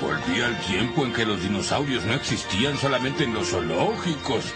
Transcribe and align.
Volví 0.00 0.40
al 0.40 0.58
tiempo 0.60 1.04
en 1.04 1.12
que 1.12 1.24
los 1.24 1.42
dinosaurios 1.42 2.04
no 2.04 2.14
existían 2.14 2.76
solamente 2.76 3.24
en 3.24 3.34
los 3.34 3.48
zoológicos. 3.48 4.54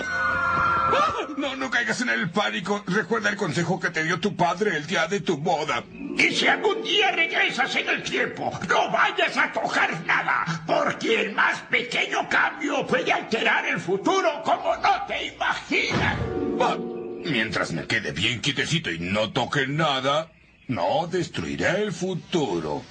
¡Ah! 0.00 1.12
No, 1.36 1.54
no 1.54 1.70
caigas 1.70 2.00
en 2.00 2.08
el 2.08 2.30
pánico. 2.30 2.82
Recuerda 2.86 3.28
el 3.28 3.36
consejo 3.36 3.78
que 3.78 3.90
te 3.90 4.04
dio 4.04 4.18
tu 4.20 4.34
padre 4.34 4.76
el 4.76 4.86
día 4.86 5.06
de 5.06 5.20
tu 5.20 5.36
boda. 5.36 5.84
Y 5.92 6.34
si 6.34 6.46
algún 6.46 6.82
día 6.82 7.12
regresas 7.12 7.76
en 7.76 7.88
el 7.88 8.02
tiempo, 8.02 8.50
no 8.68 8.90
vayas 8.90 9.36
a 9.36 9.52
tocar 9.52 9.90
nada, 10.06 10.64
porque 10.66 11.20
el 11.20 11.34
más 11.34 11.60
pequeño 11.62 12.26
cambio 12.28 12.86
puede 12.86 13.12
alterar 13.12 13.66
el 13.66 13.78
futuro 13.78 14.42
como 14.42 14.74
no 14.76 15.06
te 15.06 15.26
imaginas. 15.26 16.16
Ah, 16.60 16.76
mientras 17.24 17.72
me 17.72 17.86
quede 17.86 18.12
bien 18.12 18.40
quietecito 18.40 18.90
y 18.90 18.98
no 18.98 19.30
toque 19.32 19.66
nada, 19.66 20.32
no 20.68 21.06
destruiré 21.10 21.82
el 21.82 21.92
futuro. 21.92 22.82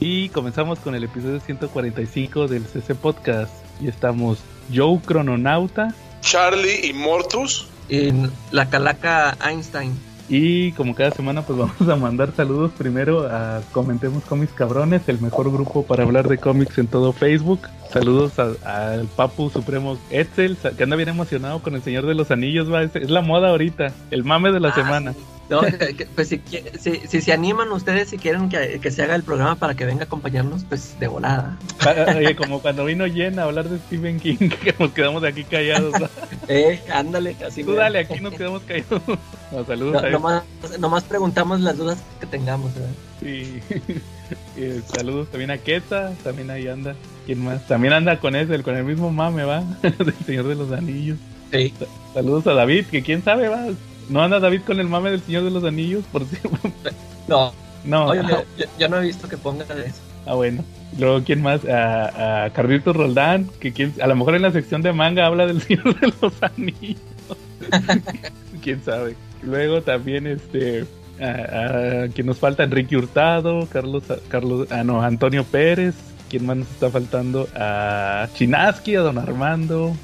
Y 0.00 0.28
comenzamos 0.30 0.78
con 0.78 0.94
el 0.94 1.04
episodio 1.04 1.40
145 1.40 2.48
del 2.48 2.64
CC 2.64 2.94
Podcast. 2.94 3.52
Y 3.80 3.88
estamos 3.88 4.38
Joe 4.72 5.00
Crononauta, 5.04 5.94
Charlie 6.20 6.86
y 6.86 6.92
Mortus. 6.92 7.66
En 7.88 8.30
la 8.52 8.70
calaca 8.70 9.36
Einstein. 9.44 9.92
Y 10.28 10.72
como 10.72 10.94
cada 10.94 11.10
semana, 11.10 11.42
pues 11.42 11.58
vamos 11.58 11.80
a 11.88 11.96
mandar 11.96 12.32
saludos 12.34 12.70
primero 12.78 13.26
a 13.26 13.60
Comentemos 13.72 14.22
Cómics 14.24 14.52
Cabrones, 14.52 15.02
el 15.08 15.20
mejor 15.20 15.50
grupo 15.52 15.84
para 15.84 16.04
hablar 16.04 16.28
de 16.28 16.38
cómics 16.38 16.78
en 16.78 16.86
todo 16.86 17.12
Facebook. 17.12 17.60
Saludos 17.92 18.38
al 18.38 19.06
Papu 19.16 19.50
Supremo 19.50 19.98
Etzel, 20.10 20.56
que 20.78 20.84
anda 20.84 20.96
bien 20.96 21.10
emocionado 21.10 21.60
con 21.60 21.74
el 21.74 21.82
Señor 21.82 22.06
de 22.06 22.14
los 22.14 22.30
Anillos, 22.30 22.72
va, 22.72 22.82
es, 22.82 22.94
es 22.96 23.10
la 23.10 23.20
moda 23.20 23.50
ahorita, 23.50 23.92
el 24.10 24.24
mame 24.24 24.52
de 24.52 24.60
la 24.60 24.68
Ah, 24.68 24.74
semana. 24.74 25.14
No, 25.52 25.60
pues 26.14 26.28
si, 26.28 26.40
si, 26.80 26.96
si 27.06 27.20
se 27.20 27.32
animan 27.32 27.70
ustedes, 27.72 28.08
si 28.08 28.16
quieren 28.16 28.48
que, 28.48 28.80
que 28.80 28.90
se 28.90 29.02
haga 29.02 29.14
el 29.14 29.22
programa 29.22 29.56
para 29.56 29.74
que 29.74 29.84
venga 29.84 30.04
a 30.04 30.06
acompañarnos, 30.06 30.64
pues 30.64 30.98
de 30.98 31.08
volada. 31.08 31.58
Ah, 31.80 32.14
Oye, 32.16 32.34
como 32.34 32.62
cuando 32.62 32.86
vino 32.86 33.04
Jen 33.04 33.38
a 33.38 33.42
hablar 33.42 33.68
de 33.68 33.76
Stephen 33.78 34.18
King, 34.18 34.36
que 34.64 34.74
nos 34.78 34.92
quedamos 34.92 35.22
aquí 35.24 35.44
callados. 35.44 35.94
Eh, 36.48 36.80
ándale, 36.92 37.36
así. 37.46 37.62
Tú 37.62 37.74
dale, 37.74 38.00
aquí 38.00 38.20
nos 38.20 38.34
quedamos 38.34 38.62
callados. 38.62 39.00
No, 39.52 39.64
saludos 39.64 40.02
No, 40.02 40.10
nomás, 40.10 40.42
nomás 40.80 41.04
preguntamos 41.04 41.60
las 41.60 41.78
dudas 41.78 42.02
que 42.18 42.26
tengamos. 42.26 42.74
¿verdad? 42.74 42.90
Sí. 43.20 43.60
Eh, 44.56 44.80
saludos 44.86 45.28
también 45.28 45.50
a 45.50 45.58
Keta, 45.58 46.14
también 46.24 46.50
ahí 46.50 46.66
anda. 46.66 46.94
¿Quién 47.26 47.44
más? 47.44 47.66
También 47.68 47.92
anda 47.92 48.18
con 48.18 48.34
ese, 48.34 48.62
con 48.62 48.74
el 48.76 48.84
mismo 48.84 49.10
mame, 49.12 49.44
va, 49.44 49.62
del 49.82 50.14
Señor 50.24 50.48
de 50.48 50.54
los 50.54 50.72
Anillos. 50.72 51.18
Sí. 51.52 51.74
Saludos 52.14 52.46
a 52.46 52.54
David, 52.54 52.86
que 52.86 53.02
quién 53.02 53.22
sabe, 53.22 53.48
va. 53.48 53.66
¿No 54.08 54.22
anda 54.22 54.40
David 54.40 54.62
con 54.66 54.78
el 54.80 54.88
mame 54.88 55.10
del 55.10 55.22
Señor 55.22 55.44
de 55.44 55.50
los 55.50 55.64
Anillos? 55.64 56.04
Por 56.10 56.24
si... 56.26 56.36
No, 57.28 57.52
No, 57.84 58.06
oye, 58.06 58.20
ah, 58.24 58.42
yo, 58.58 58.64
yo 58.78 58.88
no 58.88 58.98
he 58.98 59.02
visto 59.02 59.28
que 59.28 59.36
ponga 59.36 59.64
de 59.64 59.86
eso. 59.86 59.96
ah, 60.26 60.34
bueno. 60.34 60.64
Luego, 60.98 61.22
¿quién 61.24 61.40
más? 61.40 61.64
A, 61.64 62.44
a 62.44 62.50
Carlitos 62.50 62.94
Roldán, 62.94 63.48
que 63.60 63.72
quién, 63.72 63.94
a 64.02 64.06
lo 64.06 64.14
mejor 64.16 64.34
en 64.34 64.42
la 64.42 64.50
sección 64.52 64.82
de 64.82 64.92
manga 64.92 65.24
habla 65.26 65.46
del 65.46 65.62
Señor 65.62 65.98
de 66.00 66.12
los 66.20 66.32
Anillos. 66.42 67.00
quién 68.62 68.82
sabe. 68.84 69.16
Luego 69.42 69.82
también, 69.82 70.26
este, 70.26 70.84
a, 71.20 72.04
a 72.04 72.08
quien 72.08 72.26
nos 72.26 72.38
falta, 72.38 72.64
Enrique 72.64 72.96
Hurtado, 72.96 73.66
Carlos, 73.72 74.04
Carlos, 74.28 74.68
ah, 74.70 74.84
no, 74.84 75.02
Antonio 75.02 75.44
Pérez. 75.44 75.94
¿Quién 76.28 76.46
más 76.46 76.56
nos 76.56 76.68
está 76.70 76.90
faltando? 76.90 77.46
A 77.54 78.26
Chinaski, 78.34 78.96
a 78.96 79.00
Don 79.00 79.18
Armando, 79.18 79.94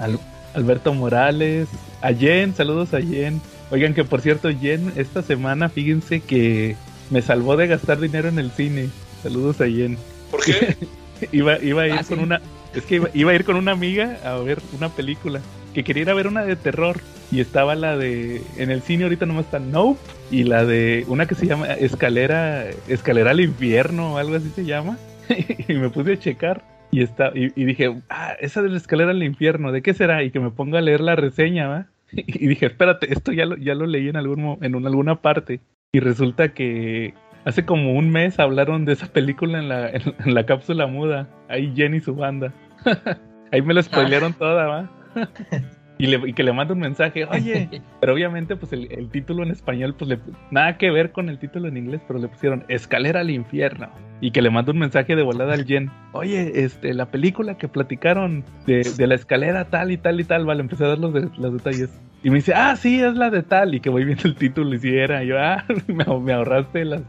Al- 0.00 0.18
Alberto 0.54 0.92
Morales, 0.94 1.68
a 2.06 2.12
Jen, 2.14 2.54
saludos 2.54 2.94
a 2.94 3.00
Jen. 3.00 3.40
Oigan 3.70 3.94
que 3.94 4.04
por 4.04 4.20
cierto, 4.20 4.48
Jen, 4.50 4.92
esta 4.96 5.22
semana 5.22 5.68
fíjense 5.68 6.20
que 6.20 6.76
me 7.10 7.20
salvó 7.22 7.56
de 7.56 7.66
gastar 7.66 7.98
dinero 8.00 8.28
en 8.28 8.38
el 8.38 8.50
cine. 8.50 8.88
Saludos 9.22 9.60
a 9.60 9.66
Jen. 9.66 9.98
¿Por 10.30 10.44
qué? 10.44 10.76
Iba, 11.32 11.58
iba 11.62 11.82
a 11.82 11.86
ir 11.88 11.94
Ah, 11.94 12.04
con 12.06 12.18
sí. 12.18 12.24
una, 12.24 12.42
es 12.74 12.84
que 12.84 12.96
iba, 12.96 13.08
iba 13.14 13.30
a 13.32 13.34
ir 13.34 13.44
con 13.44 13.56
una 13.56 13.72
amiga 13.72 14.18
a 14.24 14.36
ver 14.36 14.58
una 14.76 14.90
película. 14.90 15.40
Que 15.72 15.82
quería 15.82 16.02
ir 16.02 16.10
a 16.10 16.14
ver 16.14 16.26
una 16.26 16.44
de 16.44 16.56
terror. 16.56 17.00
Y 17.32 17.40
estaba 17.40 17.74
la 17.74 17.96
de, 17.96 18.42
en 18.56 18.70
el 18.70 18.82
cine 18.82 19.04
ahorita 19.04 19.26
nomás 19.26 19.46
está 19.46 19.58
Nope. 19.58 19.98
Y 20.30 20.44
la 20.44 20.64
de, 20.64 21.04
una 21.08 21.26
que 21.26 21.34
se 21.34 21.46
llama 21.46 21.72
Escalera, 21.72 22.64
Escalera 22.86 23.30
al 23.32 23.40
Infierno 23.40 24.14
o 24.14 24.18
algo 24.18 24.36
así 24.36 24.50
se 24.54 24.64
llama. 24.64 24.98
y 25.68 25.72
me 25.74 25.88
puse 25.90 26.12
a 26.12 26.18
checar. 26.18 26.62
Y, 26.92 27.02
está, 27.02 27.32
y, 27.34 27.50
y 27.60 27.64
dije, 27.64 28.00
ah, 28.10 28.34
esa 28.40 28.62
de 28.62 28.68
la 28.68 28.76
escalera 28.76 29.10
al 29.10 29.22
infierno, 29.22 29.72
¿de 29.72 29.82
qué 29.82 29.92
será? 29.92 30.22
Y 30.22 30.30
que 30.30 30.38
me 30.40 30.50
ponga 30.50 30.78
a 30.78 30.82
leer 30.82 31.00
la 31.00 31.16
reseña, 31.16 31.66
¿va? 31.66 31.86
Y 32.12 32.46
dije, 32.48 32.66
espérate, 32.66 33.12
esto 33.12 33.32
ya 33.32 33.46
lo, 33.46 33.56
ya 33.56 33.74
lo 33.74 33.86
leí 33.86 34.08
en, 34.08 34.16
algún, 34.16 34.58
en 34.62 34.74
un- 34.74 34.86
alguna 34.86 35.20
parte. 35.22 35.60
Y 35.92 36.00
resulta 36.00 36.52
que 36.54 37.14
hace 37.44 37.64
como 37.64 37.94
un 37.94 38.10
mes 38.10 38.38
hablaron 38.38 38.84
de 38.84 38.92
esa 38.94 39.06
película 39.12 39.58
en 39.58 39.68
la, 39.68 39.90
en, 39.90 40.02
en 40.24 40.34
la 40.34 40.46
cápsula 40.46 40.86
muda. 40.86 41.28
Ahí 41.48 41.72
Jenny 41.76 41.98
y 41.98 42.00
su 42.00 42.14
banda. 42.14 42.52
Ahí 43.52 43.62
me 43.62 43.74
lo 43.74 43.82
spoilearon 43.82 44.34
toda, 44.34 44.66
¿va? 44.66 44.90
Y, 45.98 46.08
le, 46.08 46.28
y 46.28 46.32
que 46.34 46.42
le 46.42 46.52
mando 46.52 46.74
un 46.74 46.80
mensaje, 46.80 47.24
oye, 47.24 47.80
pero 48.00 48.12
obviamente 48.12 48.54
pues 48.56 48.72
el, 48.74 48.92
el 48.92 49.08
título 49.08 49.42
en 49.42 49.50
español 49.50 49.94
pues 49.98 50.10
le, 50.10 50.18
nada 50.50 50.76
que 50.76 50.90
ver 50.90 51.10
con 51.12 51.28
el 51.30 51.38
título 51.38 51.68
en 51.68 51.76
inglés, 51.78 52.02
pero 52.06 52.18
le 52.18 52.28
pusieron 52.28 52.64
Escalera 52.68 53.20
al 53.20 53.30
infierno. 53.30 53.88
Y 54.20 54.30
que 54.30 54.42
le 54.42 54.50
mando 54.50 54.72
un 54.72 54.78
mensaje 54.78 55.16
de 55.16 55.22
volada 55.22 55.54
al 55.54 55.64
Jen, 55.64 55.90
oye, 56.12 56.64
este, 56.64 56.92
la 56.94 57.06
película 57.06 57.56
que 57.56 57.68
platicaron 57.68 58.44
de, 58.66 58.82
de 58.96 59.06
la 59.06 59.14
escalera 59.14 59.64
tal 59.66 59.90
y 59.90 59.96
tal 59.96 60.20
y 60.20 60.24
tal, 60.24 60.44
vale, 60.44 60.60
empecé 60.60 60.84
a 60.84 60.88
dar 60.88 60.98
los, 60.98 61.14
de- 61.14 61.30
los 61.38 61.52
detalles. 61.54 61.98
Y 62.22 62.28
me 62.30 62.36
dice, 62.36 62.52
ah, 62.54 62.76
sí, 62.76 63.00
es 63.02 63.14
la 63.14 63.30
de 63.30 63.42
tal, 63.42 63.74
y 63.74 63.80
que 63.80 63.88
voy 63.90 64.04
viendo 64.04 64.24
el 64.28 64.34
título 64.34 64.74
y 64.74 64.78
si 64.78 64.94
era, 64.96 65.22
y 65.24 65.28
yo, 65.28 65.38
ah, 65.38 65.64
me 65.86 66.32
ahorraste 66.32 66.84
las... 66.84 67.02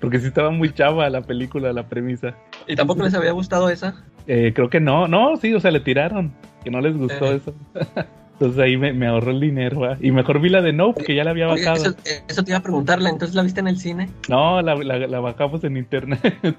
Porque 0.00 0.18
sí 0.18 0.26
estaba 0.26 0.50
muy 0.50 0.72
chava 0.72 1.08
la 1.10 1.20
película, 1.22 1.72
la 1.72 1.86
premisa. 1.88 2.34
¿Y 2.66 2.74
tampoco 2.76 3.02
les 3.04 3.14
había 3.14 3.30
gustado 3.32 3.68
esa? 3.70 4.04
Eh, 4.26 4.52
creo 4.54 4.68
que 4.68 4.80
no, 4.80 5.06
no, 5.06 5.36
sí, 5.36 5.54
o 5.54 5.60
sea, 5.60 5.70
le 5.70 5.78
tiraron, 5.80 6.32
que 6.64 6.70
no 6.70 6.80
les 6.80 6.96
gustó 6.96 7.32
Eh. 7.32 7.36
eso. 7.36 7.54
Entonces 8.42 8.60
ahí 8.60 8.76
me, 8.76 8.92
me 8.92 9.06
ahorró 9.06 9.30
el 9.30 9.38
dinero. 9.38 9.96
Y 10.00 10.10
mejor 10.10 10.40
vi 10.40 10.48
la 10.48 10.60
de 10.62 10.72
Nope, 10.72 11.04
que 11.04 11.14
ya 11.14 11.22
la 11.22 11.30
había 11.30 11.48
Oye, 11.48 11.64
bajado. 11.64 11.90
eso, 11.90 11.96
eso 12.28 12.42
te 12.42 12.50
iba 12.50 12.58
a 12.58 12.62
preguntarle, 12.62 13.08
¿entonces 13.08 13.36
la 13.36 13.42
viste 13.44 13.60
en 13.60 13.68
el 13.68 13.78
cine? 13.78 14.08
No, 14.28 14.60
la, 14.62 14.74
la, 14.74 14.98
la 15.06 15.20
bajamos 15.20 15.62
en 15.64 15.76
internet. 15.76 16.18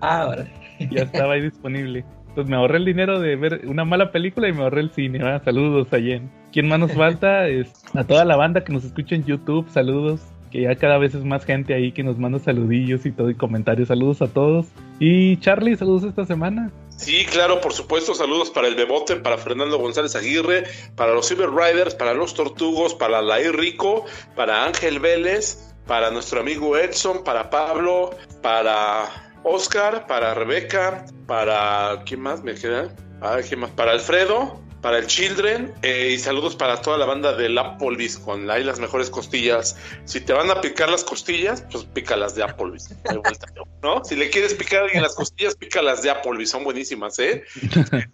Ah, 0.00 0.24
ahora. 0.24 0.46
ya 0.90 1.04
estaba 1.04 1.32
ahí 1.32 1.40
disponible. 1.40 2.04
Entonces 2.28 2.50
me 2.50 2.56
ahorré 2.56 2.76
el 2.76 2.84
dinero 2.84 3.18
de 3.18 3.34
ver 3.34 3.62
una 3.66 3.86
mala 3.86 4.12
película 4.12 4.46
y 4.46 4.52
me 4.52 4.62
ahorré 4.62 4.82
el 4.82 4.90
cine. 4.90 5.22
¿va? 5.22 5.42
Saludos 5.42 5.90
a 5.92 5.98
Jen. 5.98 6.30
¿Quién 6.52 6.68
más 6.68 6.78
nos 6.78 6.92
falta? 6.94 7.48
Es 7.48 7.72
a 7.94 8.04
toda 8.04 8.26
la 8.26 8.36
banda 8.36 8.62
que 8.62 8.74
nos 8.74 8.84
escucha 8.84 9.14
en 9.14 9.24
YouTube. 9.24 9.66
Saludos. 9.70 10.20
Que 10.50 10.62
ya 10.62 10.76
cada 10.76 10.98
vez 10.98 11.14
es 11.14 11.24
más 11.24 11.46
gente 11.46 11.72
ahí 11.72 11.92
que 11.92 12.04
nos 12.04 12.18
manda 12.18 12.38
saludillos 12.38 13.06
y 13.06 13.10
todo 13.10 13.30
y 13.30 13.34
comentarios. 13.34 13.88
Saludos 13.88 14.20
a 14.20 14.28
todos. 14.28 14.66
Y 15.00 15.38
Charlie, 15.38 15.76
saludos 15.76 16.04
esta 16.04 16.26
semana. 16.26 16.70
Sí, 16.96 17.26
claro, 17.26 17.60
por 17.60 17.72
supuesto. 17.72 18.14
Saludos 18.14 18.50
para 18.50 18.68
el 18.68 18.74
Bebote, 18.74 19.16
para 19.16 19.38
Fernando 19.38 19.78
González 19.78 20.16
Aguirre, 20.16 20.64
para 20.96 21.12
los 21.12 21.26
Silver 21.26 21.50
Riders, 21.50 21.94
para 21.94 22.14
los 22.14 22.34
Tortugos, 22.34 22.94
para 22.94 23.20
Lair 23.20 23.54
Rico, 23.54 24.06
para 24.34 24.64
Ángel 24.64 24.98
Vélez, 24.98 25.74
para 25.86 26.10
nuestro 26.10 26.40
amigo 26.40 26.76
Edson, 26.76 27.22
para 27.22 27.50
Pablo, 27.50 28.10
para 28.42 29.32
Oscar, 29.44 30.06
para 30.06 30.34
Rebeca, 30.34 31.04
para. 31.26 32.02
¿Quién 32.06 32.20
más 32.20 32.42
me 32.42 32.54
queda? 32.54 32.94
Ah, 33.20 33.38
¿quién 33.46 33.60
más? 33.60 33.70
Para 33.70 33.92
Alfredo, 33.92 34.60
para 34.86 34.98
el 34.98 35.08
Children 35.08 35.74
eh, 35.82 36.12
y 36.12 36.18
saludos 36.20 36.54
para 36.54 36.80
toda 36.80 36.96
la 36.96 37.06
banda 37.06 37.32
de 37.32 37.58
Applebee's 37.58 38.18
con 38.18 38.48
ahí 38.48 38.62
las 38.62 38.78
mejores 38.78 39.10
costillas. 39.10 39.76
Si 40.04 40.20
te 40.20 40.32
van 40.32 40.48
a 40.48 40.60
picar 40.60 40.88
las 40.88 41.02
costillas, 41.02 41.64
pues 41.72 41.82
pícalas 41.86 42.36
de 42.36 42.44
Applebee's. 42.44 42.90
No 42.90 43.10
hay 43.10 43.16
vuelta, 43.16 43.46
¿no? 43.82 44.04
Si 44.04 44.14
le 44.14 44.30
quieres 44.30 44.54
picar 44.54 44.82
a 44.82 44.84
alguien 44.84 45.02
las 45.02 45.16
costillas, 45.16 45.56
pícalas 45.56 46.02
de 46.02 46.10
Applebee's, 46.10 46.50
son 46.50 46.62
buenísimas, 46.62 47.18
¿eh? 47.18 47.42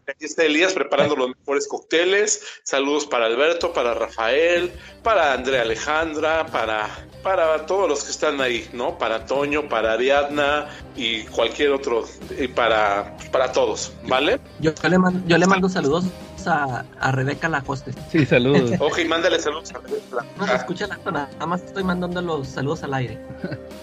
Aquí 0.08 0.20
está 0.24 0.44
Elías 0.44 0.72
preparando 0.72 1.14
los 1.14 1.36
mejores 1.36 1.68
cócteles. 1.68 2.42
Saludos 2.62 3.04
para 3.04 3.26
Alberto, 3.26 3.74
para 3.74 3.92
Rafael, 3.92 4.72
para 5.02 5.34
Andrea 5.34 5.60
Alejandra, 5.60 6.46
para, 6.46 6.88
para 7.22 7.66
todos 7.66 7.86
los 7.86 8.04
que 8.04 8.12
están 8.12 8.40
ahí, 8.40 8.66
¿no? 8.72 8.96
Para 8.96 9.26
Toño, 9.26 9.68
para 9.68 9.92
Ariadna 9.92 10.70
y 10.96 11.24
cualquier 11.24 11.72
otro, 11.72 12.06
y 12.38 12.48
para, 12.48 13.14
para 13.30 13.52
todos, 13.52 13.92
¿vale? 14.08 14.40
Yo, 14.60 14.72
yo 14.74 14.88
le, 14.88 14.98
mando, 14.98 15.20
yo 15.28 15.36
le 15.36 15.46
mando 15.46 15.68
saludos 15.68 16.06
a, 16.46 16.84
a 17.00 17.12
Rebeca 17.12 17.48
Lacoste. 17.48 17.92
Sí, 18.10 18.24
saludos. 18.26 18.72
Ok, 18.80 19.00
mándale 19.06 19.38
saludos 19.40 19.72
a 19.74 19.78
Rebeca. 19.78 20.24
No 20.38 20.46
se 20.46 20.54
escucha 20.56 20.86
la 20.86 20.98
nada 21.10 21.46
más 21.46 21.62
estoy 21.62 21.84
mandando 21.84 22.20
los 22.22 22.48
saludos 22.48 22.82
al 22.82 22.94
aire. 22.94 23.18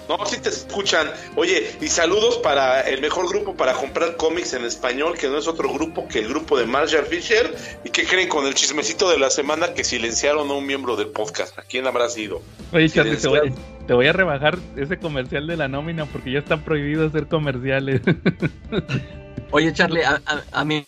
No, 0.08 0.18
sí 0.26 0.38
te 0.42 0.50
escuchan. 0.50 1.08
Oye, 1.36 1.72
y 1.82 1.88
saludos 1.88 2.38
para 2.38 2.82
el 2.82 3.02
mejor 3.02 3.30
grupo 3.30 3.56
para 3.56 3.74
comprar 3.74 4.16
cómics 4.18 4.54
en 4.54 4.66
español, 4.66 5.18
que 5.18 5.28
no 5.28 5.38
es 5.38 5.48
otro 5.48 5.72
grupo 5.74 6.08
que 6.08 6.20
el 6.20 6.28
grupo 6.30 6.58
de 6.58 6.66
Marshall 6.66 7.06
Fisher. 7.06 7.56
¿Y 7.84 7.90
qué 7.90 8.06
creen 8.06 8.28
con 8.30 8.46
el 8.48 8.54
chismecito 8.56 9.10
de 9.10 9.20
la 9.20 9.30
semana 9.30 9.74
que 9.74 9.84
silenciaron 9.84 10.50
a 10.50 10.54
un 10.54 10.66
miembro 10.66 10.96
del 10.96 11.08
podcast? 11.10 11.58
¿A 11.60 11.64
quién 11.64 11.88
habrá 11.88 12.10
sido? 12.10 12.42
Oye, 12.74 12.90
Charlie, 12.90 13.18
te 13.18 13.28
voy, 13.28 13.40
Silenciaron. 13.40 13.88
te 13.88 13.94
voy 13.94 14.08
a 14.08 14.14
rebajar 14.14 14.58
ese 14.76 14.98
comercial 14.98 15.48
de 15.48 15.58
la 15.58 15.68
nómina 15.68 16.06
porque 16.06 16.32
ya 16.32 16.40
está 16.40 16.58
prohibido 16.58 17.08
hacer 17.08 17.28
comerciales. 17.28 18.02
Oye, 19.52 19.74
Charlie, 19.74 20.04
a, 20.04 20.22
a- 20.26 20.44
a 20.62 20.66
mí 20.66 20.86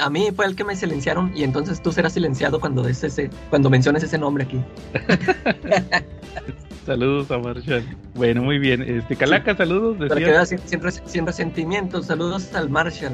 a 0.00 0.10
mí 0.10 0.30
fue 0.34 0.46
el 0.46 0.56
que 0.56 0.64
me 0.64 0.76
silenciaron 0.76 1.32
y 1.34 1.44
entonces 1.44 1.82
tú 1.82 1.92
serás 1.92 2.12
silenciado 2.12 2.60
cuando 2.60 2.82
des 2.82 3.02
ese, 3.04 3.30
cuando 3.50 3.70
menciones 3.70 4.02
ese 4.02 4.18
nombre 4.18 4.44
aquí. 4.44 4.62
Saludos 6.86 7.30
a 7.30 7.38
Marshall. 7.38 7.84
Bueno, 8.14 8.42
muy 8.42 8.58
bien. 8.58 8.82
Este, 8.82 9.14
Calaca, 9.14 9.56
saludos. 9.56 9.96
Pero 9.98 10.14
que 10.16 10.24
veas, 10.24 10.48
sin, 10.48 10.58
sin, 11.06 11.26
resentimientos, 11.26 12.06
saludos 12.06 12.52
al 12.54 12.70
Marshall, 12.70 13.12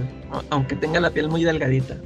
aunque 0.51 0.75
tenga 0.75 1.01
la 1.01 1.11
piel 1.11 1.29
muy 1.29 1.45
delgadita. 1.45 1.97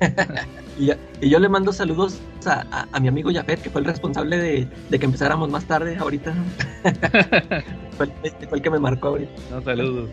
y, 0.78 0.92
yo 1.28 1.38
le 1.38 1.48
mando 1.48 1.72
saludos 1.72 2.20
a, 2.46 3.00
mi 3.00 3.08
amigo 3.08 3.30
Jafet, 3.32 3.60
que 3.60 3.70
fue 3.70 3.80
el 3.80 3.86
responsable 3.86 4.38
de, 4.38 4.98
que 4.98 5.04
empezáramos 5.04 5.50
más 5.50 5.64
tarde 5.64 5.96
ahorita. 5.98 6.32
fue, 7.96 8.08
el, 8.22 8.62
que 8.62 8.70
me 8.70 8.78
marcó 8.78 9.08
ahorita. 9.08 9.32
No, 9.50 9.62
saludos. 9.62 10.10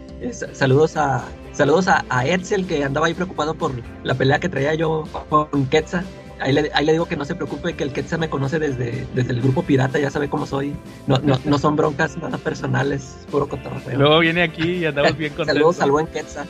saludos 0.53 0.97
a 0.97 1.25
saludos 1.53 1.87
a, 1.87 2.05
a 2.09 2.25
Edsel, 2.25 2.65
que 2.65 2.83
andaba 2.83 3.07
ahí 3.07 3.13
preocupado 3.13 3.53
por 3.53 3.71
la 4.03 4.15
pelea 4.15 4.39
que 4.39 4.49
traía 4.49 4.73
yo 4.73 5.03
con 5.29 5.67
Quetzal. 5.67 6.05
Ahí 6.39 6.53
le, 6.53 6.69
ahí 6.73 6.85
le, 6.85 6.91
digo 6.93 7.05
que 7.05 7.15
no 7.15 7.25
se 7.25 7.35
preocupe, 7.35 7.75
que 7.75 7.83
el 7.83 7.91
Quetzal 7.91 8.19
me 8.19 8.29
conoce 8.29 8.59
desde, 8.59 9.07
desde 9.13 9.31
el 9.31 9.41
grupo 9.41 9.63
pirata, 9.63 9.99
ya 9.99 10.09
sabe 10.09 10.29
cómo 10.29 10.45
soy. 10.45 10.75
No, 11.07 11.17
no, 11.19 11.39
no 11.43 11.57
son 11.57 11.75
broncas 11.75 12.17
nada 12.17 12.37
personales, 12.37 13.25
puro 13.31 13.47
cotorreo. 13.47 13.97
Luego 13.97 14.19
viene 14.19 14.43
aquí 14.43 14.77
y 14.77 14.85
andamos 14.85 15.17
bien 15.17 15.33
contentos. 15.33 15.55
Saludos 15.55 15.81
al 15.81 15.91
buen 15.91 16.07
Quetzal. 16.07 16.47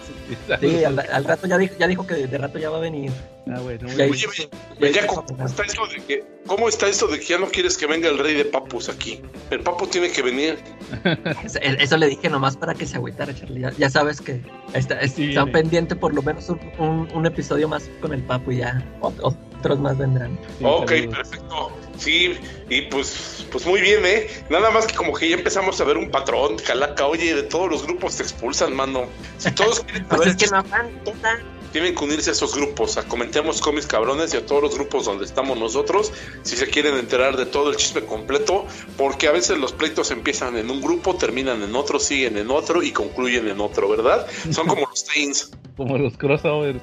Sí, 0.60 0.84
al, 0.84 1.24
rato 1.24 1.48
ya 1.48 1.58
dijo, 1.58 1.76
ya 1.80 1.88
dijo 1.88 2.06
que 2.06 2.28
de 2.28 2.38
rato 2.38 2.60
ya 2.60 2.70
va 2.70 2.78
a 2.78 2.82
venir. 2.82 3.12
Ah, 3.54 3.60
bueno. 3.60 3.88
Oye, 3.88 5.08
¿cómo, 5.08 5.46
está 5.46 5.64
esto 5.64 5.88
de 5.88 6.04
que, 6.04 6.24
¿cómo 6.46 6.70
está 6.70 6.88
esto 6.88 7.08
de 7.08 7.20
que 7.20 7.26
ya 7.26 7.38
no 7.38 7.48
quieres 7.48 7.78
que 7.78 7.86
venga 7.86 8.10
el 8.10 8.18
rey 8.18 8.36
de 8.36 8.46
papus 8.46 8.90
aquí? 8.90 9.22
El 9.52 9.62
papu 9.62 9.88
tiene 9.88 10.12
que 10.12 10.22
venir. 10.22 10.58
Eso, 11.80 11.98
le 11.98 12.08
dije 12.08 12.30
nomás 12.30 12.58
para 12.58 12.74
que 12.74 12.86
se 12.86 12.98
agüitara, 12.98 13.34
Charlie. 13.34 13.66
Ya, 13.78 13.90
sabes 13.90 14.22
que 14.22 14.42
está, 14.74 15.00
están 15.00 15.52
pendientes 15.52 15.98
por 15.98 16.14
lo 16.14 16.22
menos 16.22 16.50
un, 16.50 17.10
un, 17.14 17.26
episodio 17.26 17.68
más 17.68 17.90
con 18.02 18.14
el 18.14 18.24
papu 18.24 18.52
y 18.52 18.58
ya 18.58 18.84
otros 19.02 19.80
más 19.80 19.98
vendrán. 19.98 20.38
ok, 20.62 20.92
perfecto. 21.10 21.72
Sí, 21.98 22.38
y 22.70 22.82
pues, 22.84 23.48
pues 23.52 23.66
muy 23.66 23.82
bien, 23.82 24.06
¿eh? 24.06 24.28
Nada 24.50 24.70
más 24.70 24.86
que 24.86 24.96
como 24.96 25.14
que 25.14 25.30
ya 25.30 25.36
empezamos 25.36 25.82
a 25.82 25.84
ver 25.84 25.98
un 25.98 26.12
patrón, 26.12 26.58
Calaca, 26.58 27.08
oye, 27.08 27.34
de 27.34 27.44
todos 27.44 27.70
los 27.70 27.84
grupos 27.84 28.18
te 28.18 28.24
expulsan, 28.24 28.76
mano. 28.76 29.06
Si 29.40 29.52
todos 29.52 29.80
quieren 29.86 30.06
pues 30.06 30.28
es 30.28 30.36
que 30.36 30.48
no 30.48 30.64
tienen 31.78 31.94
que 31.94 32.06
unirse 32.06 32.32
a 32.32 32.34
esos 32.34 32.56
grupos, 32.56 32.98
a 32.98 33.04
Comentemos 33.04 33.62
Cómics 33.62 33.86
Cabrones 33.86 34.34
y 34.34 34.38
a 34.38 34.44
todos 34.44 34.64
los 34.64 34.74
grupos 34.74 35.06
donde 35.06 35.26
estamos 35.26 35.60
nosotros, 35.60 36.12
si 36.42 36.56
se 36.56 36.66
quieren 36.72 36.96
enterar 36.96 37.38
de 37.38 37.46
todo 37.46 37.70
el 37.70 37.76
chisme 37.76 38.02
completo, 38.02 38.66
porque 38.98 39.28
a 39.28 39.32
veces 39.32 39.60
los 39.60 39.74
pleitos 39.74 40.10
empiezan 40.10 40.58
en 40.58 40.72
un 40.72 40.82
grupo, 40.82 41.18
terminan 41.18 41.62
en 41.62 41.76
otro, 41.76 42.00
siguen 42.00 42.36
en 42.40 42.50
otro 42.50 42.82
y 42.82 42.92
concluyen 42.92 43.48
en 43.48 43.62
otro, 43.62 43.88
¿verdad? 43.88 44.26
Son 44.50 44.66
como 44.66 44.88
los 44.90 45.06
Tains. 45.06 45.52
Como 45.78 45.96
los 46.00 46.18
crossovers. 46.18 46.82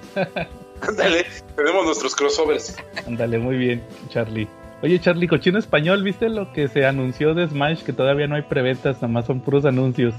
Ándale, 0.80 1.26
tenemos 1.56 1.84
nuestros 1.84 2.14
crossovers. 2.14 2.76
Ándale, 3.04 3.38
muy 3.38 3.56
bien, 3.56 3.82
Charlie. 4.10 4.46
Oye, 4.84 5.00
Charlie, 5.00 5.26
cochino 5.26 5.58
español, 5.58 6.02
¿viste 6.02 6.28
lo 6.28 6.52
que 6.52 6.68
se 6.68 6.84
anunció 6.84 7.32
de 7.32 7.48
Smash? 7.48 7.84
Que 7.84 7.94
todavía 7.94 8.26
no 8.26 8.34
hay 8.34 8.42
preventas, 8.42 8.96
nada 8.96 9.08
más 9.08 9.24
son 9.24 9.40
puros 9.40 9.64
anuncios. 9.64 10.12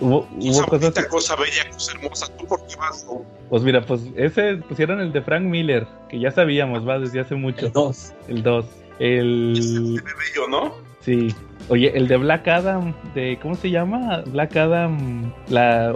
Hubo, 0.00 0.26
hubo 0.40 0.64
cosas. 0.64 1.06
cosa 1.06 1.36
bella, 1.36 1.70
cosa 1.70 1.92
hermosa. 1.92 2.26
¿Tú 2.38 2.46
por 2.46 2.66
qué 2.66 2.76
vas? 2.76 3.06
Pues 3.50 3.62
mira, 3.62 3.84
pues 3.84 4.00
ese 4.16 4.56
pusieron 4.56 5.02
el 5.02 5.12
de 5.12 5.20
Frank 5.20 5.42
Miller, 5.42 5.86
que 6.08 6.18
ya 6.18 6.30
sabíamos, 6.30 6.88
va 6.88 6.98
desde 6.98 7.20
hace 7.20 7.34
mucho. 7.34 7.66
El 7.66 7.72
2. 7.72 8.12
El 8.28 8.42
2. 8.42 8.66
El. 9.00 10.02
bello, 10.02 10.48
¿no? 10.48 10.74
Sí. 11.00 11.34
Oye, 11.68 11.92
el 11.94 12.08
de 12.08 12.16
Black 12.16 12.48
Adam, 12.48 12.94
de 13.14 13.38
¿cómo 13.42 13.54
se 13.54 13.70
llama? 13.70 14.22
Black 14.28 14.56
Adam, 14.56 15.30
la 15.50 15.94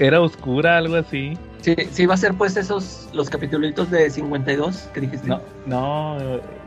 era 0.00 0.20
oscura, 0.20 0.78
algo 0.78 0.96
así. 0.96 1.38
Sí, 1.62 1.76
sí 1.92 2.06
va 2.06 2.14
a 2.14 2.16
ser 2.16 2.34
pues 2.34 2.56
esos, 2.56 3.08
los 3.12 3.30
capítulos 3.30 3.90
de 3.90 4.10
52 4.10 4.88
que 4.92 5.00
dijiste. 5.00 5.28
No, 5.28 5.40
no, 5.64 6.18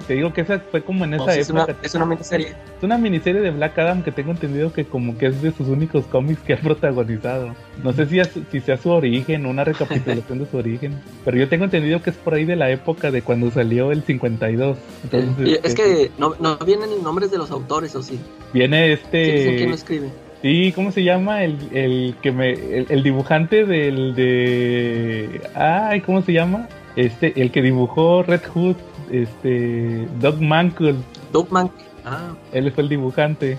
te 0.07 0.13
digo 0.13 0.31
que 0.31 0.41
esa 0.41 0.59
fue 0.59 0.81
como 0.83 1.03
en 1.03 1.15
esa 1.15 1.35
época. 1.35 1.39
Es 1.41 1.49
una, 1.49 1.67
es 1.83 1.95
una, 1.95 2.05
miniserie. 2.05 2.47
Es 2.77 2.83
una 2.83 2.97
miniserie 2.97 3.41
de 3.41 3.51
Black 3.51 3.77
Adam 3.77 4.03
que 4.03 4.13
tengo 4.13 4.31
entendido 4.31 4.71
que 4.71 4.85
como 4.85 5.17
que 5.17 5.27
es 5.27 5.41
de 5.41 5.51
sus 5.51 5.67
únicos 5.67 6.05
cómics 6.05 6.41
que 6.41 6.53
ha 6.53 6.57
protagonizado. 6.61 7.53
No 7.83 7.91
sé 7.91 8.05
si, 8.05 8.21
si 8.51 8.61
sea 8.61 8.77
su 8.77 8.89
origen, 8.89 9.45
una 9.45 9.65
recapitulación 9.65 10.39
de 10.39 10.45
su 10.45 10.57
origen, 10.57 11.01
pero 11.25 11.37
yo 11.37 11.49
tengo 11.49 11.65
entendido 11.65 12.01
que 12.01 12.11
es 12.11 12.15
por 12.15 12.33
ahí 12.33 12.45
de 12.45 12.55
la 12.55 12.71
época 12.71 13.11
de 13.11 13.21
cuando 13.21 13.51
salió 13.51 13.91
el 13.91 14.01
52. 14.03 14.77
Entonces, 15.03 15.59
es 15.61 15.75
que 15.75 16.09
no, 16.17 16.35
no 16.39 16.57
vienen 16.59 17.03
nombres 17.03 17.31
de 17.31 17.37
los 17.37 17.51
autores, 17.51 17.93
¿o 17.95 18.01
sí? 18.01 18.17
Viene 18.53 18.93
este... 18.93 19.57
¿Quién 19.57 19.69
lo 19.69 19.75
escribe? 19.75 20.09
Sí, 20.45 20.71
¿cómo 20.75 20.91
se 20.91 21.03
llama? 21.03 21.43
El, 21.43 21.57
el 21.71 22.15
que 22.21 22.31
me. 22.31 22.51
El, 22.51 23.01
dibujante 23.01 23.65
del 23.65 24.13
de. 24.13 25.41
Ay, 25.55 26.01
¿cómo 26.01 26.21
se 26.21 26.33
llama? 26.33 26.69
Este, 26.95 27.33
el 27.41 27.49
que 27.49 27.63
dibujó 27.63 28.21
Red 28.21 28.41
Hood, 28.53 28.75
este. 29.11 30.05
Doug 30.21 30.39
Mankle. 30.39 30.93
Doug 31.33 31.51
Mankle. 31.51 31.83
Ah. 32.05 32.35
Él 32.53 32.71
fue 32.71 32.83
el 32.83 32.89
dibujante. 32.89 33.57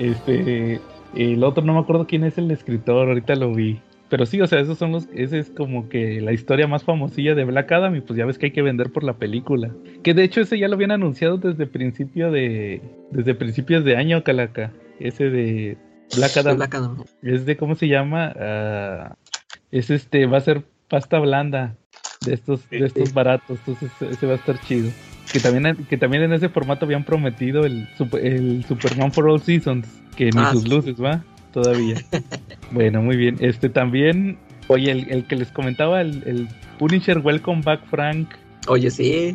Este. 0.00 0.80
El 1.14 1.44
otro 1.44 1.62
no 1.62 1.74
me 1.74 1.78
acuerdo 1.78 2.04
quién 2.08 2.24
es 2.24 2.36
el 2.36 2.50
escritor, 2.50 3.06
ahorita 3.06 3.36
lo 3.36 3.54
vi. 3.54 3.80
Pero 4.08 4.26
sí, 4.26 4.40
o 4.40 4.48
sea, 4.48 4.58
esos 4.58 4.78
son 4.78 4.90
los, 4.90 5.06
ese 5.14 5.38
es 5.38 5.50
como 5.50 5.88
que 5.88 6.20
la 6.20 6.32
historia 6.32 6.66
más 6.66 6.82
famosilla 6.82 7.36
de 7.36 7.44
Black 7.44 7.70
Adam 7.70 7.94
y 7.94 8.00
pues 8.00 8.16
ya 8.16 8.26
ves 8.26 8.38
que 8.38 8.46
hay 8.46 8.52
que 8.52 8.62
vender 8.62 8.90
por 8.90 9.04
la 9.04 9.18
película. 9.18 9.70
Que 10.02 10.14
de 10.14 10.24
hecho 10.24 10.40
ese 10.40 10.58
ya 10.58 10.66
lo 10.66 10.74
habían 10.74 10.90
anunciado 10.90 11.38
desde 11.38 11.68
principio 11.68 12.32
de, 12.32 12.82
desde 13.12 13.36
principios 13.36 13.84
de 13.84 13.96
año, 13.96 14.24
Calaca 14.24 14.72
ese 15.00 15.30
de 15.30 15.78
Black 16.14 16.36
Adam. 16.36 17.04
Es 17.22 17.46
de, 17.46 17.56
¿cómo 17.56 17.74
se 17.74 17.88
llama? 17.88 18.32
Ah, 18.38 19.16
es 19.70 19.90
este, 19.90 20.26
va 20.26 20.38
a 20.38 20.40
ser 20.40 20.64
pasta 20.88 21.18
blanda 21.18 21.76
de 22.24 22.34
estos, 22.34 22.68
de 22.70 22.86
estos 22.86 23.12
baratos, 23.12 23.58
entonces 23.66 23.90
ese 24.00 24.26
va 24.26 24.34
a 24.34 24.36
estar 24.36 24.60
chido. 24.62 24.90
Que 25.32 25.40
también, 25.40 25.86
que 25.88 25.96
también 25.96 26.22
en 26.22 26.32
ese 26.32 26.48
formato 26.48 26.84
habían 26.84 27.04
prometido 27.04 27.66
el, 27.66 27.88
el 28.22 28.64
Superman 28.64 29.12
for 29.12 29.28
All 29.28 29.40
Seasons, 29.40 29.86
que 30.16 30.26
ni 30.26 30.40
ah, 30.40 30.52
sus 30.52 30.68
luces, 30.68 31.02
¿va? 31.02 31.24
Todavía. 31.52 31.96
bueno, 32.70 33.02
muy 33.02 33.16
bien. 33.16 33.36
Este 33.40 33.68
también, 33.68 34.38
oye, 34.68 34.92
el, 34.92 35.26
que 35.26 35.36
les 35.36 35.48
comentaba, 35.48 36.00
el, 36.00 36.22
el 36.26 36.48
Punisher 36.78 37.18
Welcome 37.18 37.62
Back 37.62 37.84
Frank. 37.90 38.28
Oye, 38.68 38.90
sí. 38.90 39.34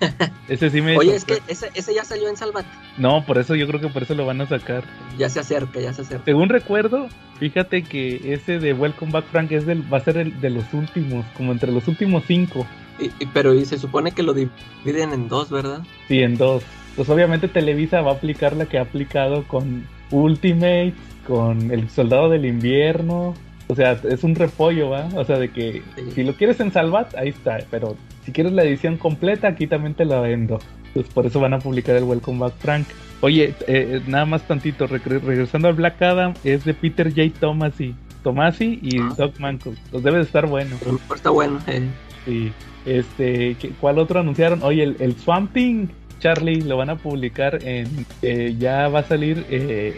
ese 0.48 0.70
sí 0.70 0.80
me. 0.80 0.96
Oye, 0.96 1.14
es 1.14 1.24
que 1.24 1.40
ese, 1.48 1.70
ese 1.74 1.94
ya 1.94 2.04
salió 2.04 2.28
en 2.28 2.36
Salvat. 2.36 2.66
No, 2.98 3.24
por 3.24 3.38
eso 3.38 3.54
yo 3.54 3.66
creo 3.66 3.80
que 3.80 3.88
por 3.88 4.02
eso 4.02 4.14
lo 4.14 4.26
van 4.26 4.40
a 4.40 4.46
sacar. 4.46 4.84
Ya 5.18 5.28
se 5.28 5.40
acerca, 5.40 5.80
ya 5.80 5.92
se 5.92 6.02
acerca. 6.02 6.24
Según 6.24 6.48
recuerdo, 6.48 7.08
fíjate 7.38 7.82
que 7.82 8.32
ese 8.32 8.58
de 8.58 8.72
Welcome 8.72 9.12
Back 9.12 9.26
Frank 9.30 9.52
es 9.52 9.66
del, 9.66 9.92
va 9.92 9.98
a 9.98 10.04
ser 10.04 10.18
el 10.18 10.40
de 10.40 10.50
los 10.50 10.72
últimos, 10.72 11.24
como 11.36 11.52
entre 11.52 11.72
los 11.72 11.88
últimos 11.88 12.24
cinco. 12.26 12.66
Y, 12.98 13.10
pero 13.26 13.54
y 13.54 13.64
se 13.64 13.78
supone 13.78 14.12
que 14.12 14.22
lo 14.22 14.34
dividen 14.34 15.12
en 15.12 15.28
dos, 15.28 15.50
¿verdad? 15.50 15.82
Sí, 16.08 16.20
en 16.20 16.36
dos. 16.36 16.62
Pues 16.96 17.08
obviamente 17.08 17.48
Televisa 17.48 18.02
va 18.02 18.12
a 18.12 18.14
aplicar 18.14 18.54
la 18.54 18.66
que 18.66 18.78
ha 18.78 18.82
aplicado 18.82 19.44
con 19.48 19.84
Ultimate, 20.10 20.94
con 21.26 21.70
El 21.72 21.90
Soldado 21.90 22.30
del 22.30 22.44
Invierno. 22.44 23.34
O 23.68 23.74
sea, 23.74 23.98
es 24.08 24.24
un 24.24 24.34
repollo, 24.34 24.90
¿va? 24.90 25.08
O 25.16 25.24
sea, 25.24 25.38
de 25.38 25.50
que 25.50 25.82
si 26.14 26.22
lo 26.22 26.34
quieres 26.34 26.60
en 26.60 26.72
Salvat, 26.72 27.14
ahí 27.16 27.30
está. 27.30 27.58
Pero 27.70 27.96
si 28.24 28.32
quieres 28.32 28.52
la 28.52 28.64
edición 28.64 28.96
completa, 28.96 29.48
aquí 29.48 29.66
también 29.66 29.94
te 29.94 30.04
la 30.04 30.20
vendo. 30.20 30.58
Pues 30.92 31.08
por 31.08 31.26
eso 31.26 31.40
van 31.40 31.54
a 31.54 31.58
publicar 31.58 31.96
el 31.96 32.04
Welcome 32.04 32.38
Back 32.38 32.54
Frank. 32.58 32.86
Oye, 33.20 33.44
eh, 33.44 33.54
eh, 33.66 34.02
nada 34.06 34.26
más 34.26 34.46
tantito, 34.46 34.86
regresando 34.86 35.68
al 35.68 35.74
Black 35.74 36.00
Adam, 36.02 36.34
es 36.44 36.64
de 36.64 36.74
Peter 36.74 37.08
J. 37.08 37.30
Tomasi. 37.40 37.94
Tomasi 38.22 38.78
y 38.82 39.00
ah. 39.00 39.14
Doc 39.16 39.38
Manco. 39.40 39.72
Los 39.92 40.02
debe 40.02 40.18
de 40.18 40.24
estar 40.24 40.46
bueno. 40.46 40.76
Está 41.14 41.30
bueno, 41.30 41.58
eh. 41.66 41.88
Sí. 42.26 42.52
Este, 42.84 43.56
¿cuál 43.80 43.98
otro 43.98 44.20
anunciaron? 44.20 44.62
Oye, 44.62 44.82
el, 44.82 44.96
el 45.00 45.16
Swamp 45.16 45.54
Thing, 45.54 45.86
Charlie, 46.20 46.60
lo 46.60 46.76
van 46.76 46.90
a 46.90 46.96
publicar 46.96 47.66
en. 47.66 48.06
Eh, 48.20 48.56
ya 48.58 48.88
va 48.88 49.00
a 49.00 49.04
salir 49.04 49.46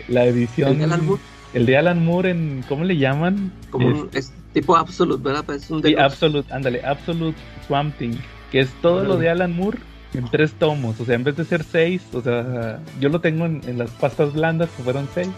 la 0.06 0.24
edición. 0.24 0.80
¿El 0.80 1.02
Moore? 1.02 1.20
El 1.56 1.64
de 1.64 1.78
Alan 1.78 2.04
Moore 2.04 2.32
en. 2.32 2.62
¿Cómo 2.68 2.84
le 2.84 2.98
llaman? 2.98 3.50
Como 3.70 4.10
es, 4.12 4.30
tipo 4.52 4.76
Absolute, 4.76 5.22
¿verdad? 5.22 5.42
Pues 5.46 5.64
es 5.64 5.70
un 5.70 5.82
sí, 5.82 5.94
Absolute, 5.96 6.52
ándale, 6.52 6.84
Absolute 6.84 7.38
Swamp 7.66 7.96
Thing. 7.96 8.12
Que 8.52 8.60
es 8.60 8.68
todo 8.82 9.02
lo 9.04 9.16
de 9.16 9.30
Alan 9.30 9.56
Moore 9.56 9.78
en 10.12 10.28
tres 10.28 10.52
tomos. 10.52 11.00
O 11.00 11.06
sea, 11.06 11.14
en 11.14 11.24
vez 11.24 11.34
de 11.34 11.46
ser 11.46 11.64
seis, 11.64 12.02
o 12.12 12.20
sea, 12.20 12.78
yo 13.00 13.08
lo 13.08 13.22
tengo 13.22 13.46
en, 13.46 13.78
las 13.78 13.90
pastas 13.92 14.34
blandas, 14.34 14.68
que 14.76 14.82
fueron 14.82 15.08
seis. 15.14 15.30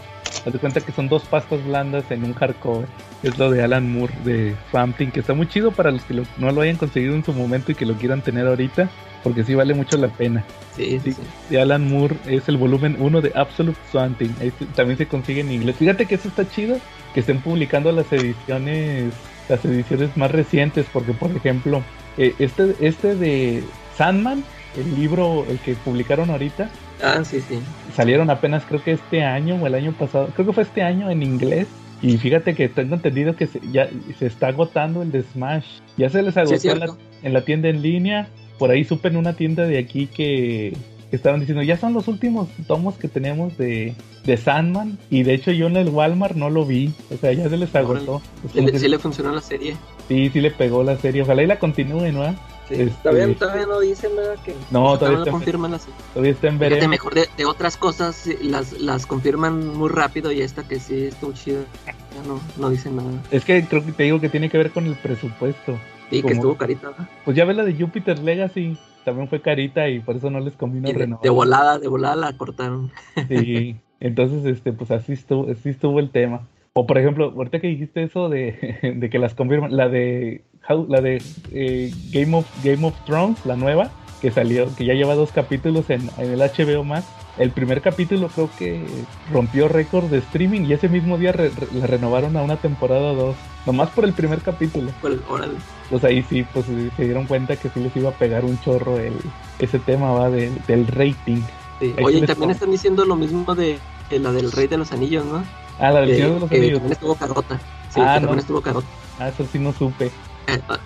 Haz 0.45 0.53
de 0.53 0.59
cuenta 0.59 0.81
que 0.81 0.91
son 0.91 1.09
dos 1.09 1.23
pastas 1.23 1.65
blandas 1.65 2.11
en 2.11 2.25
un 2.25 2.35
hardcover. 2.35 2.89
Es 3.23 3.39
lo 3.39 3.49
de 3.53 3.63
Alan 3.63 3.89
Moore 3.89 4.13
de 4.25 4.57
Something, 4.73 5.13
que 5.13 5.21
está 5.21 5.35
muy 5.35 5.47
chido 5.47 5.71
para 5.71 5.93
los 5.93 6.03
que 6.03 6.21
no 6.39 6.51
lo 6.51 6.63
hayan 6.63 6.79
conseguido 6.79 7.15
en 7.15 7.25
su 7.25 7.33
momento 7.33 7.71
y 7.71 7.77
que 7.77 7.87
lo 7.87 7.95
quieran 7.95 8.23
tener 8.23 8.49
ahorita, 8.49 8.91
porque 9.23 9.45
sí 9.45 9.55
vale 9.55 9.75
mucho 9.75 9.97
la 9.97 10.09
pena. 10.09 10.45
Sí, 10.77 11.01
sí. 11.03 11.15
De 11.51 11.61
Alan 11.61 11.89
Moore 11.91 12.17
es 12.27 12.49
el 12.49 12.57
volumen 12.57 12.97
1 12.99 13.21
de 13.21 13.33
Absolute 13.35 13.79
Something. 13.91 14.29
también 14.75 14.99
se 14.99 15.07
consigue 15.07 15.41
en 15.41 15.51
inglés. 15.51 15.77
Fíjate 15.77 16.07
que 16.07 16.15
eso 16.15 16.29
está 16.29 16.49
chido, 16.49 16.79
que 17.15 17.21
estén 17.21 17.41
publicando 17.41 17.91
las 17.93 18.13
ediciones, 18.13 19.13
las 19.49 19.65
ediciones 19.65 20.17
más 20.17 20.31
recientes, 20.31 20.87
porque 20.93 21.13
por 21.13 21.31
ejemplo, 21.33 21.83
eh, 22.17 22.35
este, 22.39 22.75
este 22.81 23.17
de 23.17 23.65
Sandman 23.97 24.45
el 24.77 24.95
libro, 24.95 25.47
el 25.49 25.59
que 25.59 25.75
publicaron 25.75 26.31
ahorita. 26.31 26.71
Ah, 27.03 27.25
sí, 27.25 27.41
sí. 27.41 27.59
Salieron 27.95 28.31
apenas 28.31 28.65
creo 28.65 28.83
que 28.83 28.93
este 28.93 29.25
año 29.25 29.57
o 29.57 29.67
el 29.67 29.75
año 29.75 29.93
pasado, 29.93 30.29
creo 30.35 30.47
que 30.47 30.53
fue 30.53 30.63
este 30.63 30.83
año 30.83 31.11
en 31.11 31.23
inglés. 31.23 31.67
Y 32.01 32.17
fíjate 32.17 32.55
que 32.55 32.69
tengo 32.69 32.95
entendido 32.95 33.35
que 33.35 33.49
se, 33.49 33.61
ya 33.73 33.89
se 34.19 34.27
está 34.27 34.49
agotando 34.49 35.03
el 35.03 35.11
de 35.11 35.23
Smash. 35.23 35.67
Ya 35.97 36.09
se 36.09 36.23
les 36.23 36.37
agotó 36.37 36.71
en, 36.71 36.79
la, 36.79 36.87
en, 37.23 37.33
la, 37.33 37.45
tienda 37.45 37.69
en 37.69 37.83
línea. 37.83 38.29
Por 38.59 38.71
ahí 38.71 38.85
supe 38.85 39.09
en 39.09 39.17
una 39.17 39.35
tienda 39.35 39.65
de 39.65 39.79
aquí 39.79 40.07
que, 40.07 40.77
que 41.11 41.17
estaban 41.17 41.41
diciendo, 41.41 41.63
ya 41.63 41.77
son 41.77 41.95
los 41.95 42.09
últimos 42.09 42.49
tomos 42.67 42.97
que 42.97 43.09
tenemos 43.09 43.57
de, 43.57 43.95
de, 44.25 44.37
Sandman. 44.37 44.99
Y 45.11 45.23
de 45.23 45.35
hecho 45.35 45.53
yo 45.53 45.67
en 45.67 45.77
el 45.77 45.89
Walmart 45.89 46.37
no 46.37 46.51
lo 46.51 46.65
vi. 46.65 46.93
O 47.13 47.17
sea, 47.17 47.33
ya 47.33 47.49
se 47.49 47.57
les 47.57 47.75
agotó. 47.75 48.21
Sí, 48.53 48.61
le, 48.61 48.79
sí 48.79 48.89
le 48.89 48.99
funcionó 48.99 49.33
la 49.33 49.41
serie. 49.41 49.77
Sí, 50.09 50.31
sí 50.31 50.41
le 50.41 50.51
pegó 50.51 50.83
la 50.83 50.97
serie. 50.97 51.23
Ojalá 51.23 51.43
y 51.43 51.47
la 51.47 51.59
continúe, 51.59 52.13
¿no? 52.13 52.35
Este... 52.71 52.93
¿Todavía, 53.03 53.35
todavía, 53.35 53.67
no 53.67 53.81
dicen 53.81 54.15
nada 54.15 54.35
que 54.45 54.55
no, 54.71 54.99
todavía, 54.99 55.21
está, 55.21 55.31
confirman 55.31 55.73
así. 55.75 55.89
Todavía 56.13 56.33
está 56.33 56.49
en 56.49 56.59
veremos. 56.59 56.89
mejor 56.89 57.15
de, 57.15 57.27
de, 57.37 57.45
otras 57.47 57.79
cosas 57.79 58.29
las, 58.43 58.73
las 58.73 59.07
confirman 59.07 59.75
muy 59.75 59.89
rápido 59.89 60.33
y 60.33 60.43
esta 60.43 60.65
que 60.65 60.79
sí 60.79 61.05
estuvo 61.05 61.33
chida 61.33 61.61
ya 61.87 62.23
no, 62.29 62.41
no 62.59 62.71
dicen 62.71 62.97
nada. 62.97 63.11
Es 63.31 63.45
que 63.45 63.65
creo 63.65 63.85
que 63.85 63.93
te 63.93 64.03
digo 64.03 64.21
que 64.21 64.29
tiene 64.29 64.51
que 64.51 64.59
ver 64.59 64.71
con 64.71 64.87
el 64.87 64.97
presupuesto. 64.97 65.79
Sí, 66.11 66.23
Como, 66.23 66.29
que 66.29 66.35
estuvo 66.35 66.57
carita. 66.57 66.91
Pues 67.25 67.37
ya 67.37 67.45
ves 67.45 67.57
la 67.57 67.65
de 67.65 67.75
Jupiter 67.75 68.19
Legacy, 68.19 68.77
también 69.05 69.29
fue 69.29 69.41
carita 69.41 69.89
y 69.89 70.01
por 70.01 70.17
eso 70.17 70.31
no 70.31 70.41
les 70.41 70.55
convino 70.55 70.91
renovar. 70.93 71.23
De 71.23 71.31
volada, 71.31 71.79
de 71.79 71.89
volada 71.89 72.17
la 72.17 72.37
cortaron. 72.37 72.91
Sí, 73.29 73.77
entonces 74.01 74.45
este 74.45 74.73
pues 74.73 74.91
así 74.91 75.13
estuvo, 75.13 75.51
así 75.51 75.71
estuvo 75.71 75.99
el 76.01 76.11
tema. 76.11 76.47
O 76.75 76.87
por 76.87 76.99
ejemplo, 76.99 77.33
ahorita 77.37 77.61
que 77.61 77.69
dijiste 77.69 78.03
eso 78.03 78.29
de, 78.29 78.79
de 78.97 79.11
que 79.11 79.19
las 79.19 79.35
confirman, 79.35 79.77
la 79.77 79.89
de 79.89 80.45
la 80.89 81.01
de 81.01 81.23
eh, 81.53 81.93
Game 82.13 82.37
of 82.37 82.47
Game 82.63 82.87
of 82.87 82.95
Thrones, 83.07 83.45
la 83.47 83.57
nueva, 83.57 83.91
que 84.21 84.31
salió, 84.31 84.75
que 84.77 84.85
ya 84.85 84.95
lleva 84.95 85.15
dos 85.15 85.33
capítulos 85.33 85.89
en, 85.91 86.03
en 86.19 86.31
el 86.31 86.41
HBO 86.41 86.85
Max. 86.85 87.07
El 87.39 87.51
primer 87.53 87.81
capítulo 87.81 88.29
creo 88.29 88.51
que 88.59 88.85
rompió 89.33 89.69
récord 89.69 90.07
de 90.07 90.19
streaming 90.19 90.63
y 90.63 90.73
ese 90.73 90.89
mismo 90.89 91.19
día 91.19 91.33
re, 91.33 91.51
re, 91.51 91.69
la 91.73 91.87
renovaron 91.87 92.37
a 92.37 92.43
una 92.43 92.57
temporada 92.57 93.13
2. 93.13 93.37
Nomás 93.69 93.91
por 93.91 94.07
el 94.07 94.15
primer 94.15 94.41
capítulo. 94.41 94.91
El, 95.03 95.21
órale. 95.29 95.53
Pues 95.91 96.03
ahí 96.03 96.23
sí, 96.23 96.43
pues 96.55 96.65
se 96.97 97.05
dieron 97.05 97.27
cuenta 97.27 97.55
que 97.57 97.69
sí 97.69 97.81
les 97.81 97.95
iba 97.97 98.09
a 98.09 98.13
pegar 98.15 98.47
un 98.47 98.59
chorro 98.63 98.99
el, 98.99 99.13
ese 99.59 99.79
tema 99.79 100.11
va 100.11 100.31
de, 100.31 100.51
del 100.67 100.87
rating. 100.87 101.43
Sí. 101.79 101.95
Oye, 102.03 102.21
y 102.21 102.23
también 102.23 102.51
están 102.51 102.71
diciendo 102.71 103.05
lo 103.05 103.15
mismo 103.15 103.55
de, 103.55 103.79
de, 104.09 104.19
la 104.21 104.33
del 104.33 104.53
Rey 104.53 104.69
de 104.69 104.79
los 104.79 104.91
Anillos, 104.93 105.27
¿no? 105.27 105.45
Ah, 105.79 105.91
la 105.91 106.01
del 106.01 106.17
Señor 106.17 106.33
de 106.35 106.41
los 106.41 106.51
Anillos. 106.51 106.73
también 106.79 106.93
estuvo 106.93 107.15
carota. 107.15 107.61
Sí, 107.91 108.01
ah, 108.01 108.15
que 108.15 108.21
también 108.21 108.37
no. 108.37 108.41
estuvo 108.41 108.61
carota. 108.63 108.87
Ah, 109.19 109.29
eso 109.29 109.47
sí 109.53 109.59
no 109.59 109.75
supe. 109.75 110.11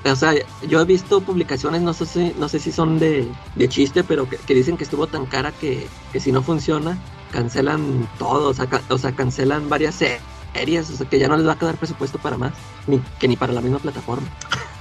O 0.04 0.16
sea, 0.16 0.34
yo 0.68 0.80
he 0.80 0.84
visto 0.84 1.20
publicaciones, 1.20 1.82
no 1.82 1.94
sé 1.94 2.04
si, 2.04 2.34
no 2.36 2.48
sé 2.48 2.58
si 2.58 2.72
son 2.72 2.98
de, 2.98 3.28
de 3.54 3.68
chiste, 3.68 4.02
pero 4.02 4.28
que, 4.28 4.38
que, 4.38 4.54
dicen 4.54 4.76
que 4.76 4.82
estuvo 4.82 5.06
tan 5.06 5.26
cara 5.26 5.52
que, 5.52 5.86
que, 6.12 6.18
si 6.18 6.32
no 6.32 6.42
funciona, 6.42 6.98
cancelan 7.30 8.08
todo, 8.18 8.48
o 8.48 8.54
sea, 8.54 8.66
ca, 8.66 8.82
o 8.88 8.98
sea, 8.98 9.12
cancelan 9.12 9.68
varias 9.68 9.94
series, 9.94 10.20
o 10.54 10.82
sea, 10.82 11.08
que 11.08 11.18
ya 11.18 11.28
no 11.28 11.36
les 11.36 11.46
va 11.46 11.52
a 11.52 11.58
quedar 11.58 11.76
presupuesto 11.76 12.18
para 12.18 12.36
más, 12.36 12.52
ni 12.86 13.00
que 13.18 13.28
ni 13.28 13.36
para 13.36 13.52
la 13.52 13.60
misma 13.60 13.78
plataforma. 13.78 14.26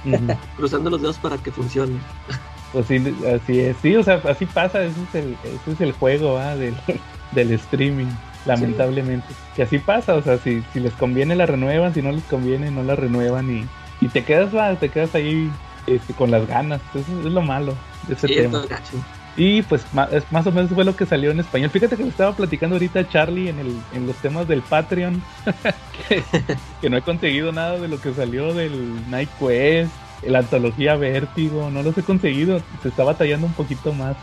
Uh 0.04 0.08
-huh. 0.10 0.36
Cruzando 0.56 0.90
los 0.90 1.00
dedos 1.00 1.18
para 1.18 1.38
que 1.38 1.50
funcione. 1.50 1.98
Pues 2.72 2.86
sí, 2.86 2.96
así 3.26 3.60
es, 3.60 3.76
sí, 3.82 3.96
o 3.96 4.02
sea, 4.02 4.22
así 4.28 4.46
pasa, 4.46 4.82
ese 4.82 5.02
es 5.02 5.14
el, 5.14 5.36
ese 5.44 5.72
es 5.72 5.80
el 5.80 5.92
juego 5.92 6.38
¿ah? 6.38 6.56
del, 6.56 6.74
del 7.32 7.52
streaming 7.52 8.08
lamentablemente. 8.46 9.28
Sí. 9.28 9.34
Que 9.56 9.62
así 9.62 9.78
pasa, 9.78 10.14
o 10.14 10.22
sea, 10.22 10.38
si, 10.38 10.62
si 10.72 10.80
les 10.80 10.92
conviene 10.94 11.36
la 11.36 11.46
renuevan, 11.46 11.94
si 11.94 12.02
no 12.02 12.12
les 12.12 12.24
conviene 12.24 12.70
no 12.70 12.82
la 12.82 12.96
renuevan 12.96 13.50
y, 13.50 13.66
y 14.00 14.08
te 14.08 14.24
quedas 14.24 14.50
te 14.78 14.88
quedas 14.88 15.14
ahí 15.14 15.50
este, 15.86 16.14
con 16.14 16.30
las 16.30 16.46
ganas. 16.46 16.80
Eso 16.94 17.18
es 17.20 17.32
lo 17.32 17.42
malo 17.42 17.74
de 18.08 18.14
ese 18.14 18.28
sí, 18.28 18.34
tema. 18.34 18.62
Y 19.36 19.62
pues 19.62 19.86
más, 19.94 20.10
más, 20.30 20.46
o 20.46 20.52
menos 20.52 20.70
fue 20.70 20.84
lo 20.84 20.94
que 20.94 21.06
salió 21.06 21.30
en 21.30 21.40
español. 21.40 21.70
Fíjate 21.70 21.96
que 21.96 22.02
lo 22.02 22.08
estaba 22.10 22.36
platicando 22.36 22.76
ahorita 22.76 23.08
Charlie 23.08 23.48
en, 23.48 23.58
el, 23.58 23.76
en 23.94 24.06
los 24.06 24.16
temas 24.16 24.46
del 24.46 24.60
Patreon. 24.62 25.22
que, 26.08 26.22
que, 26.80 26.90
no 26.90 26.98
he 26.98 27.02
conseguido 27.02 27.50
nada 27.50 27.78
de 27.78 27.88
lo 27.88 28.00
que 28.00 28.12
salió 28.12 28.52
del 28.52 29.10
Night 29.10 29.30
Quest, 29.38 29.92
la 30.26 30.40
antología 30.40 30.96
Vértigo. 30.96 31.70
No 31.70 31.82
los 31.82 31.96
he 31.96 32.02
conseguido. 32.02 32.60
Se 32.82 32.88
está 32.88 33.04
batallando 33.04 33.46
un 33.46 33.54
poquito 33.54 33.92
más. 33.94 34.16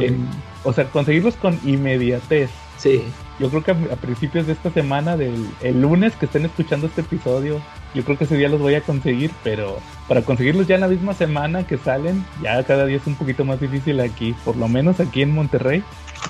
En, 0.00 0.26
o 0.64 0.72
sea, 0.72 0.86
conseguirlos 0.86 1.36
con 1.36 1.60
inmediatez. 1.64 2.50
Sí. 2.76 3.04
Yo 3.38 3.50
creo 3.50 3.62
que 3.62 3.70
a, 3.70 3.96
principios 3.96 4.46
de 4.46 4.54
esta 4.54 4.70
semana, 4.70 5.16
del 5.16 5.46
el 5.62 5.82
lunes 5.82 6.16
que 6.16 6.24
estén 6.24 6.46
escuchando 6.46 6.86
este 6.86 7.02
episodio, 7.02 7.60
yo 7.94 8.02
creo 8.02 8.16
que 8.16 8.24
ese 8.24 8.36
día 8.36 8.48
los 8.48 8.60
voy 8.60 8.74
a 8.74 8.80
conseguir, 8.80 9.30
pero 9.44 9.78
para 10.08 10.22
conseguirlos 10.22 10.66
ya 10.66 10.76
en 10.76 10.80
la 10.80 10.88
misma 10.88 11.12
semana 11.12 11.66
que 11.66 11.76
salen, 11.76 12.24
ya 12.42 12.62
cada 12.64 12.86
día 12.86 12.96
es 12.96 13.06
un 13.06 13.14
poquito 13.14 13.44
más 13.44 13.60
difícil 13.60 14.00
aquí, 14.00 14.34
por 14.44 14.56
lo 14.56 14.68
menos 14.68 15.00
aquí 15.00 15.20
en 15.20 15.32
Monterrey, 15.32 15.82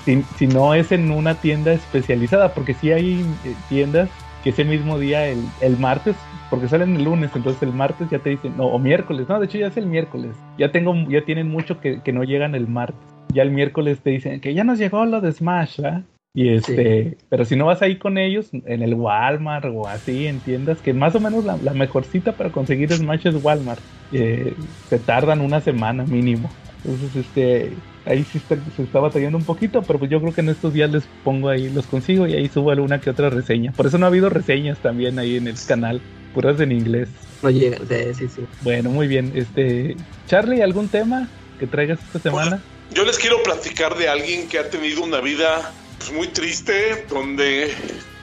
si, 0.03 0.23
si 0.37 0.47
no 0.47 0.73
es 0.73 0.91
en 0.91 1.11
una 1.11 1.35
tienda 1.35 1.71
especializada, 1.71 2.53
porque 2.53 2.73
sí 2.73 2.91
hay 2.91 3.21
eh, 3.45 3.55
tiendas 3.69 4.09
que 4.43 4.49
ese 4.49 4.65
mismo 4.65 4.99
día, 4.99 5.27
el, 5.27 5.39
el, 5.61 5.77
martes, 5.77 6.15
porque 6.49 6.67
salen 6.67 6.97
el 6.97 7.05
lunes, 7.05 7.31
entonces 7.33 7.61
el 7.63 7.73
martes 7.73 8.09
ya 8.09 8.19
te 8.19 8.31
dicen, 8.31 8.55
no, 8.57 8.65
o 8.65 8.79
miércoles, 8.79 9.27
no, 9.29 9.39
de 9.39 9.45
hecho 9.45 9.57
ya 9.57 9.67
es 9.67 9.77
el 9.77 9.87
miércoles, 9.87 10.35
ya 10.57 10.73
tengo, 10.73 10.93
ya 11.09 11.23
tienen 11.23 11.49
mucho 11.49 11.79
que, 11.79 12.01
que 12.01 12.11
no 12.11 12.25
llegan 12.25 12.53
el 12.53 12.67
martes, 12.67 12.99
ya 13.33 13.43
el 13.43 13.51
miércoles 13.51 14.01
te 14.01 14.09
dicen 14.09 14.41
que 14.41 14.53
ya 14.53 14.65
nos 14.65 14.77
llegó 14.77 15.05
lo 15.05 15.21
de 15.21 15.31
Smash, 15.31 15.79
¿verdad? 15.79 16.03
Y 16.33 16.49
este, 16.49 17.09
sí. 17.11 17.17
pero 17.29 17.45
si 17.45 17.55
no 17.55 17.65
vas 17.65 17.81
ahí 17.81 17.97
con 17.97 18.17
ellos, 18.17 18.49
en 18.51 18.83
el 18.83 18.93
Walmart 18.93 19.65
o 19.73 19.87
así, 19.87 20.27
en 20.27 20.39
tiendas, 20.39 20.79
que 20.81 20.93
más 20.93 21.15
o 21.15 21.19
menos 21.19 21.45
la, 21.45 21.57
la 21.57 21.73
mejor 21.73 22.05
cita 22.05 22.33
para 22.33 22.51
conseguir 22.51 22.91
Smash 22.93 23.27
es 23.27 23.43
Walmart. 23.43 23.81
Eh, 24.11 24.53
se 24.89 24.99
tardan 24.99 25.41
una 25.41 25.61
semana 25.61 26.03
mínimo. 26.03 26.49
Entonces, 26.83 27.15
este, 27.15 27.73
ahí 28.05 28.23
sí 28.23 28.37
está, 28.37 28.55
se 28.75 28.83
está 28.83 28.99
batallando 28.99 29.37
un 29.37 29.43
poquito, 29.43 29.81
pero 29.81 29.99
pues 29.99 30.11
yo 30.11 30.21
creo 30.21 30.33
que 30.33 30.41
en 30.41 30.49
estos 30.49 30.73
días 30.73 30.91
les 30.91 31.03
pongo 31.23 31.49
ahí, 31.49 31.69
los 31.69 31.85
consigo 31.87 32.27
y 32.27 32.33
ahí 32.33 32.47
subo 32.47 32.71
alguna 32.71 33.01
que 33.01 33.09
otra 33.09 33.29
reseña. 33.29 33.71
Por 33.71 33.87
eso 33.87 33.97
no 33.97 34.05
ha 34.05 34.09
habido 34.09 34.29
reseñas 34.29 34.77
también 34.79 35.19
ahí 35.19 35.37
en 35.37 35.47
el 35.47 35.55
canal, 35.67 36.01
puras 36.33 36.59
en 36.59 36.71
inglés. 36.71 37.09
No 37.43 37.49
llegan, 37.49 37.81
sí, 37.87 38.13
sí, 38.13 38.27
sí. 38.27 38.41
Bueno, 38.61 38.89
muy 38.89 39.07
bien. 39.07 39.31
Este, 39.35 39.95
Charlie, 40.27 40.61
¿algún 40.61 40.87
tema 40.87 41.27
que 41.59 41.67
traigas 41.67 41.99
esta 42.03 42.19
semana? 42.19 42.61
Pues, 42.87 42.97
yo 42.97 43.03
les 43.05 43.17
quiero 43.17 43.41
platicar 43.43 43.95
de 43.97 44.07
alguien 44.07 44.47
que 44.47 44.59
ha 44.59 44.69
tenido 44.69 45.03
una 45.03 45.19
vida 45.19 45.73
pues 45.97 46.11
muy 46.11 46.27
triste, 46.27 47.05
donde, 47.09 47.73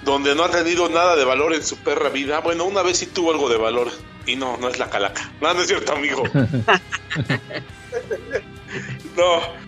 donde 0.03 0.35
no 0.35 0.45
ha 0.45 0.51
tenido 0.51 0.89
nada 0.89 1.17
de 1.17 1.25
valor 1.25 1.55
en 1.55 1.63
su 1.65 1.77
perra 1.79 2.09
vida. 2.09 2.41
Bueno, 2.41 2.65
una 2.65 2.83
vez 2.83 2.99
sí 2.99 3.07
tuvo 3.07 3.33
algo 3.33 3.49
de 3.49 3.57
valor. 3.57 3.91
Y 4.27 4.37
no, 4.37 4.57
no 4.57 4.69
es 4.69 4.79
la 4.79 4.89
calaca. 4.89 5.33
No, 5.41 5.53
no 5.53 5.61
es 5.61 5.69
cierto, 5.69 5.93
amigo. 5.93 6.23
no. 9.17 9.65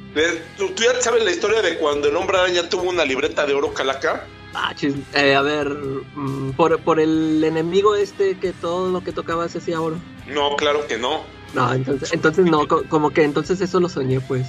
¿Tú, 0.56 0.70
¿Tú, 0.70 0.82
ya 0.82 1.00
sabes 1.02 1.22
la 1.24 1.30
historia 1.30 1.60
de 1.60 1.76
cuando 1.76 2.08
el 2.08 2.16
hombre 2.16 2.38
araña 2.38 2.66
tuvo 2.68 2.84
una 2.84 3.04
libreta 3.04 3.44
de 3.44 3.52
oro 3.52 3.74
calaca? 3.74 4.24
Ah, 4.54 4.72
chis, 4.74 4.94
eh, 5.12 5.34
a 5.34 5.42
ver, 5.42 5.68
mm, 5.68 6.52
por, 6.52 6.80
por 6.80 6.98
el 6.98 7.44
enemigo 7.44 7.94
este 7.94 8.38
que 8.38 8.54
todo 8.54 8.90
lo 8.90 9.04
que 9.04 9.12
tocaba 9.12 9.46
se 9.50 9.58
hacía 9.58 9.82
oro. 9.82 9.98
No, 10.26 10.56
claro 10.56 10.86
que 10.86 10.96
no. 10.96 11.24
No, 11.54 11.72
entonces, 11.72 12.12
entonces 12.12 12.44
no, 12.44 12.66
como 12.66 13.10
que 13.10 13.24
entonces 13.24 13.60
eso 13.60 13.80
lo 13.80 13.88
soñé, 13.88 14.20
pues. 14.20 14.46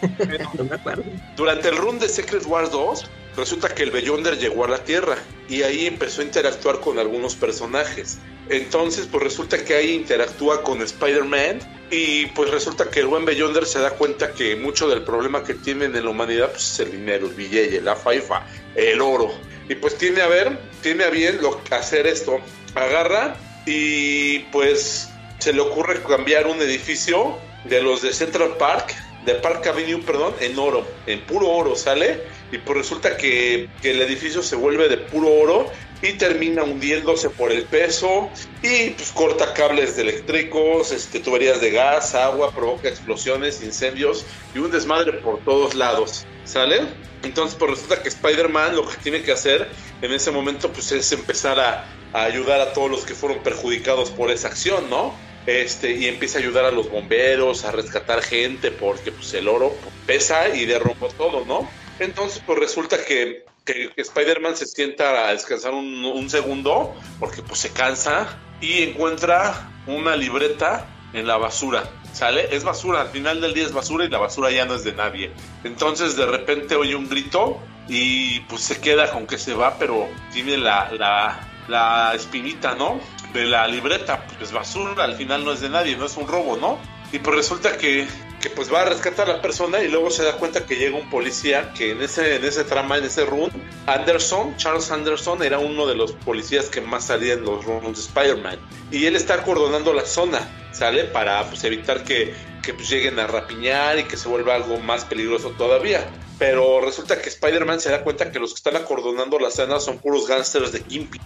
no 0.58 0.64
me 0.64 0.74
acuerdo. 0.74 1.04
Durante 1.36 1.68
el 1.68 1.76
run 1.76 1.98
de 1.98 2.08
Secret 2.08 2.44
Wars 2.46 2.70
2, 2.70 3.10
resulta 3.36 3.68
que 3.68 3.82
el 3.82 3.90
Beyonder 3.90 4.38
llegó 4.38 4.64
a 4.64 4.68
la 4.68 4.78
Tierra 4.78 5.16
y 5.48 5.62
ahí 5.62 5.86
empezó 5.86 6.20
a 6.20 6.24
interactuar 6.24 6.80
con 6.80 6.98
algunos 6.98 7.34
personajes. 7.34 8.18
Entonces, 8.48 9.08
pues 9.10 9.24
resulta 9.24 9.64
que 9.64 9.74
ahí 9.74 9.94
interactúa 9.94 10.62
con 10.62 10.80
Spider-Man 10.80 11.58
y 11.90 12.26
pues 12.26 12.50
resulta 12.50 12.90
que 12.90 13.00
el 13.00 13.06
buen 13.06 13.24
Beyonder 13.24 13.66
se 13.66 13.80
da 13.80 13.90
cuenta 13.90 14.32
que 14.32 14.54
mucho 14.56 14.88
del 14.88 15.02
problema 15.02 15.42
que 15.42 15.54
tienen 15.54 15.96
en 15.96 16.04
la 16.04 16.10
humanidad 16.10 16.50
pues, 16.50 16.72
es 16.72 16.80
el 16.80 16.92
dinero, 16.92 17.26
el 17.26 17.34
billete, 17.34 17.80
la 17.80 17.96
faifa, 17.96 18.46
el 18.74 19.00
oro. 19.00 19.32
Y 19.68 19.74
pues 19.74 19.98
tiene 19.98 20.20
a 20.20 20.28
ver, 20.28 20.58
tiene 20.80 21.04
a 21.04 21.10
bien 21.10 21.38
lo, 21.42 21.60
hacer 21.70 22.06
esto. 22.06 22.38
Agarra 22.74 23.36
y 23.66 24.40
pues 24.50 25.08
se 25.38 25.52
le 25.52 25.60
ocurre 25.60 26.02
cambiar 26.02 26.46
un 26.46 26.60
edificio 26.60 27.38
de 27.64 27.82
los 27.82 28.02
de 28.02 28.12
Central 28.12 28.56
Park, 28.58 28.94
de 29.24 29.34
Park 29.34 29.66
Avenue, 29.66 30.00
perdón, 30.02 30.34
en 30.40 30.58
oro, 30.58 30.86
en 31.06 31.20
puro 31.22 31.48
oro, 31.48 31.74
¿sale? 31.74 32.22
Y 32.52 32.58
pues 32.58 32.78
resulta 32.78 33.16
que, 33.16 33.68
que, 33.82 33.90
el 33.90 34.00
edificio 34.00 34.42
se 34.42 34.54
vuelve 34.54 34.88
de 34.88 34.98
puro 34.98 35.32
oro 35.32 35.70
y 36.02 36.12
termina 36.12 36.62
hundiéndose 36.62 37.30
por 37.30 37.50
el 37.50 37.64
peso 37.64 38.30
y 38.62 38.90
pues 38.90 39.10
corta 39.12 39.52
cables 39.52 39.98
eléctricos, 39.98 40.92
este, 40.92 41.20
tuberías 41.20 41.60
de 41.60 41.70
gas, 41.70 42.14
agua, 42.14 42.52
provoca 42.52 42.88
explosiones, 42.88 43.62
incendios 43.62 44.24
y 44.54 44.58
un 44.58 44.70
desmadre 44.70 45.14
por 45.14 45.40
todos 45.40 45.74
lados, 45.74 46.24
¿sale? 46.44 46.82
Entonces 47.22 47.56
pues 47.58 47.72
resulta 47.72 48.02
que 48.02 48.08
Spider-Man 48.08 48.76
lo 48.76 48.86
que 48.86 48.96
tiene 48.98 49.22
que 49.22 49.32
hacer 49.32 49.68
en 50.02 50.12
ese 50.12 50.30
momento 50.30 50.70
pues 50.70 50.92
es 50.92 51.10
empezar 51.12 51.58
a, 51.58 51.84
a 52.12 52.24
ayudar 52.24 52.60
a 52.60 52.72
todos 52.72 52.90
los 52.90 53.04
que 53.04 53.14
fueron 53.14 53.42
perjudicados 53.42 54.10
por 54.10 54.30
esa 54.30 54.48
acción, 54.48 54.88
¿no? 54.90 55.14
Este, 55.46 55.92
y 55.92 56.06
empieza 56.06 56.38
a 56.38 56.42
ayudar 56.42 56.64
a 56.64 56.70
los 56.70 56.90
bomberos, 56.90 57.64
a 57.64 57.70
rescatar 57.70 58.22
gente, 58.22 58.70
porque 58.70 59.12
pues 59.12 59.32
el 59.34 59.48
oro 59.48 59.72
pesa 60.06 60.48
y 60.48 60.64
derrumbó 60.66 61.08
todo, 61.08 61.44
¿no? 61.44 61.68
Entonces, 62.00 62.42
pues 62.44 62.58
resulta 62.58 63.04
que, 63.04 63.44
que, 63.64 63.90
que 63.94 64.02
Spider-Man 64.02 64.56
se 64.56 64.66
sienta 64.66 65.28
a 65.28 65.32
descansar 65.32 65.72
un, 65.72 66.04
un, 66.04 66.28
segundo, 66.28 66.94
porque 67.20 67.42
pues 67.42 67.60
se 67.60 67.70
cansa, 67.70 68.38
y 68.60 68.82
encuentra 68.82 69.70
una 69.86 70.16
libreta 70.16 70.86
en 71.12 71.26
la 71.26 71.36
basura. 71.36 71.88
¿Sale? 72.12 72.48
Es 72.50 72.64
basura, 72.64 73.02
al 73.02 73.08
final 73.08 73.40
del 73.40 73.52
día 73.52 73.66
es 73.66 73.72
basura 73.72 74.04
y 74.04 74.08
la 74.08 74.18
basura 74.18 74.50
ya 74.50 74.64
no 74.64 74.74
es 74.74 74.84
de 74.84 74.94
nadie. 74.94 75.30
Entonces 75.64 76.16
de 76.16 76.24
repente 76.24 76.74
oye 76.74 76.96
un 76.96 77.08
grito 77.08 77.60
y 77.88 78.40
pues 78.40 78.62
se 78.62 78.80
queda 78.80 79.10
con 79.10 79.26
que 79.26 79.36
se 79.36 79.52
va, 79.52 79.78
pero 79.78 80.08
tiene 80.32 80.56
la, 80.56 80.90
la 80.92 81.46
la 81.68 82.12
espinita, 82.14 82.74
¿no? 82.74 83.00
De 83.32 83.44
la 83.44 83.66
libreta, 83.66 84.26
pues 84.38 84.52
basura, 84.52 85.04
al 85.04 85.16
final 85.16 85.44
no 85.44 85.52
es 85.52 85.60
de 85.60 85.68
nadie, 85.68 85.96
no 85.96 86.06
es 86.06 86.16
un 86.16 86.26
robo, 86.26 86.56
¿no? 86.56 86.78
Y 87.12 87.18
pues 87.18 87.36
resulta 87.36 87.76
que, 87.76 88.06
que 88.40 88.50
pues 88.50 88.72
va 88.72 88.82
a 88.82 88.84
rescatar 88.86 89.30
a 89.30 89.34
la 89.34 89.42
persona 89.42 89.80
y 89.82 89.88
luego 89.88 90.10
se 90.10 90.24
da 90.24 90.36
cuenta 90.36 90.66
que 90.66 90.76
llega 90.76 90.96
un 90.96 91.08
policía 91.08 91.72
que 91.72 91.92
en 91.92 92.02
ese, 92.02 92.36
en 92.36 92.44
ese 92.44 92.64
trama, 92.64 92.98
en 92.98 93.04
ese 93.04 93.24
run, 93.24 93.50
Anderson, 93.86 94.56
Charles 94.56 94.90
Anderson, 94.90 95.42
era 95.42 95.58
uno 95.58 95.86
de 95.86 95.94
los 95.94 96.12
policías 96.12 96.66
que 96.66 96.80
más 96.80 97.06
salía 97.06 97.34
en 97.34 97.44
los 97.44 97.64
runs 97.64 97.96
de 97.96 98.02
Spider-Man. 98.02 98.58
Y 98.90 99.06
él 99.06 99.16
está 99.16 99.34
acordonando 99.34 99.92
la 99.92 100.04
zona, 100.04 100.40
¿sale? 100.72 101.04
Para 101.04 101.44
pues 101.48 101.62
evitar 101.64 102.02
que, 102.04 102.34
que 102.62 102.74
pues, 102.74 102.88
lleguen 102.88 103.18
a 103.18 103.26
rapiñar 103.26 103.98
y 103.98 104.04
que 104.04 104.16
se 104.16 104.28
vuelva 104.28 104.54
algo 104.54 104.78
más 104.78 105.04
peligroso 105.04 105.50
todavía. 105.50 106.04
Pero 106.38 106.80
resulta 106.80 107.20
que 107.22 107.28
Spider-Man 107.28 107.80
se 107.80 107.90
da 107.90 108.02
cuenta 108.02 108.30
que 108.30 108.38
los 108.38 108.50
que 108.50 108.56
están 108.56 108.76
acordonando 108.76 109.38
la 109.38 109.50
zona 109.50 109.80
son 109.80 109.98
puros 109.98 110.26
gángsters 110.26 110.72
de 110.72 110.82
Kimpy. 110.82 111.18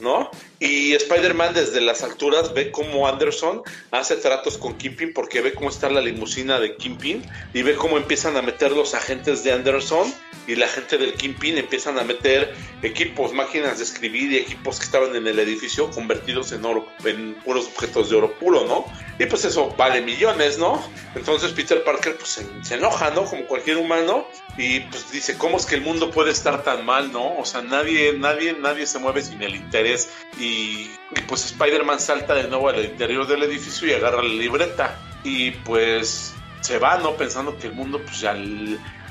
¿No? 0.00 0.30
Y 0.60 0.94
Spider-Man 0.94 1.54
desde 1.54 1.80
las 1.80 2.02
alturas 2.02 2.54
ve 2.54 2.70
cómo 2.70 3.06
Anderson 3.06 3.62
hace 3.90 4.16
tratos 4.16 4.56
con 4.58 4.76
Kimpin 4.78 5.12
porque 5.12 5.40
ve 5.40 5.52
cómo 5.52 5.68
está 5.68 5.90
la 5.90 6.00
limusina 6.00 6.58
de 6.58 6.76
Kimpin 6.76 7.22
y 7.52 7.62
ve 7.62 7.74
cómo 7.74 7.98
empiezan 7.98 8.36
a 8.36 8.42
meter 8.42 8.72
los 8.72 8.94
agentes 8.94 9.44
de 9.44 9.52
Anderson 9.52 10.12
y 10.46 10.56
la 10.56 10.68
gente 10.68 10.98
del 10.98 11.14
Kimpin 11.14 11.58
empiezan 11.58 11.98
a 11.98 12.04
meter 12.04 12.54
equipos, 12.82 13.32
máquinas 13.32 13.78
de 13.78 13.84
escribir 13.84 14.32
y 14.32 14.36
equipos 14.38 14.78
que 14.78 14.84
estaban 14.84 15.14
en 15.16 15.26
el 15.26 15.38
edificio 15.38 15.90
convertidos 15.90 16.52
en 16.52 16.64
oro, 16.64 16.86
en 17.04 17.34
puros 17.44 17.66
objetos 17.66 18.10
de 18.10 18.16
oro 18.16 18.32
puro, 18.38 18.64
¿no? 18.66 18.84
Y 19.18 19.26
pues 19.26 19.44
eso 19.44 19.74
vale 19.76 20.02
millones, 20.02 20.58
¿no? 20.58 20.82
Entonces 21.14 21.52
Peter 21.52 21.82
Parker 21.84 22.16
pues 22.16 22.30
se, 22.30 22.46
se 22.62 22.74
enoja, 22.74 23.10
¿no? 23.10 23.24
Como 23.24 23.46
cualquier 23.46 23.78
humano 23.78 24.26
y 24.58 24.80
pues 24.80 25.10
dice, 25.10 25.36
¿cómo 25.38 25.56
es 25.56 25.66
que 25.66 25.76
el 25.76 25.80
mundo 25.80 26.10
puede 26.10 26.30
estar 26.30 26.62
tan 26.62 26.84
mal, 26.84 27.12
no? 27.12 27.38
O 27.38 27.44
sea, 27.44 27.62
nadie, 27.62 28.14
nadie, 28.18 28.52
nadie 28.54 28.86
se 28.86 28.98
mueve 28.98 29.22
sin 29.22 29.42
el 29.42 29.54
interés 29.54 29.83
y, 30.38 30.90
y 31.16 31.20
pues 31.26 31.44
Spider-Man 31.46 32.00
salta 32.00 32.34
de 32.34 32.48
nuevo 32.48 32.68
al 32.68 32.84
interior 32.84 33.26
del 33.26 33.42
edificio 33.42 33.88
y 33.88 33.92
agarra 33.92 34.22
la 34.22 34.28
libreta 34.28 34.98
y 35.22 35.52
pues 35.52 36.34
se 36.60 36.78
va, 36.78 36.98
¿no? 36.98 37.16
Pensando 37.16 37.58
que 37.58 37.66
el 37.66 37.74
mundo 37.74 38.00
pues 38.02 38.20
ya 38.20 38.34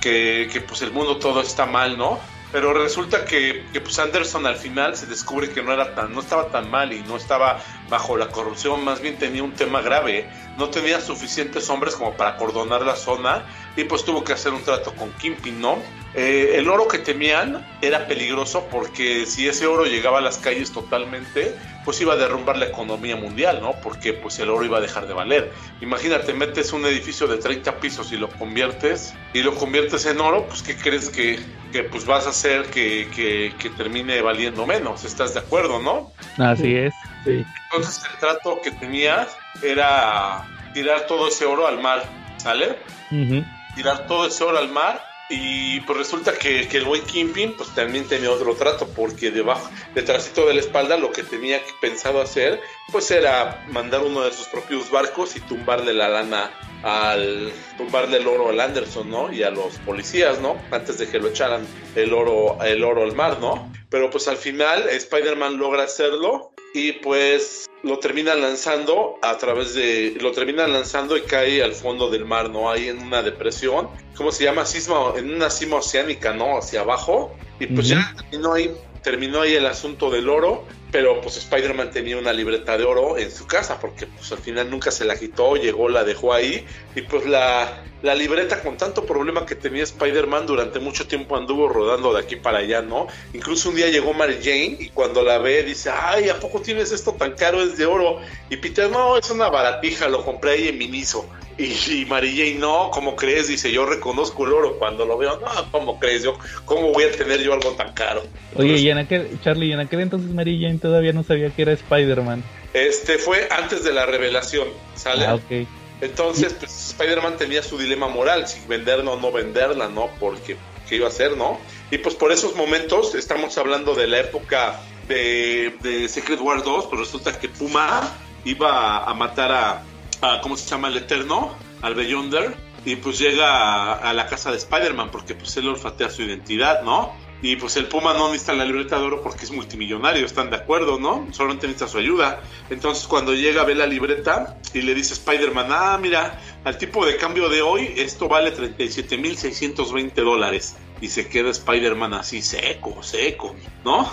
que, 0.02 0.50
que, 0.52 0.62
pues 0.62 0.82
el 0.82 0.92
mundo 0.92 1.18
todo 1.18 1.42
está 1.42 1.66
mal, 1.66 1.98
¿no? 1.98 2.20
Pero 2.52 2.74
resulta 2.74 3.26
que, 3.26 3.66
que, 3.74 3.82
pues 3.82 3.98
Anderson 3.98 4.46
al 4.46 4.58
final 4.58 4.96
se 4.96 5.08
descubre 5.08 5.50
que 5.50 5.64
no 5.64 5.74
era 5.74 5.96
tan, 5.96 6.14
no 6.14 6.20
estaba 6.20 6.50
tan 6.50 6.70
mal 6.70 6.94
y 6.94 7.02
no 7.02 7.18
estaba 7.18 7.60
bajo 7.90 8.16
la 8.16 8.28
corrupción, 8.28 8.84
más 8.84 9.02
bien 9.02 9.18
tenía 9.18 9.44
un 9.44 9.54
tema 9.54 9.82
grave, 9.82 10.30
no 10.58 10.70
tenía 10.70 11.02
suficientes 11.02 11.68
hombres 11.72 11.96
como 11.96 12.14
para 12.16 12.38
cordonar 12.38 12.84
la 12.84 12.96
zona 12.96 13.44
y 13.76 13.84
pues 13.86 14.04
tuvo 14.06 14.24
que 14.24 14.34
hacer 14.34 14.54
un 14.54 14.64
trato 14.64 14.94
con 14.94 15.12
Kimpin, 15.14 15.60
¿no? 15.60 15.78
Eh, 16.16 16.58
el 16.58 16.70
oro 16.70 16.88
que 16.88 17.00
temían 17.00 17.66
era 17.82 18.06
peligroso 18.06 18.68
porque 18.70 19.26
si 19.26 19.48
ese 19.48 19.66
oro 19.66 19.86
llegaba 19.86 20.20
a 20.20 20.22
las 20.22 20.38
calles 20.38 20.72
totalmente, 20.72 21.56
pues 21.84 22.00
iba 22.02 22.14
a 22.14 22.16
derrumbar 22.18 22.58
la 22.58 22.68
economía 22.68 23.16
mundial, 23.16 23.60
¿no? 23.62 23.74
Porque 23.82 24.14
pues 24.14 24.38
el 24.38 24.50
oro 24.50 24.64
iba 24.64 24.78
a 24.78 24.82
dejar 24.82 25.08
de 25.08 25.14
valer. 25.14 25.52
Imagínate, 25.82 26.34
metes 26.34 26.72
un 26.72 26.86
edificio 26.86 27.26
de 27.28 27.38
30 27.38 27.80
pisos 27.80 28.12
y 28.12 28.18
lo 28.18 28.30
conviertes 28.30 29.16
y 29.34 29.42
lo 29.42 29.56
conviertes 29.56 30.06
en 30.06 30.22
oro, 30.22 30.46
pues 30.48 30.62
¿qué 30.62 30.76
crees 30.76 31.10
que, 31.10 31.40
que 31.72 31.84
pues 31.84 32.06
vas 32.06 32.28
a 32.28 32.30
hacer 32.30 32.66
que, 32.68 33.10
que, 33.16 33.54
que 33.58 33.72
termine 33.72 34.22
valiendo 34.22 34.68
menos? 34.68 35.04
¿Estás 35.04 35.34
de 35.34 35.40
acuerdo, 35.40 35.82
no? 35.82 36.12
Así 36.38 36.76
es. 36.76 36.94
Sí. 37.26 37.44
Entonces 37.72 38.04
el 38.12 38.20
trato 38.20 38.62
que 38.62 38.70
tenía 38.72 39.28
era 39.64 40.46
tirar 40.76 41.08
todo 41.08 41.28
ese 41.28 41.46
oro 41.46 41.66
al 41.66 41.82
mar, 41.82 42.04
¿sale? 42.38 42.78
Uh 43.12 43.16
-huh. 43.16 43.63
Tirar 43.76 44.08
todo 44.08 44.28
ese 44.28 44.44
oro 44.44 44.58
al 44.58 44.70
mar 44.70 45.04
y 45.30 45.80
pues 45.82 45.98
resulta 45.98 46.34
que, 46.34 46.68
que 46.68 46.78
el 46.78 46.86
buen 46.86 47.02
Kimpin 47.04 47.56
pues 47.56 47.70
también 47.74 48.08
tenía 48.08 48.30
otro 48.30 48.56
trato 48.56 48.88
porque 48.90 49.32
debajo, 49.32 49.70
detrásito 49.96 50.46
de 50.46 50.54
la 50.54 50.60
espalda 50.60 50.98
lo 50.98 51.12
que 51.12 51.24
tenía 51.24 51.62
pensado 51.82 52.22
hacer 52.22 52.62
pues 52.92 53.10
era 53.10 53.66
mandar 53.70 54.02
uno 54.02 54.22
de 54.22 54.32
sus 54.32 54.48
propios 54.48 54.92
barcos 54.92 55.36
y 55.36 55.40
tumbarle 55.40 55.94
la 55.94 56.10
lana 56.10 56.52
al 56.84 57.52
tumbarle 57.78 58.18
el 58.18 58.28
oro 58.28 58.50
al 58.50 58.60
Anderson, 58.60 59.10
¿no? 59.10 59.32
Y 59.32 59.42
a 59.44 59.50
los 59.50 59.78
policías, 59.80 60.40
¿no? 60.42 60.62
Antes 60.70 60.98
de 60.98 61.08
que 61.08 61.18
lo 61.18 61.30
echaran 61.30 61.66
el 61.96 62.14
oro, 62.14 62.62
el 62.62 62.84
oro 62.84 63.04
al 63.04 63.16
mar, 63.16 63.40
¿no? 63.40 63.72
Pero 63.90 64.10
pues 64.10 64.28
al 64.28 64.38
final 64.38 64.90
Spider-Man 64.90 65.58
logra 65.58 65.84
hacerlo 65.84 66.52
y 66.74 66.94
pues 66.94 67.70
lo 67.84 68.00
termina 68.00 68.34
lanzando 68.34 69.20
a 69.22 69.38
través 69.38 69.76
de 69.76 70.18
lo 70.20 70.32
termina 70.32 70.68
lanzando 70.68 71.16
y 71.16 71.22
cae 71.22 71.62
al 71.62 71.74
fondo 71.74 72.10
del 72.10 72.26
mar 72.26 72.50
no 72.50 72.72
ahí 72.72 72.88
en 72.88 73.00
una 73.00 73.22
depresión 73.22 73.90
cómo 74.16 74.32
se 74.32 74.46
llama 74.46 74.66
sisma 74.66 75.14
en 75.16 75.34
una 75.34 75.50
cima 75.50 75.78
oceánica 75.78 76.34
no 76.34 76.58
hacia 76.58 76.82
abajo. 76.82 77.36
Y 77.60 77.68
pues 77.68 77.92
uh 77.92 77.96
-huh. 77.96 78.16
ya 78.16 78.16
terminó 78.16 78.54
ahí 78.54 78.72
terminó 79.04 79.42
ahí 79.42 79.54
el 79.54 79.66
asunto 79.66 80.10
del 80.10 80.30
oro 80.30 80.66
pero 80.94 81.20
pues 81.22 81.38
Spider-Man 81.38 81.90
tenía 81.90 82.18
una 82.18 82.32
libreta 82.32 82.78
de 82.78 82.84
oro 82.84 83.18
en 83.18 83.32
su 83.32 83.48
casa 83.48 83.80
porque 83.80 84.06
pues 84.06 84.32
al 84.32 84.38
final 84.38 84.70
nunca 84.70 84.92
se 84.92 85.06
la 85.06 85.18
quitó, 85.18 85.56
llegó, 85.56 85.90
la 85.90 86.04
dejó 86.04 86.34
ahí 86.34 86.68
y 86.96 87.02
pues 87.02 87.26
la, 87.26 87.84
la 88.04 88.14
libreta 88.14 88.62
con 88.62 88.78
tanto 88.78 89.04
problema 89.04 89.44
que 89.44 89.56
tenía 89.56 89.82
Spider-Man 89.82 90.46
durante 90.46 90.80
mucho 90.80 91.08
tiempo 91.08 91.36
anduvo 91.36 91.68
rodando 91.68 92.14
de 92.14 92.20
aquí 92.20 92.36
para 92.36 92.60
allá, 92.60 92.84
¿no? 92.84 93.08
Incluso 93.34 93.70
un 93.70 93.76
día 93.76 93.90
llegó 93.90 94.14
Mary 94.14 94.38
Jane 94.40 94.78
y 94.80 94.90
cuando 94.90 95.24
la 95.24 95.40
ve 95.40 95.64
dice, 95.64 95.90
ay, 95.90 96.30
¿a 96.30 96.40
poco 96.40 96.62
tienes 96.62 96.92
esto 96.92 97.14
tan 97.14 97.32
caro? 97.32 97.64
Es 97.64 97.76
de 97.76 97.88
oro. 97.88 98.20
Y 98.52 98.58
Peter, 98.58 98.92
no, 98.92 99.18
es 99.18 99.32
una 99.32 99.50
baratija, 99.50 100.08
lo 100.10 100.24
compré 100.24 100.52
ahí 100.52 100.68
en 100.68 100.78
Miniso. 100.78 101.28
Y, 101.58 101.66
y 101.66 102.06
Mary 102.08 102.36
Jane, 102.36 102.56
no, 102.56 102.90
¿cómo 102.92 103.16
crees? 103.16 103.48
Dice, 103.48 103.72
yo 103.72 103.86
reconozco 103.86 104.46
el 104.46 104.54
oro 104.54 104.80
cuando 104.80 105.06
lo 105.06 105.18
veo. 105.18 105.40
No, 105.40 105.72
¿cómo 105.72 106.00
crees? 106.00 106.24
Yo, 106.24 106.38
¿Cómo 106.66 106.92
voy 106.92 107.04
a 107.04 107.12
tener 107.12 107.42
yo 107.42 107.54
algo 107.54 107.72
tan 107.72 107.94
caro? 107.94 108.24
Oye, 108.56 108.78
y 108.78 108.90
en 108.90 108.98
aquel, 108.98 109.40
Charlie, 109.44 109.68
y 109.68 109.74
en 109.74 109.80
aquel 109.80 110.00
entonces 110.02 110.32
Mary 110.32 110.60
Jane 110.60 110.80
todavía 110.84 111.14
no 111.14 111.24
sabía 111.24 111.50
que 111.50 111.64
era 111.64 111.72
Spider-Man. 111.72 112.44
Este 112.74 113.18
fue 113.18 113.48
antes 113.50 113.84
de 113.84 113.94
la 113.94 114.06
revelación, 114.06 114.68
¿sale? 114.94 115.26
Ah, 115.26 115.36
ok. 115.36 115.68
Entonces, 116.02 116.54
pues 116.54 116.90
Spider-Man 116.90 117.38
tenía 117.38 117.64
su 117.64 117.78
dilema 117.78 118.10
moral, 118.10 118.48
si 118.48 118.60
venderla 118.68 119.12
o 119.12 119.20
no 119.20 119.32
venderla, 119.32 119.88
¿no? 119.88 120.10
Porque, 120.20 120.58
¿qué 120.88 120.98
iba 120.98 121.06
a 121.06 121.10
hacer, 121.10 121.38
no? 121.38 121.60
Y 121.90 122.00
pues 122.00 122.16
por 122.16 122.34
esos 122.34 122.56
momentos, 122.56 123.16
estamos 123.16 123.58
hablando 123.58 123.96
de 123.96 124.08
la 124.08 124.20
época 124.20 124.82
de, 125.08 125.74
de 125.82 126.10
Secret 126.10 126.42
War 126.42 126.62
2, 126.62 126.88
pues 126.88 127.00
resulta 127.00 127.40
que 127.40 127.48
Puma 127.48 128.02
iba 128.44 129.06
a 129.06 129.14
matar 129.14 129.52
a, 129.52 129.84
a 130.22 130.42
¿cómo 130.42 130.58
se 130.58 130.70
llama? 130.70 130.90
El 130.90 130.98
Eterno, 130.98 131.56
al 131.82 131.96
Beyonder, 131.96 132.54
y 132.84 132.98
pues 132.98 133.18
llega 133.18 133.48
a, 133.48 133.94
a 133.94 134.14
la 134.14 134.28
casa 134.28 134.52
de 134.52 134.58
Spider-Man, 134.58 135.10
porque 135.10 135.36
pues 135.36 135.56
él 135.56 135.70
olfatea 135.70 136.10
su 136.10 136.24
identidad, 136.24 136.82
¿no? 136.82 137.16
Y 137.44 137.58
pues 137.58 137.76
el 137.76 137.88
Puma 137.88 138.14
no 138.14 138.28
necesita 138.30 138.54
la 138.54 138.64
libreta 138.64 138.98
de 138.98 139.04
oro 139.04 139.22
porque 139.22 139.44
es 139.44 139.52
multimillonario, 139.52 140.26
están 140.26 140.50
de 140.50 140.56
acuerdo, 140.56 140.98
¿no? 140.98 141.28
Solamente 141.34 141.68
necesita 141.68 141.92
su 141.92 141.98
ayuda. 141.98 142.42
Entonces 142.70 143.06
cuando 143.06 143.34
llega 143.34 143.66
ve 143.66 143.76
la 143.76 143.86
libreta 143.86 144.58
y 144.74 144.82
le 144.82 144.96
dice 144.96 145.14
Spider-Man, 145.14 145.68
ah, 145.70 146.00
mira, 146.02 146.40
al 146.64 146.78
tipo 146.78 147.06
de 147.06 147.18
cambio 147.18 147.50
de 147.50 147.62
hoy 147.62 147.94
esto 147.98 148.30
vale 148.30 148.56
37.620 148.56 150.14
dólares. 150.24 150.78
Y 151.02 151.10
se 151.10 151.28
queda 151.28 151.50
Spider-Man 151.50 152.14
así 152.14 152.42
seco, 152.42 153.04
seco, 153.04 153.54
¿no? 153.84 154.04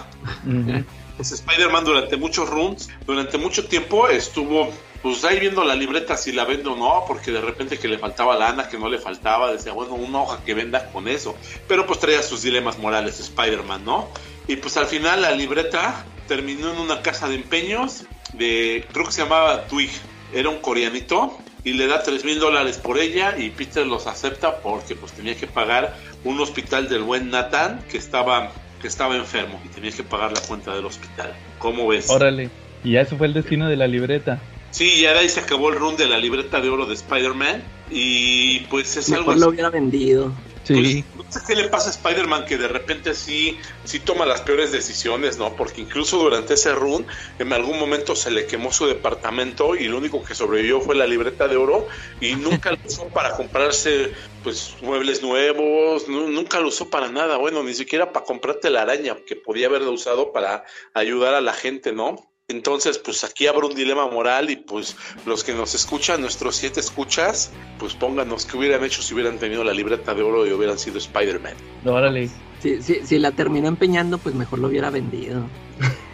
Uh 0.44 0.50
-huh. 0.50 0.84
Pues 1.16 1.30
Spider-Man 1.30 1.84
durante 1.84 2.16
muchos 2.16 2.50
runs, 2.50 2.88
durante 3.06 3.38
mucho 3.38 3.68
tiempo 3.68 4.08
estuvo 4.08 4.72
pues 5.02 5.24
ahí 5.24 5.40
viendo 5.40 5.64
la 5.64 5.74
libreta 5.74 6.16
si 6.16 6.32
la 6.32 6.44
vende 6.44 6.68
o 6.68 6.76
no, 6.76 7.04
porque 7.06 7.30
de 7.30 7.40
repente 7.40 7.78
que 7.78 7.88
le 7.88 7.98
faltaba 7.98 8.36
lana, 8.36 8.68
que 8.68 8.78
no 8.78 8.88
le 8.88 8.98
faltaba, 8.98 9.52
decía, 9.52 9.72
bueno, 9.72 9.94
una 9.94 10.22
hoja 10.22 10.42
que 10.44 10.54
venda 10.54 10.90
con 10.92 11.08
eso. 11.08 11.36
Pero 11.66 11.86
pues 11.86 11.98
traía 11.98 12.22
sus 12.22 12.42
dilemas 12.42 12.78
morales 12.78 13.18
Spider-Man, 13.20 13.84
¿no? 13.84 14.08
Y 14.46 14.56
pues 14.56 14.76
al 14.76 14.86
final 14.86 15.22
la 15.22 15.30
libreta 15.32 16.04
terminó 16.28 16.72
en 16.72 16.80
una 16.80 17.02
casa 17.02 17.28
de 17.28 17.36
empeños 17.36 18.04
de, 18.34 18.84
creo 18.92 19.06
que 19.06 19.12
se 19.12 19.22
llamaba 19.22 19.66
Twig, 19.66 19.90
era 20.32 20.48
un 20.48 20.58
coreanito, 20.58 21.38
y 21.64 21.72
le 21.74 21.86
da 21.86 22.02
3 22.02 22.24
mil 22.24 22.38
dólares 22.38 22.78
por 22.78 22.98
ella 22.98 23.36
y 23.36 23.50
Peter 23.50 23.86
los 23.86 24.06
acepta 24.06 24.58
porque 24.58 24.94
pues 24.94 25.12
tenía 25.12 25.34
que 25.34 25.46
pagar 25.46 25.94
un 26.24 26.40
hospital 26.40 26.88
del 26.88 27.02
buen 27.02 27.30
Nathan 27.30 27.84
que 27.90 27.98
estaba, 27.98 28.52
que 28.80 28.88
estaba 28.88 29.16
enfermo 29.16 29.60
y 29.64 29.68
tenía 29.68 29.92
que 29.92 30.02
pagar 30.02 30.32
la 30.32 30.40
cuenta 30.40 30.74
del 30.74 30.86
hospital. 30.86 31.34
¿Cómo 31.58 31.88
ves? 31.88 32.08
Órale, 32.08 32.50
y 32.82 32.92
ya 32.92 33.02
eso 33.02 33.16
fue 33.16 33.26
el 33.26 33.34
destino 33.34 33.68
de 33.68 33.76
la 33.76 33.86
libreta. 33.86 34.40
Sí, 34.70 35.00
ya 35.00 35.12
de 35.12 35.20
ahí 35.20 35.28
se 35.28 35.40
acabó 35.40 35.70
el 35.70 35.76
run 35.76 35.96
de 35.96 36.06
la 36.06 36.18
libreta 36.18 36.60
de 36.60 36.68
oro 36.68 36.86
de 36.86 36.94
Spider-Man. 36.94 37.62
Y 37.90 38.60
pues 38.70 38.96
es 38.96 39.08
Mejor 39.08 39.34
algo. 39.34 39.40
lo 39.40 39.48
hubiera 39.48 39.70
vendido. 39.70 40.32
Sí. 40.62 41.04
Pues, 41.16 41.26
no 41.26 41.32
sé 41.32 41.40
qué 41.46 41.56
le 41.56 41.68
pasa 41.68 41.88
a 41.88 41.90
Spider-Man 41.90 42.44
que 42.44 42.56
de 42.56 42.68
repente 42.68 43.14
sí, 43.14 43.58
sí 43.84 43.98
toma 43.98 44.26
las 44.26 44.42
peores 44.42 44.70
decisiones, 44.70 45.38
¿no? 45.38 45.56
Porque 45.56 45.80
incluso 45.80 46.18
durante 46.18 46.54
ese 46.54 46.72
run, 46.72 47.04
en 47.38 47.52
algún 47.52 47.78
momento 47.80 48.14
se 48.14 48.30
le 48.30 48.46
quemó 48.46 48.70
su 48.70 48.86
departamento 48.86 49.74
y 49.74 49.88
lo 49.88 49.98
único 49.98 50.22
que 50.22 50.34
sobrevivió 50.34 50.80
fue 50.80 50.94
la 50.94 51.06
libreta 51.06 51.48
de 51.48 51.56
oro 51.56 51.88
y 52.20 52.36
nunca 52.36 52.70
lo 52.72 52.78
usó 52.86 53.08
para 53.14 53.34
comprarse, 53.36 54.12
pues, 54.44 54.76
muebles 54.82 55.22
nuevos, 55.22 56.08
no, 56.08 56.28
nunca 56.28 56.60
lo 56.60 56.68
usó 56.68 56.90
para 56.90 57.08
nada. 57.08 57.38
Bueno, 57.38 57.64
ni 57.64 57.74
siquiera 57.74 58.12
para 58.12 58.24
comprarte 58.24 58.70
la 58.70 58.82
araña, 58.82 59.16
que 59.26 59.34
podía 59.34 59.66
haberlo 59.66 59.90
usado 59.90 60.32
para 60.32 60.64
ayudar 60.94 61.34
a 61.34 61.40
la 61.40 61.54
gente, 61.54 61.92
¿no? 61.92 62.29
Entonces, 62.50 62.98
pues 62.98 63.24
aquí 63.24 63.46
habrá 63.46 63.66
un 63.66 63.74
dilema 63.74 64.06
moral 64.08 64.50
y 64.50 64.56
pues 64.56 64.96
los 65.26 65.44
que 65.44 65.54
nos 65.54 65.74
escuchan, 65.74 66.20
nuestros 66.20 66.56
siete 66.56 66.80
escuchas, 66.80 67.50
pues 67.78 67.94
pónganos 67.94 68.44
qué 68.46 68.56
hubieran 68.56 68.84
hecho 68.84 69.02
si 69.02 69.14
hubieran 69.14 69.38
tenido 69.38 69.64
la 69.64 69.72
libreta 69.72 70.14
de 70.14 70.22
oro 70.22 70.46
y 70.46 70.52
hubieran 70.52 70.78
sido 70.78 70.98
Spider-Man. 70.98 71.54
Órale. 71.84 72.28
Si, 72.62 72.82
si, 72.82 73.06
si 73.06 73.18
la 73.18 73.32
terminó 73.32 73.68
empeñando, 73.68 74.18
pues 74.18 74.34
mejor 74.34 74.58
lo 74.58 74.68
hubiera 74.68 74.90
vendido. 74.90 75.44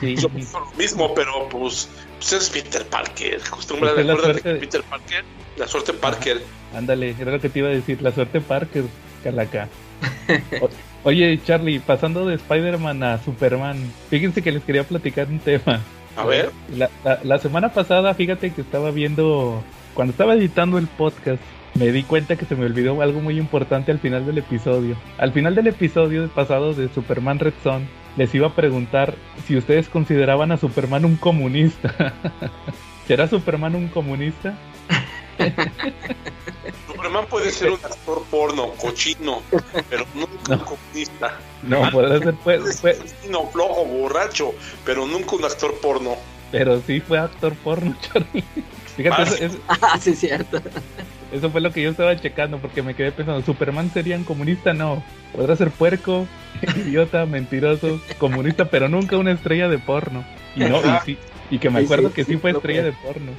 Sí. 0.01 0.15
Yo 0.17 0.29
pienso 0.29 0.61
lo 0.61 0.71
mismo, 0.73 1.13
pero 1.15 1.49
pues, 1.49 1.89
pues 2.19 2.33
es 2.33 2.51
Peter 2.51 2.87
Parker. 2.87 3.41
Costumbre 3.51 3.91
Pues 3.91 4.01
es 4.01 4.07
la 4.07 4.13
acuérdate 4.13 4.41
suerte 4.41 4.43
que 4.43 4.55
de- 4.55 4.61
Peter 4.61 4.83
Parker, 4.85 5.25
la 5.57 5.67
suerte 5.67 5.93
Parker. 5.95 6.43
Ándale, 6.75 7.17
era 7.19 7.33
lo 7.33 7.41
que 7.41 7.49
te 7.49 7.59
iba 7.59 7.69
a 7.69 7.73
decir, 7.73 8.01
la 8.03 8.13
suerte 8.13 8.41
Parker, 8.41 8.85
Calaca. 9.25 9.69
O- 10.61 10.69
Oye, 11.05 11.41
Charlie, 11.45 11.79
pasando 11.79 12.27
de 12.27 12.35
Spider-Man 12.35 13.03
a 13.05 13.23
Superman, 13.25 13.79
fíjense 14.11 14.43
que 14.43 14.51
les 14.53 14.63
quería 14.65 14.83
platicar 14.85 15.29
un 15.29 15.39
tema. 15.39 15.81
A 16.17 16.25
ver, 16.25 16.51
La, 16.75 16.89
la- 17.05 17.21
la 17.23 17.39
semana 17.39 17.71
pasada, 17.71 18.15
fíjate 18.15 18.51
que 18.53 18.61
estaba 18.63 18.91
viendo, 18.91 19.63
cuando 19.95 20.13
estaba 20.13 20.35
editando 20.35 20.79
el 20.79 20.87
podcast, 20.87 21.41
me 21.75 21.93
di 21.93 22.03
cuenta 22.05 22.37
que 22.37 22.47
se 22.47 22.55
me 22.57 22.65
olvidó 22.65 23.03
algo 23.03 23.21
muy 23.21 23.39
importante 23.39 23.93
al 23.93 23.99
final 23.99 24.25
del 24.25 24.39
episodio. 24.39 24.97
Al 25.19 25.33
final 25.33 25.55
del 25.55 25.67
episodio 25.67 26.27
pasado 26.29 26.73
de 26.73 26.89
Superman 26.89 27.39
Red 27.39 27.53
Son, 27.63 27.87
les 28.17 28.35
iba 28.35 28.47
a 28.47 28.55
preguntar 28.55 29.15
si 29.47 29.57
ustedes 29.57 29.89
consideraban 29.91 30.53
a 30.53 30.57
Superman 30.57 31.05
un 31.05 31.17
comunista. 31.17 32.15
¿Será 33.07 33.29
Superman 33.29 33.75
un 33.75 33.89
comunista? 33.89 34.55
Superman 37.07 37.27
puede 37.31 37.53
ser 37.53 37.71
un 37.71 37.79
actor 37.85 38.25
porno, 38.31 38.71
cochino, 38.73 39.41
pero 39.89 40.05
nunca 40.15 40.55
un 40.55 40.59
comunista. 40.59 41.39
No, 41.63 41.89
ser, 42.19 42.35
pues, 42.43 42.61
Puede 42.61 42.73
ser 42.73 42.81
pues, 42.99 43.13
cochino, 43.15 43.47
flojo, 43.53 43.85
borracho, 43.85 44.53
pero 44.85 45.07
nunca 45.07 45.37
un 45.37 45.45
actor 45.45 45.73
porno. 45.81 46.17
pero 46.51 46.81
sí 46.85 46.99
fue 47.01 47.19
actor 47.21 47.55
porno, 47.63 47.95
Charlie. 48.13 48.43
Fíjate, 48.97 49.23
eso, 49.23 49.35
eso- 49.37 49.59
Ah, 49.69 49.99
sí, 50.01 50.17
cierto. 50.17 50.61
eso 51.31 51.51
fue 51.51 51.61
lo 51.61 51.73
que 51.73 51.83
yo 51.83 51.91
estaba 51.91 52.17
checando 52.21 52.59
porque 52.59 52.83
me 52.83 52.95
quedé 52.95 53.13
pensando, 53.13 53.41
¿Superman 53.43 53.93
sería 53.93 54.17
un 54.17 54.25
comunista? 54.25 54.73
No, 54.73 55.01
podrá 55.33 55.55
ser 55.55 55.71
puerco, 55.71 56.27
idiota, 56.77 57.25
mentiroso, 57.25 58.01
comunista, 58.19 58.65
pero 58.65 58.89
nunca 58.89 59.17
una 59.17 59.31
estrella 59.31 59.69
de 59.69 59.79
porno. 59.79 60.25
Y 60.57 60.61
no, 60.65 60.81
y 60.81 60.99
sí, 61.05 61.19
y 61.51 61.59
que 61.61 61.71
me 61.71 61.85
acuerdo 61.85 62.09
sí, 62.09 62.15
que 62.15 62.25
sí 62.25 62.33
sí, 62.33 62.39
fue 62.39 62.51
estrella 62.51 62.83
fue. 62.83 62.91
de 62.91 62.97
porno. 63.07 63.33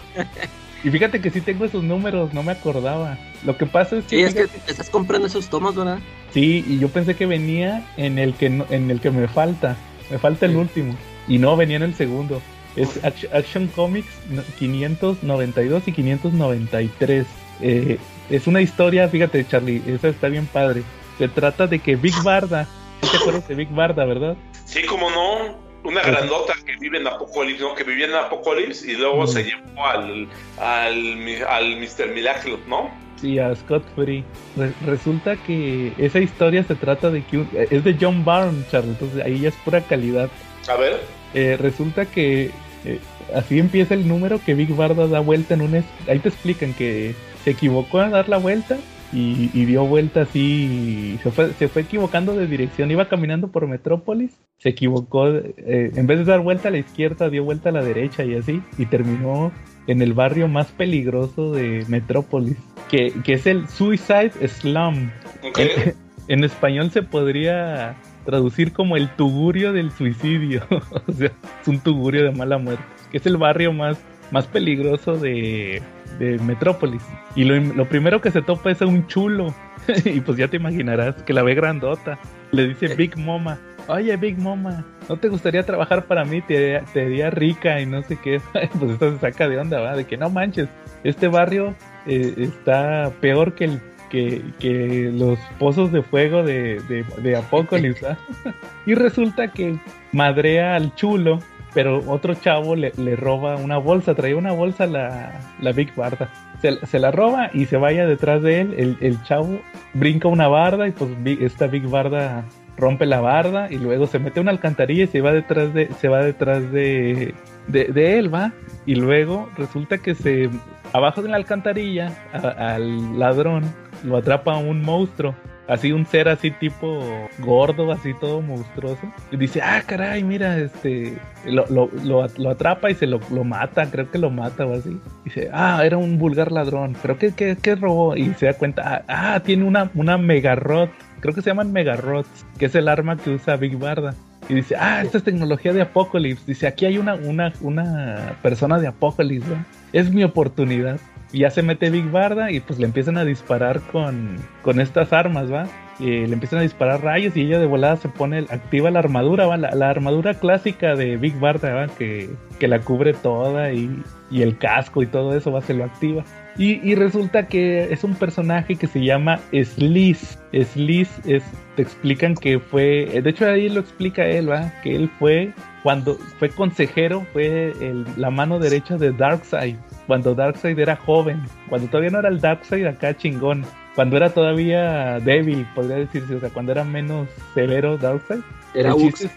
Y 0.83 0.89
fíjate 0.89 1.19
que 1.21 1.29
sí 1.31 1.41
tengo 1.41 1.65
esos 1.65 1.83
números, 1.83 2.33
no 2.33 2.43
me 2.43 2.51
acordaba. 2.51 3.17
Lo 3.43 3.57
que 3.57 3.65
pasa 3.65 3.97
es 3.97 4.03
que, 4.05 4.09
Sí, 4.17 4.21
es 4.23 4.33
que 4.33 4.47
fíjate- 4.47 4.71
estás 4.71 4.89
comprando 4.89 5.27
esos 5.27 5.47
tomos, 5.49 5.75
¿verdad? 5.75 5.99
sí, 6.33 6.63
y 6.67 6.79
yo 6.79 6.89
pensé 6.89 7.15
que 7.15 7.25
venía 7.25 7.85
en 7.97 8.19
el 8.19 8.33
que 8.35 8.49
no- 8.49 8.65
en 8.69 8.91
el 8.91 8.99
que 9.01 9.09
me 9.11 9.27
falta, 9.27 9.75
me 10.11 10.17
falta 10.19 10.45
el 10.45 10.51
Sí. 10.53 10.57
último 10.57 10.95
y 11.27 11.37
no 11.39 11.55
venía 11.57 11.77
en 11.77 11.83
el 11.83 11.95
segundo. 11.95 12.41
Es 12.75 13.03
Action, 13.03 13.35
Action 13.35 13.67
Comics 13.67 14.07
no- 14.29 14.43
592 14.59 15.87
y 15.87 15.91
593. 15.93 17.25
Eh, 17.61 17.97
es 18.29 18.45
una 18.47 18.61
historia, 18.61 19.07
fíjate 19.09 19.45
Charlie, 19.47 19.81
esa 19.87 20.09
está 20.09 20.27
bien 20.27 20.45
padre. 20.45 20.83
Se 21.17 21.27
trata 21.27 21.65
de 21.65 21.79
que 21.79 21.95
Big 21.95 22.13
Barda, 22.23 22.67
¿sí 23.01 23.09
¿te 23.09 23.17
acuerdas 23.17 23.47
de 23.47 23.55
Big 23.55 23.69
Barda, 23.69 24.05
verdad? 24.05 24.35
Sí, 24.65 24.83
como 24.83 25.09
no, 25.09 25.57
una 25.87 26.01
grandota 26.01 26.53
que 26.65 26.75
vive 26.77 26.97
en 26.99 27.07
Apocalipsis, 27.07 27.61
¿no? 27.61 27.73
Que 27.75 27.83
vivía 27.83 28.05
en 28.07 28.15
Apocalipsis 28.15 28.87
y 28.87 28.93
luego 28.95 29.23
Mm. 29.23 29.27
se 29.27 29.43
llevó 29.43 29.85
al, 29.85 30.27
al, 30.59 31.43
al 31.47 31.75
Mr. 31.79 32.07
Miracle, 32.13 32.57
¿no? 32.67 32.91
Sí, 33.21 33.39
a 33.39 33.55
Scott 33.55 33.83
Free. 33.95 34.23
Re- 34.55 34.73
resulta 34.85 35.35
que 35.37 35.91
esa 35.97 36.19
historia 36.19 36.63
se 36.63 36.75
trata 36.75 37.09
de 37.09 37.23
que 37.23 37.37
un- 37.39 37.49
es 37.71 37.83
de 37.83 37.95
John 37.99 38.23
Byrne, 38.23 38.63
Charlie, 38.69 38.91
entonces 38.91 39.23
ahí 39.25 39.39
ya 39.39 39.49
es 39.49 39.55
pura 39.55 39.81
calidad. 39.81 40.29
A 40.67 40.75
ver, 40.75 41.01
Eh, 41.33 41.57
resulta 41.59 42.05
que 42.05 42.51
eh, 42.85 42.99
así 43.35 43.59
empieza 43.59 43.93
el 43.93 44.07
número 44.07 44.39
que 44.45 44.53
Big 44.53 44.69
Barda 44.73 45.07
da 45.07 45.19
vuelta 45.19 45.55
en 45.55 45.61
un... 45.61 45.83
Ahí 46.07 46.19
te 46.19 46.29
explican 46.29 46.73
que 46.73 47.15
se 47.43 47.51
equivocó 47.51 47.99
a 47.99 48.09
dar 48.09 48.29
la 48.29 48.37
vuelta 48.37 48.77
y, 49.13 49.49
y 49.53 49.65
dio 49.65 49.85
vuelta 49.85 50.21
así, 50.21 51.19
se 51.23 51.31
fue, 51.31 51.53
se 51.53 51.67
fue 51.67 51.83
equivocando 51.83 52.35
de 52.35 52.47
dirección, 52.47 52.91
iba 52.91 53.07
caminando 53.07 53.49
por 53.49 53.67
Metrópolis, 53.67 54.31
se 54.57 54.69
equivocó, 54.69 55.29
eh, 55.29 55.91
en 55.95 56.07
vez 56.07 56.19
de 56.19 56.25
dar 56.25 56.41
vuelta 56.41 56.67
a 56.67 56.71
la 56.71 56.79
izquierda, 56.79 57.29
dio 57.29 57.43
vuelta 57.43 57.69
a 57.69 57.71
la 57.71 57.83
derecha 57.83 58.23
y 58.23 58.35
así, 58.35 58.61
y 58.77 58.85
terminó 58.85 59.51
en 59.87 60.01
el 60.01 60.13
barrio 60.13 60.47
más 60.47 60.67
peligroso 60.71 61.53
de 61.53 61.85
Metrópolis, 61.87 62.57
que, 62.89 63.13
que 63.23 63.33
es 63.33 63.47
el 63.47 63.67
Suicide 63.67 64.31
Slum. 64.47 65.09
en 66.27 66.43
español 66.43 66.91
se 66.91 67.03
podría 67.03 67.95
traducir 68.25 68.73
como 68.73 68.97
el 68.97 69.09
tugurio 69.15 69.71
del 69.71 69.91
suicidio. 69.91 70.63
o 70.69 71.11
sea, 71.13 71.31
es 71.61 71.67
un 71.67 71.79
tugurio 71.79 72.25
de 72.25 72.31
mala 72.31 72.57
muerte. 72.57 72.83
Que 73.11 73.17
es 73.17 73.25
el 73.25 73.37
barrio 73.37 73.71
más, 73.71 73.97
más 74.31 74.47
peligroso 74.47 75.15
de, 75.15 75.81
de 76.19 76.37
Metrópolis. 76.39 77.03
Y 77.35 77.43
lo, 77.43 77.59
lo 77.59 77.87
primero 77.87 78.21
que 78.21 78.31
se 78.31 78.41
topa 78.41 78.71
es 78.71 78.81
a 78.81 78.85
un 78.85 79.07
chulo. 79.07 79.53
y 80.05 80.19
pues 80.21 80.37
ya 80.37 80.47
te 80.47 80.57
imaginarás 80.57 81.15
que 81.23 81.33
la 81.33 81.43
ve 81.43 81.55
grandota. 81.55 82.17
Le 82.51 82.67
dice 82.67 82.95
Big 82.95 83.17
Mama. 83.17 83.59
Oye, 83.87 84.17
Big 84.17 84.37
Mama, 84.37 84.85
¿no 85.07 85.15
te 85.17 85.29
gustaría 85.29 85.63
trabajar 85.63 86.05
para 86.05 86.25
mí? 86.25 86.41
Te, 86.41 86.81
te 86.93 87.05
haría 87.05 87.29
rica 87.29 87.79
y 87.79 87.85
no 87.85 88.03
sé 88.03 88.17
qué. 88.17 88.41
pues 88.51 88.91
esto 88.91 89.13
se 89.13 89.19
saca 89.19 89.47
de 89.47 89.57
onda, 89.57 89.79
¿va? 89.79 89.95
De 89.95 90.05
que 90.05 90.17
no 90.17 90.29
manches, 90.29 90.67
este 91.03 91.27
barrio 91.27 91.73
eh, 92.05 92.33
está 92.37 93.11
peor 93.21 93.55
que 93.55 93.65
el 93.65 93.81
que, 94.09 94.41
que 94.59 95.11
los 95.13 95.37
pozos 95.59 95.91
de 95.91 96.01
fuego 96.01 96.43
de, 96.43 96.81
de, 96.87 97.05
de. 97.21 97.35
¿ah? 97.35 98.17
y 98.85 98.93
resulta 98.93 99.51
que 99.51 99.77
madrea 100.11 100.75
al 100.75 100.95
chulo, 100.95 101.39
pero 101.77 102.01
otro 102.07 102.33
chavo 102.33 102.75
le, 102.75 102.89
roba 103.15 103.55
una 103.55 103.77
bolsa, 103.77 104.15
traía 104.15 104.35
una 104.35 104.51
bolsa 104.51 104.87
la, 104.87 105.39
la 105.61 105.71
Big 105.73 105.93
Barda. 105.93 106.27
Se, 106.59 106.97
la 106.97 107.11
roba 107.11 107.51
y 107.53 107.67
se 107.67 107.77
vaya 107.77 108.07
detrás 108.07 108.41
de 108.41 108.61
él. 108.61 108.97
El, 108.99 109.21
chavo 109.25 109.59
brinca 109.93 110.27
una 110.27 110.47
barda 110.47 110.87
y 110.87 110.91
pues 110.91 111.11
esta 111.39 111.67
Big 111.67 111.87
Barda 111.87 112.45
rompe 112.77 113.05
la 113.05 113.21
barda 113.21 113.71
y 113.71 113.77
luego 113.77 114.07
se 114.07 114.17
mete 114.17 114.39
a 114.39 114.41
una 114.41 114.49
alcantarilla 114.49 115.03
y 115.03 115.07
se 115.07 115.21
va 115.21 115.31
detrás 115.33 115.71
de, 115.71 115.87
se 115.99 116.07
va 116.07 116.23
detrás 116.23 116.71
de, 116.71 117.35
de, 117.67 118.17
él, 118.17 118.33
va. 118.33 118.53
Y 118.87 118.95
luego 118.95 119.47
resulta 119.55 119.99
que 119.99 120.15
se 120.15 120.49
abajo 120.93 121.21
de 121.21 121.29
la 121.29 121.35
alcantarilla 121.35 122.11
al 122.33 123.19
ladrón 123.19 123.65
lo 124.03 124.17
atrapa 124.17 124.57
un 124.57 124.81
monstruo. 124.81 125.35
Así 125.67 125.91
un 125.91 126.05
ser 126.05 126.29
así 126.29 126.51
tipo 126.51 127.03
gordo, 127.39 127.91
así 127.91 128.13
todo 128.13 128.41
monstruoso. 128.41 129.01
Y 129.31 129.37
dice, 129.37 129.61
ah, 129.61 129.83
caray, 129.85 130.23
mira, 130.23 130.57
este, 130.57 131.17
lo, 131.45 131.65
lo, 131.67 131.89
lo, 132.03 132.25
lo 132.37 132.49
atrapa 132.49 132.89
y 132.89 132.95
se 132.95 133.05
lo, 133.05 133.19
mata, 133.43 133.89
creo 133.91 134.09
que 134.09 134.17
lo 134.17 134.29
mata 134.29 134.65
o 134.65 134.73
así. 134.73 134.97
Dice, 135.25 135.49
ah, 135.51 135.81
era 135.83 135.97
un 135.97 136.17
vulgar 136.17 136.51
ladrón, 136.51 136.95
pero 137.01 137.17
¿qué, 137.17 137.33
qué, 137.33 137.57
qué 137.61 137.75
robó? 137.75 138.15
Y 138.15 138.33
se 138.35 138.45
da 138.45 138.53
cuenta, 138.53 139.03
ah, 139.07 139.35
ah, 139.35 139.39
tiene 139.41 139.65
una, 139.65 139.91
una 139.93 140.17
megarrot, 140.17 140.89
creo 141.19 141.33
que 141.33 141.41
se 141.41 141.49
llaman 141.49 141.73
megarots, 141.73 142.45
que 142.57 142.67
es 142.67 142.75
el 142.75 142.87
arma 142.87 143.17
que 143.17 143.31
usa 143.31 143.57
Big 143.57 143.77
Barda. 143.77 144.15
Y 144.49 144.53
dice, 144.53 144.75
ah, 144.77 145.01
esta 145.03 145.17
es 145.17 145.25
tecnología 145.25 145.73
de 145.73 145.81
Apocalypse. 145.81 146.43
Dice, 146.47 146.67
aquí 146.67 146.85
hay 146.85 146.97
una, 146.97 147.15
una, 147.15 147.51
una 147.59 148.37
persona 148.41 148.79
de 148.79 148.87
Apocalypse, 148.87 149.49
¿no? 149.49 149.65
Es 149.91 150.09
mi 150.09 150.23
oportunidad. 150.23 150.99
Y 151.33 151.39
ya 151.39 151.49
se 151.49 151.61
mete 151.61 151.89
Big 151.89 152.09
Barda 152.09 152.51
y 152.51 152.59
pues 152.61 152.79
le 152.79 152.85
empiezan 152.85 153.17
a 153.17 153.25
disparar 153.25 153.81
con, 153.91 154.37
con 154.61 154.79
estas 154.79 155.11
armas, 155.11 155.51
¿va? 155.51 155.67
Y 155.99 156.25
le 156.25 156.33
empiezan 156.33 156.59
a 156.59 156.61
disparar 156.61 157.03
rayos 157.03 157.35
y 157.35 157.41
ella 157.41 157.59
de 157.59 157.65
volada 157.65 157.97
se 157.97 158.07
pone, 158.07 158.39
activa 158.49 158.91
la 158.91 158.99
armadura, 158.99 159.45
¿va? 159.45 159.57
La, 159.57 159.71
la 159.75 159.89
armadura 159.89 160.35
clásica 160.35 160.95
de 160.95 161.17
Big 161.17 161.37
Barda, 161.39 161.73
¿va? 161.73 161.87
Que, 161.87 162.29
que 162.59 162.67
la 162.67 162.79
cubre 162.79 163.13
toda 163.13 163.73
y, 163.73 164.01
y 164.31 164.41
el 164.41 164.57
casco 164.57 165.01
y 165.03 165.07
todo 165.07 165.35
eso, 165.35 165.51
¿va? 165.51 165.61
Se 165.61 165.73
lo 165.73 165.83
activa. 165.83 166.23
Y, 166.57 166.79
y 166.87 166.95
resulta 166.95 167.47
que 167.47 167.91
es 167.91 168.03
un 168.03 168.15
personaje 168.15 168.75
que 168.75 168.87
se 168.87 169.03
llama 169.03 169.39
Sliss. 169.51 170.39
Sliss 170.53 171.09
es, 171.25 171.43
te 171.75 171.81
explican 171.81 172.35
que 172.35 172.59
fue, 172.59 173.21
de 173.21 173.29
hecho 173.29 173.47
ahí 173.47 173.69
lo 173.69 173.79
explica 173.79 174.25
él, 174.25 174.49
¿va? 174.49 174.71
Que 174.81 174.95
él 174.95 175.09
fue, 175.19 175.51
cuando 175.83 176.15
fue 176.39 176.49
consejero, 176.49 177.25
fue 177.33 177.73
la 178.15 178.29
mano 178.29 178.59
derecha 178.59 178.97
de 178.97 179.11
Darkseid. 179.11 179.75
Cuando 180.07 180.33
Darkseid 180.33 180.79
era 180.79 180.95
joven, 180.95 181.43
cuando 181.69 181.87
todavía 181.87 182.09
no 182.09 182.19
era 182.19 182.29
el 182.29 182.39
Darkseid 182.39 182.85
acá 182.85 183.15
chingón, 183.15 183.65
cuando 183.93 184.15
era 184.15 184.29
todavía 184.29 185.19
débil, 185.19 185.67
podría 185.75 185.97
decirse, 185.97 186.35
o 186.35 186.39
sea, 186.39 186.49
cuando 186.49 186.71
era 186.71 186.83
menos 186.83 187.27
severo 187.53 187.97
Darkseid. 187.97 188.39
Era 188.73 188.95
chiste 188.95 189.29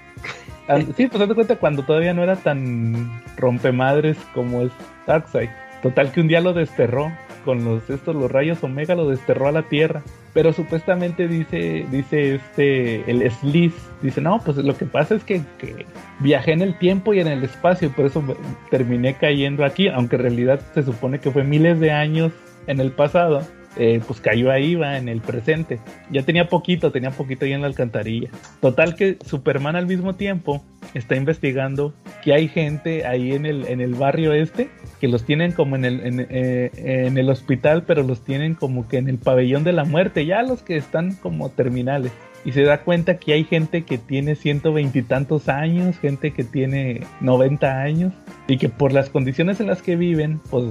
Ah, 0.68 0.78
Sí, 0.96 1.08
pues 1.08 1.18
date 1.18 1.34
cuenta 1.34 1.56
cuando 1.56 1.82
todavía 1.82 2.14
no 2.14 2.22
era 2.22 2.36
tan 2.36 3.20
rompemadres 3.36 4.16
como 4.32 4.62
es 4.62 4.70
Darkseid. 5.06 5.48
Total 5.82 6.12
que 6.12 6.20
un 6.20 6.28
día 6.28 6.40
lo 6.40 6.52
desterró 6.52 7.10
con 7.44 7.64
los 7.64 7.88
estos 7.90 8.14
los 8.14 8.30
rayos 8.30 8.62
Omega 8.62 8.94
lo 8.94 9.08
desterró 9.08 9.48
a 9.48 9.52
la 9.52 9.62
Tierra. 9.62 10.02
Pero 10.32 10.52
supuestamente 10.52 11.26
dice 11.26 11.86
dice 11.90 12.36
este 12.36 13.10
el 13.10 13.28
Sliss 13.30 13.74
dice 14.02 14.20
no 14.20 14.40
pues 14.44 14.58
lo 14.58 14.76
que 14.76 14.86
pasa 14.86 15.16
es 15.16 15.24
que, 15.24 15.42
que 15.58 15.86
viajé 16.20 16.52
en 16.52 16.62
el 16.62 16.78
tiempo 16.78 17.12
y 17.12 17.20
en 17.20 17.26
el 17.26 17.42
espacio 17.42 17.90
por 17.90 18.06
eso 18.06 18.22
terminé 18.70 19.14
cayendo 19.14 19.64
aquí 19.64 19.88
aunque 19.88 20.16
en 20.16 20.22
realidad 20.22 20.60
se 20.74 20.82
supone 20.82 21.18
que 21.18 21.30
fue 21.30 21.42
miles 21.42 21.80
de 21.80 21.90
años 21.90 22.32
en 22.66 22.80
el 22.80 22.92
pasado 22.92 23.42
eh, 23.76 24.00
pues 24.06 24.20
cayó 24.20 24.50
ahí, 24.50 24.74
va, 24.74 24.98
en 24.98 25.08
el 25.08 25.20
presente. 25.20 25.78
Ya 26.10 26.22
tenía 26.22 26.48
poquito, 26.48 26.90
tenía 26.90 27.10
poquito 27.10 27.44
ahí 27.44 27.52
en 27.52 27.60
la 27.60 27.68
alcantarilla. 27.68 28.30
Total 28.60 28.94
que 28.94 29.18
Superman 29.24 29.76
al 29.76 29.86
mismo 29.86 30.14
tiempo 30.14 30.64
está 30.94 31.16
investigando 31.16 31.94
que 32.22 32.34
hay 32.34 32.48
gente 32.48 33.06
ahí 33.06 33.32
en 33.32 33.46
el, 33.46 33.66
en 33.66 33.80
el 33.80 33.94
barrio 33.94 34.32
este 34.32 34.68
que 35.00 35.08
los 35.08 35.24
tienen 35.24 35.52
como 35.52 35.76
en 35.76 35.84
el, 35.84 36.00
en, 36.00 36.26
eh, 36.28 37.10
el 37.14 37.30
hospital, 37.30 37.84
pero 37.84 38.02
los 38.02 38.22
tienen 38.22 38.54
como 38.54 38.86
que 38.86 38.98
en 38.98 39.08
el 39.08 39.18
pabellón 39.18 39.64
de 39.64 39.72
la 39.72 39.84
muerte, 39.84 40.26
ya 40.26 40.42
los 40.42 40.62
que 40.62 40.76
están 40.76 41.14
como 41.14 41.48
terminales 41.50 42.12
y 42.44 42.52
se 42.52 42.62
da 42.62 42.82
cuenta 42.82 43.18
que 43.18 43.32
hay 43.32 43.44
gente 43.44 43.82
que 43.82 43.98
tiene 43.98 44.34
ciento 44.34 44.72
veintitantos 44.72 45.48
años, 45.48 45.98
gente 45.98 46.32
que 46.32 46.44
tiene 46.44 47.00
90 47.20 47.80
años 47.80 48.12
y 48.48 48.56
que 48.56 48.68
por 48.68 48.92
las 48.92 49.10
condiciones 49.10 49.60
en 49.60 49.66
las 49.66 49.82
que 49.82 49.96
viven, 49.96 50.40
pues 50.50 50.64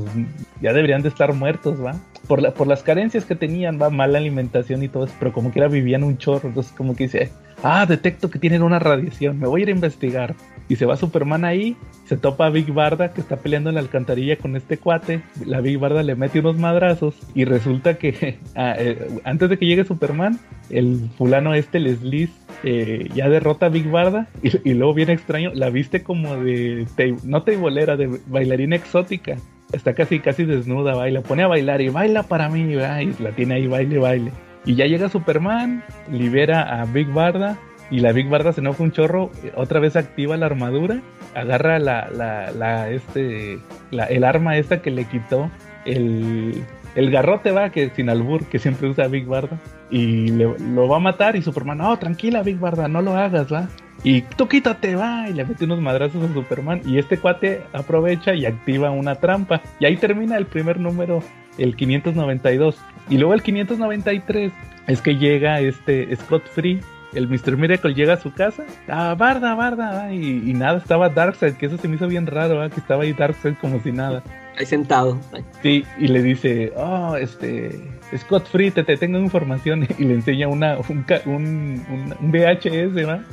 ya 0.62 0.74
deberían 0.74 1.02
de 1.02 1.10
estar 1.10 1.34
muertos, 1.34 1.84
¿va? 1.84 1.96
Por, 2.30 2.42
la, 2.42 2.54
por 2.54 2.68
las 2.68 2.84
carencias 2.84 3.26
que 3.26 3.36
tenían, 3.36 3.82
va, 3.82 3.90
mala 3.90 4.20
alimentación 4.20 4.84
y 4.84 4.88
todo 4.88 5.06
eso, 5.06 5.16
pero 5.20 5.34
como 5.34 5.52
que 5.52 5.60
era 5.60 5.68
vivían 5.68 6.04
un 6.04 6.18
chorro, 6.18 6.48
entonces 6.48 6.72
como 6.72 6.96
que 6.96 7.06
dice, 7.06 7.32
ah, 7.64 7.86
detecto 7.86 8.30
que 8.30 8.40
tienen 8.40 8.62
una 8.62 8.80
radiación, 8.80 9.40
me 9.40 9.48
voy 9.48 9.62
a 9.62 9.64
ir 9.64 9.70
a 9.70 9.72
investigar. 9.72 10.36
Y 10.68 10.76
se 10.76 10.86
va 10.86 10.96
Superman 10.96 11.44
ahí, 11.44 11.76
se 12.06 12.16
topa 12.16 12.46
a 12.46 12.50
Big 12.52 12.72
Barda 12.72 13.12
que 13.12 13.22
está 13.22 13.38
peleando 13.38 13.70
en 13.70 13.76
la 13.76 13.82
alcantarilla 13.82 14.38
con 14.38 14.56
este 14.56 14.78
cuate. 14.78 15.24
La 15.44 15.62
Big 15.62 15.80
Barda 15.80 16.04
le 16.04 16.16
mete 16.16 16.40
unos 16.40 16.58
madrazos 16.58 17.16
y 17.34 17.46
resulta 17.46 17.98
que 17.98 18.38
ah, 18.56 18.76
eh, 18.78 19.20
antes 19.24 19.50
de 19.50 19.58
que 19.58 19.66
llegue 19.66 19.84
Superman, 19.84 20.40
el 20.70 21.10
fulano 21.18 21.56
este, 21.56 21.80
Leslie, 21.80 22.30
eh, 22.64 23.10
ya 23.16 23.30
derrota 23.30 23.66
a 23.66 23.70
Big 23.70 23.90
Barda 23.90 24.28
y, 24.44 24.74
luego 24.76 24.94
viene 24.94 25.14
extraño, 25.14 25.52
la 25.54 25.72
viste 25.72 26.04
como 26.04 26.36
de, 26.38 26.86
no 27.24 27.42
teibolera, 27.42 27.98
de 27.98 28.20
bailarina 28.28 28.76
exótica. 28.76 29.38
Está 29.72 29.94
casi, 29.94 30.20
casi 30.20 30.46
desnuda, 30.46 30.96
baila, 30.96 31.22
pone 31.22 31.44
a 31.44 31.48
bailar 31.48 31.82
y 31.82 31.90
baila 31.90 32.24
para 32.24 32.50
mí, 32.50 32.62
y 32.62 32.76
la 32.76 33.32
tiene 33.36 33.56
ahí, 33.56 33.68
baile, 33.68 34.00
baile. 34.00 34.32
Y 34.66 34.76
ya 34.76 34.86
llega 34.86 35.10
Superman, 35.10 35.84
libera 36.12 36.82
a 36.82 36.86
Big 36.86 37.08
Barda 37.08 37.58
y 37.92 38.00
la 38.00 38.12
Big 38.12 38.30
Barda 38.30 38.54
se 38.54 38.62
enoja 38.62 38.84
un 38.84 38.92
chorro, 38.92 39.32
otra 39.56 39.80
vez 39.80 39.96
activa 39.96 40.38
la 40.38 40.46
armadura, 40.46 41.02
agarra 41.34 41.80
la, 41.80 42.08
la, 42.12 42.90
este, 42.90 43.60
el 43.92 44.24
arma 44.24 44.58
esta 44.58 44.82
que 44.82 44.92
le 44.92 45.06
quitó 45.06 45.50
el, 45.86 46.64
el 46.96 47.12
garrote 47.12 47.52
va, 47.52 47.72
que 47.72 47.90
sin 47.90 48.10
albur, 48.10 48.46
que 48.46 48.60
siempre 48.60 48.90
usa 48.90 49.08
Big 49.08 49.26
Barda, 49.26 49.58
y 49.90 50.30
lo 50.30 50.88
va 50.88 50.98
a 50.98 51.00
matar 51.00 51.36
y 51.36 51.42
Superman, 51.42 51.80
no, 51.80 51.98
tranquila 51.98 52.44
Big 52.44 52.60
Barda, 52.60 52.88
no 52.88 53.02
lo 53.02 53.16
hagas, 53.16 53.52
va. 53.52 53.70
Y 54.04 54.22
tú 54.22 54.48
quítate, 54.48 54.96
va, 54.96 55.30
y 55.30 55.34
le 55.34 55.46
mete 55.46 55.66
unos 55.66 55.82
madrazos 55.82 56.24
a 56.24 56.34
Superman, 56.34 56.82
y 56.86 56.98
este 56.98 57.18
cuate 57.18 57.64
aprovecha 57.74 58.34
y 58.34 58.46
activa 58.46 58.92
una 58.92 59.16
trampa. 59.16 59.62
Y 59.80 59.86
ahí 59.86 59.98
termina 59.98 60.38
el 60.38 60.46
primer 60.46 60.80
número, 60.80 61.22
el 61.58 61.76
592. 61.76 62.78
Y 63.10 63.18
luego 63.18 63.34
el 63.34 63.42
593 63.42 64.52
es 64.88 65.02
que 65.02 65.16
llega 65.18 65.60
este 65.60 66.16
Scott 66.16 66.48
Free 66.48 66.80
el 67.14 67.28
Mr. 67.28 67.58
Miracle 67.58 67.94
llega 67.94 68.14
a 68.14 68.18
su 68.18 68.34
casa, 68.34 68.66
ah, 68.88 69.16
Barda, 69.18 69.56
Barda, 69.56 70.14
y, 70.14 70.54
nada, 70.54 70.78
estaba 70.78 71.10
Darkseid, 71.10 71.56
que 71.56 71.66
eso 71.66 71.78
se 71.78 71.88
me 71.88 71.96
hizo 71.96 72.08
bien 72.08 72.28
raro, 72.28 72.68
que 72.70 72.80
estaba 72.80 73.04
ahí 73.04 73.14
Darkseid 73.14 73.56
como 73.56 73.80
si 73.82 73.92
nada. 73.92 74.24
Ahí 74.58 74.66
sentado. 74.66 75.20
Sí, 75.64 75.84
y 75.98 76.08
le 76.08 76.22
dice, 76.22 76.72
oh, 76.76 77.16
este, 77.16 77.80
Scott 78.16 78.48
Free, 78.48 78.72
te, 78.72 78.84
tengo 78.84 79.18
información, 79.18 79.88
y 79.98 80.04
le 80.04 80.16
enseña 80.16 80.48
una, 80.48 80.78
un, 80.78 81.06
un, 81.26 82.16
un 82.20 82.32
VHS, 82.32 83.08
¿va? 83.08 83.24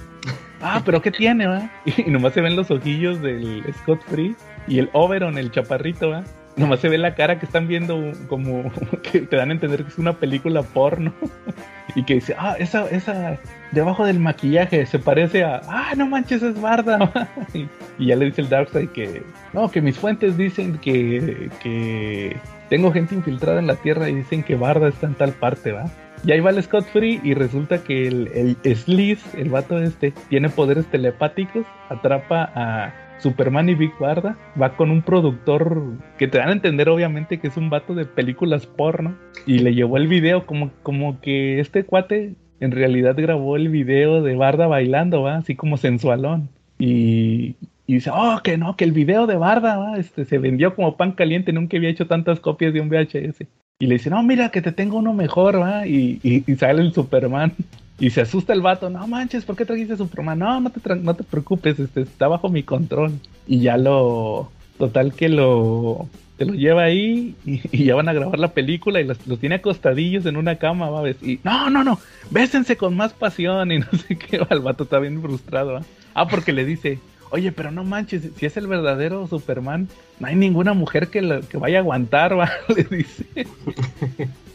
Ah, 0.61 0.83
pero 0.85 1.03
¿qué 1.03 1.11
tiene, 1.11 1.47
va? 1.47 1.71
Y, 1.97 2.11
nomás 2.11 2.33
se 2.35 2.41
ven 2.41 2.57
los 2.57 2.71
ojillos 2.71 3.21
del 3.21 3.63
Scott 3.79 4.03
Free 4.07 4.35
y 4.67 4.79
el 4.79 4.91
Oberon, 4.93 5.39
el 5.39 5.51
chaparrito, 5.51 6.11
va. 6.11 6.25
Nomás 6.57 6.81
se 6.81 6.89
ve 6.89 6.97
la 6.97 7.15
cara 7.15 7.39
que 7.39 7.45
están 7.45 7.69
viendo 7.69 8.13
como 8.29 8.73
que 9.03 9.21
te 9.21 9.37
dan 9.37 9.51
a 9.51 9.53
entender 9.53 9.83
que 9.83 9.89
es 9.89 9.99
una 9.99 10.15
película 10.15 10.63
porno. 10.63 11.13
y 11.95 12.03
que 12.05 12.15
dice, 12.15 12.35
ah, 12.39 12.57
esa, 12.59 12.87
esa, 12.91 13.39
debajo 13.73 14.05
del 14.05 14.21
maquillaje 14.21 14.85
se 14.85 14.99
parece 14.99 15.45
a, 15.45 15.63
ah, 15.67 15.93
no 15.97 16.07
manches, 16.07 16.43
es 16.43 16.61
Barda. 16.61 17.11
y, 17.55 18.07
ya 18.07 18.17
le 18.17 18.27
dice 18.27 18.43
el 18.43 18.51
Darkseid 18.51 18.91
que, 18.91 19.23
no, 19.55 19.71
que 19.71 19.81
mis 19.81 19.99
fuentes 19.99 20.37
dicen 20.37 20.79
que, 20.79 21.49
que 21.63 22.37
tengo 22.69 22.93
gente 22.93 23.15
infiltrada 23.15 23.59
en 23.59 23.67
la 23.67 23.77
Tierra 23.77 24.11
y 24.11 24.15
dicen 24.15 24.43
que 24.43 24.57
Barda 24.57 24.89
está 24.89 25.07
en 25.07 25.15
tal 25.15 25.33
parte, 25.33 25.73
¿va? 25.73 25.91
Y 26.25 26.33
ahí 26.33 26.41
va 26.41 26.51
el 26.51 26.63
Scott 26.63 26.87
Free 26.87 27.21
y 27.23 27.35
resulta 27.35 27.85
que 27.85 28.09
el, 28.09 28.57
el 28.63 28.77
Sliz, 28.77 29.35
el 29.35 29.51
vato 29.51 29.79
este, 29.79 30.13
tiene 30.29 30.49
poderes 30.49 30.87
telepáticos, 30.87 31.67
atrapa 31.89 32.51
a 32.55 32.95
Superman 33.19 33.69
y 33.69 33.75
Big 33.75 33.93
Barda, 33.99 34.37
va 34.61 34.77
con 34.77 34.91
un 34.91 35.03
productor 35.03 35.83
que 36.19 36.29
te 36.29 36.39
dan 36.39 36.49
a 36.49 36.53
entender 36.53 36.89
obviamente 36.89 37.39
que 37.39 37.49
es 37.49 37.57
un 37.57 37.71
vato 37.71 37.95
de 37.95 38.05
películas 38.05 38.67
porno 38.67 39.17
y 39.47 39.61
le 39.61 39.75
llevó 39.75 39.97
el 39.97 40.09
video 40.09 40.47
como, 40.47 40.71
como 40.83 41.21
que 41.21 41.61
este 41.61 41.85
cuate 41.85 42.35
en 42.61 42.73
realidad 42.73 43.15
grabó 43.17 43.57
el 43.57 43.69
video 43.69 44.23
de 44.23 44.35
Barda 44.35 44.67
bailando, 44.67 45.23
¿va? 45.23 45.37
Así 45.37 45.57
como 45.57 45.77
sensualón. 45.77 46.49
Y, 46.79 47.57
y 47.87 47.95
dice, 47.95 48.11
oh, 48.13 48.41
que 48.43 48.57
no, 48.57 48.77
que 48.77 48.85
el 48.85 48.93
video 48.93 49.27
de 49.27 49.37
Barda. 49.37 49.97
Este, 49.99 50.25
se 50.25 50.39
vendió 50.39 50.75
como 50.75 50.97
pan 50.97 51.13
caliente, 51.13 51.53
nunca 51.53 51.77
había 51.77 51.91
hecho 51.91 52.07
tantas 52.07 52.41
copias 52.41 52.73
de 52.73 52.81
un 52.81 52.89
VHS. 52.89 53.47
Y 53.79 53.87
le 53.87 53.97
dice, 53.97 54.09
no, 54.09 54.23
mira, 54.23 54.49
que 54.49 54.63
te 54.63 54.73
tengo 54.73 54.97
uno 54.97 55.13
mejor, 55.13 55.61
¿va? 55.61 55.87
Y, 55.87 56.19
y, 56.23 56.57
sale 56.57 56.81
el 56.81 56.95
Superman. 56.95 57.53
Y 57.99 58.09
se 58.09 58.23
asusta 58.23 58.55
el 58.55 58.63
vato, 58.63 58.89
no 58.89 59.07
manches, 59.07 59.45
¿por 59.45 59.55
qué 59.55 59.67
trajiste 59.67 59.99
Superman? 59.99 60.39
No, 60.39 60.61
no 60.61 60.71
te, 60.71 60.97
no 60.97 61.15
te 61.15 61.25
preocupes, 61.25 61.79
este, 61.79 62.03
está 62.03 62.27
bajo 62.27 62.49
mi 62.49 62.63
control. 62.63 63.13
Y 63.47 63.61
ya 63.61 63.77
lo, 63.77 64.51
total 64.79 65.13
que 65.13 65.29
lo, 65.29 66.09
te 66.39 66.47
lo 66.47 66.55
lleva 66.55 66.85
ahí 66.85 67.35
y, 67.45 67.85
ya 67.85 67.95
van 67.95 68.09
a 68.09 68.15
grabar 68.15 68.39
la 68.39 68.53
película 68.53 68.99
y 68.99 69.05
los, 69.05 69.19
tiene 69.39 69.57
acostadillos 69.57 70.25
en 70.25 70.39
una 70.39 70.57
cama, 70.57 70.89
¿va? 70.89 71.07
Y 71.11 71.41
no, 71.45 71.69
no, 71.69 71.85
no, 71.85 71.99
bésense 72.31 72.79
con 72.79 72.97
más 72.97 73.13
pasión 73.13 73.73
y 73.73 73.79
no 73.81 73.91
sé 74.09 74.17
qué, 74.17 74.41
el 74.49 74.61
vato 74.61 74.85
está 74.85 74.99
bien 75.01 75.21
frustrado. 75.21 75.81
Ah, 76.15 76.29
porque 76.29 76.55
le 76.55 76.65
dice, 76.65 76.99
oye, 77.31 77.53
pero 77.53 77.71
no 77.71 77.85
manches, 77.85 78.31
si 78.37 78.47
es 78.47 78.57
el 78.57 78.67
verdadero 78.67 79.27
Superman, 79.27 79.89
no 80.21 80.27
hay 80.27 80.37
ninguna 80.37 80.75
mujer 80.75 81.09
que, 81.09 81.41
que 81.49 81.59
vaya 81.59 81.79
a 81.79 81.81
aguantar, 81.81 82.39
¿va? 82.39 82.51
Le 82.75 82.85
dice. 82.85 83.25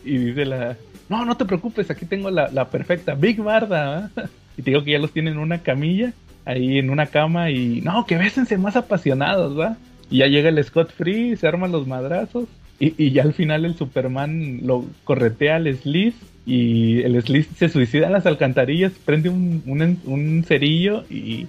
y 0.06 0.18
dice 0.18 0.46
la, 0.46 0.78
no, 1.10 1.26
no 1.26 1.36
te 1.38 1.46
preocupes, 1.46 1.92
aquí 1.92 2.06
tengo 2.06 2.32
la, 2.32 2.50
la 2.52 2.70
perfecta, 2.70 3.16
Big 3.16 3.42
Barda, 3.42 4.12
¿va? 4.16 4.26
Y 4.58 4.64
te 4.64 4.72
digo 4.72 4.84
que 4.84 4.92
ya 4.92 5.00
los 5.00 5.14
tienen 5.14 5.36
en 5.36 5.40
una 5.40 5.60
camilla, 5.60 6.14
ahí 6.46 6.78
en 6.78 6.90
una 6.90 7.06
cama 7.06 7.52
y, 7.52 7.82
no, 7.82 8.06
que 8.06 8.18
bésense 8.18 8.58
más 8.58 8.76
apasionados, 8.76 9.58
¿va? 9.58 9.78
Y 10.10 10.18
ya 10.18 10.28
llega 10.28 10.50
el 10.50 10.62
Scott 10.64 10.92
Free, 10.92 11.38
se 11.38 11.48
arman 11.48 11.72
los 11.72 11.88
madrazos. 11.88 12.50
Y, 12.80 12.94
y 13.02 13.12
ya 13.12 13.24
al 13.24 13.34
final 13.34 13.64
el 13.64 13.76
Superman 13.76 14.60
lo 14.64 14.86
corretea 15.06 15.56
al 15.56 15.74
Sliss. 15.74 16.16
Y 16.46 17.02
el 17.04 17.22
Sliss 17.22 17.48
se 17.56 17.70
suicida 17.70 18.08
en 18.08 18.14
las 18.14 18.26
alcantarillas, 18.26 18.92
prende 19.06 19.30
un, 19.30 19.62
un, 20.06 20.44
cerillo 20.44 21.06
y, 21.10 21.48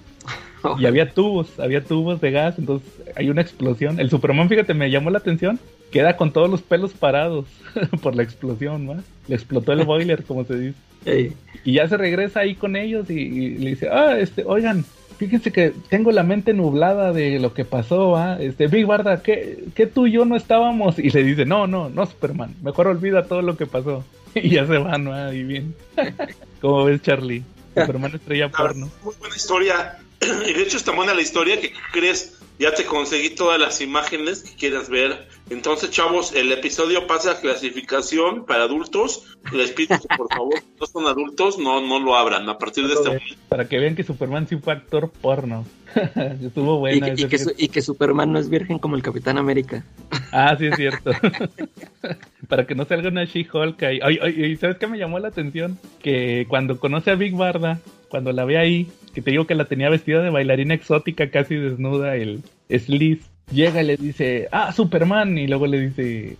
y 0.78 0.86
había 0.86 1.10
tubos, 1.10 1.58
había 1.58 1.82
tubos 1.82 2.20
de 2.20 2.30
gas, 2.30 2.58
entonces 2.58 2.88
hay 3.16 3.30
una 3.30 3.42
explosión. 3.42 4.00
El 4.00 4.10
Superman, 4.10 4.48
fíjate, 4.48 4.74
me 4.74 4.90
llamó 4.90 5.10
la 5.10 5.18
atención, 5.18 5.58
queda 5.90 6.16
con 6.16 6.32
todos 6.32 6.50
los 6.50 6.62
pelos 6.62 6.92
parados 6.92 7.46
por 8.02 8.14
la 8.14 8.22
explosión, 8.22 8.86
¿no? 8.86 9.02
Le 9.28 9.34
explotó 9.34 9.72
el 9.72 9.84
boiler, 9.84 10.24
como 10.24 10.44
se 10.44 10.58
dice. 10.58 10.78
Y 11.64 11.74
ya 11.74 11.88
se 11.88 11.96
regresa 11.96 12.40
ahí 12.40 12.54
con 12.54 12.76
ellos 12.76 13.10
y, 13.10 13.14
y, 13.14 13.58
le 13.58 13.70
dice, 13.70 13.88
ah, 13.90 14.18
este, 14.18 14.44
oigan, 14.44 14.84
fíjense 15.18 15.52
que 15.52 15.72
tengo 15.88 16.10
la 16.10 16.22
mente 16.22 16.52
nublada 16.52 17.12
de 17.12 17.38
lo 17.38 17.54
que 17.54 17.64
pasó, 17.64 18.16
¿ah? 18.16 18.36
Este, 18.40 18.66
Big 18.66 18.86
Barda, 18.86 19.22
¿qué, 19.22 19.64
¿qué, 19.74 19.86
tú 19.86 20.06
y 20.06 20.12
yo 20.12 20.24
no 20.24 20.36
estábamos? 20.36 20.98
Y 20.98 21.10
le 21.10 21.22
dice, 21.22 21.44
no, 21.44 21.66
no, 21.66 21.88
no, 21.88 22.06
Superman, 22.06 22.54
mejor 22.62 22.88
olvida 22.88 23.24
todo 23.24 23.42
lo 23.42 23.56
que 23.56 23.66
pasó. 23.66 24.04
Y 24.34 24.48
ya 24.48 24.66
se 24.66 24.78
van, 24.78 25.04
¿no? 25.04 25.12
Ahí 25.12 25.44
bien. 25.44 25.74
¿Cómo 26.62 26.84
ves, 26.86 27.02
Charlie? 27.02 27.42
Superman 27.74 28.14
estrella 28.14 28.48
porno. 28.48 28.90
Muy 29.04 29.14
buena 29.20 29.36
historia. 29.36 29.98
Y 30.46 30.52
de 30.52 30.62
hecho 30.62 30.76
está 30.76 30.92
buena 30.92 31.14
la 31.14 31.22
historia 31.22 31.60
que 31.60 31.72
crees 31.92 32.38
ya 32.58 32.72
te 32.72 32.84
conseguí 32.84 33.30
todas 33.30 33.58
las 33.58 33.80
imágenes 33.80 34.42
que 34.42 34.54
quieras 34.54 34.88
ver. 34.88 35.26
Entonces, 35.50 35.90
chavos, 35.90 36.32
el 36.32 36.52
episodio 36.52 37.06
pasa 37.06 37.32
a 37.32 37.40
clasificación 37.40 38.46
para 38.46 38.64
adultos. 38.64 39.36
Les 39.52 39.72
pido 39.72 39.98
que 39.98 40.16
por 40.16 40.28
favor, 40.32 40.54
si 40.60 40.80
no 40.80 40.86
son 40.86 41.06
adultos, 41.06 41.58
no, 41.58 41.80
no 41.80 41.98
lo 41.98 42.14
abran 42.14 42.48
a 42.48 42.58
partir 42.58 42.86
de 42.86 42.94
este 42.94 43.08
momento. 43.08 43.34
Para 43.48 43.68
que 43.68 43.78
vean 43.78 43.96
que 43.96 44.04
Superman 44.04 44.46
sí 44.46 44.56
fue 44.56 44.74
actor 44.74 45.10
porno. 45.10 45.66
Estuvo 46.42 46.78
bueno. 46.78 47.08
Y, 47.08 47.26
que, 47.26 47.38
y, 47.58 47.68
que 47.68 47.82
Superman 47.82 48.32
no 48.32 48.38
es 48.38 48.48
virgen 48.48 48.78
como 48.78 48.94
el 48.96 49.02
Capitán 49.02 49.38
América. 49.38 49.84
ah, 50.30 50.54
sí 50.56 50.66
es 50.66 50.76
cierto. 50.76 51.10
para 52.48 52.66
que 52.66 52.74
no 52.74 52.84
salga 52.84 53.08
una 53.08 53.24
She-Hulk 53.24 53.82
ahí. 53.82 53.98
Ay, 54.02 54.56
¿Sabes 54.56 54.76
qué 54.78 54.86
me 54.86 54.98
llamó 54.98 55.18
la 55.18 55.28
atención? 55.28 55.78
Que 56.00 56.46
cuando 56.48 56.78
conoce 56.78 57.10
a 57.10 57.16
Big 57.16 57.34
Barda, 57.34 57.80
cuando 58.12 58.30
la 58.30 58.44
ve 58.44 58.58
ahí, 58.58 58.88
que 59.14 59.22
te 59.22 59.30
digo 59.30 59.46
que 59.46 59.54
la 59.54 59.64
tenía 59.64 59.88
vestida 59.88 60.20
de 60.20 60.28
bailarina 60.28 60.74
exótica, 60.74 61.30
casi 61.30 61.54
desnuda, 61.54 62.14
el 62.14 62.42
Sliss, 62.68 63.20
llega 63.50 63.82
y 63.82 63.86
le 63.86 63.96
dice, 63.96 64.48
ah, 64.52 64.70
Superman, 64.70 65.38
y 65.38 65.46
luego 65.46 65.66
le 65.66 65.80
dice, 65.80 66.36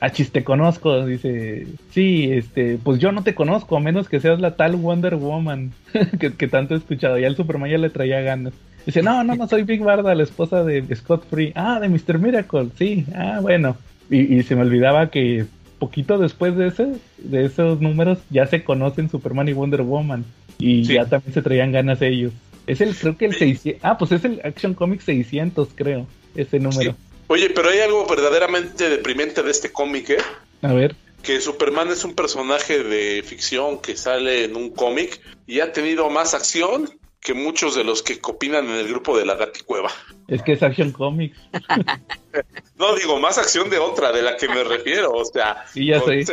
ah, 0.00 0.08
chis, 0.08 0.32
te 0.32 0.44
conozco, 0.44 1.04
dice, 1.04 1.66
sí, 1.90 2.32
este, 2.32 2.78
pues 2.82 3.00
yo 3.00 3.12
no 3.12 3.22
te 3.22 3.34
conozco, 3.34 3.76
a 3.76 3.80
menos 3.80 4.08
que 4.08 4.18
seas 4.18 4.40
la 4.40 4.56
tal 4.56 4.76
Wonder 4.76 5.16
Woman 5.16 5.72
que, 6.18 6.48
tanto 6.48 6.72
he 6.72 6.78
escuchado, 6.78 7.18
y 7.18 7.26
al 7.26 7.36
Superman 7.36 7.70
ya 7.70 7.76
le 7.76 7.90
traía 7.90 8.22
ganas. 8.22 8.54
Dice, 8.86 9.02
no, 9.02 9.22
no, 9.22 9.34
no 9.34 9.46
soy 9.46 9.64
Big 9.64 9.82
Barda, 9.82 10.14
la 10.14 10.22
esposa 10.22 10.64
de 10.64 10.82
Scott 10.96 11.26
Free. 11.28 11.52
Ah, 11.54 11.80
de 11.80 11.90
Mr. 11.90 12.18
Miracle, 12.18 12.68
sí, 12.78 13.04
ah, 13.14 13.40
bueno. 13.42 13.76
Y 14.08 14.42
se 14.42 14.56
me 14.56 14.62
olvidaba 14.62 15.10
que 15.10 15.44
poquito 15.80 16.18
después 16.18 16.56
de 16.56 16.68
ese, 16.68 16.92
de 17.18 17.44
esos 17.44 17.80
números, 17.80 18.18
ya 18.30 18.46
se 18.46 18.62
conocen 18.62 19.10
Superman 19.10 19.48
y 19.48 19.52
Wonder 19.52 19.82
Woman. 19.82 20.24
Y 20.58 20.84
ya 20.84 21.06
también 21.06 21.34
se 21.34 21.42
traían 21.42 21.72
ganas 21.72 22.00
ellos. 22.02 22.32
Es 22.66 22.80
el, 22.80 22.94
creo 22.94 23.16
que 23.16 23.24
el 23.24 23.34
600. 23.34 23.82
Ah, 23.82 23.98
pues 23.98 24.12
es 24.12 24.24
el 24.24 24.40
Action 24.44 24.74
Comics 24.74 25.04
600, 25.04 25.70
creo. 25.74 26.06
Ese 26.36 26.60
número. 26.60 26.92
Sí. 26.92 26.96
Oye, 27.26 27.50
pero 27.50 27.70
hay 27.70 27.80
algo 27.80 28.06
verdaderamente 28.06 28.88
deprimente 28.88 29.42
de 29.42 29.50
este 29.50 29.72
cómic, 29.72 30.10
¿eh? 30.10 30.18
A 30.62 30.72
ver. 30.72 30.94
Que 31.22 31.40
Superman 31.40 31.88
es 31.88 32.04
un 32.04 32.14
personaje 32.14 32.82
de 32.82 33.22
ficción 33.22 33.80
que 33.80 33.96
sale 33.96 34.44
en 34.44 34.56
un 34.56 34.70
cómic 34.70 35.20
y 35.46 35.60
ha 35.60 35.72
tenido 35.72 36.08
más 36.10 36.34
acción 36.34 36.90
que 37.20 37.34
muchos 37.34 37.74
de 37.74 37.84
los 37.84 38.02
que 38.02 38.18
opinan 38.22 38.64
en 38.66 38.76
el 38.76 38.88
grupo 38.88 39.16
de 39.16 39.26
la 39.26 39.34
Gaticueva. 39.34 39.90
Es 40.26 40.42
que 40.42 40.52
es 40.52 40.62
Action 40.62 40.90
Comics. 40.90 41.38
no, 42.78 42.94
digo, 42.96 43.20
más 43.20 43.36
acción 43.38 43.68
de 43.68 43.78
otra, 43.78 44.10
de 44.12 44.22
la 44.22 44.36
que 44.36 44.48
me 44.48 44.64
refiero. 44.64 45.12
O 45.12 45.24
sea, 45.24 45.64
sí, 45.72 45.86
ya 45.86 46.00
sé. 46.00 46.24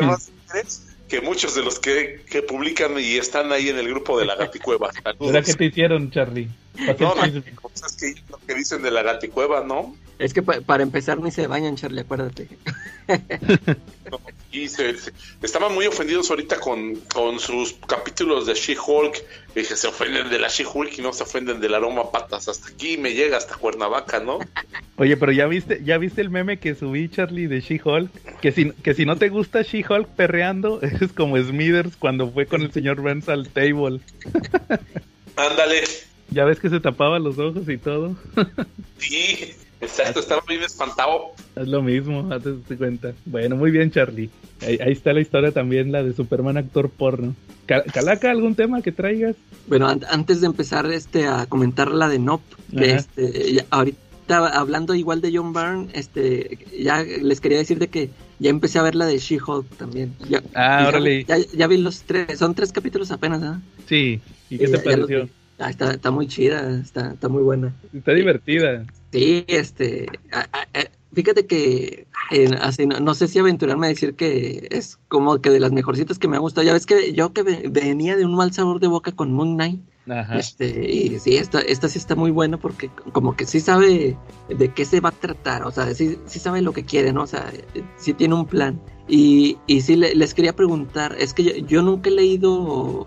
Que 1.09 1.21
muchos 1.21 1.55
de 1.55 1.63
los 1.63 1.79
que, 1.79 2.21
que, 2.29 2.41
publican 2.41 2.99
y 2.99 3.15
están 3.15 3.53
ahí 3.53 3.69
en 3.69 3.77
el 3.77 3.87
grupo 3.87 4.19
de 4.19 4.25
la 4.25 4.35
Gaticueva. 4.35 4.91
¿Verdad 5.19 5.43
que 5.43 5.53
te 5.53 5.65
hicieron, 5.65 6.11
Charlie? 6.11 6.49
No, 6.99 7.15
no, 7.15 7.23
es 7.23 7.95
que 7.97 8.15
lo 8.29 8.37
que 8.45 8.53
dicen 8.53 8.81
de 8.81 8.91
la 8.91 9.03
Gaticueva, 9.03 9.63
¿no? 9.63 9.95
Es 10.19 10.33
que 10.33 10.41
pa 10.41 10.61
para 10.61 10.83
empezar 10.83 11.19
ni 11.19 11.31
se 11.31 11.47
bañan, 11.47 11.75
Charlie, 11.75 12.01
acuérdate. 12.01 12.49
se, 14.67 14.97
se, 14.97 15.11
estaban 15.41 15.73
muy 15.73 15.85
ofendidos 15.85 16.29
ahorita 16.29 16.59
con, 16.59 16.95
con 17.13 17.39
sus 17.39 17.73
capítulos 17.87 18.45
de 18.47 18.53
She-Hulk. 18.53 19.23
Dije, 19.53 19.75
se 19.75 19.87
ofenden 19.87 20.29
de 20.29 20.39
la 20.39 20.47
She-Hulk 20.47 20.97
y 20.97 21.01
no 21.01 21.13
se 21.13 21.23
ofenden 21.23 21.59
del 21.59 21.75
aroma 21.75 22.11
patas. 22.11 22.47
Hasta 22.47 22.69
aquí 22.69 22.97
me 22.97 23.13
llega, 23.13 23.37
hasta 23.37 23.55
Cuernavaca, 23.55 24.19
¿no? 24.19 24.39
Oye, 24.97 25.15
pero 25.17 25.31
ya 25.31 25.45
viste, 25.45 25.81
ya 25.83 25.97
viste 25.97 26.21
el 26.21 26.29
meme 26.29 26.59
que 26.59 26.75
subí, 26.75 27.09
Charlie, 27.09 27.47
de 27.47 27.61
She-Hulk. 27.61 28.39
Que 28.41 28.51
si, 28.51 28.71
que 28.71 28.93
si 28.93 29.05
no 29.05 29.17
te 29.17 29.29
gusta 29.29 29.61
She-Hulk 29.61 30.07
perreando, 30.15 30.81
es 31.01 31.13
como 31.13 31.37
Smithers 31.37 31.95
cuando 31.97 32.31
fue 32.31 32.47
con 32.47 32.61
el 32.63 32.71
señor 32.71 33.01
Burns 33.01 33.29
al 33.29 33.49
table. 33.49 33.99
Ándale. 35.35 35.83
Ya 36.31 36.45
ves 36.45 36.59
que 36.59 36.69
se 36.69 36.79
tapaba 36.79 37.19
los 37.19 37.37
ojos 37.37 37.69
y 37.69 37.77
todo. 37.77 38.15
sí. 38.97 39.53
Exacto, 39.79 40.19
estaba 40.19 40.41
bien 40.47 40.63
espantado. 40.63 41.31
Es 41.55 41.67
lo 41.67 41.81
mismo, 41.81 42.31
hazte 42.31 42.75
cuenta. 42.77 43.13
Bueno, 43.25 43.55
muy 43.55 43.71
bien, 43.71 43.91
Charlie. 43.91 44.29
Ahí, 44.61 44.79
ahí, 44.83 44.91
está 44.91 45.13
la 45.13 45.21
historia 45.21 45.51
también, 45.51 45.91
la 45.91 46.03
de 46.03 46.13
Superman 46.13 46.57
actor 46.57 46.89
porno. 46.89 47.35
Calaca, 47.67 48.31
¿algún 48.31 48.55
tema 48.55 48.81
que 48.81 48.91
traigas? 48.91 49.35
Bueno, 49.67 49.87
an 49.87 50.01
antes 50.09 50.41
de 50.41 50.47
empezar 50.47 50.85
este 50.91 51.27
a 51.27 51.45
comentar 51.47 51.91
la 51.91 52.07
de 52.07 52.17
Nop, 52.17 52.41
que 52.75 52.93
este, 52.93 53.53
ya, 53.53 53.65
ahorita 53.69 54.57
hablando 54.57 54.95
igual 54.95 55.21
de 55.21 55.35
John 55.35 55.53
Byrne, 55.53 55.89
este, 55.93 56.59
ya 56.79 57.03
les 57.03 57.41
quería 57.41 57.57
decir 57.57 57.77
de 57.77 57.89
que 57.89 58.09
ya 58.39 58.49
empecé 58.49 58.79
a 58.79 58.83
ver 58.83 58.95
la 58.95 59.05
de 59.05 59.17
She-Hulk 59.19 59.67
también. 59.77 60.15
Ya, 60.29 60.41
ah, 60.55 60.83
ya, 60.83 60.87
órale. 60.87 61.23
Ya, 61.25 61.37
ya, 61.37 61.67
vi 61.67 61.77
los 61.77 62.03
tres, 62.03 62.39
son 62.39 62.55
tres 62.55 62.71
capítulos 62.71 63.11
apenas, 63.11 63.43
¿eh? 63.43 63.59
Sí, 63.87 64.21
¿y 64.49 64.57
qué 64.57 64.67
te 64.69 64.79
pareció? 64.79 65.29
Ah, 65.59 65.69
está, 65.69 65.93
está 65.93 66.11
muy 66.11 66.27
chida, 66.27 66.79
está, 66.79 67.13
está 67.13 67.29
muy 67.29 67.43
buena. 67.43 67.73
Está 67.93 68.13
divertida. 68.13 68.85
Sí, 69.11 69.45
este, 69.47 70.07
a, 70.31 70.41
a, 70.41 70.67
fíjate 71.13 71.45
que 71.45 72.07
así, 72.61 72.85
no, 72.85 72.99
no, 72.99 73.15
sé 73.15 73.27
si 73.27 73.39
aventurarme 73.39 73.87
a 73.87 73.89
decir 73.89 74.15
que 74.15 74.67
es 74.69 74.99
como 75.07 75.39
que 75.39 75.49
de 75.49 75.59
las 75.59 75.71
mejorcitas 75.71 76.19
que 76.19 76.27
me 76.27 76.35
ha 76.35 76.39
gustado. 76.39 76.65
Ya 76.65 76.73
ves 76.73 76.85
que 76.85 77.13
yo 77.13 77.33
que 77.33 77.43
venía 77.43 78.15
de 78.15 78.25
un 78.25 78.35
mal 78.35 78.53
sabor 78.53 78.79
de 78.79 78.87
boca 78.87 79.11
con 79.11 79.33
Moon 79.33 79.55
Knight. 79.55 79.81
Ajá. 80.09 80.37
Este, 80.37 80.89
y 80.89 81.19
sí, 81.19 81.35
esta, 81.35 81.59
esta 81.59 81.89
sí 81.89 81.99
está 81.99 82.15
muy 82.15 82.31
buena 82.31 82.57
porque 82.57 82.89
como 83.11 83.35
que 83.35 83.45
sí 83.45 83.59
sabe 83.59 84.17
de 84.47 84.73
qué 84.73 84.85
se 84.85 85.01
va 85.01 85.09
a 85.09 85.11
tratar, 85.11 85.63
o 85.63 85.71
sea, 85.71 85.93
sí, 85.93 86.17
sí 86.25 86.39
sabe 86.39 86.61
lo 86.61 86.71
que 86.71 86.85
quiere, 86.85 87.11
¿no? 87.11 87.23
O 87.23 87.27
sea, 87.27 87.51
sí 87.97 88.13
tiene 88.13 88.35
un 88.35 88.45
plan. 88.45 88.79
Y, 89.09 89.57
y 89.67 89.81
sí, 89.81 89.97
le, 89.97 90.15
les 90.15 90.33
quería 90.33 90.55
preguntar, 90.55 91.15
es 91.19 91.33
que 91.33 91.43
yo, 91.43 91.55
yo 91.67 91.81
nunca 91.81 92.09
he 92.09 92.13
leído 92.13 93.01
uh, 93.01 93.05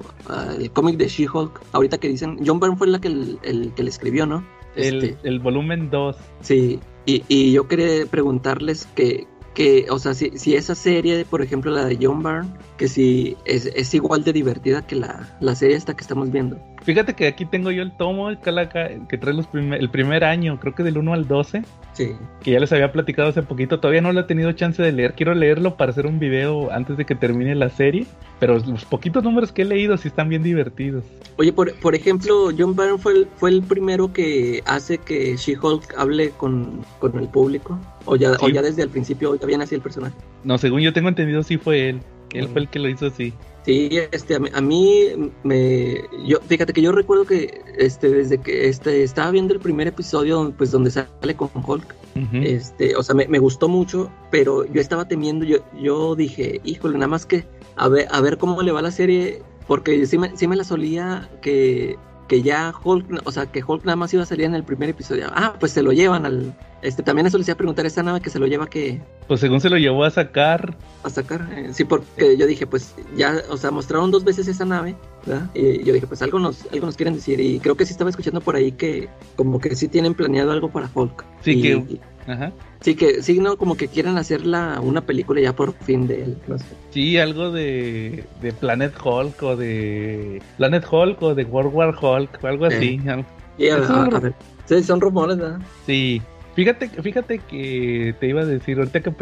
el 0.58 0.70
cómic 0.72 0.98
de 0.98 1.08
She-Hulk, 1.08 1.60
ahorita 1.72 1.96
que 1.96 2.08
dicen, 2.08 2.38
John 2.44 2.60
Byrne 2.60 2.76
fue 2.76 2.86
la 2.86 3.00
que 3.00 3.08
el, 3.08 3.38
el 3.42 3.72
que 3.72 3.82
le 3.82 3.90
escribió, 3.90 4.26
¿no? 4.26 4.44
El, 4.76 5.04
Este, 5.04 5.28
el 5.28 5.40
volumen 5.40 5.90
2. 5.90 6.16
Sí, 6.40 6.80
y, 7.06 7.24
y 7.28 7.52
yo 7.52 7.66
quería 7.66 8.06
preguntarles 8.06 8.86
que, 8.94 9.26
que 9.54 9.86
o 9.90 9.98
sea, 9.98 10.14
si, 10.14 10.38
si, 10.38 10.54
esa 10.54 10.74
serie, 10.74 11.24
por 11.24 11.42
ejemplo, 11.42 11.70
la 11.70 11.84
de 11.84 11.98
John 12.00 12.22
Byrne, 12.22 12.48
que 12.76 12.88
si 12.88 13.36
es, 13.44 13.66
es 13.66 13.94
igual 13.94 14.22
de 14.24 14.32
divertida 14.32 14.86
que 14.86 14.96
la, 14.96 15.36
la, 15.40 15.54
serie 15.54 15.76
esta 15.76 15.94
que 15.94 16.02
estamos 16.02 16.30
viendo. 16.30 16.58
Fíjate 16.82 17.14
que 17.14 17.26
aquí 17.26 17.44
tengo 17.46 17.70
yo 17.70 17.82
el 17.82 17.96
tomo, 17.96 18.30
el 18.30 18.38
Calaca, 18.40 18.88
que 19.08 19.18
trae 19.18 19.34
los 19.34 19.46
primer, 19.46 19.80
el 19.80 19.90
primer 19.90 20.24
año, 20.24 20.58
creo 20.60 20.74
que 20.74 20.82
del 20.82 20.98
1 20.98 21.12
al 21.12 21.26
12. 21.26 21.62
Sí. 22.00 22.16
Que 22.42 22.52
ya 22.52 22.60
les 22.60 22.72
había 22.72 22.92
platicado 22.92 23.28
hace 23.28 23.42
poquito. 23.42 23.78
Todavía 23.78 24.00
no 24.00 24.10
lo 24.14 24.20
he 24.20 24.24
tenido 24.24 24.50
chance 24.52 24.82
de 24.82 24.90
leer. 24.90 25.12
Quiero 25.12 25.34
leerlo 25.34 25.76
para 25.76 25.90
hacer 25.90 26.06
un 26.06 26.18
video 26.18 26.72
antes 26.72 26.96
de 26.96 27.04
que 27.04 27.14
termine 27.14 27.54
la 27.54 27.68
serie. 27.68 28.06
Pero 28.38 28.58
los 28.58 28.86
poquitos 28.86 29.22
números 29.22 29.52
que 29.52 29.62
he 29.62 29.64
leído 29.66 29.98
sí 29.98 30.08
están 30.08 30.30
bien 30.30 30.42
divertidos. 30.42 31.04
Oye, 31.36 31.52
por, 31.52 31.74
por 31.74 31.94
ejemplo, 31.94 32.48
John 32.56 32.74
Byrne 32.74 32.96
fue 32.96 33.12
el, 33.12 33.28
fue 33.36 33.50
el 33.50 33.62
primero 33.62 34.14
que 34.14 34.62
hace 34.64 34.96
que 34.96 35.36
She-Hulk 35.36 35.94
hable 35.98 36.30
con, 36.30 36.86
con, 37.00 37.18
el 37.18 37.28
público. 37.28 37.78
O 38.06 38.16
ya, 38.16 38.32
sí. 38.32 38.46
o 38.46 38.48
ya 38.48 38.62
desde 38.62 38.82
el 38.82 38.88
principio 38.88 39.34
ya 39.34 39.46
viene 39.46 39.64
así 39.64 39.74
el 39.74 39.82
personaje. 39.82 40.14
No, 40.42 40.56
según 40.56 40.80
yo 40.80 40.94
tengo 40.94 41.10
entendido, 41.10 41.42
sí 41.42 41.58
fue 41.58 41.90
él. 41.90 42.00
Él 42.34 42.48
fue 42.48 42.62
el 42.62 42.68
que 42.68 42.78
lo 42.78 42.88
hizo 42.88 43.06
así. 43.06 43.32
Sí, 43.64 43.90
este, 44.10 44.36
a 44.36 44.38
mí, 44.38 44.48
a 44.54 44.60
mí, 44.60 45.32
me, 45.42 45.96
yo, 46.24 46.38
fíjate 46.40 46.72
que 46.72 46.80
yo 46.80 46.92
recuerdo 46.92 47.26
que, 47.26 47.60
este, 47.76 48.08
desde 48.08 48.38
que, 48.38 48.68
este, 48.68 49.02
estaba 49.02 49.30
viendo 49.30 49.52
el 49.52 49.60
primer 49.60 49.86
episodio, 49.86 50.52
pues, 50.56 50.70
donde 50.70 50.90
sale 50.90 51.36
con 51.36 51.50
Hulk, 51.54 51.94
uh 52.16 52.18
-huh. 52.18 52.46
este, 52.46 52.96
o 52.96 53.02
sea, 53.02 53.14
me, 53.14 53.28
me, 53.28 53.38
gustó 53.38 53.68
mucho, 53.68 54.10
pero 54.30 54.64
yo 54.64 54.80
estaba 54.80 55.06
temiendo, 55.06 55.44
yo, 55.44 55.58
yo 55.78 56.16
dije, 56.16 56.62
híjole, 56.64 56.94
nada 56.94 57.08
más 57.08 57.26
que, 57.26 57.46
a 57.76 57.88
ver, 57.88 58.08
a 58.10 58.20
ver 58.22 58.38
cómo 58.38 58.62
le 58.62 58.72
va 58.72 58.80
la 58.80 58.92
serie, 58.92 59.42
porque 59.66 60.06
sí 60.06 60.16
me, 60.16 60.34
sí 60.38 60.48
me 60.48 60.56
la 60.56 60.64
solía 60.64 61.28
que, 61.42 61.96
que 62.30 62.42
ya 62.42 62.72
Hulk, 62.84 63.22
o 63.24 63.32
sea, 63.32 63.46
que 63.46 63.60
Hulk 63.60 63.84
nada 63.84 63.96
más 63.96 64.14
iba 64.14 64.22
a 64.22 64.26
salir 64.26 64.44
en 64.44 64.54
el 64.54 64.62
primer 64.62 64.88
episodio. 64.88 65.26
Ah, 65.34 65.56
pues 65.58 65.72
se 65.72 65.82
lo 65.82 65.90
llevan 65.90 66.24
al. 66.24 66.54
Este, 66.80 67.02
también 67.02 67.26
eso 67.26 67.36
les 67.36 67.48
iba 67.48 67.54
a 67.54 67.56
preguntar 67.56 67.86
esa 67.86 68.04
nave 68.04 68.20
que 68.20 68.30
se 68.30 68.38
lo 68.38 68.46
lleva 68.46 68.70
que. 68.70 69.02
Pues 69.26 69.40
según 69.40 69.60
se 69.60 69.68
lo 69.68 69.76
llevó 69.76 70.04
a 70.04 70.10
sacar. 70.10 70.76
A 71.02 71.10
sacar, 71.10 71.48
eh, 71.56 71.70
sí, 71.72 71.82
porque 71.82 72.36
yo 72.36 72.46
dije, 72.46 72.68
pues 72.68 72.94
ya, 73.16 73.34
o 73.48 73.56
sea, 73.56 73.72
mostraron 73.72 74.12
dos 74.12 74.22
veces 74.22 74.46
esa 74.46 74.64
nave, 74.64 74.94
¿verdad? 75.26 75.50
Y 75.54 75.82
yo 75.82 75.92
dije, 75.92 76.06
pues 76.06 76.22
algo 76.22 76.38
nos, 76.38 76.66
algo 76.72 76.86
nos 76.86 76.94
quieren 76.94 77.14
decir. 77.14 77.40
Y 77.40 77.58
creo 77.58 77.76
que 77.76 77.84
sí 77.84 77.90
estaba 77.90 78.10
escuchando 78.10 78.40
por 78.40 78.54
ahí 78.54 78.70
que, 78.70 79.08
como 79.34 79.58
que 79.58 79.74
sí 79.74 79.88
tienen 79.88 80.14
planeado 80.14 80.52
algo 80.52 80.70
para 80.70 80.88
Hulk. 80.94 81.24
Sí, 81.42 81.54
y, 81.54 81.62
que. 81.62 82.00
Y, 82.30 82.32
Ajá. 82.32 82.52
Sí, 82.80 82.94
que 82.94 83.22
sí, 83.22 83.38
no, 83.40 83.56
como 83.56 83.76
que 83.76 83.88
quieren 83.88 84.16
hacer 84.18 84.46
la, 84.46 84.80
una 84.80 85.02
película 85.02 85.40
ya 85.40 85.54
por 85.54 85.74
fin 85.74 86.06
de 86.06 86.22
él. 86.22 86.38
No 86.46 86.58
sé. 86.58 86.64
Sí, 86.90 87.18
algo 87.18 87.50
de, 87.50 88.24
de 88.40 88.52
Planet 88.52 88.94
Hulk 89.02 89.42
o 89.42 89.56
de 89.56 90.42
Planet 90.56 90.84
Hulk 90.90 91.22
o 91.22 91.34
de 91.34 91.44
World 91.44 91.74
War 91.74 91.94
Hulk 92.00 92.38
o 92.42 92.46
algo 92.46 92.66
así. 92.66 93.00
Eh. 93.06 93.24
Sí, 93.58 93.68
a, 93.68 93.76
a, 93.76 94.04
a 94.04 94.20
ver. 94.20 94.34
sí, 94.64 94.82
son 94.82 95.00
rumores, 95.00 95.36
¿verdad? 95.36 95.60
Sí. 95.86 96.22
Fíjate, 96.54 96.88
fíjate 96.88 97.38
que 97.38 98.14
te 98.18 98.28
iba 98.28 98.42
a 98.42 98.44
decir, 98.44 98.78
ahorita 98.78 99.00
que 99.00 99.12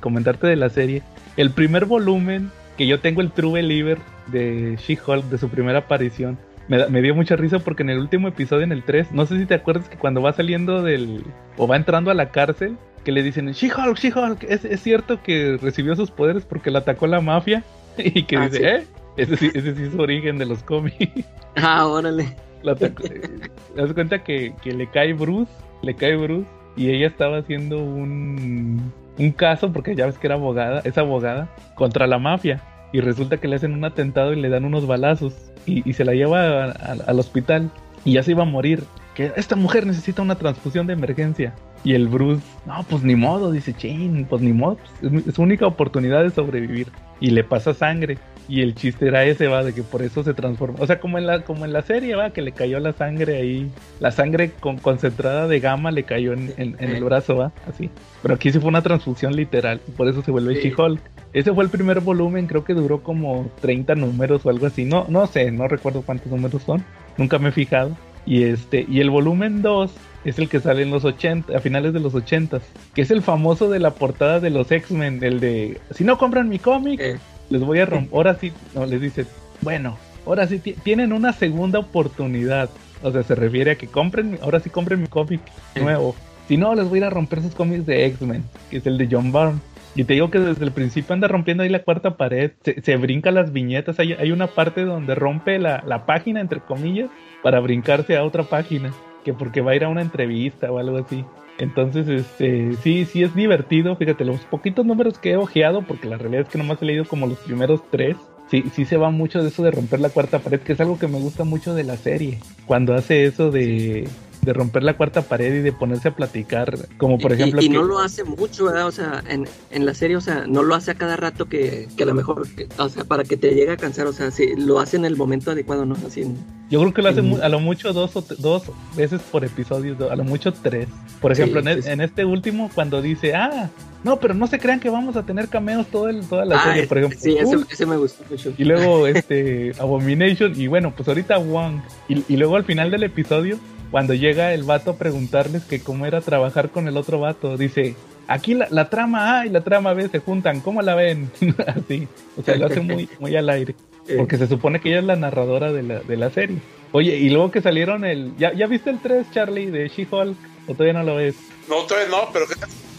comentarte 0.00 0.46
de 0.46 0.56
la 0.56 0.68
serie, 0.70 1.02
el 1.36 1.50
primer 1.50 1.84
volumen 1.84 2.50
que 2.76 2.86
yo 2.86 3.00
tengo 3.00 3.22
el 3.22 3.32
True 3.32 3.54
Believer 3.54 3.98
de 4.28 4.76
She-Hulk, 4.76 5.24
de 5.24 5.38
su 5.38 5.48
primera 5.48 5.80
aparición, 5.80 6.38
me, 6.68 6.86
me, 6.88 7.02
dio 7.02 7.14
mucha 7.14 7.36
risa 7.36 7.58
porque 7.58 7.82
en 7.82 7.90
el 7.90 7.98
último 7.98 8.28
episodio, 8.28 8.64
en 8.64 8.72
el 8.72 8.82
3, 8.82 9.12
no 9.12 9.26
sé 9.26 9.38
si 9.38 9.46
te 9.46 9.54
acuerdas 9.54 9.88
que 9.88 9.96
cuando 9.96 10.22
va 10.22 10.32
saliendo 10.32 10.82
del. 10.82 11.24
o 11.56 11.66
va 11.66 11.76
entrando 11.76 12.10
a 12.10 12.14
la 12.14 12.30
cárcel, 12.30 12.76
que 13.04 13.12
le 13.12 13.22
dicen: 13.22 13.50
She-Hulk, 13.50 13.98
She-Hulk, 13.98 14.44
¿es, 14.44 14.64
¿es, 14.64 14.80
cierto 14.80 15.22
que 15.22 15.58
recibió 15.60 15.94
sus 15.96 16.10
poderes 16.10 16.44
porque 16.44 16.70
la 16.70 16.80
atacó 16.80 17.06
la 17.06 17.20
mafia? 17.20 17.62
Y 17.98 18.24
que 18.24 18.36
ah, 18.36 18.48
dice: 18.48 18.58
¿sí? 18.58 18.64
¿eh? 18.64 18.84
Ese 19.16 19.36
sí, 19.36 19.50
ese 19.54 19.74
sí 19.74 19.84
es 19.84 19.92
su 19.92 20.00
origen 20.00 20.38
de 20.38 20.46
los 20.46 20.62
cómics. 20.62 21.26
Ah, 21.56 21.86
órale. 21.86 22.36
La 22.62 22.72
atacó, 22.72 23.04
¿Te 23.04 23.40
das 23.74 23.92
cuenta 23.94 24.22
que, 24.22 24.52
que 24.62 24.72
le 24.72 24.90
cae 24.90 25.14
Bruce? 25.14 25.50
Le 25.82 25.94
cae 25.94 26.16
Bruce 26.16 26.48
y 26.76 26.90
ella 26.90 27.06
estaba 27.06 27.38
haciendo 27.38 27.78
un, 27.78 28.92
un 29.18 29.32
caso, 29.32 29.72
porque 29.72 29.94
ya 29.94 30.06
ves 30.06 30.18
que 30.18 30.26
era 30.26 30.36
abogada, 30.36 30.82
es 30.84 30.98
abogada, 30.98 31.48
contra 31.74 32.06
la 32.06 32.18
mafia. 32.18 32.60
Y 32.96 33.00
resulta 33.02 33.36
que 33.36 33.46
le 33.46 33.56
hacen 33.56 33.74
un 33.74 33.84
atentado 33.84 34.32
y 34.32 34.40
le 34.40 34.48
dan 34.48 34.64
unos 34.64 34.86
balazos. 34.86 35.34
Y, 35.66 35.92
se 35.92 36.02
la 36.06 36.14
lleva 36.14 36.70
al 36.70 37.20
hospital. 37.20 37.70
Y 38.06 38.14
ya 38.14 38.22
se 38.22 38.30
iba 38.30 38.44
a 38.44 38.46
morir. 38.46 38.84
Que 39.14 39.32
esta 39.36 39.54
mujer 39.54 39.86
necesita 39.86 40.22
una 40.22 40.36
transfusión 40.36 40.86
de 40.86 40.94
emergencia. 40.94 41.52
Y 41.84 41.92
el 41.92 42.08
Bruce, 42.08 42.42
no, 42.64 42.86
pues 42.88 43.02
ni 43.02 43.14
modo, 43.14 43.52
dice, 43.52 43.74
chin, 43.74 44.24
pues 44.24 44.40
ni 44.40 44.54
modo, 44.54 44.78
pues 44.78 45.12
es, 45.12 45.26
es 45.26 45.34
su 45.34 45.42
única 45.42 45.66
oportunidad 45.66 46.22
de 46.22 46.30
sobrevivir. 46.30 46.88
Y 47.20 47.32
le 47.32 47.44
pasa 47.44 47.74
sangre. 47.74 48.16
Y 48.48 48.62
el 48.62 48.74
chiste 48.74 49.08
era 49.08 49.24
ese, 49.24 49.48
va, 49.48 49.64
de 49.64 49.72
que 49.72 49.82
por 49.82 50.02
eso 50.02 50.22
se 50.22 50.34
transforma. 50.34 50.78
O 50.80 50.86
sea, 50.86 51.00
como 51.00 51.18
en 51.18 51.26
la, 51.26 51.42
como 51.42 51.64
en 51.64 51.72
la 51.72 51.82
serie, 51.82 52.14
va, 52.14 52.30
que 52.30 52.42
le 52.42 52.52
cayó 52.52 52.78
la 52.78 52.92
sangre 52.92 53.36
ahí. 53.36 53.70
La 53.98 54.12
sangre 54.12 54.52
con, 54.60 54.78
concentrada 54.78 55.48
de 55.48 55.60
gamma 55.60 55.90
le 55.90 56.04
cayó 56.04 56.32
en, 56.32 56.52
en, 56.56 56.76
en 56.78 56.90
el 56.90 57.02
brazo, 57.02 57.36
va, 57.36 57.52
así. 57.68 57.90
Pero 58.22 58.34
aquí 58.34 58.52
sí 58.52 58.60
fue 58.60 58.68
una 58.68 58.82
transfusión 58.82 59.34
literal. 59.34 59.80
Y 59.88 59.90
por 59.92 60.08
eso 60.08 60.22
se 60.22 60.30
vuelve 60.30 60.60
sí. 60.62 60.70
She-Hulk. 60.70 61.00
Ese 61.32 61.52
fue 61.52 61.64
el 61.64 61.70
primer 61.70 62.00
volumen, 62.00 62.46
creo 62.46 62.64
que 62.64 62.72
duró 62.72 63.02
como 63.02 63.50
30 63.60 63.94
números 63.96 64.46
o 64.46 64.50
algo 64.50 64.66
así. 64.66 64.84
No, 64.84 65.06
no 65.08 65.26
sé, 65.26 65.50
no 65.50 65.68
recuerdo 65.68 66.02
cuántos 66.02 66.30
números 66.30 66.62
son. 66.62 66.84
Nunca 67.16 67.38
me 67.38 67.48
he 67.48 67.52
fijado. 67.52 67.96
Y 68.26 68.44
este, 68.44 68.84
y 68.88 69.00
el 69.00 69.10
volumen 69.10 69.62
2 69.62 69.92
es 70.24 70.38
el 70.38 70.48
que 70.48 70.58
sale 70.58 70.82
en 70.82 70.90
los 70.90 71.04
80, 71.04 71.56
a 71.56 71.60
finales 71.60 71.92
de 71.92 72.00
los 72.00 72.14
80, 72.14 72.60
que 72.94 73.02
es 73.02 73.10
el 73.12 73.22
famoso 73.22 73.70
de 73.70 73.78
la 73.78 73.92
portada 73.92 74.40
de 74.40 74.50
los 74.50 74.70
X-Men, 74.72 75.22
el 75.22 75.38
de 75.38 75.80
si 75.92 76.02
no 76.02 76.18
compran 76.18 76.48
mi 76.48 76.58
cómic, 76.58 77.00
eh. 77.00 77.16
Les 77.50 77.62
voy 77.62 77.78
a 77.80 77.86
romper. 77.86 78.14
Ahora 78.14 78.34
sí, 78.34 78.52
no, 78.74 78.86
les 78.86 79.00
dice, 79.00 79.26
bueno, 79.60 79.96
ahora 80.26 80.46
sí 80.46 80.58
tienen 80.58 81.12
una 81.12 81.32
segunda 81.32 81.78
oportunidad. 81.78 82.70
O 83.02 83.12
sea, 83.12 83.22
se 83.22 83.34
refiere 83.34 83.72
a 83.72 83.74
que 83.76 83.86
compren, 83.86 84.38
ahora 84.42 84.60
sí 84.60 84.70
compren 84.70 85.00
mi 85.00 85.06
cómic 85.06 85.40
nuevo. 85.80 86.16
Si 86.48 86.56
no, 86.56 86.74
les 86.74 86.88
voy 86.88 86.98
a 86.98 87.00
ir 87.00 87.04
a 87.04 87.10
romper 87.10 87.42
sus 87.42 87.54
cómics 87.54 87.86
de 87.86 88.06
X-Men, 88.06 88.44
que 88.70 88.78
es 88.78 88.86
el 88.86 88.98
de 88.98 89.08
John 89.10 89.32
Byrne. 89.32 89.60
Y 89.94 90.04
te 90.04 90.12
digo 90.12 90.30
que 90.30 90.38
desde 90.38 90.64
el 90.64 90.72
principio 90.72 91.14
anda 91.14 91.26
rompiendo 91.26 91.62
ahí 91.62 91.70
la 91.70 91.82
cuarta 91.82 92.16
pared, 92.16 92.52
se, 92.62 92.96
brinca 92.96 93.30
las 93.30 93.52
viñetas, 93.52 93.98
hay, 93.98 94.12
hay, 94.12 94.30
una 94.30 94.46
parte 94.46 94.84
donde 94.84 95.14
rompe 95.14 95.58
la, 95.58 95.82
la, 95.86 96.04
página, 96.04 96.42
entre 96.42 96.60
comillas, 96.60 97.08
para 97.42 97.60
brincarse 97.60 98.14
a 98.16 98.22
otra 98.22 98.42
página, 98.42 98.92
que 99.24 99.32
porque 99.32 99.62
va 99.62 99.72
a 99.72 99.76
ir 99.76 99.84
a 99.84 99.88
una 99.88 100.02
entrevista 100.02 100.70
o 100.70 100.78
algo 100.78 100.98
así. 100.98 101.24
Entonces, 101.58 102.08
este, 102.08 102.74
sí, 102.82 103.06
sí 103.06 103.22
es 103.22 103.34
divertido, 103.34 103.96
fíjate, 103.96 104.24
los 104.24 104.40
poquitos 104.42 104.84
números 104.84 105.18
que 105.18 105.32
he 105.32 105.36
ojeado, 105.36 105.82
porque 105.82 106.08
la 106.08 106.18
realidad 106.18 106.42
es 106.42 106.48
que 106.48 106.58
nomás 106.58 106.82
he 106.82 106.84
leído 106.84 107.04
como 107.06 107.26
los 107.26 107.38
primeros 107.38 107.80
tres, 107.90 108.16
sí, 108.50 108.64
sí 108.74 108.84
se 108.84 108.96
va 108.96 109.10
mucho 109.10 109.42
de 109.42 109.48
eso 109.48 109.62
de 109.62 109.70
romper 109.70 110.00
la 110.00 110.10
cuarta 110.10 110.38
pared, 110.38 110.60
que 110.60 110.74
es 110.74 110.80
algo 110.80 110.98
que 110.98 111.08
me 111.08 111.18
gusta 111.18 111.44
mucho 111.44 111.74
de 111.74 111.84
la 111.84 111.96
serie. 111.96 112.38
Cuando 112.66 112.94
hace 112.94 113.24
eso 113.24 113.50
de, 113.50 114.06
de 114.46 114.52
romper 114.52 114.84
la 114.84 114.96
cuarta 114.96 115.22
pared 115.22 115.56
y 115.56 115.58
de 115.58 115.72
ponerse 115.72 116.08
a 116.08 116.14
platicar, 116.14 116.78
como 116.98 117.18
por 117.18 117.32
ejemplo... 117.32 117.60
Y, 117.60 117.68
no 117.68 117.82
lo 117.82 117.98
hace 117.98 118.22
mucho, 118.22 118.66
¿verdad? 118.66 118.86
O 118.86 118.92
sea, 118.92 119.22
en, 119.28 119.46
en, 119.72 119.84
la 119.84 119.92
serie, 119.92 120.16
o 120.16 120.20
sea, 120.20 120.46
no 120.46 120.62
lo 120.62 120.76
hace 120.76 120.92
a 120.92 120.94
cada 120.94 121.16
rato 121.16 121.46
que, 121.46 121.88
que 121.96 122.04
a 122.04 122.06
lo 122.06 122.14
mejor, 122.14 122.46
o 122.78 122.88
sea, 122.88 123.02
para 123.04 123.24
que 123.24 123.36
te 123.36 123.54
llegue 123.54 123.72
a 123.72 123.76
cansar, 123.76 124.06
o 124.06 124.12
sea, 124.12 124.30
sí, 124.30 124.54
lo 124.56 124.78
hace 124.78 124.96
en 124.96 125.04
el 125.04 125.16
momento 125.16 125.50
adecuado, 125.50 125.84
¿no? 125.84 125.96
Así 126.06 126.24
Yo 126.70 126.80
creo 126.80 126.94
que 126.94 127.02
lo 127.02 127.08
hace 127.08 127.20
a 127.42 127.48
lo 127.48 127.58
mucho 127.58 127.92
dos, 127.92 128.14
o 128.14 128.24
dos 128.38 128.62
veces 128.96 129.20
por 129.20 129.44
episodio, 129.44 129.96
a 130.10 130.14
lo 130.14 130.22
mucho 130.22 130.52
tres. 130.52 130.88
Por 131.20 131.32
ejemplo, 131.32 131.58
en, 131.60 131.66
en, 131.66 132.00
este 132.00 132.24
último, 132.24 132.70
cuando 132.72 133.02
dice, 133.02 133.34
ah, 133.34 133.68
no, 134.04 134.20
pero 134.20 134.34
no 134.34 134.46
se 134.46 134.60
crean 134.60 134.78
que 134.78 134.88
vamos 134.88 135.16
a 135.16 135.24
tener 135.24 135.48
cameos 135.48 135.88
todo 135.88 136.08
el, 136.08 136.24
toda 136.28 136.44
la 136.44 136.60
ah, 136.60 136.64
serie, 136.64 136.86
por 136.86 136.98
ejemplo. 136.98 137.18
Sí, 137.20 137.36
ese, 137.36 137.86
me 137.86 137.96
gustó 137.96 138.22
mucho. 138.30 138.52
Y 138.56 138.62
luego 138.62 139.06
este 139.08 139.72
Abomination, 139.80 140.52
y 140.54 140.68
bueno, 140.68 140.92
pues 140.96 141.08
ahorita 141.08 141.38
Wong. 141.38 141.80
Y, 142.08 142.22
y 142.32 142.36
luego 142.36 142.54
al 142.54 142.64
final 142.64 142.92
del 142.92 143.02
episodio 143.02 143.58
cuando 143.90 144.14
llega 144.14 144.52
el 144.52 144.64
vato 144.64 144.92
a 144.92 144.96
preguntarles 144.96 145.64
que 145.64 145.80
cómo 145.80 146.06
era 146.06 146.20
trabajar 146.20 146.70
con 146.70 146.88
el 146.88 146.96
otro 146.96 147.20
vato, 147.20 147.56
dice, 147.56 147.94
aquí 148.26 148.54
la, 148.54 148.90
trama 148.90 149.40
A 149.40 149.46
y 149.46 149.50
la 149.50 149.62
trama 149.62 149.94
B 149.94 150.08
se 150.08 150.18
juntan, 150.18 150.60
¿cómo 150.60 150.82
la 150.82 150.94
ven? 150.94 151.30
Así, 151.66 152.08
o 152.36 152.42
sea, 152.42 152.56
lo 152.56 152.66
hace 152.66 152.80
muy, 152.80 153.08
muy 153.18 153.36
al 153.36 153.48
aire, 153.48 153.74
porque 154.16 154.38
se 154.38 154.46
supone 154.46 154.80
que 154.80 154.90
ella 154.90 154.98
es 155.00 155.04
la 155.04 155.16
narradora 155.16 155.72
de 155.72 155.82
la, 155.82 156.00
de 156.00 156.16
la 156.16 156.30
serie. 156.30 156.58
Oye, 156.92 157.16
y 157.16 157.30
luego 157.30 157.50
que 157.50 157.60
salieron 157.60 158.04
el, 158.04 158.36
¿ya, 158.36 158.52
ya 158.54 158.66
viste 158.66 158.90
el 158.90 159.00
3, 159.00 159.30
Charlie, 159.32 159.70
de 159.70 159.88
She-Hulk? 159.88 160.36
¿O 160.68 160.72
todavía 160.72 160.94
no 160.94 161.02
lo 161.02 161.16
ves? 161.16 161.36
No, 161.68 161.82
todavía 161.82 162.08
no, 162.08 162.28
pero 162.32 162.46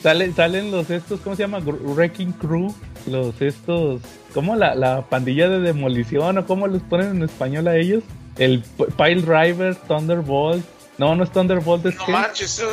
Salen, 0.01 0.35
salen 0.35 0.71
los 0.71 0.89
estos, 0.89 1.19
¿cómo 1.21 1.35
se 1.35 1.43
llama? 1.43 1.59
Wrecking 1.59 2.31
Crew, 2.33 2.73
los 3.07 3.41
estos, 3.41 4.01
¿cómo 4.33 4.55
la, 4.55 4.75
la 4.75 5.01
pandilla 5.01 5.49
de 5.49 5.59
demolición 5.59 6.38
o 6.38 6.45
cómo 6.45 6.67
les 6.67 6.81
ponen 6.83 7.17
en 7.17 7.23
español 7.23 7.67
a 7.67 7.75
ellos? 7.75 8.03
El 8.38 8.63
Pile 8.95 9.21
Driver, 9.21 9.75
Thunderbolt, 9.75 10.63
no, 10.98 11.16
no 11.16 11.24
es 11.24 11.32
Thunderbolt, 11.32 11.86
es 11.86 11.95
No 11.95 12.08
manches, 12.08 12.64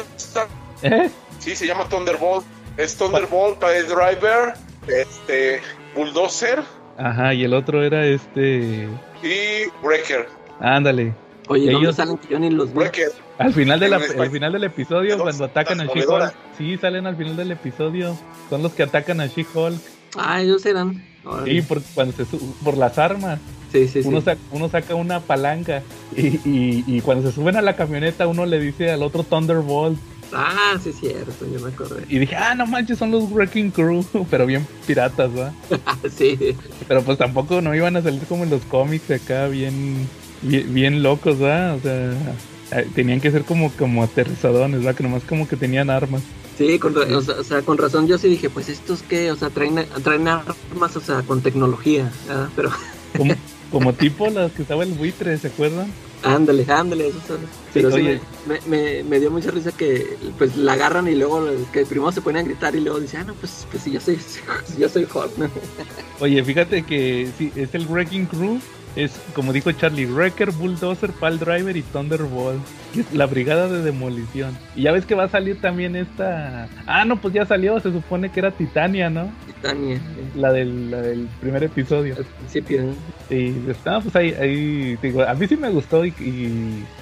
¿Eh? 0.82 1.10
Sí, 1.38 1.54
se 1.54 1.66
llama 1.66 1.88
Thunderbolt. 1.88 2.44
Es 2.76 2.96
Thunderbolt, 2.96 3.58
Pile 3.58 3.84
Driver, 3.84 4.54
este, 4.88 5.60
Bulldozer. 5.94 6.62
Ajá, 6.98 7.34
y 7.34 7.44
el 7.44 7.54
otro 7.54 7.82
era 7.82 8.04
este. 8.06 8.88
Y 9.22 9.68
Breaker. 9.82 10.28
Ándale. 10.60 11.14
Oye, 11.48 11.70
ellos 11.70 11.96
salen 11.96 12.16
que 12.18 12.28
yo 12.28 12.38
ni 12.38 12.50
los 12.50 12.72
Breaker. 12.72 13.12
Al 13.38 13.52
final, 13.52 13.80
de 13.80 13.88
la, 13.88 13.96
al 13.96 14.30
final 14.30 14.52
del 14.52 14.64
episodio, 14.64 15.18
cuando 15.18 15.44
atacan 15.44 15.80
a 15.80 15.86
She-Hulk. 15.86 16.34
Sí, 16.56 16.78
salen 16.78 17.06
al 17.06 17.16
final 17.16 17.36
del 17.36 17.50
episodio. 17.52 18.16
Son 18.48 18.62
los 18.62 18.72
que 18.72 18.84
atacan 18.84 19.20
a 19.20 19.26
She-Hulk. 19.26 19.80
Ah, 20.16 20.40
ellos 20.40 20.64
eran. 20.64 21.04
Sí, 21.44 21.62
por, 21.62 21.82
cuando 21.94 22.12
se, 22.12 22.24
por 22.62 22.76
las 22.76 22.98
armas 22.98 23.40
uno, 24.04 24.20
Saca, 24.20 24.40
uno 24.52 24.68
saca 24.68 24.94
una 24.94 25.20
palanca 25.20 25.82
y, 26.16 26.84
y, 26.86 27.00
cuando 27.00 27.28
se 27.28 27.34
suben 27.34 27.56
a 27.56 27.62
la 27.62 27.76
camioneta 27.76 28.26
uno 28.26 28.46
le 28.46 28.60
dice 28.60 28.90
al 28.90 29.02
otro 29.02 29.24
Thunderbolt. 29.24 29.98
Ah, 30.32 30.78
sí 30.82 30.90
es 30.90 30.98
cierto, 30.98 31.46
yo 31.52 31.60
me 31.60 31.70
acordé. 31.70 32.04
Y 32.08 32.18
dije, 32.18 32.34
ah, 32.36 32.54
no 32.54 32.66
manches, 32.66 32.98
son 32.98 33.10
los 33.10 33.30
Wrecking 33.30 33.70
Crew, 33.70 34.04
pero 34.30 34.46
bien 34.46 34.66
piratas, 34.86 35.30
¿va? 35.30 35.52
sí. 36.16 36.56
Pero 36.88 37.02
pues 37.02 37.18
tampoco 37.18 37.60
no 37.60 37.74
iban 37.74 37.96
a 37.96 38.02
salir 38.02 38.22
como 38.22 38.44
en 38.44 38.50
los 38.50 38.62
cómics 38.62 39.10
acá, 39.10 39.46
bien, 39.48 40.08
bien, 40.42 41.02
locos, 41.02 41.42
¿va? 41.42 41.74
O 41.74 41.80
sea, 41.80 42.12
eh, 42.72 42.88
tenían 42.94 43.20
que 43.20 43.30
ser 43.30 43.44
como, 43.44 43.70
como 43.72 44.02
aterrizadones, 44.02 44.84
¿va? 44.84 44.94
Que 44.94 45.02
nomás 45.02 45.22
como 45.24 45.46
que 45.46 45.56
tenían 45.56 45.90
armas. 45.90 46.22
Sí, 46.58 46.78
con, 46.78 46.96
o, 46.96 47.22
sea, 47.22 47.62
con 47.62 47.78
razón 47.78 48.06
yo 48.06 48.16
sí 48.18 48.28
dije, 48.28 48.48
pues 48.48 48.68
estos 48.68 49.02
que, 49.02 49.32
o 49.32 49.36
sea, 49.36 49.50
traen, 49.50 49.86
traen 50.02 50.28
armas, 50.28 50.96
o 50.96 51.00
sea, 51.00 51.22
con 51.22 51.40
tecnología, 51.42 52.10
¿verdad? 52.28 52.48
Pero... 52.54 52.70
Como 53.16 53.34
tipo 53.98 54.28
las 54.28 54.52
que 54.52 54.62
estaba 54.62 54.84
el 54.84 54.92
buitre, 54.92 55.36
¿se 55.38 55.48
acuerdan? 55.48 55.90
Ándale, 56.22 56.64
ándale, 56.68 57.08
eso 57.08 57.20
son. 57.26 57.38
Pero 57.74 57.90
sí, 57.90 58.18
me, 58.66 59.02
me, 59.04 59.20
dio 59.20 59.30
mucha 59.30 59.50
risa 59.50 59.72
que 59.72 60.16
pues 60.38 60.56
la 60.56 60.72
agarran 60.72 61.06
y 61.06 61.14
luego 61.14 61.46
que 61.72 61.84
primero 61.84 62.12
se 62.12 62.22
ponen 62.22 62.44
a 62.44 62.48
gritar 62.48 62.74
y 62.74 62.80
luego 62.80 62.98
dicen, 62.98 63.20
ah, 63.20 63.24
no, 63.24 63.34
pues, 63.34 63.66
pues 63.70 63.82
sí, 63.82 63.92
yo 63.92 64.00
soy, 64.00 64.18
yo 64.78 64.88
soy 64.88 65.02
Hulk. 65.04 65.50
Oye, 66.20 66.42
fíjate 66.42 66.82
que 66.82 67.28
sí, 67.36 67.52
es 67.54 67.74
el 67.74 67.86
Wrecking 67.86 68.26
Crew 68.26 68.58
es, 68.96 69.12
como 69.34 69.52
dijo 69.52 69.72
Charlie, 69.72 70.06
Wrecker, 70.06 70.50
Bulldozer, 70.52 71.10
Pal 71.10 71.38
Driver 71.38 71.76
y 71.76 71.82
Thunderbolt. 71.82 72.60
Que 72.92 73.00
es 73.00 73.12
la 73.12 73.26
brigada 73.26 73.68
de 73.68 73.82
demolición. 73.82 74.56
Y 74.76 74.82
ya 74.82 74.92
ves 74.92 75.04
que 75.04 75.16
va 75.16 75.24
a 75.24 75.28
salir 75.28 75.60
también 75.60 75.96
esta. 75.96 76.68
Ah, 76.86 77.04
no, 77.04 77.20
pues 77.20 77.34
ya 77.34 77.44
salió. 77.44 77.80
Se 77.80 77.90
supone 77.90 78.30
que 78.30 78.38
era 78.38 78.52
Titania, 78.52 79.10
¿no? 79.10 79.32
Titania. 79.46 80.00
La, 80.36 80.52
del, 80.52 80.92
la 80.92 81.02
del 81.02 81.28
primer 81.40 81.64
episodio. 81.64 82.14
Al 82.16 82.24
principio, 82.24 82.82
¿no? 82.82 82.92
Sí, 83.28 83.64
está, 83.68 84.00
pues 84.00 84.14
ahí, 84.14 84.32
ahí 84.34 84.96
digo, 85.02 85.22
a 85.22 85.34
mí 85.34 85.46
sí 85.48 85.56
me 85.56 85.70
gustó 85.70 86.04
y, 86.04 86.14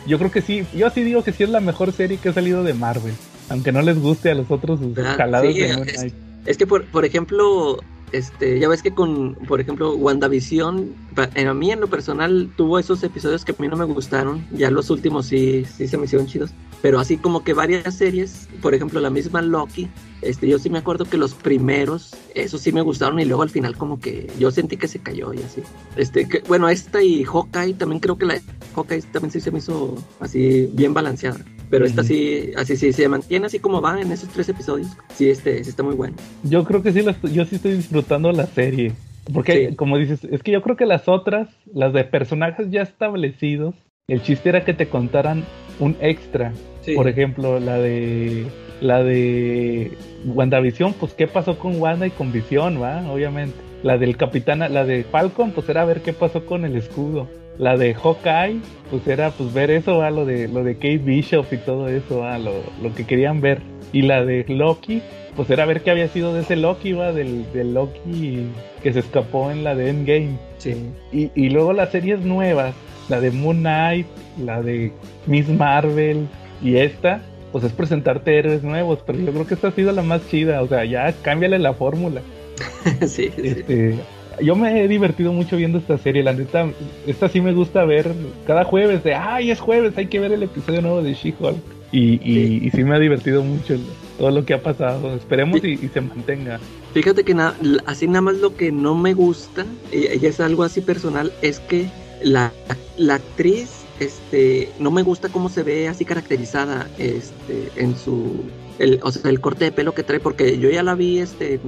yo 0.06 0.18
creo 0.18 0.30
que 0.30 0.40
sí. 0.40 0.64
Yo 0.74 0.88
sí 0.88 1.02
digo 1.02 1.22
que 1.22 1.32
sí 1.32 1.42
es 1.42 1.50
la 1.50 1.60
mejor 1.60 1.92
serie 1.92 2.16
que 2.16 2.30
ha 2.30 2.32
salido 2.32 2.64
de 2.64 2.72
Marvel. 2.72 3.14
Aunque 3.50 3.70
no 3.70 3.82
les 3.82 3.98
guste 3.98 4.30
a 4.30 4.34
los 4.34 4.50
otros 4.50 4.80
ah, 4.96 5.14
jalados 5.16 5.54
de 5.54 5.70
es, 5.70 6.14
es 6.46 6.56
que, 6.56 6.66
por, 6.66 6.86
por 6.86 7.04
ejemplo, 7.04 7.78
este, 8.12 8.58
ya 8.58 8.68
ves 8.68 8.82
que 8.82 8.92
con, 8.92 9.34
por 9.48 9.60
ejemplo, 9.60 9.94
WandaVision, 9.94 10.94
a 11.16 11.54
mí 11.54 11.70
en 11.70 11.80
lo 11.80 11.88
personal 11.88 12.50
tuvo 12.56 12.78
esos 12.78 13.02
episodios 13.02 13.44
que 13.44 13.52
a 13.52 13.54
mí 13.58 13.68
no 13.68 13.76
me 13.76 13.84
gustaron, 13.84 14.46
ya 14.52 14.70
los 14.70 14.90
últimos 14.90 15.26
sí, 15.26 15.64
sí 15.64 15.88
se 15.88 15.96
me 15.96 16.04
hicieron 16.04 16.26
chidos, 16.26 16.50
pero 16.82 16.98
así 16.98 17.16
como 17.16 17.42
que 17.42 17.54
varias 17.54 17.94
series, 17.94 18.48
por 18.60 18.74
ejemplo, 18.74 19.00
la 19.00 19.10
misma 19.10 19.40
Loki, 19.40 19.88
este, 20.20 20.48
yo 20.48 20.58
sí 20.58 20.70
me 20.70 20.78
acuerdo 20.78 21.04
que 21.04 21.16
los 21.16 21.34
primeros, 21.34 22.14
esos 22.34 22.60
sí 22.60 22.72
me 22.72 22.80
gustaron 22.82 23.18
y 23.18 23.24
luego 23.24 23.42
al 23.42 23.50
final 23.50 23.76
como 23.76 23.98
que 23.98 24.30
yo 24.38 24.50
sentí 24.50 24.76
que 24.76 24.88
se 24.88 24.98
cayó 24.98 25.32
y 25.32 25.38
así. 25.38 25.62
Este, 25.96 26.28
que, 26.28 26.40
bueno, 26.46 26.68
esta 26.68 27.02
y 27.02 27.24
Hawkeye, 27.24 27.74
también 27.74 28.00
creo 28.00 28.18
que 28.18 28.26
la 28.26 28.40
Hawkeye 28.74 29.02
también 29.02 29.32
sí 29.32 29.40
se 29.40 29.50
me 29.50 29.58
hizo 29.58 29.96
así 30.20 30.68
bien 30.72 30.94
balanceada. 30.94 31.40
Pero 31.72 31.86
esta 31.86 32.04
sí, 32.04 32.50
así 32.54 32.76
sí, 32.76 32.92
se 32.92 33.08
mantiene 33.08 33.46
así 33.46 33.58
como 33.58 33.80
va 33.80 33.98
en 33.98 34.12
esos 34.12 34.28
tres 34.28 34.46
episodios. 34.46 34.88
Sí, 35.14 35.30
este, 35.30 35.64
sí 35.64 35.70
está 35.70 35.82
muy 35.82 35.94
bueno. 35.94 36.14
Yo 36.42 36.64
creo 36.64 36.82
que 36.82 36.92
sí, 36.92 37.02
yo 37.32 37.46
sí 37.46 37.56
estoy 37.56 37.72
disfrutando 37.72 38.30
la 38.30 38.44
serie. 38.44 38.92
Porque, 39.32 39.74
como 39.74 39.96
dices, 39.96 40.22
es 40.24 40.42
que 40.42 40.52
yo 40.52 40.60
creo 40.60 40.76
que 40.76 40.84
las 40.84 41.08
otras, 41.08 41.48
las 41.72 41.94
de 41.94 42.04
personajes 42.04 42.70
ya 42.70 42.82
establecidos, 42.82 43.74
el 44.06 44.20
chiste 44.20 44.50
era 44.50 44.66
que 44.66 44.74
te 44.74 44.88
contaran 44.90 45.44
un 45.80 45.96
extra. 46.02 46.52
Por 46.94 47.08
ejemplo, 47.08 47.58
la 47.58 47.78
de 47.78 48.48
la 48.82 49.02
de 49.02 49.92
WandaVision, 50.26 50.92
pues 50.92 51.14
qué 51.14 51.26
pasó 51.26 51.58
con 51.58 51.80
Wanda 51.80 52.06
y 52.06 52.10
con 52.10 52.32
Visión, 52.32 52.82
va, 52.82 53.10
obviamente. 53.10 53.56
La 53.82 53.96
del 53.96 54.18
Capitán, 54.18 54.58
la 54.58 54.84
de 54.84 55.04
Falcon, 55.04 55.52
pues 55.52 55.70
era 55.70 55.86
ver 55.86 56.02
qué 56.02 56.12
pasó 56.12 56.44
con 56.44 56.66
el 56.66 56.76
escudo. 56.76 57.30
La 57.58 57.76
de 57.76 57.94
Hawkeye, 57.94 58.60
pues 58.90 59.06
era 59.06 59.30
pues 59.30 59.52
ver 59.52 59.70
eso, 59.70 59.98
¿va? 59.98 60.10
lo 60.10 60.24
de 60.24 60.48
lo 60.48 60.64
de 60.64 60.74
Kate 60.74 60.98
Bishop 60.98 61.46
y 61.52 61.58
todo 61.58 61.88
eso, 61.88 62.20
¿va? 62.20 62.38
Lo, 62.38 62.52
lo 62.82 62.94
que 62.94 63.04
querían 63.04 63.40
ver. 63.40 63.60
Y 63.92 64.02
la 64.02 64.24
de 64.24 64.44
Loki, 64.48 65.02
pues 65.36 65.50
era 65.50 65.66
ver 65.66 65.82
qué 65.82 65.90
había 65.90 66.08
sido 66.08 66.32
de 66.32 66.40
ese 66.40 66.56
Loki, 66.56 66.92
va, 66.92 67.12
del, 67.12 67.50
del 67.52 67.74
Loki 67.74 68.46
que 68.82 68.92
se 68.92 69.00
escapó 69.00 69.50
en 69.50 69.64
la 69.64 69.74
de 69.74 69.90
Endgame. 69.90 70.38
Sí. 70.58 70.74
Y, 71.12 71.30
y 71.34 71.50
luego 71.50 71.72
las 71.72 71.90
series 71.90 72.20
nuevas, 72.20 72.74
la 73.08 73.20
de 73.20 73.30
Moon 73.30 73.58
Knight, 73.58 74.06
la 74.38 74.62
de 74.62 74.92
Miss 75.26 75.48
Marvel 75.48 76.26
y 76.62 76.76
esta, 76.76 77.20
pues 77.50 77.64
es 77.64 77.72
presentarte 77.72 78.38
héroes 78.38 78.62
nuevos, 78.62 79.00
pero 79.06 79.18
yo 79.18 79.32
creo 79.32 79.46
que 79.46 79.54
esta 79.54 79.68
ha 79.68 79.72
sido 79.72 79.92
la 79.92 80.02
más 80.02 80.26
chida, 80.28 80.62
o 80.62 80.68
sea, 80.68 80.84
ya 80.84 81.12
cámbiale 81.22 81.58
la 81.58 81.74
fórmula. 81.74 82.22
sí, 83.06 83.30
este, 83.36 83.96
Yo 84.40 84.56
me 84.56 84.82
he 84.82 84.88
divertido 84.88 85.32
mucho 85.32 85.56
viendo 85.56 85.78
esta 85.78 85.98
serie, 85.98 86.22
la 86.22 86.32
neta, 86.32 86.68
esta 87.06 87.28
sí 87.28 87.40
me 87.40 87.52
gusta 87.52 87.84
ver 87.84 88.12
cada 88.46 88.64
jueves, 88.64 89.04
de, 89.04 89.14
ay, 89.14 89.50
es 89.50 89.60
jueves, 89.60 89.96
hay 89.96 90.06
que 90.06 90.20
ver 90.20 90.32
el 90.32 90.42
episodio 90.42 90.82
nuevo 90.82 91.02
de 91.02 91.14
She-Hulk. 91.14 91.56
Y, 91.92 92.14
y, 92.24 92.70
sí. 92.70 92.84
me 92.84 92.96
ha 92.96 92.98
divertido 92.98 93.42
mucho 93.42 93.76
todo 94.16 94.30
lo 94.30 94.46
que 94.46 94.54
ha 94.54 94.62
pasado. 94.62 95.14
Esperemos 95.14 95.62
y, 95.62 95.76
se 95.76 96.00
mantenga. 96.00 96.58
Fíjate 96.94 97.22
que 97.22 97.36
así 97.84 98.06
nada 98.06 98.22
más 98.22 98.36
lo 98.36 98.56
que 98.56 98.72
no 98.72 98.94
me 98.94 99.12
gusta, 99.12 99.66
y, 99.92 100.24
es 100.24 100.40
algo 100.40 100.62
así 100.62 100.80
personal, 100.80 101.32
es 101.42 101.60
que 101.60 101.86
la, 102.22 102.52
la 102.96 103.16
actriz 103.16 103.82
este 104.00 104.70
no 104.78 104.90
me 104.90 105.02
gusta 105.02 105.28
cómo 105.28 105.48
se 105.48 105.62
ve 105.62 105.86
así 105.88 106.04
caracterizada 106.04 106.88
este 106.98 107.70
en 107.76 107.96
su 107.96 108.44
el, 108.78 109.00
o 109.02 109.10
sea, 109.10 109.30
el 109.30 109.40
corte 109.40 109.64
de 109.64 109.72
pelo 109.72 109.94
que 109.94 110.02
trae, 110.02 110.20
porque 110.20 110.58
yo 110.58 110.70
ya 110.70 110.82
la 110.82 110.94
vi, 110.94 111.18
este, 111.18 111.60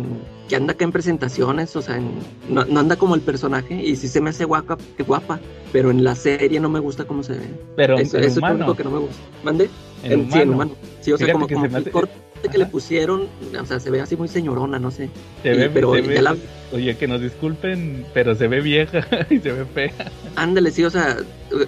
que 0.49 0.57
anda 0.57 0.73
acá 0.73 0.85
en 0.85 0.93
presentaciones, 0.93 1.75
o 1.77 1.83
sea, 1.83 2.01
no, 2.49 2.61
anda 2.61 2.97
como 2.97 3.15
el 3.15 3.21
personaje 3.21 3.75
y 3.75 3.97
sí 3.97 4.09
se 4.09 4.21
me 4.21 4.31
hace 4.31 4.45
guapa, 4.45 4.77
guapa, 5.07 5.41
pero 5.73 5.91
en 5.91 6.05
la 6.05 6.15
serie 6.15 6.61
no 6.61 6.69
me 6.69 6.81
gusta 6.81 7.05
cómo 7.05 7.23
se 7.23 7.35
ve. 7.35 7.51
Pero 7.77 7.99
eso, 7.99 8.19
es 8.19 8.37
lo 8.37 8.53
único 8.53 8.75
que 8.75 8.85
no 8.85 8.91
me 8.91 8.99
gusta. 8.99 9.23
¿Mande? 9.43 9.71
En, 10.03 10.31
Sí, 10.31 10.41
en 10.41 10.51
humano. 10.51 10.73
Sí, 11.01 11.13
o 11.13 11.19
sea, 11.19 11.33
como, 11.33 11.47
que 11.47 11.55
el 11.55 11.91
corte 11.91 12.13
que 12.49 12.59
le 12.59 12.67
pusieron, 12.67 13.29
o 13.61 13.67
sea, 13.67 13.81
se 13.81 13.91
ve 13.91 14.01
así 14.01 14.17
muy 14.17 14.29
señorona, 14.29 14.79
no 14.79 14.91
sé. 14.91 15.11
Se 15.43 15.51
ve, 15.51 15.71
pero 15.71 15.95
la... 15.95 16.37
Oye, 16.73 16.97
que 16.97 17.07
nos 17.07 17.21
disculpen, 17.21 18.05
pero 18.13 18.35
se 18.35 18.49
ve 18.49 18.61
vieja 18.61 19.07
y 19.31 19.39
se 19.39 19.53
ve 19.53 19.65
fea. 19.65 20.11
Ándale, 20.37 20.71
sí, 20.71 20.83
o 20.83 20.91
sea, 20.91 21.19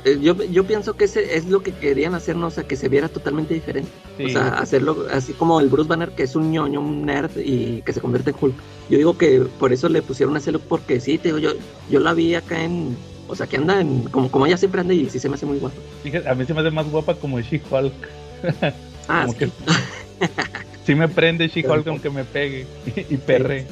eh, 0.05 0.19
yo, 0.21 0.35
yo 0.45 0.65
pienso 0.65 0.95
que 0.95 1.05
ese 1.05 1.37
es 1.37 1.47
lo 1.47 1.63
que 1.63 1.73
querían 1.73 2.15
hacernos, 2.15 2.53
o 2.53 2.55
sea, 2.57 2.65
que 2.65 2.77
se 2.77 2.89
viera 2.89 3.09
totalmente 3.09 3.55
diferente. 3.55 3.91
O 4.25 4.29
sea, 4.29 4.49
hacerlo 4.59 5.07
así 5.13 5.33
como 5.33 5.61
el 5.61 5.69
Bruce 5.69 5.89
Banner, 5.89 6.11
que 6.11 6.25
es 6.25 6.35
un 6.35 6.51
ñoño, 6.51 6.81
un 6.81 7.07
nerd 7.07 7.31
y 7.37 7.83
que 7.83 7.93
se 7.93 8.01
convierte 8.01 8.31
en 8.31 8.37
Hulk. 8.41 8.55
Yo 8.91 8.99
digo 8.99 9.17
que 9.17 9.41
por 9.59 9.73
eso 9.73 9.89
le 9.89 10.03
pusieron 10.03 10.37
ese 10.37 10.53
look, 10.53 10.63
porque 10.69 11.01
sí, 11.01 11.19
te 11.19 11.29
digo, 11.29 11.39
yo, 11.39 11.51
yo 11.91 12.01
la 12.01 12.13
vi 12.15 12.35
acá 12.35 12.63
en, 12.63 12.97
o 13.29 13.37
sea, 13.37 13.47
que 13.47 13.57
anda 13.59 13.81
en, 13.81 14.05
como, 14.05 14.31
como 14.31 14.47
ella 14.47 14.57
siempre 14.57 14.81
anda 14.81 14.95
y 14.95 15.09
sí 15.09 15.19
se 15.19 15.29
me 15.29 15.37
hace 15.37 15.47
muy 15.47 15.59
guapa. 15.59 15.77
Fíjate, 16.03 16.29
a 16.29 16.35
mí 16.35 16.45
se 16.45 16.55
me 16.55 16.61
hace 16.61 16.71
más 16.71 16.91
guapa 16.91 17.15
como 17.15 17.41
She-Hulk. 17.41 17.95
Ah, 19.09 19.27
sí. 19.39 19.47
Si 20.87 20.95
me 20.95 21.09
prende 21.09 21.49
She-Hulk 21.49 21.89
aunque 21.89 22.11
me 22.11 22.23
pegue 22.23 22.65
y 23.11 23.17
perre. 23.17 23.67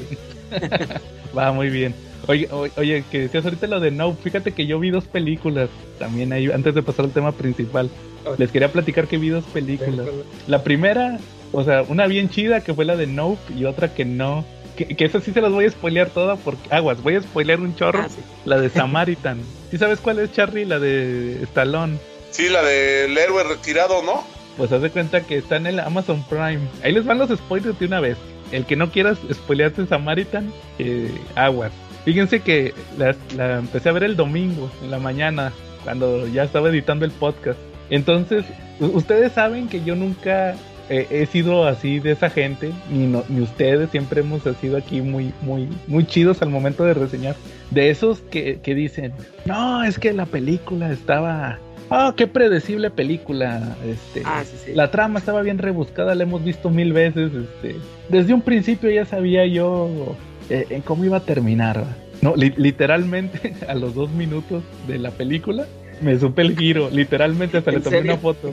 Va 1.37 1.53
muy 1.53 1.71
bien. 1.71 1.95
Oye, 2.27 2.49
oye, 2.51 3.05
que 3.11 3.21
decías 3.21 3.45
ahorita 3.45 3.67
lo 3.67 3.81
de 3.81 3.91
No, 3.91 4.15
fíjate 4.15 4.53
que 4.53 4.67
yo 4.67 4.81
vi 4.81 4.91
dos 4.91 5.05
películas 5.05 5.69
también 5.99 6.33
ahí, 6.33 6.51
antes 6.51 6.75
de 6.75 6.83
pasar 6.83 7.05
al 7.05 7.13
tema 7.13 7.33
principal. 7.33 7.91
Les 8.39 8.51
quería 8.51 8.73
platicar 8.73 9.07
que 9.07 9.19
vi 9.19 9.29
dos 9.29 9.45
películas. 9.45 10.07
La 10.49 10.65
primera, 10.65 11.19
o 11.53 11.63
sea, 11.63 11.83
una 11.83 12.07
bien 12.07 12.31
chida 12.31 12.63
que 12.63 12.75
fue 12.75 12.85
la 12.85 12.97
de 12.97 13.07
Nope 13.07 13.53
y 13.55 13.65
otra 13.65 13.95
que 13.95 14.05
no. 14.05 14.45
Que, 14.77 14.87
que 14.87 15.05
esa 15.05 15.21
sí 15.21 15.33
se 15.33 15.41
las 15.41 15.53
voy 15.53 15.67
a 15.67 15.71
spoilear 15.71 16.11
toda 16.11 16.35
porque 16.37 16.75
aguas, 16.75 17.01
voy 17.01 17.15
a 17.15 17.23
spoilear 17.23 17.61
un 17.61 17.77
chorro. 17.77 18.01
Ah, 18.01 18.09
la 18.45 18.61
de 18.61 18.71
Samaritan. 18.71 19.39
¿Sí 19.71 19.79
sabes 19.79 20.01
cuál 20.01 20.19
es, 20.19 20.33
Charlie? 20.33 20.65
La 20.65 20.81
de 20.81 21.43
Stallone. 21.45 21.99
Sí, 22.31 22.49
la 22.49 22.63
del 22.63 23.17
héroe 23.17 23.45
retirado, 23.45 24.03
¿no? 24.03 24.25
Pues 24.57 24.73
haz 24.73 24.83
de 24.83 24.91
cuenta 24.91 25.23
que 25.23 25.37
está 25.37 25.57
en 25.57 25.67
el 25.67 25.81
Amazon 25.81 26.23
Prime. 26.29 26.61
Ahí 26.83 26.93
les 26.93 27.05
van 27.05 27.19
los 27.19 27.31
spoilers 27.31 27.79
de 27.79 27.87
una 27.87 28.01
vez. 28.01 28.17
El 28.53 28.67
que 28.67 28.77
no 28.77 28.91
quieras 28.91 29.19
spoilearse 29.33 29.87
Samaritan, 29.87 30.53
eh, 30.79 31.11
aguas. 31.35 31.73
Fíjense 32.05 32.41
que 32.41 32.75
la, 32.99 33.59
empecé 33.59 33.89
a 33.89 33.93
ver 33.93 34.05
el 34.05 34.17
domingo, 34.17 34.71
en 34.83 34.91
la 34.91 34.99
mañana, 34.99 35.53
cuando 35.83 36.27
ya 36.29 36.45
estaba 36.45 36.69
editando 36.69 37.05
el 37.05 37.11
podcast. 37.11 37.59
Entonces, 37.91 38.45
ustedes 38.79 39.33
saben 39.33 39.69
que 39.69 39.83
yo 39.83 39.97
nunca 39.97 40.55
he 40.91 41.25
sido 41.27 41.67
así 41.67 41.99
de 41.99 42.13
esa 42.13 42.29
gente, 42.29 42.71
ni, 42.91 43.07
ni 43.07 43.41
ustedes, 43.41 43.91
siempre 43.91 44.21
hemos 44.21 44.43
sido 44.61 44.77
aquí 44.77 45.01
muy, 45.01 45.33
muy, 45.41 45.67
muy 45.87 46.07
chidos 46.07 46.43
al 46.43 46.51
momento 46.51 46.85
de 46.85 46.93
reseñar. 46.93 47.37
De 47.71 47.89
esos 47.89 48.21
que, 48.21 48.61
que 48.61 48.75
dicen, 48.75 49.13
no, 49.47 49.83
es 49.83 49.99
que 49.99 50.13
la 50.13 50.27
película 50.27 50.93
estaba 50.93 51.59
Ah, 51.91 52.15
qué 52.17 52.27
predecible 52.27 52.91
película. 52.91 53.77
Este, 53.87 54.23
ah, 54.25 54.43
La 54.75 54.91
trama 54.91 55.19
estaba 55.19 55.43
bien 55.43 55.59
rebuscada, 55.59 56.15
la 56.15 56.25
hemos 56.25 56.45
visto 56.45 56.71
mil 56.71 56.93
veces. 56.93 57.33
Este, 57.33 57.77
desde 58.09 58.35
un 58.35 58.43
principio 58.43 58.91
ya 58.91 59.05
sabía 59.05 59.47
yo 59.47 60.17
eh, 60.51 60.67
en 60.71 60.83
cómo 60.83 61.05
iba 61.05 61.19
a 61.19 61.21
terminar. 61.21 61.85
No, 62.23 62.35
literalmente 62.37 63.55
a 63.69 63.75
los 63.75 63.95
dos 63.95 64.11
minutos 64.11 64.63
de 64.87 64.99
la 64.99 65.11
película 65.11 65.67
me 66.01 66.19
supe 66.19 66.43
el 66.43 66.57
giro. 66.57 66.91
Literalmente 66.91 67.59
hasta 67.59 67.71
le 67.73 67.81
tomé 67.81 68.01
una 68.01 68.17
foto. 68.17 68.53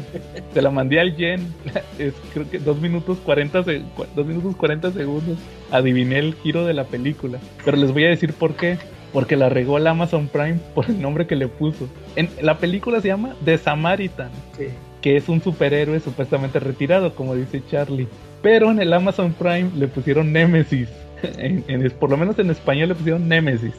Se 0.54 0.62
la 0.62 0.72
mandé 0.72 1.00
al 1.00 1.16
Jen. 1.16 1.42
Es, 2.00 2.14
creo 2.34 2.50
que 2.50 2.60
dos 2.60 2.80
minutos 2.80 3.20
40 3.24 3.64
dos 4.16 4.26
minutos 4.26 4.56
40 4.56 4.92
segundos. 4.92 5.38
Adiviné 5.72 6.20
el 6.20 6.36
giro 6.36 6.66
de 6.66 6.74
la 6.74 6.86
película. 6.86 7.40
Pero 7.64 7.78
les 7.78 7.92
voy 7.92 8.06
a 8.06 8.10
decir 8.10 8.34
por 8.34 8.56
qué 8.56 8.78
porque 9.14 9.36
la 9.36 9.50
regó 9.50 9.78
el 9.78 9.88
Amazon 9.88 10.28
Prime 10.28 10.60
por 10.74 10.90
el 10.90 11.02
nombre 11.02 11.28
que 11.28 11.36
le 11.36 11.48
puso. 11.48 11.88
En, 12.16 12.30
la 12.42 12.58
película 12.58 13.02
se 13.02 13.10
llama 13.10 13.36
The 13.44 13.58
Samaritan, 13.58 14.32
que 15.02 15.18
es 15.18 15.30
un 15.30 15.42
superhéroe 15.42 16.00
supuestamente 16.00 16.60
retirado, 16.60 17.14
como 17.16 17.36
dice 17.36 17.62
Charlie. 17.70 18.08
Pero 18.42 18.72
en 18.72 18.80
el 18.82 18.94
Amazon 18.94 19.34
Prime 19.34 19.70
le 19.76 19.88
pusieron 19.88 20.32
Nemesis. 20.32 20.90
En, 21.38 21.92
por 22.00 22.10
lo 22.10 22.18
menos 22.18 22.40
en 22.40 22.50
español 22.50 22.90
le 22.90 22.96
pusieron 22.96 23.28
Nemesis. 23.28 23.76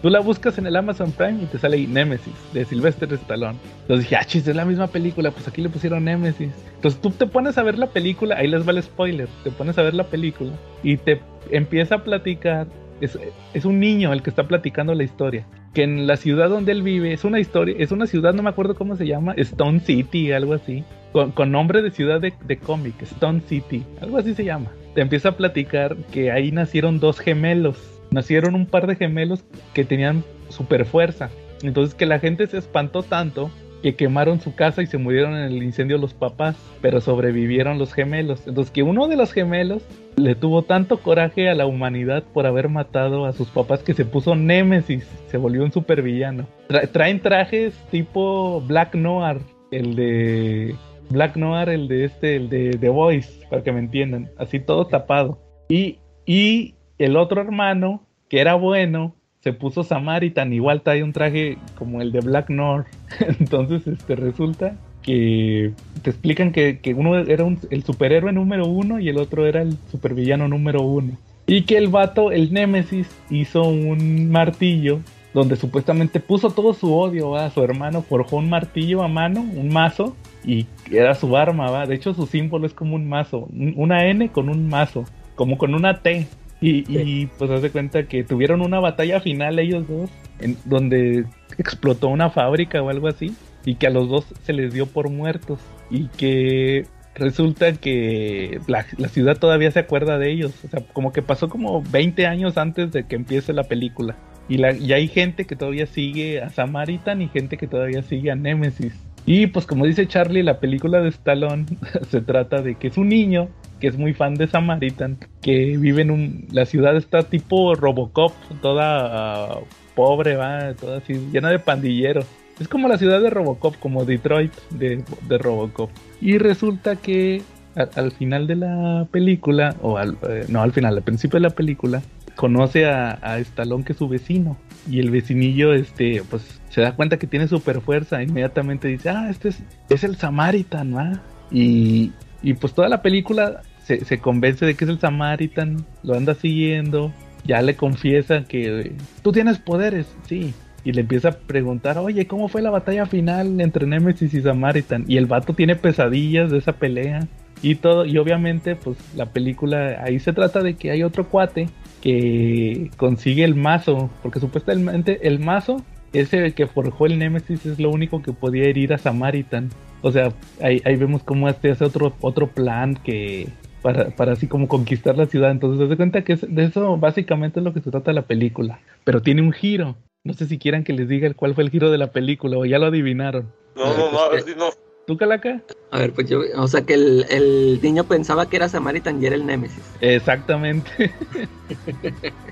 Tú 0.00 0.10
la 0.10 0.20
buscas 0.20 0.56
en 0.58 0.66
el 0.66 0.74
Amazon 0.74 1.12
Prime 1.12 1.42
y 1.42 1.46
te 1.46 1.58
sale 1.58 1.76
ahí 1.76 1.86
Nemesis, 1.86 2.32
de 2.52 2.64
Sylvester 2.64 3.12
Stallone. 3.12 3.58
Entonces 3.82 4.06
dije, 4.06 4.16
ah, 4.16 4.24
chis, 4.24 4.48
es 4.48 4.56
la 4.56 4.64
misma 4.64 4.86
película, 4.86 5.30
pues 5.30 5.46
aquí 5.46 5.62
le 5.62 5.68
pusieron 5.68 6.04
Nemesis. 6.04 6.50
Entonces 6.74 7.00
tú 7.00 7.10
te 7.10 7.26
pones 7.26 7.58
a 7.58 7.62
ver 7.62 7.78
la 7.78 7.88
película, 7.88 8.36
ahí 8.36 8.48
les 8.48 8.66
va 8.66 8.72
el 8.72 8.82
spoiler, 8.82 9.28
te 9.44 9.50
pones 9.50 9.76
a 9.78 9.82
ver 9.82 9.94
la 9.94 10.04
película 10.04 10.52
y 10.82 10.96
te 10.96 11.20
empieza 11.50 11.96
a 11.96 12.04
platicar 12.04 12.66
es, 13.02 13.64
un 13.64 13.80
niño 13.80 14.12
el 14.12 14.22
que 14.22 14.30
está 14.30 14.46
platicando 14.46 14.94
la 14.94 15.02
historia. 15.02 15.46
Que 15.74 15.82
en 15.82 16.06
la 16.06 16.16
ciudad 16.16 16.48
donde 16.48 16.72
él 16.72 16.82
vive 16.82 17.12
es 17.12 17.24
una 17.24 17.40
historia, 17.40 17.74
es 17.78 17.92
una 17.92 18.06
ciudad, 18.06 18.34
no 18.34 18.42
me 18.42 18.50
acuerdo 18.50 18.74
cómo 18.74 18.96
se 18.96 19.06
llama, 19.06 19.34
Stone 19.36 19.80
City, 19.80 20.32
algo 20.32 20.54
así. 20.54 20.84
Con, 21.12 21.52
nombre 21.52 21.82
de 21.82 21.90
ciudad 21.90 22.20
de, 22.20 22.32
de 22.46 22.56
cómic, 22.56 23.00
Stone 23.02 23.42
City, 23.46 23.84
algo 24.00 24.18
así 24.18 24.34
se 24.34 24.44
llama. 24.44 24.70
Te 24.94 25.00
empieza 25.00 25.30
a 25.30 25.36
platicar 25.36 25.96
que 26.12 26.30
ahí 26.30 26.52
nacieron 26.52 27.00
dos 27.00 27.18
gemelos. 27.18 27.78
Nacieron 28.10 28.54
un 28.54 28.66
par 28.66 28.86
de 28.86 28.96
gemelos 28.96 29.44
que 29.74 29.84
tenían 29.84 30.24
super 30.48 30.84
fuerza. 30.84 31.30
Entonces 31.62 31.94
que 31.94 32.06
la 32.06 32.18
gente 32.18 32.46
se 32.46 32.58
espantó 32.58 33.02
tanto 33.02 33.50
que 33.82 33.94
quemaron 33.94 34.40
su 34.40 34.54
casa 34.54 34.82
y 34.82 34.86
se 34.86 34.98
murieron 34.98 35.34
en 35.34 35.44
el 35.44 35.62
incendio 35.62 35.98
los 35.98 36.14
papás, 36.14 36.56
pero 36.80 37.00
sobrevivieron 37.00 37.78
los 37.78 37.92
gemelos. 37.92 38.46
Entonces 38.46 38.72
que 38.72 38.82
uno 38.82 39.08
de 39.08 39.16
los 39.16 39.32
gemelos 39.32 39.82
le 40.16 40.34
tuvo 40.34 40.62
tanto 40.62 40.98
coraje 40.98 41.48
a 41.48 41.54
la 41.54 41.66
humanidad 41.66 42.22
por 42.32 42.46
haber 42.46 42.68
matado 42.68 43.26
a 43.26 43.32
sus 43.32 43.48
papás 43.48 43.82
que 43.82 43.94
se 43.94 44.04
puso 44.04 44.34
Némesis, 44.34 45.04
se 45.26 45.36
volvió 45.36 45.64
un 45.64 45.72
supervillano. 45.72 46.46
traen 46.92 47.20
trajes 47.20 47.74
tipo 47.90 48.62
Black 48.66 48.94
Noir, 48.94 49.38
el 49.70 49.96
de 49.96 50.74
Black 51.10 51.36
Noir, 51.36 51.68
el 51.68 51.88
de 51.88 52.04
este, 52.04 52.36
el 52.36 52.48
de 52.48 52.70
The 52.78 52.88
Voice, 52.88 53.46
para 53.50 53.62
que 53.62 53.72
me 53.72 53.80
entiendan, 53.80 54.30
así 54.38 54.60
todo 54.60 54.86
tapado. 54.86 55.38
Y, 55.68 55.98
y 56.24 56.74
el 56.98 57.16
otro 57.16 57.40
hermano, 57.40 58.06
que 58.28 58.40
era 58.40 58.54
bueno, 58.54 59.14
se 59.42 59.52
puso 59.52 59.82
Samaritan, 59.82 60.52
igual 60.52 60.82
trae 60.82 61.02
un 61.02 61.12
traje 61.12 61.58
como 61.76 62.00
el 62.00 62.12
de 62.12 62.20
Black 62.20 62.48
North. 62.48 62.86
Entonces, 63.40 63.86
este 63.86 64.16
resulta 64.16 64.76
que 65.02 65.72
te 66.02 66.10
explican 66.10 66.52
que, 66.52 66.78
uno 66.96 67.18
era 67.18 67.44
el 67.70 67.82
superhéroe 67.82 68.32
número 68.32 68.66
uno 68.66 69.00
y 69.00 69.08
el 69.08 69.18
otro 69.18 69.46
era 69.46 69.62
el 69.62 69.76
supervillano 69.90 70.46
número 70.46 70.82
uno. 70.82 71.16
Y 71.46 71.62
que 71.62 71.76
el 71.76 71.88
vato, 71.88 72.30
el 72.30 72.52
Némesis, 72.52 73.08
hizo 73.30 73.64
un 73.64 74.30
martillo 74.30 75.00
donde 75.34 75.56
supuestamente 75.56 76.20
puso 76.20 76.50
todo 76.50 76.72
su 76.72 76.94
odio 76.94 77.36
a 77.36 77.50
su 77.50 77.62
hermano, 77.62 78.02
forjó 78.02 78.36
un 78.36 78.48
martillo 78.48 79.02
a 79.02 79.08
mano, 79.08 79.40
un 79.40 79.72
mazo, 79.72 80.14
y 80.44 80.66
era 80.90 81.14
su 81.14 81.36
arma, 81.36 81.70
¿va? 81.70 81.86
De 81.86 81.94
hecho, 81.94 82.14
su 82.14 82.26
símbolo 82.26 82.66
es 82.66 82.74
como 82.74 82.94
un 82.94 83.08
mazo, 83.08 83.48
una 83.52 84.06
N 84.06 84.28
con 84.28 84.48
un 84.48 84.68
mazo, 84.68 85.04
como 85.34 85.58
con 85.58 85.74
una 85.74 86.00
T. 86.00 86.26
Y, 86.62 87.26
pues 87.38 87.50
hace 87.50 87.70
cuenta 87.70 88.04
que 88.04 88.22
tuvieron 88.22 88.60
una 88.60 88.78
batalla 88.78 89.20
final 89.20 89.58
ellos 89.58 89.86
dos, 89.88 90.10
en, 90.38 90.56
donde 90.64 91.24
explotó 91.58 92.08
una 92.08 92.30
fábrica 92.30 92.80
o 92.80 92.88
algo 92.88 93.08
así, 93.08 93.34
y 93.64 93.74
que 93.74 93.88
a 93.88 93.90
los 93.90 94.08
dos 94.08 94.26
se 94.44 94.52
les 94.52 94.72
dio 94.72 94.86
por 94.86 95.10
muertos, 95.10 95.58
y 95.90 96.06
que 96.06 96.86
resulta 97.16 97.72
que 97.72 98.60
la, 98.68 98.84
ciudad 99.08 99.38
todavía 99.38 99.72
se 99.72 99.80
acuerda 99.80 100.18
de 100.18 100.30
ellos, 100.30 100.52
o 100.64 100.68
sea, 100.68 100.82
como 100.92 101.12
que 101.12 101.20
pasó 101.20 101.48
como 101.48 101.82
20 101.82 102.26
años 102.26 102.56
antes 102.56 102.92
de 102.92 103.04
que 103.04 103.16
empiece 103.16 103.52
la 103.52 103.64
película. 103.64 104.16
Y, 104.48 104.58
la, 104.58 104.72
y 104.72 104.92
hay 104.92 105.08
gente 105.08 105.46
que 105.46 105.56
todavía 105.56 105.86
sigue 105.86 106.42
a 106.42 106.50
Samaritan 106.50 107.22
y 107.22 107.28
gente 107.28 107.56
que 107.56 107.66
todavía 107.66 108.02
sigue 108.02 108.30
a 108.30 108.34
Nemesis. 108.34 108.92
Y 109.24 109.46
pues 109.48 109.66
como 109.66 109.86
dice 109.86 110.06
Charlie, 110.06 110.42
la 110.42 110.58
película 110.58 111.00
de 111.00 111.10
Stallone 111.10 111.66
se 112.10 112.20
trata 112.20 112.60
de 112.60 112.74
que 112.74 112.88
es 112.88 112.96
un 112.96 113.08
niño 113.08 113.48
que 113.82 113.88
es 113.88 113.98
muy 113.98 114.14
fan 114.14 114.36
de 114.36 114.46
Samaritan, 114.46 115.18
que 115.40 115.76
vive 115.76 116.02
en 116.02 116.12
un... 116.12 116.46
La 116.52 116.66
ciudad 116.66 116.96
está 116.96 117.24
tipo 117.24 117.74
Robocop, 117.74 118.32
toda 118.60 119.58
uh, 119.58 119.64
pobre, 119.96 120.36
va, 120.36 120.72
toda 120.74 120.98
así, 120.98 121.14
llena 121.32 121.50
de 121.50 121.58
pandilleros. 121.58 122.24
Es 122.60 122.68
como 122.68 122.86
la 122.86 122.96
ciudad 122.96 123.20
de 123.20 123.28
Robocop, 123.28 123.76
como 123.80 124.04
Detroit 124.04 124.52
de, 124.70 125.02
de 125.26 125.36
Robocop. 125.38 125.90
Y 126.20 126.38
resulta 126.38 126.94
que 126.94 127.42
al, 127.74 128.12
final 128.12 128.46
de 128.46 128.54
la 128.54 129.08
película, 129.10 129.74
o 129.82 129.98
al, 129.98 130.16
eh, 130.28 130.46
no 130.48 130.62
al 130.62 130.72
final, 130.72 130.96
al 130.96 131.02
principio 131.02 131.38
de 131.38 131.48
la 131.48 131.50
película, 131.50 132.02
conoce 132.36 132.86
a, 132.86 133.18
a 133.20 133.40
Stallone 133.40 133.82
que 133.82 133.94
es 133.94 133.98
su 133.98 134.08
vecino. 134.08 134.58
Y 134.88 135.00
el 135.00 135.10
vecinillo, 135.10 135.72
este, 135.72 136.22
pues 136.30 136.60
se 136.68 136.82
da 136.82 136.94
cuenta 136.94 137.18
que 137.18 137.26
tiene 137.26 137.48
super 137.48 137.80
fuerza. 137.80 138.22
Inmediatamente 138.22 138.86
dice, 138.86 139.08
ah, 139.08 139.28
este 139.28 139.48
es, 139.48 139.60
es 139.88 140.04
el 140.04 140.14
Samaritan, 140.14 140.94
¿va? 140.94 141.20
Y, 141.50 142.12
y 142.44 142.54
pues 142.54 142.74
toda 142.74 142.88
la 142.88 143.02
película 143.02 143.62
se, 143.84 144.18
convence 144.18 144.64
de 144.64 144.74
que 144.74 144.84
es 144.84 144.90
el 144.90 145.00
Samaritan, 145.00 145.84
lo 146.02 146.14
anda 146.14 146.34
siguiendo, 146.34 147.12
ya 147.44 147.62
le 147.62 147.74
confiesa 147.76 148.44
que 148.44 148.92
tú 149.22 149.32
tienes 149.32 149.58
poderes, 149.58 150.06
sí. 150.26 150.54
Y 150.84 150.92
le 150.92 151.02
empieza 151.02 151.28
a 151.28 151.32
preguntar, 151.32 151.96
oye, 151.98 152.26
¿cómo 152.26 152.48
fue 152.48 152.60
la 152.60 152.70
batalla 152.70 153.06
final 153.06 153.60
entre 153.60 153.86
Nemesis 153.86 154.34
y 154.34 154.42
Samaritan? 154.42 155.04
Y 155.06 155.16
el 155.16 155.26
vato 155.26 155.54
tiene 155.54 155.76
pesadillas 155.76 156.50
de 156.50 156.58
esa 156.58 156.72
pelea. 156.72 157.26
y 157.62 157.76
todo, 157.76 158.04
y 158.04 158.18
obviamente, 158.18 158.74
pues 158.74 158.98
la 159.14 159.26
película 159.26 160.02
ahí 160.02 160.18
se 160.18 160.32
trata 160.32 160.62
de 160.62 160.74
que 160.74 160.90
hay 160.90 161.04
otro 161.04 161.28
cuate 161.28 161.68
que 162.00 162.90
consigue 162.96 163.44
el 163.44 163.54
mazo, 163.54 164.10
porque 164.22 164.40
supuestamente 164.40 165.28
el 165.28 165.38
mazo, 165.38 165.84
ese 166.12 166.52
que 166.52 166.66
forjó 166.66 167.06
el 167.06 167.18
Némesis, 167.18 167.64
es 167.64 167.78
lo 167.78 167.90
único 167.90 168.20
que 168.20 168.32
podía 168.32 168.64
herir 168.64 168.92
a 168.92 168.98
Samaritan. 168.98 169.70
O 170.02 170.10
sea, 170.10 170.32
ahí, 170.60 170.82
ahí 170.84 170.96
vemos 170.96 171.22
cómo 171.22 171.48
este 171.48 171.70
hace 171.70 171.84
otro, 171.84 172.12
otro 172.20 172.48
plan 172.48 172.96
que 172.96 173.46
para, 173.82 174.10
para 174.10 174.32
así 174.32 174.46
como 174.46 174.68
conquistar 174.68 175.16
la 175.16 175.26
ciudad. 175.26 175.50
Entonces, 175.50 175.88
se 175.88 175.96
cuenta 175.96 176.24
que 176.24 176.36
de 176.36 176.64
eso 176.64 176.96
básicamente 176.96 177.60
es 177.60 177.64
lo 177.64 177.74
que 177.74 177.80
se 177.80 177.90
trata 177.90 178.12
la 178.12 178.22
película. 178.22 178.80
Pero 179.04 179.22
tiene 179.22 179.42
un 179.42 179.52
giro. 179.52 179.96
No 180.24 180.34
sé 180.34 180.46
si 180.46 180.58
quieran 180.58 180.84
que 180.84 180.92
les 180.92 181.08
diga 181.08 181.32
cuál 181.34 181.54
fue 181.54 181.64
el 181.64 181.70
giro 181.70 181.90
de 181.90 181.98
la 181.98 182.12
película 182.12 182.56
o 182.56 182.64
ya 182.64 182.78
lo 182.78 182.86
adivinaron. 182.86 183.52
No, 183.74 183.96
no, 183.96 184.12
no, 184.12 184.18
a 184.20 184.28
ver, 184.28 184.44
no. 184.56 184.70
¿Tú, 185.06 185.16
Calaca? 185.16 185.60
A 185.90 185.98
ver, 185.98 186.12
pues 186.12 186.30
yo, 186.30 186.42
o 186.56 186.68
sea 186.68 186.82
que 186.82 186.94
el, 186.94 187.26
el 187.28 187.80
niño 187.82 188.04
pensaba 188.04 188.48
que 188.48 188.54
era 188.54 188.68
Samaritan 188.68 189.20
y 189.20 189.26
era 189.26 189.34
el 189.34 189.44
Némesis. 189.44 189.82
Exactamente. 190.00 190.90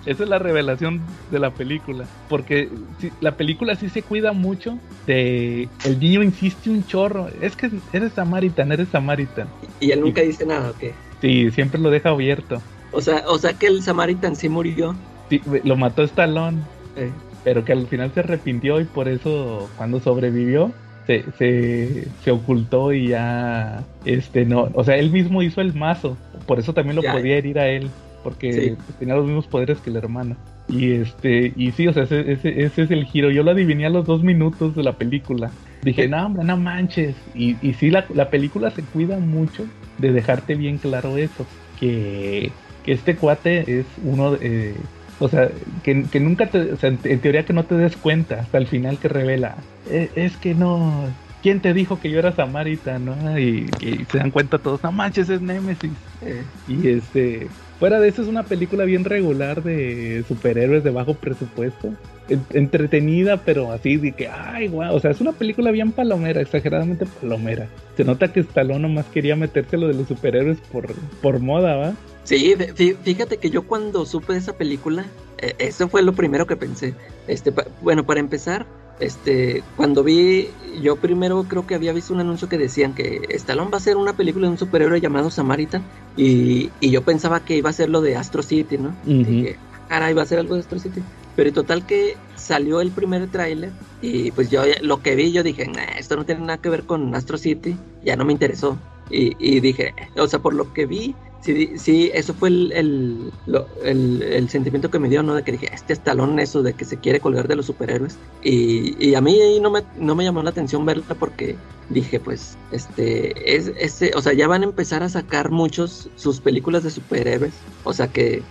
Esa 0.04 0.22
es 0.24 0.28
la 0.28 0.40
revelación 0.40 1.00
de 1.30 1.38
la 1.38 1.52
película. 1.52 2.06
Porque 2.28 2.68
sí, 2.98 3.12
la 3.20 3.36
película 3.36 3.76
sí 3.76 3.88
se 3.88 4.02
cuida 4.02 4.32
mucho 4.32 4.78
de... 5.06 5.68
El 5.84 6.00
niño 6.00 6.24
insiste 6.24 6.70
un 6.70 6.84
chorro. 6.84 7.28
Es 7.40 7.54
que 7.54 7.70
eres 7.92 8.14
Samaritan, 8.14 8.72
eres 8.72 8.88
Samaritan. 8.88 9.48
Y 9.78 9.92
él 9.92 10.00
nunca 10.00 10.22
dice 10.22 10.44
nada, 10.44 10.70
¿o 10.70 10.74
qué? 10.76 10.92
Sí, 11.20 11.50
siempre 11.50 11.80
lo 11.80 11.90
deja 11.90 12.10
abierto. 12.10 12.60
O 12.92 13.00
sea, 13.00 13.22
o 13.28 13.38
sea 13.38 13.52
que 13.52 13.66
el 13.66 13.82
Samaritan 13.82 14.34
sí 14.36 14.48
murió. 14.48 14.94
Sí, 15.28 15.40
lo 15.64 15.76
mató 15.76 16.02
Stallone. 16.02 16.58
Eh, 16.96 17.10
pero 17.44 17.64
que 17.64 17.72
al 17.72 17.86
final 17.86 18.10
se 18.12 18.20
arrepintió 18.20 18.80
y 18.80 18.84
por 18.84 19.08
eso 19.08 19.70
cuando 19.76 20.00
sobrevivió 20.00 20.72
se, 21.06 21.24
se, 21.38 22.08
se 22.22 22.30
ocultó 22.32 22.92
y 22.92 23.08
ya 23.08 23.82
este 24.04 24.44
no 24.44 24.68
o 24.74 24.84
sea 24.84 24.96
él 24.96 25.10
mismo 25.10 25.40
hizo 25.42 25.60
el 25.60 25.72
mazo 25.72 26.16
por 26.46 26.58
eso 26.58 26.74
también 26.74 26.96
lo 26.96 27.02
Ya. 27.02 27.12
podía 27.12 27.36
herir 27.38 27.58
a 27.60 27.68
él 27.68 27.88
porque 28.24 28.52
Sí. 28.52 28.92
tenía 28.98 29.14
los 29.14 29.24
mismos 29.24 29.46
poderes 29.46 29.78
que 29.78 29.88
el 29.90 29.96
hermano 29.96 30.36
y 30.68 30.90
este 30.92 31.52
y 31.56 31.70
sí 31.70 31.86
o 31.88 31.92
sea 31.94 32.02
ese, 32.02 32.30
ese, 32.32 32.62
ese 32.64 32.82
es 32.82 32.90
el 32.90 33.04
giro 33.06 33.30
yo 33.30 33.42
lo 33.44 33.52
adiviné 33.52 33.86
a 33.86 33.90
los 33.90 34.04
dos 34.04 34.22
minutos 34.22 34.74
de 34.76 34.82
la 34.82 34.92
película 34.92 35.50
dije 35.82 36.08
no 36.08 36.26
hombre 36.26 36.44
no 36.44 36.56
manches 36.58 37.14
y, 37.34 37.56
y 37.66 37.72
sí 37.74 37.90
la, 37.90 38.04
la 38.14 38.28
película 38.28 38.70
se 38.72 38.82
cuida 38.82 39.16
mucho 39.18 39.64
de 40.00 40.12
dejarte 40.12 40.54
bien 40.54 40.78
claro 40.78 41.16
eso 41.18 41.46
que, 41.78 42.50
que 42.84 42.92
este 42.92 43.16
cuate 43.16 43.80
es 43.80 43.86
uno 44.04 44.32
de, 44.32 44.70
eh, 44.70 44.74
o 45.18 45.28
sea, 45.28 45.48
que, 45.82 46.04
que 46.10 46.20
nunca 46.20 46.46
te, 46.50 46.72
o 46.72 46.76
sea, 46.76 46.90
en, 46.90 47.20
teoría 47.20 47.44
que 47.44 47.52
no 47.52 47.64
te 47.64 47.74
des 47.76 47.96
cuenta 47.96 48.40
hasta 48.40 48.58
el 48.58 48.66
final 48.66 48.98
que 48.98 49.08
revela, 49.08 49.56
"Eh, 49.86 50.10
es 50.16 50.36
que 50.36 50.54
no, 50.54 51.04
¿quién 51.42 51.60
te 51.60 51.74
dijo 51.74 52.00
que 52.00 52.10
yo 52.10 52.18
era 52.18 52.32
Samaritan, 52.32 53.04
no? 53.04 53.38
Y, 53.38 53.68
se 54.10 54.18
dan 54.18 54.30
cuenta 54.30 54.58
todos, 54.58 54.82
no 54.82 54.92
manches, 54.92 55.28
es 55.28 55.40
Nemesis. 55.40 55.92
eh, 56.22 56.44
Y 56.66 56.88
este, 56.88 57.48
fuera 57.80 57.98
de 57.98 58.08
eso 58.08 58.22
es 58.22 58.28
una 58.28 58.44
película 58.44 58.84
bien 58.84 59.04
regular 59.04 59.62
de 59.64 60.22
superhéroes 60.28 60.84
de 60.84 60.90
bajo 60.90 61.14
presupuesto. 61.14 61.92
En- 62.28 62.44
Entretenida, 62.52 63.38
pero 63.38 63.72
así 63.72 63.96
de 63.96 64.12
que, 64.12 64.28
ay, 64.28 64.68
guau, 64.68 64.94
o 64.94 65.00
sea, 65.00 65.10
es 65.10 65.20
una 65.20 65.32
película 65.32 65.72
bien 65.72 65.90
palomera, 65.90 66.40
exageradamente 66.40 67.04
palomera. 67.20 67.66
Se 67.96 68.04
nota 68.04 68.32
que 68.32 68.38
Stallone 68.40 68.78
nomás 68.78 69.06
quería 69.06 69.34
meterse 69.34 69.76
lo 69.76 69.88
de 69.88 69.94
los 69.94 70.06
superhéroes 70.06 70.58
por, 70.70 70.94
por 71.20 71.40
moda, 71.40 71.74
¿va? 71.74 71.92
Sí, 72.22 72.54
fí- 72.56 72.72
fí- 72.74 72.96
fíjate 73.02 73.38
que 73.38 73.50
yo 73.50 73.62
cuando 73.62 74.06
supe 74.06 74.34
de 74.34 74.38
esa 74.38 74.56
película, 74.56 75.06
eh, 75.38 75.54
eso 75.58 75.88
fue 75.88 76.02
lo 76.02 76.12
primero 76.12 76.46
que 76.46 76.54
pensé. 76.54 76.94
Este, 77.26 77.50
pa- 77.50 77.66
bueno, 77.82 78.06
para 78.06 78.20
empezar, 78.20 78.64
este, 79.00 79.64
cuando 79.74 80.04
vi, 80.04 80.48
yo 80.82 81.00
primero 81.00 81.48
creo 81.48 81.66
que 81.66 81.74
había 81.74 81.92
visto 81.92 82.14
un 82.14 82.20
anuncio 82.20 82.48
que 82.48 82.58
decían 82.58 82.94
que 82.94 83.26
Stallone 83.30 83.70
va 83.70 83.76
a 83.76 83.80
hacer 83.80 83.96
una 83.96 84.14
película 84.16 84.46
de 84.46 84.52
un 84.52 84.58
superhéroe 84.58 85.00
llamado 85.00 85.30
Samaritan 85.30 85.90
y, 86.14 86.76
y 86.80 86.90
yo 86.90 87.04
pensaba 87.04 87.44
que 87.44 87.56
iba 87.56 87.70
a 87.70 87.72
ser 87.72 87.88
lo 87.90 88.00
de 88.02 88.16
Astro 88.16 88.42
City, 88.42 88.78
¿no? 88.78 88.98
Ujú. 89.02 89.24
Dije, 89.24 89.60
caray, 89.86 90.14
va 90.14 90.22
a 90.22 90.26
ser 90.26 90.38
algo 90.38 90.54
de 90.54 90.60
Astro 90.60 90.78
City. 90.78 91.04
Pero 91.34 91.52
total 91.52 91.86
que 91.86 92.20
salió 92.36 92.80
el 92.80 92.92
primer 92.92 93.30
tráiler 93.30 93.74
y 94.00 94.32
pues 94.32 94.50
yo 94.50 94.62
lo 94.82 95.02
que 95.02 95.14
vi, 95.16 95.32
yo 95.32 95.42
dije, 95.42 95.66
"Nah, 95.66 95.84
esto 95.98 96.16
no 96.16 96.24
tiene 96.26 96.42
nada 96.42 96.58
que 96.58 96.70
ver 96.70 96.84
con 96.86 97.14
Astro 97.14 97.38
City, 97.38 97.82
ya 98.02 98.16
no 98.16 98.24
me 98.24 98.32
interesó. 98.32 98.84
Y, 99.08 99.34
y 99.38 99.60
dije, 99.60 99.94
o 100.16 100.26
sea, 100.28 100.38
por 100.40 100.54
lo 100.54 100.72
que 100.72 100.86
vi, 100.86 101.18
sí, 101.40 101.78
sí 101.78 102.10
eso 102.14 102.34
fue 102.34 102.48
el, 102.48 102.72
el, 102.72 104.22
el- 104.22 104.48
sentimiento 104.50 104.90
que 104.90 104.98
me 104.98 105.08
dio, 105.08 105.22
¿no? 105.22 105.34
De 105.34 105.42
que 105.44 105.52
dije, 105.52 105.68
este 105.74 105.92
estalón, 105.92 106.38
eso 106.38 106.62
de 106.62 106.74
que 106.76 106.84
se 106.84 107.00
quiere 107.00 107.20
colgar 107.20 107.48
de 107.48 107.56
los 107.56 107.66
superhéroes. 107.66 108.20
Y, 108.40 109.04
y 109.04 109.14
a 109.14 109.20
mí 109.20 109.38
no 109.60 109.70
me, 109.70 109.82
no 109.94 110.14
me 110.16 110.24
llamó 110.24 110.42
la 110.42 110.50
atención 110.50 110.84
verla 110.84 111.04
porque 111.18 111.62
dije, 111.88 112.20
pues, 112.20 112.60
este, 112.70 113.56
es, 113.56 113.68
ese, 113.76 114.12
o 114.16 114.22
sea, 114.22 114.32
ya 114.32 114.48
van 114.48 114.62
a 114.62 114.66
empezar 114.66 115.02
a 115.02 115.08
sacar 115.08 115.50
muchos 115.50 116.10
sus 116.14 116.40
películas 116.40 116.82
de 116.84 116.90
superhéroes. 116.90 117.66
O 117.82 117.92
sea 117.92 118.12
que 118.12 118.48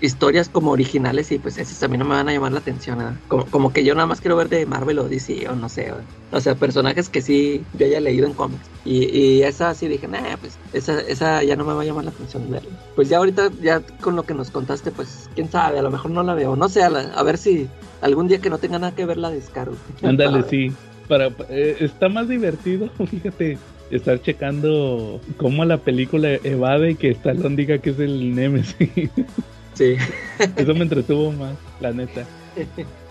historias 0.00 0.48
como 0.48 0.70
originales 0.70 1.32
y 1.32 1.38
pues 1.38 1.58
esas 1.58 1.82
a 1.82 1.88
mí 1.88 1.96
no 1.96 2.04
me 2.04 2.14
van 2.14 2.28
a 2.28 2.32
llamar 2.32 2.52
la 2.52 2.58
atención. 2.58 2.98
¿verdad? 2.98 3.14
Como, 3.28 3.46
como 3.46 3.72
que 3.72 3.84
yo 3.84 3.94
nada 3.94 4.06
más 4.06 4.20
quiero 4.20 4.36
ver 4.36 4.48
de 4.48 4.66
Marvel 4.66 4.98
o 4.98 5.08
DC 5.08 5.48
o 5.48 5.56
no 5.56 5.68
sé. 5.68 5.92
O 6.30 6.40
sea, 6.40 6.54
personajes 6.54 7.08
que 7.08 7.20
sí 7.20 7.62
yo 7.78 7.86
haya 7.86 8.00
leído 8.00 8.26
en 8.26 8.32
cómics. 8.32 8.62
Y, 8.84 9.04
y 9.16 9.42
esa 9.42 9.74
sí 9.74 9.88
dije, 9.88 10.08
nah, 10.08 10.36
pues 10.40 10.58
esa, 10.72 11.00
esa 11.00 11.42
ya 11.42 11.56
no 11.56 11.64
me 11.64 11.74
va 11.74 11.82
a 11.82 11.84
llamar 11.84 12.04
la 12.04 12.10
atención 12.10 12.50
verla. 12.50 12.70
Pues 12.96 13.08
ya 13.08 13.18
ahorita, 13.18 13.50
ya 13.62 13.80
con 13.80 14.16
lo 14.16 14.24
que 14.24 14.34
nos 14.34 14.50
contaste, 14.50 14.90
pues 14.90 15.28
quién 15.34 15.50
sabe, 15.50 15.78
a 15.78 15.82
lo 15.82 15.90
mejor 15.90 16.10
no 16.10 16.22
la 16.22 16.34
veo. 16.34 16.56
No 16.56 16.68
sé, 16.68 16.82
a, 16.82 17.22
ver 17.22 17.38
si 17.38 17.68
algún 18.00 18.28
día 18.28 18.40
que 18.40 18.50
no 18.50 18.58
tenga 18.58 18.78
nada 18.78 18.94
que 18.94 19.06
ver 19.06 19.18
la 19.18 19.30
descargo. 19.30 19.76
Ándale, 20.02 20.42
sí. 20.48 20.72
Para, 21.08 21.30
eh, 21.48 21.76
está 21.80 22.08
más 22.08 22.28
divertido, 22.28 22.88
fíjate, 23.10 23.58
estar 23.90 24.20
checando 24.22 25.20
cómo 25.36 25.64
la 25.64 25.78
película 25.78 26.34
evade 26.42 26.94
que 26.94 27.10
Stallone 27.10 27.56
diga 27.56 27.78
que 27.78 27.90
es 27.90 27.98
el 27.98 28.34
Nemesis. 28.34 29.10
Sí. 29.74 29.96
Eso 30.56 30.74
me 30.74 30.82
entretuvo 30.82 31.32
más, 31.32 31.54
la 31.80 31.92
neta. 31.92 32.24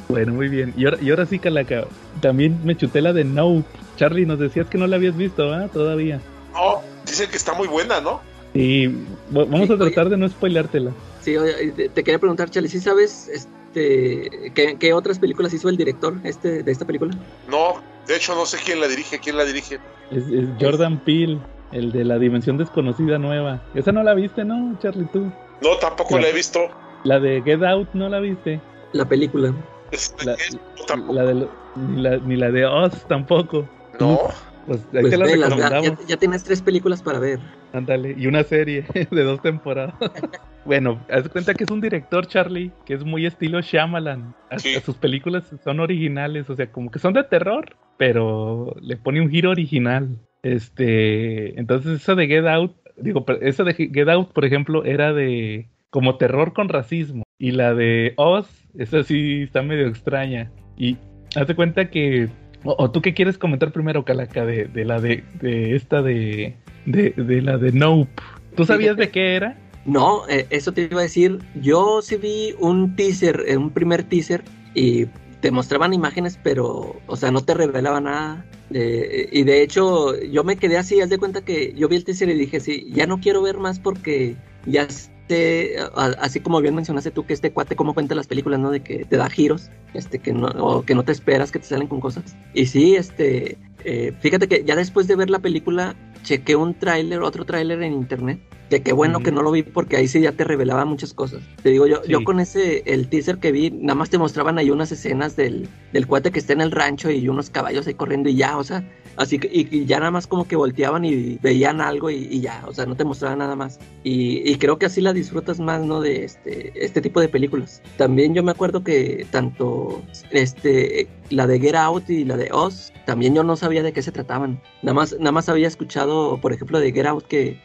Bueno, 0.09 0.34
muy 0.34 0.47
bien. 0.49 0.74
Y 0.78 0.86
ahora, 0.86 0.97
y 1.01 1.09
ahora 1.09 1.26
sí, 1.26 1.39
Calaca, 1.39 1.86
también 2.20 2.59
me 2.64 2.76
chuté 2.76 3.01
la 3.01 3.14
de 3.14 3.24
Nope. 3.24 3.66
Charlie, 3.95 4.26
nos 4.26 4.39
decías 4.39 4.68
que 4.68 4.78
no 4.78 4.88
la 4.88 4.95
habías 4.97 5.16
visto, 5.16 5.51
¿ah? 5.53 5.68
Todavía. 5.72 6.20
No, 6.53 6.82
dicen 7.05 7.30
que 7.30 7.38
está 7.38 7.53
muy 7.53 7.68
buena, 7.68 8.01
¿no? 8.01 8.22
Y 8.53 8.88
va- 8.88 9.45
vamos 9.45 9.68
Sí, 9.68 9.74
a 9.74 9.78
tratar 9.78 10.09
de 10.09 10.18
no 10.18 10.28
spoileártela. 10.28 10.91
Sí, 11.22 11.38
oye, 11.38 11.72
te, 11.72 11.89
te 11.89 12.03
quería 12.03 12.20
preguntar, 12.20 12.49
Charlie, 12.49 12.68
¿sí 12.70 12.80
sabes 12.82 13.30
este, 13.30 14.51
¿qué, 14.53 14.76
qué 14.78 14.93
otras 14.93 15.20
películas 15.20 15.53
hizo 15.53 15.70
el 15.70 15.78
director 15.78 16.16
este, 16.24 16.62
de 16.64 16.72
esta 16.72 16.86
película? 16.86 17.16
No, 17.47 17.76
de 18.07 18.18
hecho 18.18 18.36
no 18.36 18.45
sé 18.45 18.57
quién 18.66 18.80
la 18.82 18.88
dirige, 18.88 19.20
quién 19.20 19.38
la 19.38 19.45
dirige. 19.45 19.80
Es, 20.12 20.24
es 20.28 20.49
Jordan 20.59 20.99
Peele, 20.99 21.39
el 21.72 21.91
de 21.93 22.03
la 22.03 22.18
dimensión 22.20 22.57
desconocida 22.57 23.18
nueva. 23.18 23.62
Esa 23.74 23.93
no 23.93 24.03
la 24.03 24.14
viste, 24.14 24.43
¿no, 24.43 24.78
Charlie? 24.82 25.07
Tú. 25.14 25.32
No, 25.62 25.78
tampoco 25.78 26.18
la 26.20 26.28
he 26.30 26.34
visto. 26.34 26.59
La 27.03 27.20
de 27.20 27.41
Get 27.41 27.64
Out, 27.64 27.89
¿no 27.93 28.09
la 28.09 28.20
viste? 28.20 28.59
La 28.93 29.05
película. 29.05 29.53
Este, 29.91 30.26
La, 30.26 30.34
no, 30.34 30.86
tampoco. 30.86 31.14
la 31.14 31.24
de, 31.26 31.34
lo- 31.36 31.49
ni, 31.76 32.01
la, 32.01 32.18
ni 32.18 32.36
la 32.36 32.51
de 32.51 32.66
Oz 32.66 33.05
tampoco. 33.07 33.68
No, 33.99 34.20
Pues 34.66 34.80
ahí 34.93 35.01
Pues 35.01 35.09
te 35.12 35.18
la 35.18 35.26
velas, 35.26 35.49
recomendamos. 35.49 35.99
ya- 35.99 36.05
ya 36.07 36.18
tienes 36.18 36.43
tres 36.43 36.62
películas 36.62 37.01
para 37.01 37.20
ver. 37.20 37.39
Ándale, 37.74 38.14
y 38.18 38.28
una 38.28 38.43
serie 38.43 38.86
de 39.12 39.24
dos 39.24 39.41
temporadas. 39.41 39.95
bueno, 40.66 40.99
haz 41.09 41.28
cuenta 41.30 41.53
que 41.53 41.64
es 41.64 41.72
un 41.72 41.82
director, 41.82 42.28
Charlie, 42.28 42.72
que 42.86 42.93
es 42.93 43.03
muy 43.03 43.26
estilo 43.26 43.62
Shyamalan. 43.62 44.34
Hasta 44.49 44.59
Sí. 44.70 44.80
sus 44.86 44.95
películas 44.97 45.43
son 45.64 45.80
originales, 45.80 46.49
o 46.49 46.55
sea, 46.55 46.72
como 46.72 46.91
que 46.91 46.99
son 46.99 47.14
de 47.14 47.24
terror, 47.24 47.76
pero 47.97 48.76
le 48.82 48.97
pone 48.97 49.22
un 49.22 49.30
giro 49.30 49.49
original. 49.51 50.18
Este, 50.43 51.59
entonces 51.59 52.01
esa 52.01 52.16
de 52.16 52.28
Get 52.28 52.45
Out, 52.47 52.76
digo, 53.02 53.26
esa 53.41 53.64
de 53.64 53.74
Get 53.74 54.10
Out, 54.10 54.32
por 54.34 54.45
ejemplo, 54.45 54.86
era 54.86 55.14
de 55.14 55.68
como 55.89 56.18
terror 56.18 56.54
con 56.54 56.70
racismo. 56.70 57.24
Y 57.38 57.52
la 57.52 57.74
de 57.74 58.14
Oz, 58.18 58.47
esa 58.78 59.04
sí 59.04 59.43
está 59.43 59.62
medio 59.62 59.88
extraña. 59.88 60.52
Y 60.78 60.97
haz 61.36 61.47
de 61.47 61.56
cuenta 61.56 61.89
que 61.89 62.30
o, 62.64 62.76
o 62.78 62.91
tú 62.91 63.02
qué 63.02 63.14
quieres 63.14 63.38
comentar 63.38 63.72
primero, 63.72 64.06
Calaca, 64.06 64.45
de, 64.45 64.66
de 64.66 64.86
la 64.86 64.99
de, 64.99 65.24
de 65.41 65.76
esta 65.76 66.02
de, 66.02 66.56
de, 66.86 67.12
de 67.12 67.41
la 67.41 67.58
de 67.58 67.72
Nope. 67.72 68.12
¿Tú 68.56 68.66
sabías 68.66 68.97
de 68.97 69.10
qué 69.10 69.36
era? 69.36 69.58
No, 69.86 70.28
eh, 70.30 70.45
eso 70.49 70.72
te 70.72 70.84
iba 70.84 70.99
a 70.99 71.04
decir. 71.04 71.39
Yo 71.62 72.02
sí 72.02 72.18
vi 72.18 72.54
un 72.60 72.95
teaser, 72.95 73.43
eh, 73.47 73.58
un 73.58 73.72
primer 73.72 74.04
teaser, 74.04 74.43
y 74.76 75.06
te 75.41 75.51
mostraban 75.51 75.93
imágenes, 75.93 76.39
pero, 76.41 76.95
o 77.07 77.15
sea, 77.15 77.31
no 77.31 77.43
te 77.43 77.53
revelaba 77.53 77.99
nada. 77.99 78.45
Eh, 78.71 79.27
y 79.31 79.43
de 79.43 79.63
hecho, 79.63 80.17
yo 80.21 80.43
me 80.43 80.55
quedé 80.55 80.77
así, 80.77 81.01
haz 81.01 81.09
de 81.09 81.17
cuenta 81.17 81.41
que 81.41 81.73
yo 81.73 81.89
vi 81.89 81.97
el 81.97 82.05
teaser 82.05 82.29
y 82.29 82.35
dije, 82.35 82.59
sí, 82.59 82.87
ya 82.93 83.07
no 83.07 83.19
quiero 83.19 83.41
ver 83.41 83.57
más 83.57 83.79
porque 83.79 84.37
ya 84.65 84.87
sé, 84.87 85.75
así 86.19 86.39
como 86.39 86.61
bien 86.61 86.75
mencionaste 86.75 87.11
tú, 87.11 87.25
que 87.25 87.33
este 87.33 87.51
cuate 87.51 87.75
cómo 87.75 87.93
cuenta 87.93 88.15
las 88.15 88.27
películas, 88.27 88.59
¿no? 88.59 88.69
De 88.71 88.81
que 88.81 89.05
te 89.05 89.17
da 89.17 89.29
giros, 89.29 89.69
este, 89.93 90.19
que 90.19 90.33
no, 90.33 90.47
o 90.47 90.83
que 90.83 90.95
no 90.95 91.03
te 91.03 91.11
esperas, 91.11 91.51
que 91.51 91.59
te 91.59 91.65
salen 91.65 91.87
con 91.87 91.99
cosas. 91.99 92.35
Y 92.53 92.67
sí, 92.67 92.95
este, 92.95 93.57
eh, 93.86 94.13
fíjate 94.19 94.47
que 94.47 94.63
ya 94.63 94.75
después 94.75 95.07
de 95.07 95.15
ver 95.15 95.29
la 95.29 95.39
película, 95.39 95.95
chequé 96.23 96.55
un 96.55 96.73
tráiler, 96.73 97.21
otro 97.21 97.45
tráiler 97.45 97.82
en 97.84 97.93
internet. 97.93 98.39
Que 98.69 98.82
qué 98.82 98.93
bueno 98.93 99.19
que 99.19 99.34
no 99.34 99.41
lo 99.41 99.51
vi 99.51 99.63
porque 99.63 99.97
ahí 99.97 100.07
sí 100.07 100.21
ya 100.21 100.32
te 100.32 100.45
revelaba 100.45 100.86
muchas 100.86 101.13
cosas. 101.13 101.41
Te 101.61 101.71
digo, 101.71 101.88
yo, 101.88 102.05
yo 102.05 102.23
con 102.23 102.39
ese, 102.39 102.84
el 102.86 103.09
teaser 103.09 103.38
que 103.38 103.51
vi, 103.51 103.69
nada 103.69 103.95
más 103.95 104.09
te 104.09 104.17
mostraban 104.17 104.57
ahí 104.57 104.69
unas 104.69 104.93
escenas 104.93 105.36
del, 105.36 105.67
del 105.91 106.07
cuate 106.07 106.32
que 106.32 106.39
está 106.39 106.53
en 106.53 106.61
el 106.61 106.71
rancho 106.71 107.11
y 107.11 107.27
unos 107.27 107.49
caballos 107.49 107.86
ahí 107.88 107.95
corriendo 107.95 108.29
y 108.29 108.36
ya, 108.36 108.57
o 108.57 108.63
sea, 108.63 108.86
Así 109.17 109.39
que, 109.39 109.49
y, 109.51 109.86
ya 109.86 109.99
nada 109.99 110.11
más 110.11 110.27
como 110.27 110.47
que 110.47 110.55
volteaban 110.55 111.03
y 111.05 111.38
veían 111.41 111.82
algo 111.82 112.09
y, 112.09 112.39
ya, 112.39 112.63
o 112.67 112.73
sea, 112.73 112.86
no 112.86 112.95
te 112.95 113.03
mostraban 113.03 113.39
nada 113.39 113.55
más. 113.55 113.79
Y, 114.03 114.55
creo 114.55 114.77
que 114.77 114.86
así 114.86 115.01
la 115.01 115.13
disfrutas 115.13 115.59
más, 115.59 115.82
¿no? 115.82 116.01
De 116.01 116.23
este, 116.23 116.71
este 116.75 117.01
tipo 117.01 117.19
de 117.19 117.27
películas. 117.27 117.82
También 117.97 118.34
yo 118.34 118.43
me 118.43 118.51
acuerdo 118.51 118.84
que 118.84 119.25
tanto 119.32 120.01
este, 120.32 121.07
la 121.32 121.47
de 121.47 121.59
Get 121.59 121.75
Out 121.75 122.09
y 122.09 122.25
la 122.25 122.38
de 122.38 122.49
Oz, 122.51 122.93
también 123.05 123.34
yo 123.34 123.43
no 123.43 123.55
sabía 123.55 123.84
de 123.84 123.93
qué 123.93 124.01
se 124.01 124.11
trataban. 124.11 124.61
Nada 124.82 124.93
más, 124.93 125.15
nada 125.17 125.32
más 125.32 125.49
había 125.49 125.67
escuchado, 125.67 126.39
por 126.39 126.53
ejemplo, 126.53 126.79
de 126.79 126.91
Get 126.91 127.05
Out 127.05 127.25
que, 127.25 127.59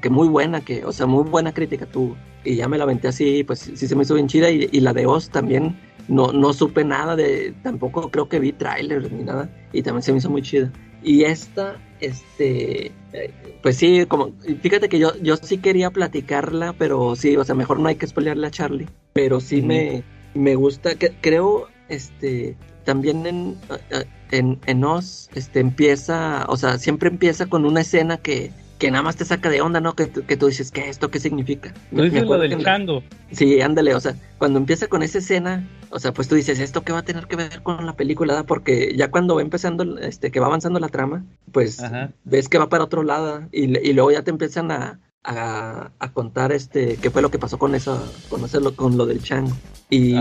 que 0.00 0.10
muy 0.10 0.28
buena, 0.28 0.60
que, 0.60 0.84
o 0.84 0.92
sea, 0.92 1.06
muy 1.06 1.24
buena 1.24 1.52
crítica 1.52 1.86
tuvo. 1.86 2.16
Y 2.44 2.56
ya 2.56 2.68
me 2.68 2.78
la 2.78 2.84
aventé 2.84 3.08
así, 3.08 3.44
pues 3.44 3.58
sí 3.58 3.86
se 3.86 3.94
me 3.94 4.02
hizo 4.02 4.14
bien 4.14 4.28
chida. 4.28 4.50
Y, 4.50 4.68
y 4.72 4.80
la 4.80 4.92
de 4.92 5.06
Oz 5.06 5.28
también 5.30 5.78
no, 6.08 6.32
no 6.32 6.52
supe 6.52 6.84
nada 6.84 7.16
de, 7.16 7.54
tampoco 7.62 8.10
creo 8.10 8.28
que 8.28 8.38
vi 8.40 8.52
trailers 8.52 9.10
ni 9.12 9.24
nada. 9.24 9.50
Y 9.72 9.82
también 9.82 10.02
se 10.02 10.12
me 10.12 10.18
hizo 10.18 10.30
muy 10.30 10.42
chida. 10.42 10.72
Y 11.02 11.24
esta, 11.24 11.76
este, 12.00 12.92
pues 13.62 13.76
sí, 13.76 14.04
como, 14.06 14.32
fíjate 14.62 14.88
que 14.88 14.98
yo, 14.98 15.16
yo 15.22 15.36
sí 15.36 15.58
quería 15.58 15.90
platicarla, 15.90 16.72
pero 16.72 17.14
sí, 17.14 17.36
o 17.36 17.44
sea, 17.44 17.54
mejor 17.54 17.78
no 17.78 17.88
hay 17.88 17.96
que 17.96 18.06
spoilearle 18.06 18.46
a 18.46 18.50
Charlie. 18.50 18.88
Pero 19.12 19.40
sí 19.40 19.62
me, 19.62 20.02
me 20.34 20.54
gusta, 20.54 20.96
que, 20.96 21.12
creo, 21.20 21.68
este, 21.88 22.56
también 22.88 23.26
en, 23.26 23.58
en, 24.30 24.58
en 24.64 24.82
Oz, 24.82 25.28
este, 25.34 25.60
empieza, 25.60 26.46
o 26.48 26.56
sea, 26.56 26.78
siempre 26.78 27.10
empieza 27.10 27.44
con 27.44 27.66
una 27.66 27.82
escena 27.82 28.16
que, 28.16 28.50
que 28.78 28.90
nada 28.90 29.02
más 29.02 29.16
te 29.16 29.26
saca 29.26 29.50
de 29.50 29.60
onda, 29.60 29.78
¿no? 29.78 29.94
Que, 29.94 30.08
que 30.08 30.38
tú 30.38 30.46
dices, 30.46 30.70
¿qué 30.70 30.88
esto? 30.88 31.10
¿Qué 31.10 31.20
significa? 31.20 31.74
¿No 31.90 32.04
dices 32.04 32.22
lo 32.24 32.38
del 32.38 32.64
chango? 32.64 33.02
Sí, 33.30 33.60
ándale, 33.60 33.94
o 33.94 34.00
sea, 34.00 34.14
cuando 34.38 34.58
empieza 34.58 34.86
con 34.86 35.02
esa 35.02 35.18
escena, 35.18 35.68
o 35.90 35.98
sea, 35.98 36.14
pues 36.14 36.28
tú 36.28 36.34
dices, 36.34 36.60
¿esto 36.60 36.80
qué 36.80 36.94
va 36.94 37.00
a 37.00 37.04
tener 37.04 37.26
que 37.26 37.36
ver 37.36 37.62
con 37.62 37.84
la 37.84 37.92
película? 37.92 38.44
Porque 38.44 38.94
ya 38.96 39.10
cuando 39.10 39.34
va 39.34 39.42
empezando, 39.42 39.98
este, 39.98 40.30
que 40.30 40.40
va 40.40 40.46
avanzando 40.46 40.80
la 40.80 40.88
trama, 40.88 41.26
pues 41.52 41.82
ves 42.24 42.48
que 42.48 42.56
va 42.56 42.70
para 42.70 42.84
otro 42.84 43.02
lado 43.02 43.42
y, 43.52 43.64
y 43.86 43.92
luego 43.92 44.12
ya 44.12 44.22
te 44.22 44.30
empiezan 44.30 44.70
a, 44.70 44.98
a, 45.24 45.90
a, 45.98 46.12
contar 46.14 46.52
este 46.52 46.96
qué 46.96 47.10
fue 47.10 47.20
lo 47.20 47.30
que 47.30 47.38
pasó 47.38 47.58
con 47.58 47.74
eso, 47.74 48.02
con, 48.30 48.46
eso, 48.46 48.74
con 48.74 48.96
lo 48.96 49.04
del 49.04 49.22
chango. 49.22 49.54
Y, 49.90 50.14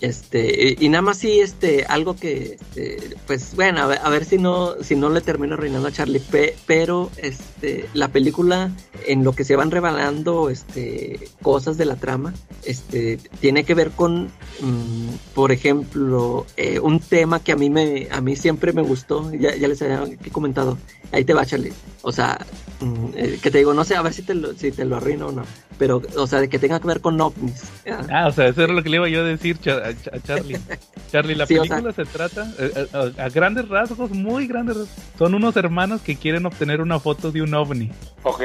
este, 0.00 0.76
y, 0.78 0.88
nada 0.88 1.02
más 1.02 1.18
sí, 1.18 1.40
este, 1.40 1.84
algo 1.84 2.16
que, 2.16 2.58
este, 2.60 3.16
pues 3.26 3.54
bueno, 3.54 3.82
a 3.82 4.08
ver, 4.10 4.24
si 4.24 4.38
no, 4.38 4.74
si 4.82 4.94
no 4.94 5.08
le 5.08 5.20
termino 5.20 5.54
arruinando 5.54 5.88
a 5.88 5.92
Charlie, 5.92 6.22
pero 6.66 7.10
este, 7.16 7.88
la 7.94 8.08
película, 8.08 8.70
en 9.06 9.24
lo 9.24 9.32
que 9.32 9.44
se 9.44 9.56
van 9.56 9.70
revelando, 9.70 10.50
este, 10.50 11.28
cosas 11.42 11.78
de 11.78 11.86
la 11.86 11.96
trama, 11.96 12.34
este, 12.64 13.18
tiene 13.40 13.64
que 13.64 13.74
ver 13.74 13.90
con, 13.90 14.26
mm, 14.60 15.34
por 15.34 15.50
ejemplo, 15.50 16.46
eh, 16.56 16.78
un 16.78 17.00
tema 17.00 17.40
que 17.40 17.52
a 17.52 17.56
mí 17.56 17.70
me, 17.70 18.08
a 18.10 18.20
mí 18.20 18.36
siempre 18.36 18.72
me 18.72 18.82
gustó, 18.82 19.32
ya, 19.32 19.56
ya 19.56 19.68
les 19.68 19.80
había 19.80 20.04
comentado, 20.30 20.76
ahí 21.12 21.24
te 21.24 21.32
va 21.32 21.46
Charlie, 21.46 21.72
o 22.02 22.12
sea, 22.12 22.44
eh, 22.44 22.65
que 23.42 23.50
te 23.50 23.58
digo, 23.58 23.72
no 23.74 23.84
sé, 23.84 23.96
a 23.96 24.02
ver 24.02 24.12
si 24.12 24.22
te 24.22 24.34
lo, 24.34 24.52
si 24.54 24.70
te 24.70 24.84
lo 24.84 24.96
arruino 24.96 25.28
o 25.28 25.32
no, 25.32 25.44
pero, 25.78 26.02
o 26.16 26.26
sea, 26.26 26.40
de 26.40 26.48
que 26.48 26.58
tenga 26.58 26.80
que 26.80 26.86
ver 26.86 27.00
con 27.00 27.20
ovnis. 27.20 27.70
Ah, 28.10 28.26
o 28.26 28.32
sea, 28.32 28.48
eso 28.48 28.62
era 28.62 28.72
lo 28.72 28.82
que 28.82 28.90
le 28.90 28.96
iba 28.96 29.08
yo 29.08 29.20
a 29.20 29.24
decir 29.24 29.58
a, 29.70 30.20
Charlie. 30.20 30.58
Charlie, 31.10 31.34
la 31.34 31.46
película 31.46 31.92
se 31.92 32.04
trata, 32.04 32.50
eh, 32.58 32.88
eh, 32.92 33.12
a, 33.18 33.28
grandes 33.28 33.68
rasgos, 33.68 34.10
muy 34.10 34.46
grandes 34.46 34.76
rasgos, 34.76 34.96
son 35.18 35.34
unos 35.34 35.56
hermanos 35.56 36.00
que 36.02 36.16
quieren 36.16 36.46
obtener 36.46 36.80
una 36.80 36.98
foto 36.98 37.30
de 37.30 37.42
un 37.42 37.54
ovni. 37.54 37.90
Ok. 38.22 38.42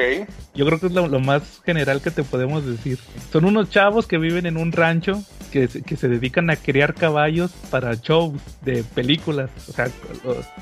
Yo 0.53 0.65
creo 0.65 0.79
que 0.79 0.87
es 0.87 0.93
lo, 0.93 1.07
más 1.19 1.61
general 1.65 2.01
que 2.01 2.11
te 2.11 2.23
podemos 2.23 2.65
decir. 2.65 2.99
Son 3.31 3.45
unos 3.45 3.69
chavos 3.69 4.07
que 4.07 4.17
viven 4.17 4.45
en 4.45 4.57
un 4.57 4.71
rancho 4.71 5.23
que, 5.51 5.67
que 5.67 5.97
se 5.97 6.07
dedican 6.07 6.49
a 6.49 6.55
criar 6.55 6.93
caballos 6.93 7.51
para 7.69 7.95
shows 7.95 8.39
de 8.61 8.83
películas. 8.83 9.49
O 9.67 9.73
sea, 9.73 9.89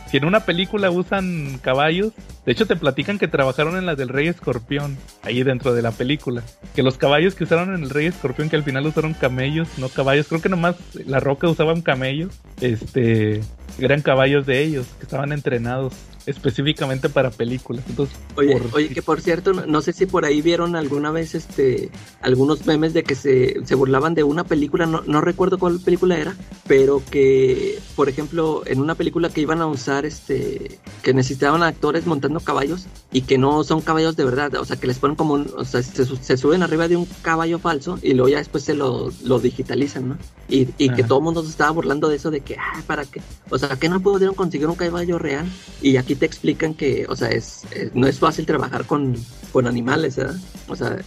si 0.10 0.18
en 0.18 0.26
una 0.26 0.46
película 0.46 0.90
usan 0.90 1.60
caballos, 1.62 2.14
de 2.46 2.52
hecho 2.52 2.66
te 2.66 2.76
platican 2.76 3.20
que 3.20 3.28
trabajaron 3.60 3.78
en 3.78 3.88
la 3.88 3.96
del 3.96 4.08
Rey 4.08 4.30
Escorpión, 4.30 4.98
ahí 5.22 5.44
dentro 5.44 5.74
de 5.74 5.82
la 5.82 5.92
película. 5.92 6.44
Que 6.76 6.82
los 6.82 6.98
caballos 6.98 7.36
que 7.36 7.44
usaron 7.44 7.76
en 7.76 7.84
el 7.84 7.90
Rey 7.90 8.06
Escorpión, 8.06 8.50
que 8.50 8.56
al 8.56 8.64
final 8.64 8.88
usaron 8.88 9.14
camellos, 9.14 9.68
no 9.78 9.90
caballos, 9.90 10.28
creo 10.30 10.42
que 10.42 10.48
nomás 10.48 10.78
la 11.06 11.20
roca 11.20 11.50
usaban 11.50 11.82
camellos, 11.82 12.40
este, 12.62 13.42
eran 13.78 14.02
caballos 14.02 14.46
de 14.46 14.64
ellos, 14.64 14.88
que 14.98 15.04
estaban 15.04 15.34
entrenados 15.34 15.94
específicamente 16.30 17.10
para 17.10 17.32
películas. 17.32 17.84
Entonces, 17.90 18.16
oye, 18.36 18.62
oye, 18.74 18.90
que 18.90 19.02
por 19.02 19.20
cierto, 19.20 19.54
no, 19.54 19.82
sé 19.82 19.94
si 19.94 20.06
por 20.06 20.26
ahí 20.26 20.42
vieron 20.42 20.76
alguna 20.76 21.10
vez 21.12 21.34
este 21.34 21.90
algunos 22.22 22.66
memes 22.68 22.94
de 22.94 23.04
que 23.04 23.16
se, 23.16 23.66
se 23.66 23.76
burlaban 23.76 24.14
de 24.14 24.24
una 24.24 24.44
película, 24.44 24.86
no, 24.86 25.02
no, 25.08 25.22
recuerdo 25.22 25.58
cuál 25.58 25.80
película 25.80 26.18
era, 26.18 26.36
pero 26.68 27.02
que, 27.10 27.80
por 27.96 28.10
ejemplo, 28.10 28.62
en 28.68 28.80
una 28.80 28.96
película 28.96 29.30
que 29.30 29.42
iban 29.42 29.62
a 29.62 29.68
usar 29.68 30.06
este 30.06 30.80
que 31.02 31.14
necesitaban 31.14 31.64
actores 31.64 32.06
montando 32.06 32.40
caballos 32.42 32.86
y 33.12 33.22
que 33.22 33.38
no 33.38 33.64
son 33.64 33.82
caballos 33.82 34.16
de 34.16 34.26
verdad, 34.26 34.54
o 34.56 34.66
sea, 34.66 34.78
que 34.78 34.88
les 34.88 35.00
ponen 35.00 35.16
como, 35.16 35.34
o 35.34 35.66
sea, 35.66 35.82
se, 35.82 36.38
suben 36.38 36.62
arriba 36.62 36.88
de 36.88 36.96
un 36.96 37.08
caballo 37.24 37.58
falso 37.58 37.98
y 38.04 38.14
luego 38.14 38.30
ya 38.30 38.38
después 38.38 38.64
se 38.64 38.76
lo, 38.76 39.12
lo 39.24 39.40
digitalizan, 39.40 40.10
¿no? 40.10 40.18
Y, 40.48 40.68
y 40.78 40.90
que 40.90 41.04
todo 41.04 41.20
el 41.20 41.24
mundo 41.24 41.44
se 41.44 41.50
estaba 41.50 41.72
burlando 41.72 42.08
de 42.08 42.18
eso 42.18 42.30
de 42.30 42.42
que, 42.42 42.56
ah, 42.58 42.84
¿para 42.86 43.06
qué? 43.06 43.22
O 43.50 43.58
sea, 43.58 43.78
que 43.78 43.90
no 43.90 44.00
pudieron 44.00 44.36
conseguir 44.36 44.68
un 44.68 44.76
caballo 44.76 45.18
real 45.18 45.48
y 45.82 45.98
aquí 45.98 46.16
te 46.20 46.26
explican 46.26 46.74
que, 46.74 47.06
o 47.10 47.16
sea, 47.16 47.30
es, 47.30 47.64
no 47.94 48.08
es 48.08 48.20
fácil 48.20 48.46
trabajar 48.46 48.86
con, 48.86 49.16
con 49.52 49.66
animales, 49.66 50.18
¿verdad? 50.18 50.36
O 50.68 50.76
sea, 50.76 50.98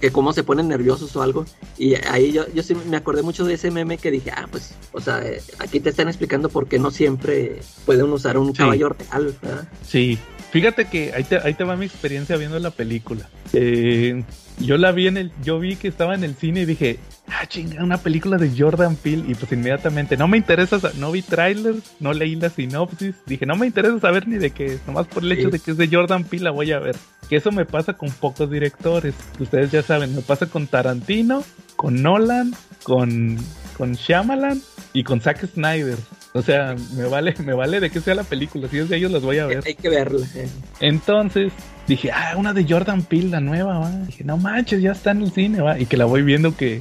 que 0.00 0.10
cómo 0.12 0.32
se 0.32 0.42
ponen 0.44 0.68
nerviosos 0.68 1.14
o 1.16 1.22
algo. 1.22 1.46
Y 1.78 1.94
ahí 1.94 2.32
yo, 2.32 2.44
yo 2.52 2.62
sí 2.62 2.74
me 2.88 2.96
acordé 2.96 3.22
mucho 3.22 3.44
de 3.44 3.54
ese 3.54 3.70
meme 3.70 3.96
que 3.96 4.10
dije, 4.10 4.30
ah, 4.30 4.46
pues, 4.50 4.74
o 4.92 5.00
sea, 5.00 5.22
aquí 5.58 5.80
te 5.80 5.90
están 5.90 6.08
explicando 6.08 6.48
por 6.48 6.68
qué 6.68 6.78
no 6.78 6.90
siempre 6.90 7.60
pueden 7.86 8.12
usar 8.12 8.36
un 8.36 8.52
caballo 8.52 8.90
real, 8.90 9.34
¿verdad? 9.40 9.68
Sí, 9.86 10.18
Fíjate 10.50 10.86
que 10.86 11.12
ahí 11.12 11.24
te, 11.24 11.36
ahí 11.36 11.54
te 11.54 11.64
va 11.64 11.76
mi 11.76 11.84
experiencia 11.84 12.36
viendo 12.36 12.58
la 12.58 12.70
película. 12.70 13.28
Eh, 13.52 14.22
yo 14.58 14.78
la 14.78 14.92
vi 14.92 15.06
en 15.06 15.18
el, 15.18 15.32
yo 15.42 15.58
vi 15.58 15.76
que 15.76 15.88
estaba 15.88 16.14
en 16.14 16.24
el 16.24 16.34
cine 16.34 16.62
y 16.62 16.64
dije, 16.64 16.98
ah, 17.30 17.46
chinga, 17.46 17.82
una 17.82 17.98
película 17.98 18.36
de 18.36 18.52
Jordan 18.56 18.96
Peele. 18.96 19.24
Y 19.28 19.34
pues 19.34 19.50
inmediatamente, 19.52 20.16
no 20.16 20.28
me 20.28 20.36
interesa, 20.36 20.78
no 20.96 21.12
vi 21.12 21.22
trailers, 21.22 21.96
no 22.00 22.12
leí 22.12 22.36
la 22.36 22.50
sinopsis. 22.50 23.14
Dije, 23.26 23.46
no 23.46 23.56
me 23.56 23.66
interesa 23.66 23.98
saber 24.00 24.26
ni 24.28 24.36
de 24.36 24.50
qué 24.50 24.66
es, 24.66 24.86
nomás 24.86 25.06
por 25.06 25.22
el 25.22 25.32
hecho 25.32 25.50
de 25.50 25.58
que 25.58 25.72
es 25.72 25.76
de 25.76 25.88
Jordan 25.88 26.24
Peele 26.24 26.44
la 26.44 26.50
voy 26.50 26.72
a 26.72 26.78
ver. 26.78 26.96
Que 27.28 27.36
eso 27.36 27.52
me 27.52 27.64
pasa 27.64 27.94
con 27.94 28.10
pocos 28.10 28.50
directores. 28.50 29.14
Ustedes 29.38 29.70
ya 29.70 29.82
saben, 29.82 30.14
me 30.14 30.22
pasa 30.22 30.46
con 30.46 30.66
Tarantino, 30.66 31.44
con 31.76 32.02
Nolan, 32.02 32.54
con, 32.82 33.36
con 33.76 33.92
Shyamalan 33.92 34.60
y 34.92 35.04
con 35.04 35.20
Zack 35.20 35.46
Snyder. 35.46 35.98
O 36.38 36.42
sea, 36.42 36.76
me 36.94 37.06
vale, 37.06 37.34
me 37.44 37.52
vale 37.52 37.80
de 37.80 37.90
que 37.90 38.00
sea 38.00 38.14
la 38.14 38.22
película. 38.22 38.68
Si 38.68 38.78
es 38.78 38.88
de 38.88 38.96
ellos, 38.96 39.10
las 39.10 39.22
voy 39.22 39.38
a 39.38 39.46
ver. 39.46 39.64
Hay 39.66 39.74
que 39.74 39.88
verla. 39.88 40.24
Eh. 40.36 40.48
Entonces, 40.78 41.52
dije, 41.88 42.12
ah, 42.12 42.34
una 42.36 42.52
de 42.52 42.64
Jordan 42.64 43.02
Peele, 43.02 43.30
la 43.30 43.40
nueva, 43.40 43.80
va. 43.80 43.90
Dije, 43.90 44.22
no 44.22 44.36
manches, 44.36 44.80
ya 44.80 44.92
está 44.92 45.10
en 45.10 45.22
el 45.22 45.32
cine, 45.32 45.60
va. 45.60 45.80
Y 45.80 45.86
que 45.86 45.96
la 45.96 46.04
voy 46.04 46.22
viendo 46.22 46.56
que, 46.56 46.80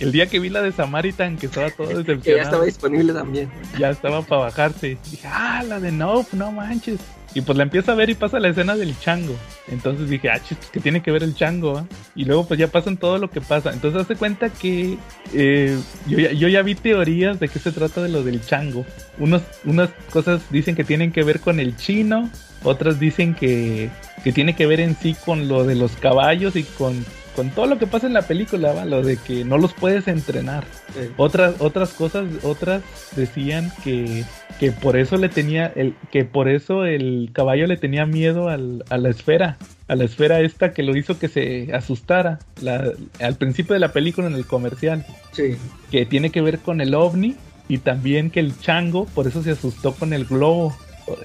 el 0.00 0.12
día 0.12 0.28
que 0.28 0.40
vi 0.40 0.48
la 0.48 0.62
de 0.62 0.72
Samaritan, 0.72 1.36
que 1.36 1.44
estaba 1.44 1.68
todo 1.68 1.88
decepcionado. 1.88 2.22
que 2.22 2.36
ya 2.36 2.42
estaba 2.42 2.64
disponible 2.64 3.12
también. 3.12 3.50
Ya 3.78 3.90
estaba 3.90 4.22
para 4.22 4.44
bajarse. 4.44 4.96
Dije, 5.10 5.28
ah, 5.30 5.62
la 5.68 5.78
de 5.78 5.92
Nope, 5.92 6.34
no 6.34 6.52
manches. 6.52 7.00
Y 7.34 7.40
pues 7.40 7.56
la 7.56 7.64
empiezo 7.64 7.92
a 7.92 7.94
ver 7.94 8.10
y 8.10 8.14
pasa 8.14 8.40
la 8.40 8.48
escena 8.48 8.76
del 8.76 8.98
chango. 8.98 9.34
Entonces 9.68 10.10
dije, 10.10 10.28
ah, 10.30 10.40
chis, 10.42 10.58
que 10.70 10.80
tiene 10.80 11.02
que 11.02 11.10
ver 11.10 11.22
el 11.22 11.34
chango, 11.34 11.86
Y 12.14 12.24
luego 12.24 12.46
pues 12.46 12.60
ya 12.60 12.68
pasan 12.68 12.96
todo 12.96 13.18
lo 13.18 13.30
que 13.30 13.40
pasa. 13.40 13.72
Entonces 13.72 14.02
hace 14.02 14.16
cuenta 14.16 14.50
que 14.50 14.98
eh, 15.32 15.78
yo, 16.06 16.18
ya, 16.18 16.32
yo, 16.32 16.48
ya, 16.48 16.62
vi 16.62 16.74
teorías 16.74 17.40
de 17.40 17.48
qué 17.48 17.58
se 17.58 17.72
trata 17.72 18.02
de 18.02 18.08
lo 18.08 18.22
del 18.22 18.44
chango. 18.44 18.84
Unos, 19.18 19.42
unas 19.64 19.90
cosas 20.10 20.42
dicen 20.50 20.74
que 20.74 20.84
tienen 20.84 21.12
que 21.12 21.22
ver 21.22 21.40
con 21.40 21.58
el 21.60 21.76
chino, 21.76 22.30
otras 22.64 23.00
dicen 23.00 23.34
que, 23.34 23.90
que 24.22 24.32
tiene 24.32 24.54
que 24.54 24.66
ver 24.66 24.80
en 24.80 24.96
sí 24.96 25.16
con 25.24 25.48
lo 25.48 25.64
de 25.64 25.74
los 25.74 25.92
caballos 25.92 26.56
y 26.56 26.64
con 26.64 27.04
con 27.34 27.50
todo 27.50 27.66
lo 27.66 27.78
que 27.78 27.86
pasa 27.86 28.06
en 28.06 28.12
la 28.12 28.22
película, 28.22 28.72
¿va? 28.72 28.84
lo 28.84 29.02
de 29.02 29.16
que 29.16 29.44
no 29.44 29.58
los 29.58 29.72
puedes 29.72 30.08
entrenar. 30.08 30.64
Otras, 31.16 31.54
otras 31.60 31.90
cosas, 31.92 32.26
otras 32.42 32.82
decían 33.16 33.72
que, 33.82 34.24
que 34.60 34.72
por 34.72 34.96
eso 34.96 35.16
le 35.16 35.28
tenía, 35.28 35.72
el, 35.74 35.94
que 36.10 36.24
por 36.24 36.48
eso 36.48 36.84
el 36.84 37.30
caballo 37.32 37.66
le 37.66 37.76
tenía 37.76 38.06
miedo 38.06 38.48
al, 38.48 38.84
a 38.90 38.98
la 38.98 39.08
esfera, 39.08 39.56
a 39.88 39.96
la 39.96 40.04
esfera 40.04 40.40
esta 40.40 40.72
que 40.72 40.82
lo 40.82 40.96
hizo 40.96 41.18
que 41.18 41.28
se 41.28 41.72
asustara 41.74 42.38
la, 42.60 42.92
al 43.20 43.36
principio 43.36 43.74
de 43.74 43.80
la 43.80 43.92
película 43.92 44.26
en 44.26 44.34
el 44.34 44.46
comercial. 44.46 45.04
Sí. 45.32 45.56
Que 45.90 46.04
tiene 46.04 46.30
que 46.30 46.42
ver 46.42 46.58
con 46.58 46.80
el 46.80 46.94
ovni 46.94 47.36
y 47.68 47.78
también 47.78 48.30
que 48.30 48.40
el 48.40 48.58
chango 48.58 49.06
por 49.06 49.26
eso 49.26 49.42
se 49.42 49.52
asustó 49.52 49.94
con 49.94 50.12
el 50.12 50.26
globo. 50.26 50.76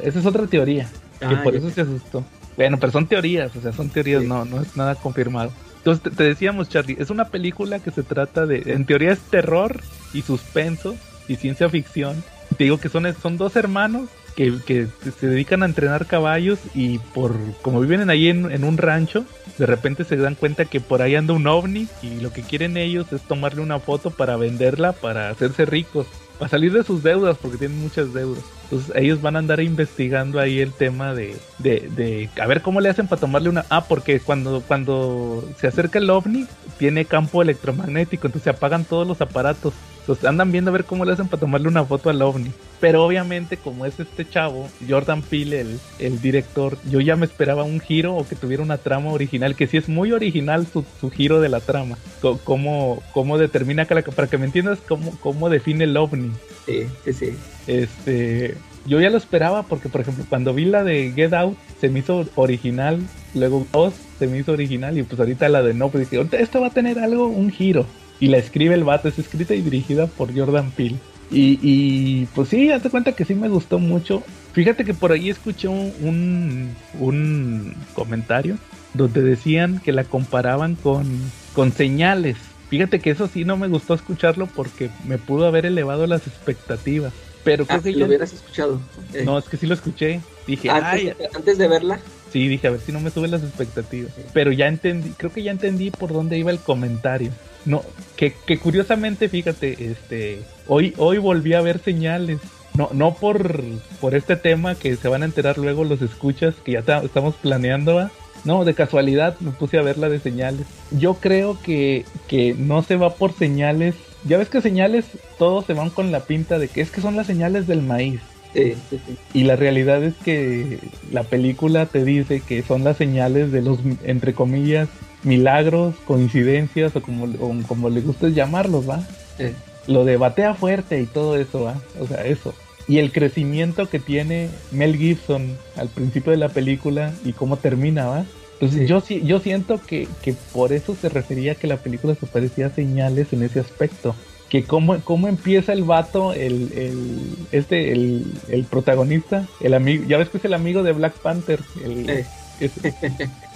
Esa 0.03 0.19
es 0.19 0.25
otra 0.25 0.47
teoría, 0.47 0.87
que 1.19 1.25
ah, 1.25 1.41
por 1.43 1.55
eso 1.55 1.69
se 1.69 1.81
asustó. 1.81 2.23
Bueno, 2.55 2.79
pero 2.79 2.91
son 2.91 3.07
teorías, 3.07 3.55
o 3.55 3.61
sea, 3.61 3.71
son 3.71 3.89
teorías, 3.89 4.23
no, 4.23 4.43
no 4.45 4.61
es 4.61 4.75
nada 4.75 4.95
confirmado. 4.95 5.51
Entonces 5.87 6.17
te, 6.17 6.23
decíamos, 6.25 6.67
Charlie, 6.67 6.97
es 6.99 7.09
una 7.11 7.29
película 7.29 7.79
que 7.79 7.91
se 7.91 8.03
trata 8.03 8.45
de, 8.45 8.73
en 8.73 8.85
teoría 8.85 9.13
es 9.13 9.19
terror 9.19 9.79
y 10.13 10.21
suspenso 10.21 10.97
y 11.29 11.37
ciencia 11.37 11.69
ficción. 11.69 12.21
Te 12.57 12.65
digo 12.65 12.77
que 12.77 12.89
son, 12.89 13.05
son 13.21 13.37
dos 13.37 13.55
hermanos 13.55 14.09
que, 14.35 14.53
que 14.65 14.87
se 15.17 15.27
dedican 15.27 15.63
a 15.63 15.65
entrenar 15.65 16.05
caballos 16.05 16.59
y 16.75 16.99
por 16.99 17.37
como 17.61 17.79
viven 17.79 18.09
ahí 18.09 18.27
en, 18.27 18.51
en, 18.51 18.65
un 18.65 18.77
rancho, 18.77 19.23
de 19.57 19.65
repente 19.65 20.03
se 20.03 20.17
dan 20.17 20.35
cuenta 20.35 20.65
que 20.65 20.81
por 20.81 21.01
ahí 21.01 21.15
anda 21.15 21.33
un 21.33 21.47
ovni 21.47 21.87
y 22.01 22.19
lo 22.19 22.33
que 22.33 22.41
quieren 22.41 22.75
ellos 22.75 23.13
es 23.13 23.21
tomarle 23.21 23.61
una 23.61 23.79
foto 23.79 24.11
para 24.11 24.35
venderla, 24.35 24.91
para 24.91 25.29
hacerse 25.29 25.65
ricos, 25.65 26.05
para 26.37 26.49
salir 26.49 26.73
de 26.73 26.83
sus 26.83 27.01
deudas, 27.01 27.37
porque 27.37 27.57
tienen 27.57 27.79
muchas 27.79 28.13
deudas. 28.13 28.43
Entonces 28.69 28.93
ellos 28.95 29.21
van 29.21 29.37
a 29.37 29.39
andar 29.39 29.61
investigando 29.61 30.41
ahí 30.41 30.59
el 30.59 30.73
tema 30.73 31.13
de, 31.13 31.37
de, 31.57 31.89
de 31.95 32.29
a 32.41 32.47
ver 32.47 32.61
cómo 32.61 32.81
le 32.81 32.89
hacen 32.89 33.07
para 33.07 33.21
tomarle 33.21 33.47
una... 33.47 33.65
Ah, 33.69 33.85
porque 33.87 34.19
cuando, 34.19 34.61
cuando 34.67 35.47
se 35.57 35.67
acerca 35.67 35.99
el 35.99 36.09
ovni 36.09 36.45
tiene 36.77 37.05
campo 37.05 37.41
electromagnético, 37.41 38.27
entonces 38.27 38.43
se 38.43 38.49
apagan 38.49 38.83
todos 38.83 39.07
los 39.07 39.21
aparatos. 39.21 39.73
Entonces 40.01 40.25
andan 40.25 40.51
viendo 40.51 40.69
a 40.69 40.73
ver 40.73 40.83
cómo 40.83 41.05
le 41.05 41.13
hacen 41.13 41.27
para 41.27 41.39
tomarle 41.39 41.69
una 41.69 41.85
foto 41.85 42.09
al 42.09 42.21
ovni. 42.21 42.51
Pero 42.81 43.05
obviamente 43.05 43.55
como 43.55 43.85
es 43.85 43.99
este 44.01 44.27
chavo, 44.27 44.69
Jordan 44.87 45.21
Peele, 45.21 45.61
el, 45.61 45.79
el 45.99 46.21
director, 46.21 46.77
yo 46.89 46.99
ya 46.99 47.15
me 47.15 47.25
esperaba 47.25 47.63
un 47.63 47.79
giro 47.79 48.15
o 48.15 48.27
que 48.27 48.35
tuviera 48.35 48.63
una 48.63 48.77
trama 48.77 49.11
original, 49.11 49.55
que 49.55 49.67
sí 49.67 49.77
es 49.77 49.87
muy 49.87 50.11
original 50.11 50.67
su, 50.67 50.85
su 50.99 51.09
giro 51.09 51.39
de 51.39 51.47
la 51.49 51.61
trama. 51.61 51.97
C 52.21 52.37
cómo, 52.43 53.01
cómo 53.13 53.37
determina, 53.37 53.85
que 53.85 53.95
la, 53.95 54.01
para 54.01 54.27
que 54.27 54.37
me 54.37 54.45
entiendas, 54.45 54.79
cómo, 54.87 55.17
cómo 55.21 55.49
define 55.49 55.85
el 55.85 55.95
ovni. 55.95 56.31
Sí, 56.67 57.13
sí. 57.13 57.33
Este, 57.65 58.55
yo 58.85 59.01
ya 59.01 59.09
lo 59.09 59.17
esperaba 59.17 59.63
porque, 59.63 59.89
por 59.89 60.01
ejemplo, 60.01 60.25
cuando 60.29 60.53
vi 60.53 60.65
la 60.65 60.83
de 60.83 61.11
Get 61.15 61.33
Out, 61.33 61.57
se 61.81 61.89
me 61.89 61.99
hizo 61.99 62.27
original. 62.35 62.99
Luego 63.33 63.65
dos 63.71 63.93
se 64.19 64.27
me 64.27 64.37
hizo 64.37 64.51
original. 64.51 64.97
Y 64.97 65.03
pues 65.03 65.19
ahorita 65.19 65.49
la 65.49 65.63
de 65.63 65.73
No, 65.73 65.89
pues 65.89 66.09
dije, 66.09 66.27
esto 66.33 66.61
va 66.61 66.67
a 66.67 66.71
tener 66.71 66.99
algo, 66.99 67.27
un 67.27 67.49
giro. 67.49 67.85
Y 68.19 68.27
la 68.27 68.37
escribe 68.37 68.75
el 68.75 68.83
vato, 68.83 69.07
es 69.07 69.17
escrita 69.17 69.55
y 69.55 69.61
dirigida 69.61 70.07
por 70.07 70.37
Jordan 70.37 70.71
Peele. 70.71 70.97
Y, 71.29 71.59
y 71.61 72.25
pues 72.35 72.49
sí, 72.49 72.71
hazte 72.71 72.89
cuenta 72.89 73.11
que 73.11 73.25
sí 73.25 73.35
me 73.35 73.49
gustó 73.49 73.79
mucho. 73.79 74.23
Fíjate 74.53 74.85
que 74.85 74.93
por 74.93 75.11
ahí 75.11 75.29
escuché 75.29 75.67
un, 75.67 76.73
un 76.99 77.75
comentario 77.93 78.57
donde 78.93 79.21
decían 79.21 79.79
que 79.83 79.91
la 79.91 80.03
comparaban 80.03 80.75
con, 80.75 81.05
con 81.53 81.71
señales. 81.71 82.37
Fíjate 82.69 82.99
que 82.99 83.11
eso 83.11 83.27
sí 83.27 83.45
no 83.45 83.57
me 83.57 83.67
gustó 83.67 83.93
escucharlo 83.93 84.47
porque 84.47 84.89
me 85.05 85.17
pudo 85.17 85.45
haber 85.45 85.65
elevado 85.65 86.05
las 86.07 86.27
expectativas. 86.27 87.13
Pero 87.43 87.65
creo 87.65 87.79
ah, 87.79 87.83
que 87.83 87.91
lo 87.91 87.99
ya... 87.99 88.05
hubieras 88.07 88.33
escuchado. 88.33 88.81
No, 89.23 89.37
es 89.37 89.45
que 89.45 89.55
sí 89.55 89.67
lo 89.67 89.73
escuché. 89.73 90.19
Dije, 90.45 90.69
antes, 90.69 91.15
ay. 91.19 91.27
antes 91.33 91.57
de 91.57 91.67
verla. 91.67 91.99
Sí, 92.31 92.47
dije, 92.47 92.67
a 92.67 92.71
ver 92.71 92.81
si 92.81 92.91
no 92.91 92.99
me 92.99 93.09
suben 93.09 93.31
las 93.31 93.41
expectativas. 93.41 94.11
Pero 94.33 94.51
ya 94.51 94.67
entendí, 94.67 95.11
creo 95.11 95.31
que 95.31 95.43
ya 95.43 95.51
entendí 95.51 95.91
por 95.91 96.11
dónde 96.11 96.37
iba 96.37 96.51
el 96.51 96.59
comentario. 96.59 97.31
No, 97.65 97.83
que, 98.17 98.33
que 98.45 98.59
curiosamente, 98.59 99.29
fíjate, 99.29 99.91
este, 99.91 100.41
hoy, 100.67 100.93
hoy 100.97 101.19
volví 101.19 101.53
a 101.53 101.61
ver 101.61 101.79
señales. 101.79 102.39
No, 102.73 102.89
no 102.93 103.15
por, 103.15 103.63
por 103.99 104.13
este 104.13 104.35
tema 104.35 104.75
que 104.75 104.95
se 104.97 105.07
van 105.07 105.23
a 105.23 105.25
enterar 105.25 105.57
luego 105.57 105.83
los 105.83 106.01
escuchas 106.01 106.53
que 106.63 106.73
ya 106.73 106.79
estamos 106.79 107.35
planeando, 107.35 107.95
¿va? 107.95 108.11
No, 108.47 108.63
de 108.63 108.73
casualidad 108.73 109.35
me 109.41 109.51
puse 109.51 109.77
a 109.77 109.81
ver 109.81 109.97
la 109.97 110.07
de 110.07 110.21
señales. 110.21 110.65
Yo 110.91 111.15
creo 111.15 111.59
que, 111.61 112.05
que 112.29 112.55
no 112.57 112.81
se 112.81 112.95
va 112.95 113.13
por 113.13 113.33
señales. 113.33 113.93
Ya 114.23 114.37
ves 114.37 114.47
que 114.47 114.61
señales 114.61 115.03
todos 115.37 115.65
se 115.65 115.73
van 115.73 115.89
con 115.89 116.13
la 116.13 116.21
pinta 116.21 116.57
de 116.57 116.69
que 116.69 116.79
es 116.79 116.89
que 116.89 117.01
son 117.01 117.17
las 117.17 117.27
señales 117.27 117.67
del 117.67 117.81
maíz. 117.81 118.21
Sí, 118.53 118.75
sí, 118.89 119.01
sí. 119.05 119.17
Y 119.33 119.43
la 119.43 119.57
realidad 119.57 120.01
es 120.01 120.13
que 120.15 120.79
la 121.11 121.23
película 121.23 121.87
te 121.87 122.05
dice 122.05 122.39
que 122.39 122.63
son 122.63 122.85
las 122.85 122.95
señales 122.95 123.51
de 123.51 123.61
los, 123.61 123.79
entre 124.05 124.33
comillas, 124.33 124.87
milagros, 125.23 125.95
coincidencias 126.05 126.95
o 126.95 127.01
como, 127.01 127.25
o 127.25 127.53
como 127.67 127.89
le 127.89 127.99
guste 127.99 128.31
llamarlos, 128.31 128.89
¿va? 128.89 129.05
Sí. 129.37 129.47
Lo 129.87 130.05
de 130.05 130.15
batea 130.15 130.53
fuerte 130.53 131.01
y 131.01 131.05
todo 131.05 131.35
eso, 131.35 131.63
¿va? 131.63 131.81
O 131.99 132.07
sea, 132.07 132.25
eso. 132.25 132.53
Y 132.87 132.99
el 132.99 133.11
crecimiento 133.11 133.89
que 133.89 133.99
tiene 133.99 134.47
Mel 134.71 134.95
Gibson 134.95 135.57
al 135.75 135.89
principio 135.89 136.31
de 136.31 136.37
la 136.37 136.47
película 136.47 137.13
y 137.25 137.33
cómo 137.33 137.57
termina, 137.57 138.05
¿va? 138.05 138.25
Entonces 138.59 138.79
sí. 138.81 138.85
yo 138.87 139.01
sí, 139.01 139.21
yo 139.23 139.39
siento 139.39 139.79
que, 139.85 140.07
que 140.23 140.33
por 140.53 140.73
eso 140.73 140.95
se 140.99 141.09
refería 141.09 141.55
que 141.55 141.67
la 141.67 141.77
película 141.77 142.15
se 142.15 142.25
parecía 142.25 142.67
a 142.67 142.69
señales 142.71 143.31
en 143.33 143.43
ese 143.43 143.59
aspecto 143.59 144.15
que 144.49 144.63
cómo, 144.63 144.97
cómo 145.03 145.27
empieza 145.27 145.73
el 145.73 145.83
vato, 145.83 146.33
el, 146.33 146.71
el 146.73 147.19
este, 147.51 147.91
el, 147.91 148.25
el, 148.47 148.63
protagonista, 148.63 149.45
el 149.59 149.73
amigo, 149.73 150.05
ya 150.07 150.17
ves 150.17 150.29
que 150.29 150.37
es 150.37 150.45
el 150.45 150.53
amigo 150.53 150.83
de 150.83 150.93
Black 150.93 151.15
Panther, 151.19 151.59
el, 151.83 152.09
es- 152.09 152.71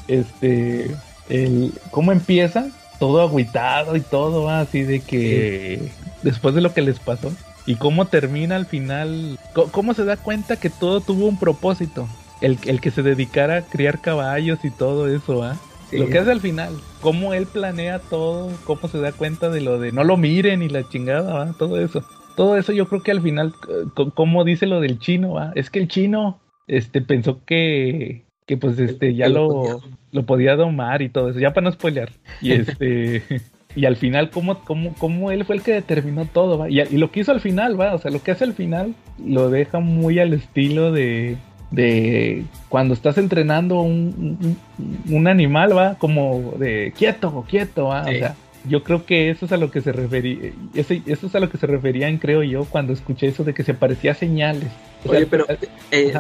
este, 0.08 0.92
el, 1.30 1.74
cómo 1.92 2.12
empieza, 2.12 2.68
todo 3.00 3.22
agüitado 3.22 3.96
y 3.96 4.02
todo, 4.02 4.44
¿va? 4.44 4.62
así 4.62 4.84
de 4.84 5.00
que 5.00 5.92
después 6.24 6.54
de 6.56 6.62
lo 6.62 6.74
que 6.74 6.82
les 6.82 7.00
pasó, 7.00 7.32
y 7.66 7.76
cómo 7.76 8.08
termina 8.08 8.56
al 8.56 8.66
final, 8.66 9.38
cómo 9.72 9.94
se 9.94 10.04
da 10.04 10.18
cuenta 10.18 10.58
que 10.58 10.70
todo 10.70 11.00
tuvo 11.02 11.28
un 11.28 11.38
propósito, 11.40 12.08
el, 12.42 12.58
el 12.66 12.82
que 12.82 12.92
se 12.92 13.04
dedicara 13.04 13.58
a 13.58 13.62
criar 13.62 14.02
caballos 14.02 14.64
y 14.66 14.72
todo 14.72 15.08
eso, 15.08 15.44
¿ah? 15.44 15.58
Sí. 15.90 15.98
Lo 15.98 16.08
que 16.08 16.20
hace 16.20 16.32
al 16.32 16.40
final, 16.40 16.74
cómo 17.02 17.34
él 17.34 17.46
planea 17.48 18.00
todo, 18.00 18.50
cómo 18.66 18.88
se 18.88 19.00
da 19.00 19.12
cuenta 19.12 19.50
de 19.50 19.62
lo 19.62 19.78
de 19.80 19.92
no 19.92 20.04
lo 20.04 20.16
miren 20.18 20.62
y 20.64 20.70
la 20.70 20.88
chingada, 20.88 21.34
¿va? 21.34 21.54
todo 21.58 21.80
eso. 21.82 22.04
Todo 22.38 22.58
eso 22.58 22.72
yo 22.72 22.88
creo 22.88 23.04
que 23.04 23.12
al 23.12 23.22
final, 23.22 23.54
co- 23.94 24.12
como 24.12 24.46
dice 24.46 24.66
lo 24.68 24.80
del 24.80 25.00
chino, 25.00 25.34
¿va? 25.34 25.52
es 25.56 25.70
que 25.70 25.80
el 25.80 25.90
chino 25.90 26.40
este, 26.68 27.02
pensó 27.02 27.42
que, 27.46 28.24
que 28.48 28.56
pues 28.56 28.80
este, 28.80 29.16
ya 29.16 29.28
lo, 29.28 29.48
podía. 29.50 29.76
lo 30.14 30.24
podía 30.26 30.56
domar 30.56 31.02
y 31.02 31.10
todo 31.10 31.30
eso, 31.30 31.40
ya 31.40 31.52
para 31.54 31.66
no 31.66 31.72
spoilear. 31.74 32.10
Y 32.42 32.52
este... 32.54 33.24
Y 33.74 33.86
al 33.86 33.96
final, 33.96 34.32
¿cómo, 34.32 34.60
cómo, 34.66 34.94
cómo 34.98 35.32
él 35.32 35.46
fue 35.46 35.56
el 35.56 35.62
que 35.62 35.72
determinó 35.72 36.26
todo? 36.26 36.58
¿va? 36.58 36.70
Y, 36.70 36.82
y 36.82 36.98
lo 36.98 37.10
que 37.10 37.22
hizo 37.22 37.32
al 37.32 37.40
final, 37.40 37.80
¿va? 37.80 37.94
O 37.96 38.00
sea, 38.00 38.12
lo 38.12 38.22
que 38.22 38.32
hace 38.32 38.44
al 38.44 38.54
final 38.54 38.96
lo 39.18 39.50
deja 39.50 39.80
muy 39.80 40.20
al 40.20 40.34
estilo 40.34 40.92
de, 40.92 41.38
de 41.72 42.44
cuando 42.70 42.94
estás 42.94 43.18
entrenando 43.18 43.82
un, 43.82 44.38
un, 44.78 45.16
un 45.16 45.28
animal, 45.28 45.76
va, 45.76 45.96
como 45.96 46.54
de 46.58 46.94
quieto, 46.98 47.46
quieto, 47.50 47.86
va, 47.86 48.06
Sí. 48.06 48.16
o 48.16 48.20
sea, 48.20 48.36
yo 48.66 48.84
creo 48.84 49.06
que 49.06 49.32
eso 49.32 49.46
es 49.46 49.52
a 49.52 49.58
lo 49.58 49.72
que 49.72 49.82
se 49.82 49.92
refería, 49.92 50.52
eso, 50.76 50.94
eso 51.06 51.28
es 51.28 51.36
a 51.36 51.40
lo 51.40 51.50
que 51.50 51.58
se 51.58 51.66
referían, 51.66 52.18
creo 52.18 52.44
yo, 52.44 52.66
cuando 52.66 52.94
escuché 52.94 53.28
eso 53.28 53.44
de 53.44 53.54
que 53.54 53.64
se 53.64 53.74
parecía 53.74 54.12
a 54.12 54.16
señales. 54.16 54.70
O 55.04 55.10
sea, 55.10 55.18
Oye, 55.18 55.28
pero 55.28 55.46
eh, 55.90 56.14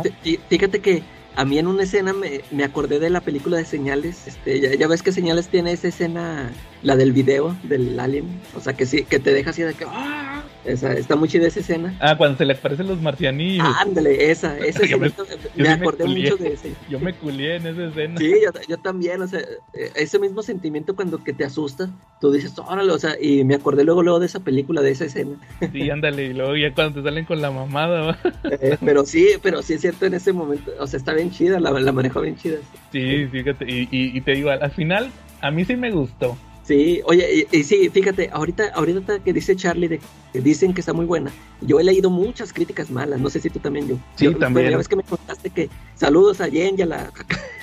fíjate 0.50 0.80
que 0.80 1.04
a 1.36 1.46
mí 1.46 1.60
en 1.60 1.68
una 1.68 1.84
escena 1.84 2.14
me, 2.14 2.42
me 2.52 2.64
acordé 2.64 3.00
de 3.00 3.10
la 3.10 3.22
película 3.22 3.58
de 3.58 3.66
Señales. 3.66 4.28
Este, 4.28 4.60
ya, 4.60 4.74
ya 4.74 4.88
ves 4.88 5.02
que 5.02 5.12
Señales 5.12 5.48
tiene 5.48 5.72
esa 5.72 5.88
escena, 5.88 6.52
la 6.84 6.96
del 6.96 7.14
video 7.14 7.56
del 7.64 8.00
alien. 8.00 8.26
O 8.56 8.60
sea, 8.60 8.74
que 8.74 8.86
sí, 8.86 9.04
que 9.04 9.20
te 9.20 9.32
deja 9.34 9.52
así 9.52 9.62
de 9.62 9.74
que. 9.74 9.86
¡ah! 9.88 10.44
Esa, 10.64 10.94
está 10.94 11.16
muy 11.16 11.28
chida 11.28 11.48
esa 11.48 11.60
escena. 11.60 11.96
Ah, 12.00 12.16
cuando 12.16 12.38
se 12.38 12.46
le 12.46 12.54
aparecen 12.54 12.88
los 12.88 13.02
marcianillos. 13.02 13.66
Ah, 13.68 13.82
ándale, 13.82 14.30
esa, 14.30 14.60
esa 14.60 14.80
me- 14.98 15.10
sí 15.10 15.68
acordé 15.68 16.06
mucho 16.06 16.38
de 16.38 16.54
ese. 16.54 16.74
Yo 16.90 17.00
me 17.00 17.14
culié 17.14 17.56
en 17.56 17.66
esa 17.68 17.86
escena. 17.86 18.20
Sí, 18.20 18.34
yo, 18.44 18.52
yo 18.68 18.78
también, 18.78 19.22
o 19.24 19.28
sea, 19.28 19.40
eh, 19.40 19.92
ese 19.96 20.20
mismo 20.20 20.44
sentimiento 20.44 20.96
cuando 20.96 21.24
que 21.24 21.34
te 21.34 21.46
asusta, 21.46 21.90
tú 22.20 22.32
dices, 22.32 22.54
órale, 22.60 22.92
o 22.92 23.00
sea, 23.00 23.16
y 23.20 23.44
me 23.44 23.56
acordé 23.56 23.84
luego, 23.84 24.04
luego 24.04 24.20
de 24.20 24.28
esa 24.28 24.42
película, 24.42 24.82
de 24.82 24.92
esa 24.92 25.06
escena. 25.06 25.36
Sí, 25.72 25.90
ándale, 25.90 26.26
y 26.26 26.34
luego 26.34 26.56
ya 26.56 26.74
cuando 26.76 27.02
te 27.02 27.08
salen 27.10 27.26
con 27.26 27.42
la 27.42 27.50
mamada. 27.52 28.18
Eh, 28.44 28.78
pero 28.84 29.06
sí, 29.06 29.30
pero 29.42 29.62
sí 29.62 29.74
es 29.74 29.82
cierto 29.82 30.06
en 30.06 30.14
ese 30.14 30.34
momento, 30.34 30.72
o 30.80 30.86
sea, 30.86 30.98
está 30.98 31.14
bien 31.14 31.32
chida, 31.32 31.60
la, 31.60 31.72
la 31.72 31.92
manejó 31.92 32.22
bien 32.22 32.36
chida. 32.36 32.58
Sí, 32.92 33.26
fíjate, 33.32 33.66
y, 33.66 33.88
y, 33.92 34.18
y 34.18 34.22
te 34.22 34.32
digo, 34.34 34.50
al 34.50 34.72
final, 34.72 35.10
a 35.42 35.52
mí 35.52 35.64
sí 35.64 35.76
me 35.76 35.90
gustó. 35.92 36.38
Sí, 36.64 37.02
oye, 37.06 37.48
y, 37.52 37.58
y 37.58 37.64
sí, 37.64 37.90
fíjate, 37.90 38.30
ahorita, 38.32 38.72
ahorita 38.76 39.20
que 39.20 39.34
dice 39.34 39.56
Charlie 39.56 39.88
de 39.88 40.00
que 40.32 40.42
dicen 40.42 40.74
que 40.74 40.82
está 40.82 40.94
muy 40.94 41.06
buena, 41.06 41.32
yo 41.62 41.80
he 41.80 41.84
leído 41.84 42.10
muchas 42.10 42.54
críticas 42.54 42.90
malas, 42.92 43.20
no 43.20 43.30
sé 43.30 43.40
si 43.40 43.50
tú 43.50 43.60
también, 43.60 43.88
yo. 43.88 43.96
Sí, 44.16 44.26
Yo- 44.26 44.38
también. 44.38 44.70
Ya 44.70 44.78
ves 44.78 44.88
que 44.88 44.96
me 44.96 45.04
contaste 45.04 45.50
que 45.50 45.70
saludos 45.96 46.40
a 46.40 46.50
Jen 46.50 46.76
y 46.78 46.82
a 46.84 46.86
la... 46.86 47.12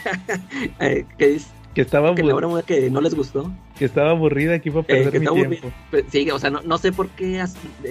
eh, 0.80 1.05
que, 1.16 1.36
es, 1.36 1.46
Que 1.74 1.82
estaba, 1.82 2.14
que 2.14 2.22
la 2.24 2.62
que 2.66 2.90
no 2.90 3.01
les 3.01 3.14
gustó. 3.14 3.51
que 3.78 3.84
estaba 3.84 4.11
aburrida, 4.11 4.59
que 4.59 4.68
iba 4.68 4.80
a 4.80 4.82
Eh, 4.82 4.86
perder 4.86 5.12
que 5.12 5.20
mi 5.20 5.26
tiempo. 5.26 5.40
aburrida. 5.44 5.86
Pues, 5.90 6.05
sí, 6.11 6.30
o 6.30 6.38
sea, 6.38 6.51
no, 6.51 6.61
no 6.62 6.76
sé 6.78 6.90
por 6.92 7.09
qué. 7.11 7.42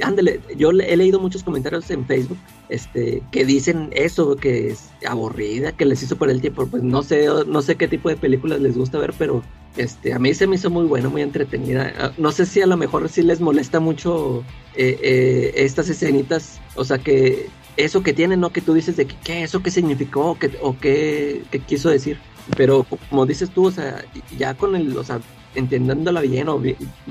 Ándale, 0.03 0.41
yo 0.57 0.71
le- 0.73 0.91
he 0.93 0.97
leído 0.97 1.19
muchos 1.21 1.41
comentarios 1.43 1.89
en 1.89 2.05
Facebook 2.05 2.37
este, 2.69 3.23
que 3.31 3.45
dicen 3.45 3.89
eso, 3.93 4.35
que 4.35 4.67
es 4.71 4.89
aburrida, 5.07 5.71
que 5.71 5.85
les 5.85 6.03
hizo 6.03 6.17
por 6.17 6.29
el 6.29 6.41
tiempo. 6.41 6.67
Pues 6.67 6.83
no 6.83 7.01
sé, 7.01 7.27
no 7.47 7.61
sé 7.61 7.75
qué 7.75 7.87
tipo 7.87 8.09
de 8.09 8.17
películas 8.17 8.59
les 8.59 8.77
gusta 8.77 8.97
ver, 8.99 9.13
pero 9.17 9.41
este, 9.77 10.13
a 10.13 10.19
mí 10.19 10.33
se 10.33 10.47
me 10.47 10.55
hizo 10.55 10.69
muy 10.69 10.85
buena, 10.85 11.09
muy 11.09 11.21
entretenida. 11.21 11.93
Ah, 11.99 12.11
No 12.17 12.31
sé 12.31 12.45
si 12.45 12.61
a 12.61 12.67
lo 12.67 12.77
mejor 12.77 13.07
sí 13.09 13.21
les 13.21 13.39
molesta 13.39 13.79
mucho 13.79 14.43
eh, 14.75 14.99
eh, 15.01 15.53
estas 15.55 15.89
escenitas, 15.89 16.59
o 16.75 16.83
sea, 16.83 16.97
que 16.97 17.47
eso 17.77 18.03
que 18.03 18.13
tienen, 18.13 18.39
¿no? 18.39 18.51
Que 18.51 18.61
tú 18.61 18.73
dices 18.73 18.97
de 18.97 19.05
que, 19.05 19.15
qué, 19.23 19.43
eso 19.43 19.61
qué 19.61 19.71
significó 19.71 20.31
o 20.31 20.39
qué, 20.39 20.51
o 20.61 20.77
qué, 20.77 21.43
quiso 21.67 21.89
decir. 21.89 22.19
Pero 22.55 22.85
como 23.09 23.25
dices 23.25 23.49
tú, 23.51 23.67
o 23.67 23.71
sea, 23.71 24.03
ya 24.37 24.53
con 24.55 24.75
el, 24.75 24.97
o 24.97 25.03
sea, 25.03 25.19
entendiéndola 25.55 26.21
bien, 26.21 26.49
o 26.49 26.61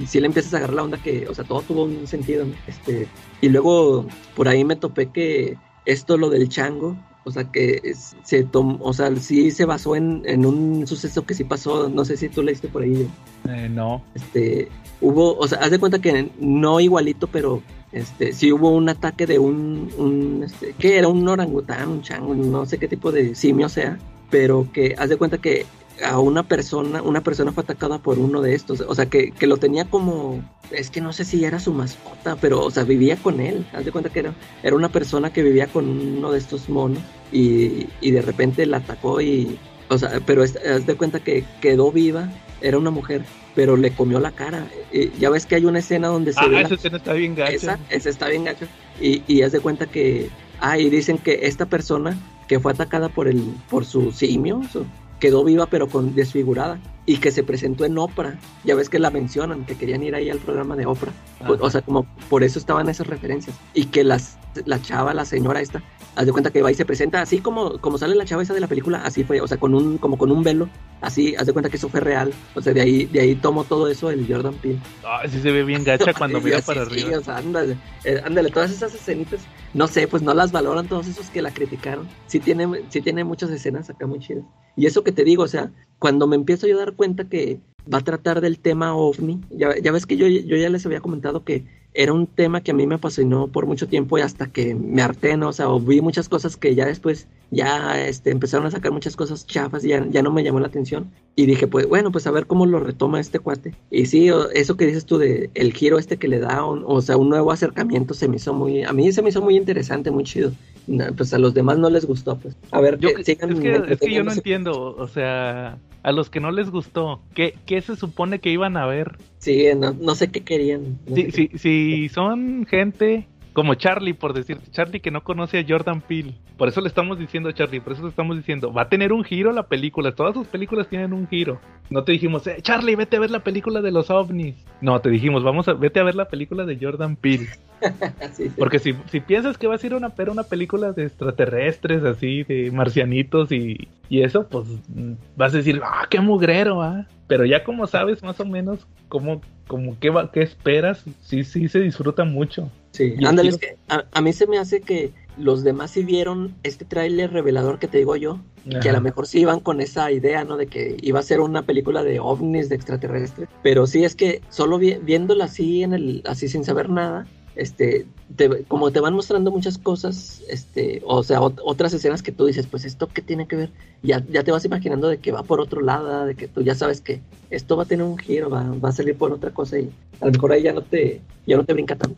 si 0.06 0.20
le 0.20 0.26
empiezas 0.26 0.54
a 0.54 0.58
agarrar 0.58 0.76
la 0.76 0.82
onda 0.84 0.98
que, 0.98 1.28
o 1.28 1.34
sea, 1.34 1.44
todo 1.44 1.62
tuvo 1.62 1.84
un 1.84 2.06
sentido, 2.06 2.46
este, 2.66 3.06
y 3.40 3.48
luego 3.48 4.06
por 4.34 4.48
ahí 4.48 4.64
me 4.64 4.76
topé 4.76 5.10
que 5.10 5.56
esto, 5.84 6.16
lo 6.16 6.30
del 6.30 6.48
chango, 6.48 6.96
o 7.26 7.30
sea, 7.32 7.44
que 7.50 7.92
se 8.22 8.44
tomó, 8.44 8.78
o 8.80 8.92
sea, 8.92 9.14
sí 9.16 9.50
se 9.50 9.64
basó 9.64 9.96
en, 9.96 10.22
en 10.26 10.46
un 10.46 10.86
suceso 10.86 11.26
que 11.26 11.34
sí 11.34 11.42
pasó, 11.42 11.88
no 11.88 12.04
sé 12.04 12.16
si 12.16 12.28
tú 12.28 12.40
leíste 12.42 12.68
por 12.68 12.82
ahí, 12.82 13.08
Eh, 13.48 13.68
no. 13.68 14.00
este, 14.14 14.68
hubo, 15.00 15.36
o 15.36 15.48
sea, 15.48 15.58
haz 15.58 15.72
de 15.72 15.80
cuenta 15.80 15.98
que 15.98 16.30
no 16.38 16.78
igualito, 16.78 17.26
pero 17.26 17.62
este, 17.90 18.32
sí 18.32 18.52
hubo 18.52 18.70
un 18.70 18.88
ataque 18.88 19.26
de 19.26 19.40
un, 19.40 19.90
un 19.98 20.42
este, 20.44 20.74
¿qué 20.78 20.98
era? 20.98 21.08
Un 21.08 21.26
orangután, 21.26 21.88
un 21.88 22.02
chango, 22.02 22.32
no 22.34 22.64
sé 22.64 22.78
qué 22.78 22.86
tipo 22.86 23.10
de 23.10 23.34
simio 23.34 23.68
sea, 23.68 23.98
pero 24.30 24.68
que 24.72 24.94
haz 24.96 25.08
de 25.08 25.16
cuenta 25.16 25.38
que 25.38 25.66
a 26.04 26.18
una 26.20 26.42
persona, 26.42 27.00
una 27.02 27.22
persona 27.22 27.52
fue 27.52 27.62
atacada 27.64 27.98
por 27.98 28.18
uno 28.18 28.42
de 28.42 28.54
estos, 28.54 28.82
o 28.82 28.94
sea, 28.94 29.06
que, 29.06 29.32
que 29.32 29.46
lo 29.46 29.56
tenía 29.56 29.86
como, 29.86 30.42
es 30.70 30.90
que 30.90 31.00
no 31.00 31.12
sé 31.12 31.24
si 31.24 31.42
era 31.44 31.58
su 31.58 31.72
mascota, 31.72 32.36
pero, 32.38 32.62
o 32.62 32.70
sea, 32.70 32.84
vivía 32.84 33.16
con 33.16 33.40
él, 33.40 33.66
haz 33.72 33.84
de 33.86 33.92
cuenta 33.92 34.10
que 34.10 34.18
era, 34.20 34.34
era 34.62 34.76
una 34.76 34.90
persona 34.90 35.32
que 35.32 35.42
vivía 35.42 35.66
con 35.68 35.88
uno 35.88 36.30
de 36.32 36.38
estos 36.38 36.68
monos 36.68 37.02
y, 37.32 37.88
y 38.00 38.10
de 38.10 38.22
repente 38.22 38.66
la 38.66 38.78
atacó 38.78 39.20
y, 39.20 39.58
o 39.88 39.98
sea, 39.98 40.20
pero 40.24 40.42
haz 40.42 40.86
de 40.86 40.94
cuenta 40.96 41.20
que 41.20 41.44
quedó 41.60 41.92
viva, 41.92 42.30
era 42.60 42.78
una 42.78 42.90
mujer, 42.90 43.22
pero 43.54 43.76
le 43.76 43.90
comió 43.90 44.20
la 44.20 44.32
cara. 44.32 44.66
Y 44.92 45.10
ya 45.18 45.30
ves 45.30 45.46
que 45.46 45.56
hay 45.56 45.64
una 45.64 45.78
escena 45.78 46.08
donde 46.08 46.32
se 46.32 46.40
ah, 46.40 46.48
ve. 46.48 46.60
esa 46.62 46.74
escena 46.74 46.96
está 46.98 47.12
bien 47.12 47.34
gacha. 47.34 47.52
Esa, 47.52 47.78
esa 47.90 48.08
está 48.10 48.28
bien 48.28 48.44
gacha. 48.44 48.66
Y, 49.00 49.22
y 49.26 49.42
haz 49.42 49.52
de 49.52 49.60
cuenta 49.60 49.86
que. 49.86 50.30
Ah, 50.60 50.78
y 50.78 50.88
dicen 50.88 51.18
que 51.18 51.40
esta 51.42 51.66
persona 51.66 52.18
que 52.48 52.60
fue 52.60 52.72
atacada 52.72 53.08
por 53.08 53.28
el 53.28 53.42
por 53.68 53.84
su 53.84 54.12
simio 54.12 54.62
su- 54.72 54.86
quedó 55.20 55.44
viva 55.44 55.66
pero 55.66 55.88
con 55.88 56.14
desfigurada 56.14 56.78
y 57.06 57.18
que 57.18 57.30
se 57.30 57.42
presentó 57.42 57.84
en 57.84 57.98
Oprah. 57.98 58.38
Ya 58.64 58.74
ves 58.74 58.88
que 58.88 58.98
la 58.98 59.10
mencionan, 59.10 59.64
que 59.64 59.76
querían 59.76 60.02
ir 60.02 60.14
ahí 60.14 60.30
al 60.30 60.38
programa 60.38 60.76
de 60.76 60.86
Oprah. 60.86 61.12
O 61.60 61.70
sea, 61.70 61.82
como 61.82 62.06
por 62.28 62.42
eso 62.42 62.58
estaban 62.58 62.88
esas 62.88 63.06
referencias. 63.06 63.56
Y 63.74 63.86
que 63.86 64.02
las, 64.04 64.38
la 64.66 64.80
chava, 64.80 65.12
la 65.14 65.24
señora 65.24 65.60
esta, 65.60 65.82
haz 66.14 66.26
de 66.26 66.32
cuenta 66.32 66.50
que 66.50 66.62
va 66.62 66.70
y 66.70 66.74
se 66.74 66.84
presenta 66.84 67.20
así 67.20 67.40
como, 67.40 67.78
como 67.80 67.98
sale 67.98 68.14
la 68.14 68.24
chava 68.24 68.42
esa 68.42 68.54
de 68.54 68.60
la 68.60 68.66
película, 68.68 69.02
así 69.04 69.24
fue, 69.24 69.40
o 69.40 69.46
sea, 69.46 69.58
con 69.58 69.74
un, 69.74 69.98
como 69.98 70.16
con 70.18 70.32
un 70.32 70.42
velo, 70.42 70.68
así, 71.00 71.34
haz 71.36 71.46
de 71.46 71.52
cuenta 71.52 71.68
que 71.70 71.76
eso 71.76 71.88
fue 71.88 72.00
real. 72.00 72.32
O 72.54 72.62
sea, 72.62 72.72
de 72.72 72.80
ahí, 72.80 73.04
de 73.06 73.20
ahí 73.20 73.34
tomó 73.36 73.64
todo 73.64 73.88
eso 73.88 74.10
el 74.10 74.26
Jordan 74.26 74.54
Peele. 74.54 74.80
Ah, 75.04 75.22
sí 75.28 75.40
se 75.40 75.50
ve 75.52 75.64
bien 75.64 75.84
gacha 75.84 76.12
cuando 76.18 76.40
Sí, 76.40 76.44
mira 76.44 76.60
sí, 76.60 76.66
para 76.66 76.84
sí, 76.86 76.90
arriba. 76.90 77.18
o 77.18 77.22
sea, 77.22 77.36
ándale, 77.38 77.76
eh, 78.04 78.20
ándale, 78.24 78.50
todas 78.50 78.70
esas 78.70 78.94
escenitas, 78.94 79.48
no 79.74 79.86
sé, 79.88 80.08
pues 80.08 80.22
no 80.22 80.32
las 80.34 80.52
valoran 80.52 80.88
todos 80.88 81.06
esos 81.06 81.30
que 81.30 81.42
la 81.42 81.52
criticaron. 81.52 82.08
Sí 82.26 82.40
tiene, 82.40 82.66
sí 82.88 83.00
tiene 83.02 83.24
muchas 83.24 83.50
escenas 83.50 83.90
acá 83.90 84.06
muy 84.06 84.18
chidas. 84.20 84.44
Y 84.76 84.86
eso 84.86 85.04
que 85.04 85.12
te 85.12 85.24
digo, 85.24 85.42
o 85.42 85.48
sea, 85.48 85.72
cuando 85.98 86.26
me 86.26 86.36
empiezo 86.36 86.66
yo 86.66 86.76
a 86.76 86.80
dar 86.80 86.94
cuenta 86.94 87.28
que 87.28 87.60
va 87.92 87.98
a 87.98 88.04
tratar 88.04 88.40
del 88.40 88.58
tema 88.58 88.94
ovni, 88.96 89.40
ya, 89.50 89.78
ya 89.78 89.92
ves 89.92 90.06
que 90.06 90.16
yo, 90.16 90.26
yo 90.26 90.56
ya 90.56 90.68
les 90.68 90.84
había 90.86 91.00
comentado 91.00 91.44
que 91.44 91.64
era 91.96 92.12
un 92.12 92.26
tema 92.26 92.60
que 92.60 92.70
a 92.70 92.74
mí 92.74 92.86
me 92.86 92.96
apasionó 92.96 93.48
por 93.48 93.66
mucho 93.66 93.88
tiempo 93.88 94.18
y 94.18 94.20
hasta 94.20 94.46
que 94.48 94.74
me 94.74 95.02
harté, 95.02 95.36
¿no? 95.36 95.48
O 95.48 95.52
sea, 95.52 95.66
vi 95.80 96.00
muchas 96.00 96.28
cosas 96.28 96.56
que 96.56 96.74
ya 96.74 96.86
después 96.86 97.26
ya 97.50 98.06
este, 98.06 98.30
empezaron 98.30 98.66
a 98.66 98.70
sacar 98.70 98.92
muchas 98.92 99.16
cosas 99.16 99.46
chafas 99.46 99.84
y 99.84 99.88
ya, 99.88 100.04
ya 100.10 100.22
no 100.22 100.30
me 100.32 100.44
llamó 100.44 100.60
la 100.60 100.66
atención. 100.66 101.10
Y 101.34 101.46
dije, 101.46 101.66
pues 101.66 101.88
bueno, 101.88 102.12
pues 102.12 102.26
a 102.26 102.30
ver 102.30 102.46
cómo 102.46 102.66
lo 102.66 102.80
retoma 102.80 103.18
este 103.20 103.38
cuate. 103.38 103.74
Y 103.90 104.06
sí, 104.06 104.30
eso 104.54 104.76
que 104.76 104.86
dices 104.86 105.06
tú 105.06 105.18
de 105.18 105.50
el 105.54 105.72
giro 105.72 105.98
este 105.98 106.16
que 106.18 106.28
le 106.28 106.38
da, 106.38 106.64
o, 106.64 106.86
o 106.86 107.00
sea, 107.02 107.16
un 107.16 107.28
nuevo 107.28 107.50
acercamiento 107.52 108.14
se 108.14 108.28
me 108.28 108.36
hizo 108.36 108.52
muy, 108.52 108.82
a 108.82 108.92
mí 108.92 109.10
se 109.12 109.22
me 109.22 109.30
hizo 109.30 109.40
muy 109.42 109.56
interesante, 109.56 110.10
muy 110.10 110.24
chido. 110.24 110.52
No, 110.86 111.04
pues 111.16 111.32
a 111.34 111.38
los 111.38 111.54
demás 111.54 111.78
no 111.78 111.90
les 111.90 112.04
gustó, 112.04 112.36
pues. 112.36 112.54
A 112.70 112.80
ver, 112.80 112.98
Yo- 112.98 113.08
es, 113.10 113.26
sigan 113.26 113.58
que, 113.60 113.74
es 113.88 113.98
que 114.00 114.12
yo 114.14 114.22
no 114.22 114.32
entiendo, 114.32 114.94
o 114.96 115.08
sea, 115.08 115.78
a 116.06 116.12
los 116.12 116.30
que 116.30 116.38
no 116.38 116.52
les 116.52 116.70
gustó, 116.70 117.20
¿qué, 117.34 117.54
qué 117.66 117.82
se 117.82 117.96
supone 117.96 118.38
que 118.38 118.50
iban 118.50 118.76
a 118.76 118.86
ver? 118.86 119.16
Sí, 119.38 119.66
no, 119.76 119.92
no 119.92 120.14
sé 120.14 120.30
qué 120.30 120.42
querían. 120.44 120.98
no 121.08 121.16
sé 121.16 121.30
Si, 121.32 121.48
qué- 121.48 121.58
si, 121.58 121.58
si 121.58 122.08
son 122.08 122.64
gente 122.64 123.26
como 123.56 123.74
Charlie, 123.74 124.12
por 124.12 124.34
decir, 124.34 124.58
Charlie 124.70 125.00
que 125.00 125.10
no 125.10 125.24
conoce 125.24 125.58
a 125.58 125.64
Jordan 125.66 126.02
Peele, 126.02 126.34
por 126.58 126.68
eso 126.68 126.82
le 126.82 126.88
estamos 126.88 127.18
diciendo 127.18 127.48
a 127.48 127.54
Charlie, 127.54 127.80
por 127.80 127.94
eso 127.94 128.02
le 128.02 128.10
estamos 128.10 128.36
diciendo, 128.36 128.70
va 128.70 128.82
a 128.82 128.88
tener 128.90 129.14
un 129.14 129.24
giro 129.24 129.50
la 129.50 129.62
película, 129.62 130.12
todas 130.12 130.34
sus 130.34 130.46
películas 130.46 130.88
tienen 130.88 131.14
un 131.14 131.26
giro. 131.26 131.58
No 131.88 132.04
te 132.04 132.12
dijimos, 132.12 132.46
eh, 132.46 132.58
Charlie, 132.60 132.96
vete 132.96 133.16
a 133.16 133.20
ver 133.20 133.30
la 133.30 133.40
película 133.40 133.80
de 133.80 133.92
los 133.92 134.10
ovnis. 134.10 134.56
No, 134.82 135.00
te 135.00 135.08
dijimos, 135.08 135.42
vamos 135.42 135.68
a, 135.68 135.72
vete 135.72 136.00
a 136.00 136.02
ver 136.02 136.16
la 136.16 136.28
película 136.28 136.66
de 136.66 136.76
Jordan 136.78 137.16
Peele. 137.16 137.48
Sí, 138.32 138.48
sí. 138.48 138.52
Porque 138.56 138.78
si, 138.78 138.94
si 139.10 139.20
piensas 139.20 139.58
que 139.58 139.66
vas 139.66 139.82
a 139.82 139.86
ir 139.86 139.92
a 139.92 139.98
una, 139.98 140.08
ver 140.08 140.30
una 140.30 140.42
película 140.42 140.92
de 140.92 141.04
extraterrestres, 141.04 142.04
así, 142.04 142.42
de 142.42 142.70
marcianitos 142.70 143.52
y, 143.52 143.88
y 144.08 144.22
eso, 144.22 144.48
pues 144.48 144.66
mm, 144.88 145.12
vas 145.36 145.52
a 145.54 145.58
decir, 145.58 145.80
ah, 145.84 146.06
qué 146.10 146.20
mugrero, 146.20 146.82
ah. 146.82 147.06
Pero 147.26 147.44
ya 147.44 147.64
como 147.64 147.86
sabes 147.86 148.22
más 148.22 148.40
o 148.40 148.44
menos 148.44 148.86
cómo, 149.08 149.40
como 149.66 149.98
qué, 149.98 150.10
va, 150.10 150.30
qué 150.30 150.42
esperas, 150.42 151.04
sí, 151.22 151.44
sí 151.44 151.68
se 151.68 151.80
disfruta 151.80 152.24
mucho. 152.24 152.70
Sí, 152.96 153.14
ándale, 153.26 153.50
es 153.50 153.58
que 153.58 153.76
a, 153.88 154.04
a 154.12 154.20
mí 154.20 154.32
se 154.32 154.46
me 154.46 154.58
hace 154.58 154.80
que 154.80 155.12
los 155.36 155.62
demás 155.64 155.90
sí 155.90 156.02
vieron 156.02 156.54
este 156.62 156.84
tráiler 156.86 157.30
revelador 157.32 157.78
que 157.78 157.88
te 157.88 157.98
digo 157.98 158.16
yo, 158.16 158.40
que 158.80 158.88
a 158.88 158.92
lo 158.94 159.00
mejor 159.02 159.26
sí 159.26 159.40
iban 159.40 159.60
con 159.60 159.80
esa 159.82 160.10
idea, 160.10 160.44
¿no? 160.44 160.56
De 160.56 160.66
que 160.66 160.96
iba 161.02 161.20
a 161.20 161.22
ser 161.22 161.40
una 161.40 161.62
película 161.62 162.02
de 162.02 162.18
ovnis, 162.20 162.68
de 162.70 162.76
extraterrestres, 162.76 163.48
pero 163.62 163.86
sí 163.86 164.04
es 164.04 164.16
que 164.16 164.40
solo 164.48 164.78
vi- 164.78 164.96
viéndola 165.02 165.44
así 165.44 165.82
en 165.82 165.92
el, 165.92 166.22
así 166.26 166.48
sin 166.48 166.64
saber 166.64 166.88
nada, 166.88 167.26
este, 167.56 168.06
te- 168.36 168.64
como 168.64 168.90
te 168.92 169.00
van 169.00 169.14
mostrando 169.14 169.50
muchas 169.50 169.78
cosas, 169.78 170.42
este, 170.48 171.02
o 171.04 171.22
sea, 171.22 171.40
ot- 171.40 171.60
otras 171.64 171.92
escenas 171.94 172.22
que 172.22 172.32
tú 172.32 172.46
dices, 172.46 172.66
pues 172.66 172.84
esto 172.84 173.08
qué 173.12 173.22
tiene 173.22 173.46
que 173.48 173.56
ver, 173.56 173.70
ya, 174.02 174.22
ya 174.28 174.44
te 174.44 174.52
vas 174.52 174.64
imaginando 174.64 175.08
de 175.08 175.18
que 175.18 175.32
va 175.32 175.42
por 175.42 175.60
otro 175.60 175.80
lado, 175.80 176.26
de 176.26 176.34
que 176.34 176.46
tú 176.48 176.62
ya 176.62 176.74
sabes 176.74 177.00
que 177.00 177.20
esto 177.50 177.76
va 177.76 177.82
a 177.84 177.86
tener 177.86 178.04
un 178.06 178.18
giro, 178.18 178.50
va, 178.50 178.62
va 178.84 178.90
a 178.90 178.92
salir 178.92 179.16
por 179.16 179.32
otra 179.32 179.50
cosa 179.50 179.78
y 179.78 179.90
a 180.20 180.26
lo 180.26 180.32
mejor 180.32 180.52
ahí 180.52 180.62
ya 180.62 180.72
no 180.72 180.82
te, 180.82 181.20
ya 181.46 181.56
no 181.56 181.64
te 181.64 181.72
brinca 181.72 181.96
tanto. 181.96 182.16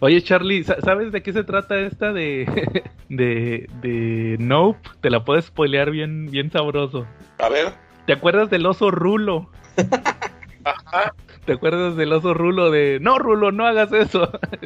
Oye, 0.00 0.20
Charlie, 0.22 0.64
sa- 0.64 0.80
¿sabes 0.80 1.12
de 1.12 1.22
qué 1.22 1.32
se 1.32 1.44
trata 1.44 1.78
esta 1.78 2.12
de, 2.12 2.46
de, 3.08 3.68
de 3.82 4.36
Nope? 4.40 4.88
Te 5.00 5.10
la 5.10 5.24
puedes 5.24 5.44
spoilear 5.44 5.90
bien, 5.92 6.26
bien 6.30 6.50
sabroso. 6.50 7.06
A 7.38 7.48
ver. 7.48 7.72
¿Te 8.06 8.12
acuerdas 8.14 8.50
del 8.50 8.66
oso 8.66 8.90
Rulo? 8.90 9.48
Ajá. 10.64 11.12
¿Te 11.44 11.54
acuerdas 11.54 11.96
del 11.96 12.12
oso 12.12 12.34
Rulo 12.34 12.70
de 12.70 12.98
no 13.00 13.18
Rulo, 13.18 13.50
no 13.50 13.66
hagas 13.66 13.92
eso? 13.92 14.30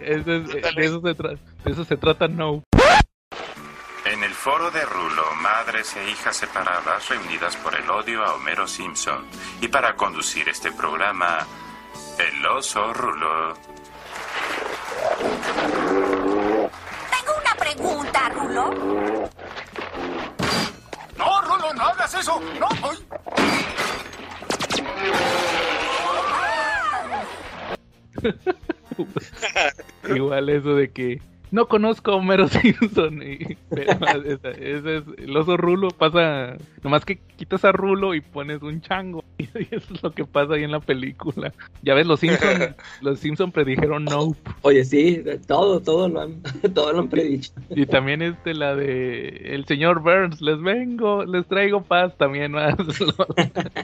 Eso 0.00 0.32
es- 0.32 0.46
de, 0.48 0.72
eso 0.76 1.00
se 1.00 1.16
tra- 1.16 1.38
de 1.64 1.72
eso 1.72 1.84
se 1.84 1.96
trata 1.96 2.28
No. 2.28 2.62
En 4.04 4.22
el 4.22 4.32
foro 4.34 4.70
de 4.70 4.84
Rulo, 4.84 5.22
madres 5.40 5.96
e 5.96 6.10
hijas 6.10 6.36
separadas 6.36 7.08
reunidas 7.08 7.56
por 7.56 7.74
el 7.74 7.88
odio 7.90 8.22
a 8.24 8.34
Homero 8.34 8.68
Simpson. 8.68 9.24
Y 9.60 9.68
para 9.68 9.96
conducir 9.96 10.48
este 10.48 10.70
programa, 10.72 11.38
el 12.18 12.46
oso 12.46 12.92
Rulo. 12.94 13.54
Tengo 17.10 17.32
una 17.40 17.54
pregunta, 17.58 18.28
Rulo. 18.28 18.70
No, 21.18 21.42
Rulo, 21.42 21.74
no 21.74 21.82
hagas 21.82 22.14
eso. 22.14 22.40
No, 22.60 22.68
voy. 22.80 22.96
Igual 30.14 30.48
eso 30.48 30.74
de 30.74 30.88
que 30.90 31.20
no 31.52 31.68
conozco 31.68 32.10
a 32.10 32.16
Homero 32.16 32.48
Simpson. 32.48 33.22
Y, 33.22 33.56
pero, 33.70 33.92
esa- 34.24 34.50
ese 34.50 34.96
es, 34.98 35.04
el 35.18 35.36
oso 35.36 35.56
Rulo 35.56 35.88
pasa, 35.88 36.56
nomás 36.82 37.04
que 37.04 37.18
quitas 37.36 37.64
a 37.64 37.70
Rulo 37.72 38.14
y 38.14 38.20
pones 38.20 38.62
un 38.62 38.80
chango. 38.80 39.24
Y 39.38 39.74
eso 39.74 39.94
es 39.94 40.02
lo 40.02 40.10
que 40.12 40.24
pasa 40.24 40.54
ahí 40.54 40.64
en 40.64 40.72
la 40.72 40.80
película. 40.80 41.52
Ya 41.82 41.94
ves, 41.94 42.06
los 42.06 42.20
Simpson, 42.20 42.74
los 43.00 43.20
Simpson 43.20 43.52
predijeron 43.52 44.04
Nope. 44.04 44.38
Oye, 44.62 44.84
sí, 44.84 45.22
todo, 45.46 45.80
todo 45.80 46.08
lo 46.08 46.20
han, 46.22 46.42
todo 46.74 46.92
lo 46.92 47.00
han 47.00 47.08
predicho. 47.08 47.52
Y 47.70 47.86
también 47.86 48.22
este 48.22 48.54
la 48.54 48.74
de 48.74 49.28
el 49.54 49.64
señor 49.66 50.00
Burns, 50.00 50.40
les 50.42 50.60
vengo, 50.60 51.24
les 51.24 51.46
traigo 51.46 51.82
paz 51.82 52.16
también 52.18 52.52
más. 52.52 52.74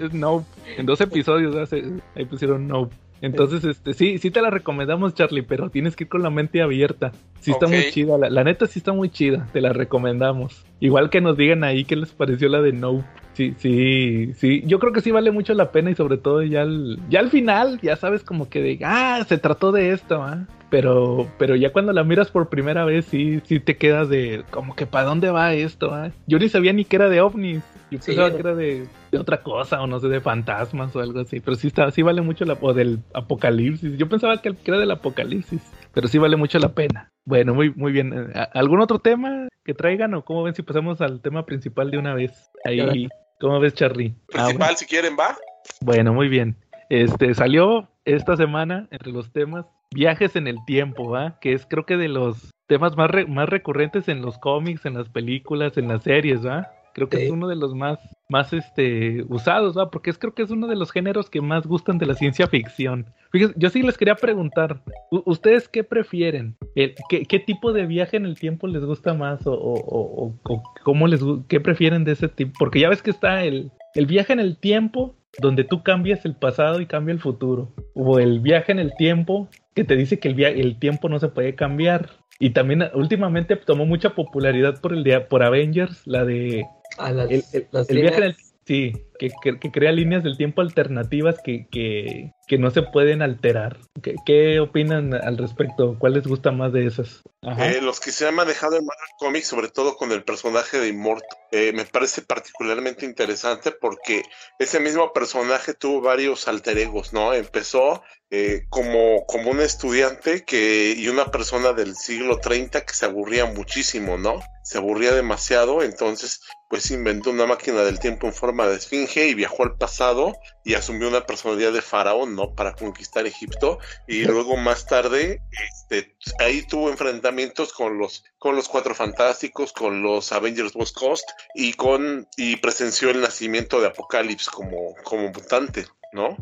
es 0.00 0.12
Nope. 0.12 0.44
En 0.76 0.84
dos 0.86 1.00
episodios 1.00 1.54
hace, 1.56 1.84
ahí 2.16 2.24
pusieron 2.24 2.66
Nope. 2.66 2.94
Entonces, 3.22 3.64
este, 3.64 3.94
sí, 3.94 4.18
sí 4.18 4.30
te 4.30 4.42
la 4.42 4.50
recomendamos, 4.50 5.14
Charlie, 5.14 5.42
pero 5.42 5.70
tienes 5.70 5.96
que 5.96 6.04
ir 6.04 6.08
con 6.10 6.22
la 6.22 6.30
mente 6.30 6.60
abierta. 6.60 7.12
Sí 7.40 7.52
está 7.52 7.66
muy 7.68 7.90
chida, 7.90 8.18
la, 8.18 8.28
la 8.28 8.44
neta 8.44 8.66
sí 8.66 8.80
está 8.80 8.92
muy 8.92 9.10
chida, 9.10 9.48
te 9.52 9.60
la 9.60 9.72
recomendamos. 9.72 10.64
Igual 10.80 11.08
que 11.08 11.20
nos 11.20 11.36
digan 11.36 11.64
ahí 11.64 11.84
qué 11.84 11.96
les 11.96 12.10
pareció 12.10 12.48
la 12.48 12.60
de 12.60 12.72
Nope. 12.72 13.04
Sí, 13.34 13.54
sí, 13.58 14.32
sí, 14.34 14.62
yo 14.66 14.78
creo 14.78 14.92
que 14.92 15.00
sí 15.00 15.10
vale 15.10 15.30
mucho 15.30 15.54
la 15.54 15.72
pena 15.72 15.90
y 15.90 15.94
sobre 15.94 16.18
todo 16.18 16.42
ya 16.42 16.62
al, 16.62 16.98
ya 17.08 17.20
al 17.20 17.30
final, 17.30 17.80
ya 17.80 17.96
sabes 17.96 18.22
como 18.22 18.50
que 18.50 18.60
de, 18.60 18.78
ah, 18.84 19.24
se 19.26 19.38
trató 19.38 19.72
de 19.72 19.92
esto, 19.92 20.22
¿ah? 20.22 20.46
Pero, 20.68 21.28
pero 21.38 21.54
ya 21.54 21.72
cuando 21.72 21.92
la 21.92 22.04
miras 22.04 22.30
por 22.30 22.48
primera 22.48 22.84
vez, 22.84 23.04
sí, 23.06 23.40
sí 23.44 23.60
te 23.60 23.76
quedas 23.76 24.08
de, 24.08 24.44
como 24.50 24.74
que 24.74 24.86
para 24.86 25.04
dónde 25.04 25.30
va 25.30 25.54
esto, 25.54 25.94
ah? 25.94 26.10
Yo 26.26 26.38
ni 26.38 26.48
sabía 26.48 26.72
ni 26.72 26.84
que 26.84 26.96
era 26.96 27.08
de 27.08 27.20
ovnis. 27.20 27.62
Yo 27.92 27.98
Sí. 28.00 28.06
pensaba 28.12 28.30
que 28.30 28.38
era 28.38 28.54
de, 28.54 28.86
de 29.10 29.18
otra 29.18 29.42
cosa, 29.42 29.82
o 29.82 29.86
no 29.86 30.00
sé, 30.00 30.08
de 30.08 30.20
fantasmas 30.20 30.94
o 30.96 31.00
algo 31.00 31.20
así. 31.20 31.40
Pero 31.40 31.56
sí 31.56 31.66
está, 31.68 31.90
sí 31.90 32.02
vale 32.02 32.22
mucho 32.22 32.44
la, 32.44 32.56
o 32.60 32.72
del 32.72 33.00
apocalipsis. 33.14 33.96
Yo 33.98 34.08
pensaba 34.08 34.40
que 34.40 34.54
era 34.64 34.78
del 34.78 34.90
apocalipsis, 34.90 35.62
pero 35.92 36.08
sí 36.08 36.18
vale 36.18 36.36
mucho 36.36 36.58
la 36.58 36.70
pena. 36.70 37.10
Bueno, 37.24 37.54
muy, 37.54 37.70
muy 37.74 37.92
bien. 37.92 38.12
Eh, 38.12 38.32
¿a- 38.38 38.44
¿Algún 38.58 38.80
otro 38.80 38.98
tema 38.98 39.48
que 39.64 39.74
traigan 39.74 40.14
o 40.14 40.24
cómo 40.24 40.42
ven 40.42 40.54
si 40.54 40.62
pasamos 40.62 41.00
al 41.00 41.20
tema 41.20 41.44
principal 41.46 41.90
de 41.90 41.98
una 41.98 42.14
vez? 42.14 42.50
Ahí, 42.64 43.08
¿cómo 43.40 43.60
ves, 43.60 43.74
Charlie? 43.74 44.14
Ah, 44.34 44.46
Principal, 44.46 44.56
bueno. 44.58 44.76
si 44.76 44.86
quieren, 44.86 45.16
va. 45.18 45.36
Bueno, 45.80 46.12
muy 46.12 46.28
bien. 46.28 46.56
Este 46.88 47.34
salió 47.34 47.88
esta 48.04 48.36
semana 48.36 48.88
entre 48.90 49.12
los 49.12 49.32
temas 49.32 49.66
viajes 49.94 50.34
en 50.36 50.46
el 50.48 50.56
tiempo, 50.66 51.08
¿va? 51.10 51.38
Que 51.40 51.52
es 51.52 51.66
creo 51.66 51.84
que 51.86 51.96
de 51.96 52.08
los 52.08 52.50
temas 52.66 52.96
más, 52.96 53.10
re- 53.10 53.26
más 53.26 53.48
recurrentes 53.48 54.08
en 54.08 54.22
los 54.22 54.38
cómics, 54.38 54.86
en 54.86 54.94
las 54.94 55.08
películas, 55.08 55.76
en 55.76 55.88
las 55.88 56.02
series, 56.02 56.44
¿va? 56.46 56.70
Creo 56.94 57.08
que 57.08 57.16
Sí. 57.18 57.22
es 57.24 57.30
uno 57.30 57.48
de 57.48 57.56
los 57.56 57.74
más, 57.74 57.98
más 58.28 58.52
este, 58.52 59.24
usados, 59.28 59.76
¿va? 59.76 59.90
Porque 59.90 60.10
es, 60.10 60.18
creo 60.18 60.34
que 60.34 60.42
es 60.42 60.50
uno 60.50 60.66
de 60.66 60.76
los 60.76 60.90
géneros 60.92 61.30
que 61.30 61.40
más 61.40 61.66
gustan 61.66 61.98
de 61.98 62.06
la 62.06 62.14
ciencia 62.14 62.46
ficción. 62.46 63.06
Fíjense, 63.30 63.54
yo 63.56 63.70
sí 63.70 63.82
les 63.82 63.96
quería 63.96 64.14
preguntar, 64.14 64.82
¿u- 65.10 65.22
¿ustedes 65.24 65.68
qué 65.68 65.84
prefieren? 65.84 66.56
El- 66.74 66.94
qué, 67.08 67.24
qué 67.24 67.38
tipo 67.38 67.72
de 67.72 67.86
viaje 67.86 68.16
en 68.16 68.26
el 68.26 68.38
tiempo 68.38 68.66
les 68.66 68.84
gusta 68.84 69.14
más? 69.14 69.46
¿O, 69.46 69.52
o- 69.54 70.34
o- 70.44 70.62
cómo 70.84 71.06
les, 71.08 71.20
qué 71.48 71.60
prefieren 71.60 72.04
de 72.04 72.12
ese 72.12 72.28
tipo? 72.28 72.52
Porque 72.58 72.80
ya 72.80 72.88
ves 72.88 73.02
que 73.02 73.10
está 73.10 73.44
el, 73.44 73.70
el 73.94 74.06
viaje 74.06 74.32
en 74.32 74.40
el 74.40 74.56
tiempo, 74.58 75.14
donde 75.40 75.64
tú 75.64 75.82
cambias 75.82 76.24
el 76.26 76.34
pasado 76.34 76.80
y 76.80 76.86
cambia 76.86 77.12
el 77.14 77.20
futuro. 77.20 77.72
O 77.94 78.18
el 78.18 78.40
viaje 78.40 78.70
en 78.72 78.78
el 78.78 78.92
tiempo, 78.98 79.48
que 79.74 79.84
te 79.84 79.96
dice 79.96 80.18
que 80.18 80.28
el, 80.28 80.38
el 80.42 80.78
tiempo 80.78 81.08
no 81.08 81.18
se 81.18 81.28
puede 81.28 81.54
cambiar. 81.54 82.10
Y 82.38 82.50
también 82.50 82.82
últimamente 82.94 83.54
tomó 83.56 83.86
mucha 83.86 84.10
popularidad 84.16 84.80
por 84.80 84.92
el 84.92 85.04
día, 85.04 85.28
por 85.28 85.42
Avengers, 85.44 86.06
la 86.06 86.24
de 86.24 86.66
A 86.98 87.10
las, 87.12 87.30
el, 87.30 87.44
el- 87.52 87.66
las 87.70 87.88
el 87.90 88.00
viaje 88.00 88.16
en 88.16 88.22
líneas- 88.22 88.38
el 88.38 88.44
sí, 88.66 88.92
que, 89.18 89.30
crea 89.70 89.92
líneas 89.92 90.22
del 90.22 90.36
tiempo 90.36 90.60
alternativas 90.60 91.36
que, 91.42 91.66
que, 91.70 92.58
no 92.58 92.70
se 92.70 92.82
pueden 92.82 93.22
alterar. 93.22 93.78
¿Qué, 94.02 94.14
qué 94.26 94.60
opinan 94.60 95.14
al 95.14 95.38
respecto? 95.38 95.96
¿Cuál 95.98 96.14
les 96.14 96.26
gusta 96.26 96.52
más 96.52 96.72
de 96.72 96.86
esas? 96.86 97.22
Eh, 97.42 97.80
los 97.82 97.98
que 97.98 98.12
se 98.12 98.28
han 98.28 98.36
manejado 98.36 98.76
en 98.76 98.84
Marvel 98.84 99.08
Comics, 99.18 99.48
sobre 99.48 99.68
todo 99.68 99.96
con 99.96 100.12
el 100.12 100.22
personaje 100.22 100.78
de 100.78 100.88
Immortal, 100.88 101.38
eh, 101.50 101.72
me 101.72 101.84
parece 101.84 102.22
particularmente 102.22 103.04
interesante 103.04 103.72
porque 103.72 104.22
ese 104.60 104.78
mismo 104.78 105.12
personaje 105.12 105.74
tuvo 105.74 106.00
varios 106.02 106.46
alter 106.46 106.78
egos, 106.78 107.12
¿no? 107.12 107.34
Empezó 107.34 108.02
eh, 108.30 108.64
como, 108.70 109.26
como 109.26 109.50
un 109.50 109.60
estudiante 109.60 110.44
que, 110.44 110.94
y 110.96 111.08
una 111.08 111.32
persona 111.32 111.72
del 111.72 111.96
siglo 111.96 112.38
30 112.38 112.86
que 112.86 112.94
se 112.94 113.06
aburría 113.06 113.44
muchísimo, 113.44 114.16
¿no? 114.16 114.40
Se 114.62 114.78
aburría 114.78 115.12
demasiado, 115.12 115.82
entonces 115.82 116.40
pues 116.70 116.90
inventó 116.90 117.30
una 117.30 117.44
máquina 117.44 117.82
del 117.82 117.98
tiempo 117.98 118.28
en 118.28 118.32
forma 118.32 118.66
de 118.68 118.76
esfinge 118.76 119.11
y 119.20 119.34
viajó 119.34 119.62
al 119.64 119.76
pasado 119.76 120.32
y 120.64 120.74
asumió 120.74 121.08
una 121.08 121.26
personalidad 121.26 121.72
de 121.72 121.82
faraón, 121.82 122.34
¿no? 122.34 122.54
Para 122.54 122.74
conquistar 122.74 123.26
Egipto. 123.26 123.78
Y 124.08 124.24
luego 124.24 124.56
más 124.56 124.86
tarde 124.86 125.40
este, 125.68 126.16
ahí 126.40 126.66
tuvo 126.66 126.88
enfrentamientos 126.90 127.72
con 127.72 127.98
los 127.98 128.24
con 128.38 128.56
los 128.56 128.68
cuatro 128.68 128.94
fantásticos 128.94 129.72
con 129.72 130.02
los 130.02 130.32
Avengers 130.32 130.74
West 130.74 130.96
Coast 130.96 131.28
y 131.54 131.74
con 131.74 132.26
y 132.36 132.56
presenció 132.56 133.10
el 133.10 133.20
nacimiento 133.20 133.80
de 133.80 133.88
Apocalipsis 133.88 134.48
como 134.50 134.94
como 135.04 135.28
mutante 135.28 135.86
no 136.12 136.36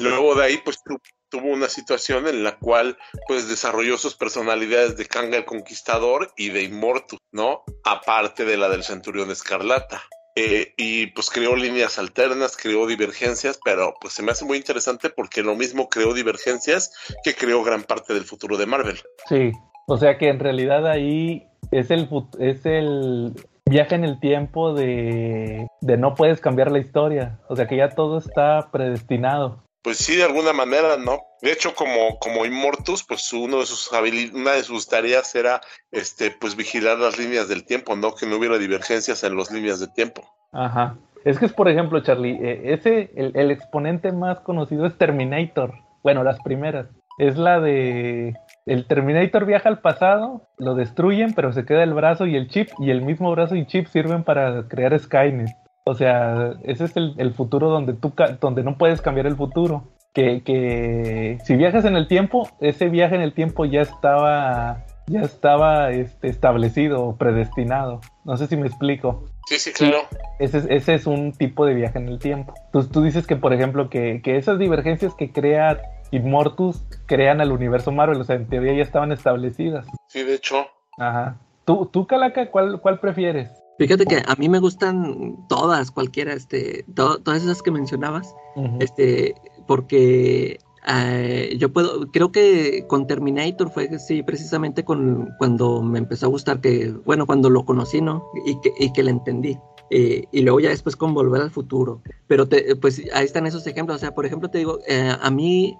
luego 0.00 0.34
de 0.34 0.44
ahí 0.44 0.58
pues 0.64 0.82
tu- 0.84 1.00
tuvo 1.28 1.48
una 1.48 1.68
situación 1.68 2.28
en 2.28 2.44
la 2.44 2.58
cual 2.58 2.96
pues 3.26 3.48
desarrolló 3.48 3.98
sus 3.98 4.14
personalidades 4.14 4.96
de 4.96 5.06
Kanga 5.06 5.36
el 5.38 5.44
Conquistador 5.44 6.32
y 6.36 6.50
de 6.50 6.62
Immortus 6.62 7.18
no 7.32 7.64
aparte 7.84 8.44
de 8.44 8.56
la 8.56 8.68
del 8.68 8.84
Centurión 8.84 9.30
Escarlata 9.32 10.02
eh, 10.36 10.74
y 10.76 11.06
pues 11.08 11.30
creó 11.30 11.54
líneas 11.54 11.98
alternas, 11.98 12.56
creó 12.56 12.86
divergencias, 12.86 13.58
pero 13.64 13.94
pues 14.00 14.14
se 14.14 14.22
me 14.22 14.32
hace 14.32 14.44
muy 14.44 14.58
interesante 14.58 15.10
porque 15.10 15.42
lo 15.42 15.54
mismo 15.54 15.88
creó 15.88 16.12
divergencias 16.12 16.92
que 17.22 17.34
creó 17.34 17.62
gran 17.62 17.84
parte 17.84 18.14
del 18.14 18.24
futuro 18.24 18.56
de 18.56 18.66
Marvel. 18.66 18.98
Sí, 19.28 19.52
o 19.86 19.96
sea 19.96 20.18
que 20.18 20.28
en 20.28 20.40
realidad 20.40 20.86
ahí 20.86 21.46
es 21.70 21.90
el, 21.90 22.08
es 22.38 22.66
el 22.66 23.32
viaje 23.66 23.94
en 23.94 24.04
el 24.04 24.20
tiempo 24.20 24.74
de, 24.74 25.66
de 25.80 25.96
no 25.96 26.14
puedes 26.14 26.40
cambiar 26.40 26.70
la 26.70 26.78
historia. 26.78 27.38
O 27.48 27.56
sea 27.56 27.66
que 27.66 27.76
ya 27.76 27.90
todo 27.90 28.18
está 28.18 28.68
predestinado. 28.70 29.63
Pues 29.84 29.98
sí, 29.98 30.16
de 30.16 30.24
alguna 30.24 30.54
manera, 30.54 30.96
¿no? 30.96 31.20
De 31.42 31.52
hecho, 31.52 31.74
como, 31.74 32.18
como 32.18 32.46
Immortus, 32.46 33.04
pues 33.04 33.30
uno 33.34 33.58
de 33.58 33.66
sus 33.66 33.90
una 34.32 34.52
de 34.52 34.62
sus 34.62 34.88
tareas 34.88 35.34
era 35.34 35.60
este, 35.92 36.30
pues 36.30 36.56
vigilar 36.56 36.98
las 36.98 37.18
líneas 37.18 37.48
del 37.48 37.66
tiempo, 37.66 37.94
¿no? 37.94 38.14
Que 38.14 38.24
no 38.26 38.38
hubiera 38.38 38.56
divergencias 38.56 39.22
en 39.24 39.36
las 39.36 39.50
líneas 39.50 39.80
de 39.80 39.88
tiempo. 39.88 40.22
Ajá. 40.52 40.96
Es 41.26 41.38
que 41.38 41.44
es, 41.44 41.52
por 41.52 41.68
ejemplo, 41.68 42.02
Charlie, 42.02 42.38
eh, 42.42 42.72
ese, 42.72 43.10
el, 43.14 43.36
el 43.36 43.50
exponente 43.50 44.10
más 44.10 44.40
conocido 44.40 44.86
es 44.86 44.96
Terminator. 44.96 45.74
Bueno, 46.02 46.24
las 46.24 46.40
primeras. 46.40 46.86
Es 47.18 47.36
la 47.36 47.60
de... 47.60 48.34
El 48.66 48.86
Terminator 48.86 49.44
viaja 49.44 49.68
al 49.68 49.80
pasado, 49.80 50.48
lo 50.56 50.74
destruyen, 50.74 51.34
pero 51.34 51.52
se 51.52 51.66
queda 51.66 51.82
el 51.82 51.92
brazo 51.92 52.26
y 52.26 52.36
el 52.36 52.48
chip, 52.48 52.70
y 52.78 52.90
el 52.90 53.02
mismo 53.02 53.30
brazo 53.32 53.54
y 53.54 53.66
chip 53.66 53.86
sirven 53.88 54.24
para 54.24 54.66
crear 54.66 54.98
Skynet. 54.98 55.50
O 55.86 55.94
sea, 55.94 56.54
ese 56.64 56.84
es 56.84 56.96
el, 56.96 57.14
el 57.18 57.34
futuro 57.34 57.68
donde, 57.68 57.92
tú, 57.92 58.14
ca- 58.14 58.38
donde 58.40 58.62
no 58.62 58.78
puedes 58.78 59.00
cambiar 59.00 59.26
el 59.26 59.36
futuro. 59.36 59.84
Que, 60.14 60.42
que 60.44 61.38
si 61.44 61.56
viajas 61.56 61.84
en 61.84 61.96
el 61.96 62.06
tiempo, 62.06 62.48
ese 62.60 62.88
viaje 62.88 63.16
en 63.16 63.20
el 63.20 63.34
tiempo 63.34 63.64
ya 63.64 63.80
estaba, 63.80 64.84
ya 65.08 65.22
estaba 65.22 65.90
este, 65.90 66.28
establecido 66.28 67.02
o 67.04 67.16
predestinado. 67.16 68.00
No 68.24 68.36
sé 68.36 68.46
si 68.46 68.56
me 68.56 68.68
explico. 68.68 69.24
Sí, 69.46 69.58
sí, 69.58 69.72
claro. 69.72 69.98
Ese 70.38 70.58
es, 70.58 70.66
ese 70.70 70.94
es 70.94 71.06
un 71.08 71.32
tipo 71.32 71.66
de 71.66 71.74
viaje 71.74 71.98
en 71.98 72.08
el 72.08 72.18
tiempo. 72.20 72.54
Entonces 72.66 72.92
tú 72.92 73.02
dices 73.02 73.26
que, 73.26 73.34
por 73.36 73.52
ejemplo, 73.52 73.90
que, 73.90 74.22
que 74.22 74.36
esas 74.36 74.58
divergencias 74.58 75.14
que 75.14 75.32
crea 75.32 75.80
Immortus 76.12 76.86
crean 77.06 77.40
al 77.40 77.50
universo 77.50 77.90
Marvel, 77.90 78.20
o 78.20 78.24
sea, 78.24 78.36
en 78.36 78.46
teoría 78.48 78.72
ya 78.72 78.82
estaban 78.82 79.10
establecidas. 79.10 79.84
Sí, 80.06 80.22
de 80.22 80.36
hecho. 80.36 80.64
Ajá. 80.96 81.36
¿Tú, 81.64 81.86
tú 81.86 82.06
Calaca, 82.06 82.50
cuál, 82.50 82.80
cuál 82.80 83.00
prefieres? 83.00 83.50
Fíjate 83.78 84.06
que 84.06 84.22
a 84.24 84.34
mí 84.36 84.48
me 84.48 84.60
gustan 84.60 85.36
todas, 85.48 85.90
cualquiera, 85.90 86.32
este, 86.32 86.84
to- 86.94 87.18
todas 87.18 87.42
esas 87.42 87.60
que 87.62 87.70
mencionabas, 87.72 88.34
este, 88.80 89.34
porque 89.66 90.58
eh, 90.86 91.56
yo 91.58 91.72
puedo, 91.72 92.06
creo 92.12 92.30
que 92.30 92.86
con 92.86 93.06
Terminator 93.06 93.70
fue, 93.70 93.98
sí, 93.98 94.22
precisamente 94.22 94.84
con 94.84 95.30
cuando 95.38 95.82
me 95.82 95.98
empezó 95.98 96.26
a 96.26 96.28
gustar 96.28 96.60
que, 96.60 96.92
bueno, 97.04 97.26
cuando 97.26 97.50
lo 97.50 97.64
conocí, 97.64 98.00
¿no? 98.00 98.22
Y 98.46 98.60
que, 98.60 98.72
y 98.78 98.92
que 98.92 99.02
le 99.02 99.10
entendí. 99.10 99.58
Eh, 99.90 100.24
y 100.32 100.40
luego 100.42 100.60
ya 100.60 100.70
después 100.70 100.96
con 100.96 101.12
Volver 101.14 101.42
al 101.42 101.50
Futuro. 101.50 102.00
Pero 102.26 102.48
te, 102.48 102.74
pues 102.76 103.02
ahí 103.12 103.24
están 103.24 103.46
esos 103.46 103.66
ejemplos. 103.66 103.96
O 103.96 104.00
sea, 104.00 104.14
por 104.14 104.24
ejemplo, 104.26 104.48
te 104.50 104.58
digo, 104.58 104.78
eh, 104.88 105.12
a 105.20 105.30
mí, 105.30 105.76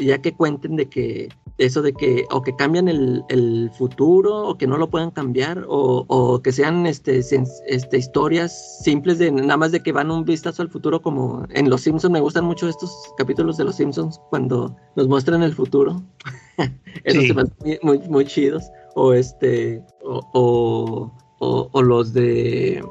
ya 0.00 0.20
que 0.20 0.34
cuenten 0.34 0.76
de 0.76 0.88
que 0.88 1.28
eso 1.58 1.82
de 1.82 1.92
que 1.92 2.26
o 2.32 2.42
que 2.42 2.54
cambian 2.56 2.88
el, 2.88 3.22
el 3.28 3.70
futuro 3.78 4.48
o 4.48 4.58
que 4.58 4.66
no 4.66 4.76
lo 4.76 4.90
puedan 4.90 5.12
cambiar 5.12 5.64
o, 5.68 6.04
o 6.08 6.42
que 6.42 6.50
sean 6.50 6.84
este, 6.86 7.20
este, 7.68 7.96
historias 7.96 8.82
simples 8.82 9.18
de 9.20 9.30
nada 9.30 9.56
más 9.56 9.70
de 9.70 9.80
que 9.80 9.92
van 9.92 10.10
un 10.10 10.24
vistazo 10.24 10.62
al 10.62 10.68
futuro 10.68 11.00
como 11.00 11.44
en 11.50 11.70
Los 11.70 11.82
Simpsons. 11.82 12.12
Me 12.12 12.20
gustan 12.20 12.44
mucho 12.44 12.68
estos 12.68 12.90
capítulos 13.16 13.56
de 13.56 13.64
Los 13.64 13.76
Simpsons 13.76 14.20
cuando 14.30 14.74
nos 14.96 15.06
muestran 15.06 15.42
el 15.44 15.54
futuro. 15.54 16.02
Esos 17.04 17.22
Sí. 17.22 17.28
se 17.28 17.40
hacen 17.40 17.52
muy, 17.64 17.78
muy, 17.82 17.98
muy 18.08 18.24
chidos. 18.24 18.64
O 18.96 19.12
este, 19.12 19.80
o- 20.02 21.10
o 21.38 21.82
los 21.82 22.12
de... 22.12 22.82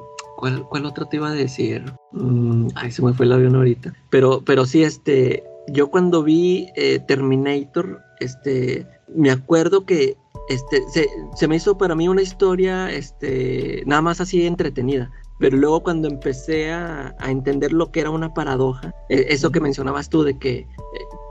¿Cuál, 0.44 0.68
¿Cuál 0.68 0.86
otro 0.86 1.06
te 1.06 1.16
iba 1.16 1.30
a 1.30 1.34
decir? 1.34 1.86
Mm, 2.12 2.68
ay, 2.76 2.92
se 2.92 3.02
me 3.02 3.14
fue 3.14 3.26
el 3.26 3.32
avión 3.32 3.56
ahorita. 3.56 3.94
Pero, 4.10 4.44
pero 4.44 4.66
sí, 4.66 4.84
este, 4.84 5.42
yo 5.70 5.90
cuando 5.90 6.22
vi 6.22 6.68
eh, 6.76 7.00
Terminator, 7.00 8.02
este, 8.20 8.86
me 9.08 9.32
acuerdo 9.32 9.86
que 9.86 10.18
este, 10.50 10.84
se, 10.90 11.08
se 11.34 11.48
me 11.48 11.56
hizo 11.56 11.78
para 11.78 11.96
mí 11.96 12.10
una 12.10 12.22
historia, 12.22 12.92
este, 12.92 13.84
nada 13.86 14.02
más 14.02 14.20
así 14.20 14.46
entretenida. 14.46 15.10
Pero 15.40 15.56
luego 15.56 15.82
cuando 15.82 16.10
empecé 16.10 16.74
a, 16.74 17.16
a 17.20 17.32
entender 17.32 17.72
lo 17.72 17.92
que 17.94 18.02
era 18.02 18.10
una 18.10 18.34
paradoja, 18.34 18.94
eh, 19.08 19.28
eso 19.30 19.50
que 19.50 19.62
mencionabas 19.62 20.10
tú 20.10 20.24
de 20.24 20.38
que, 20.38 20.58
eh, 20.58 20.68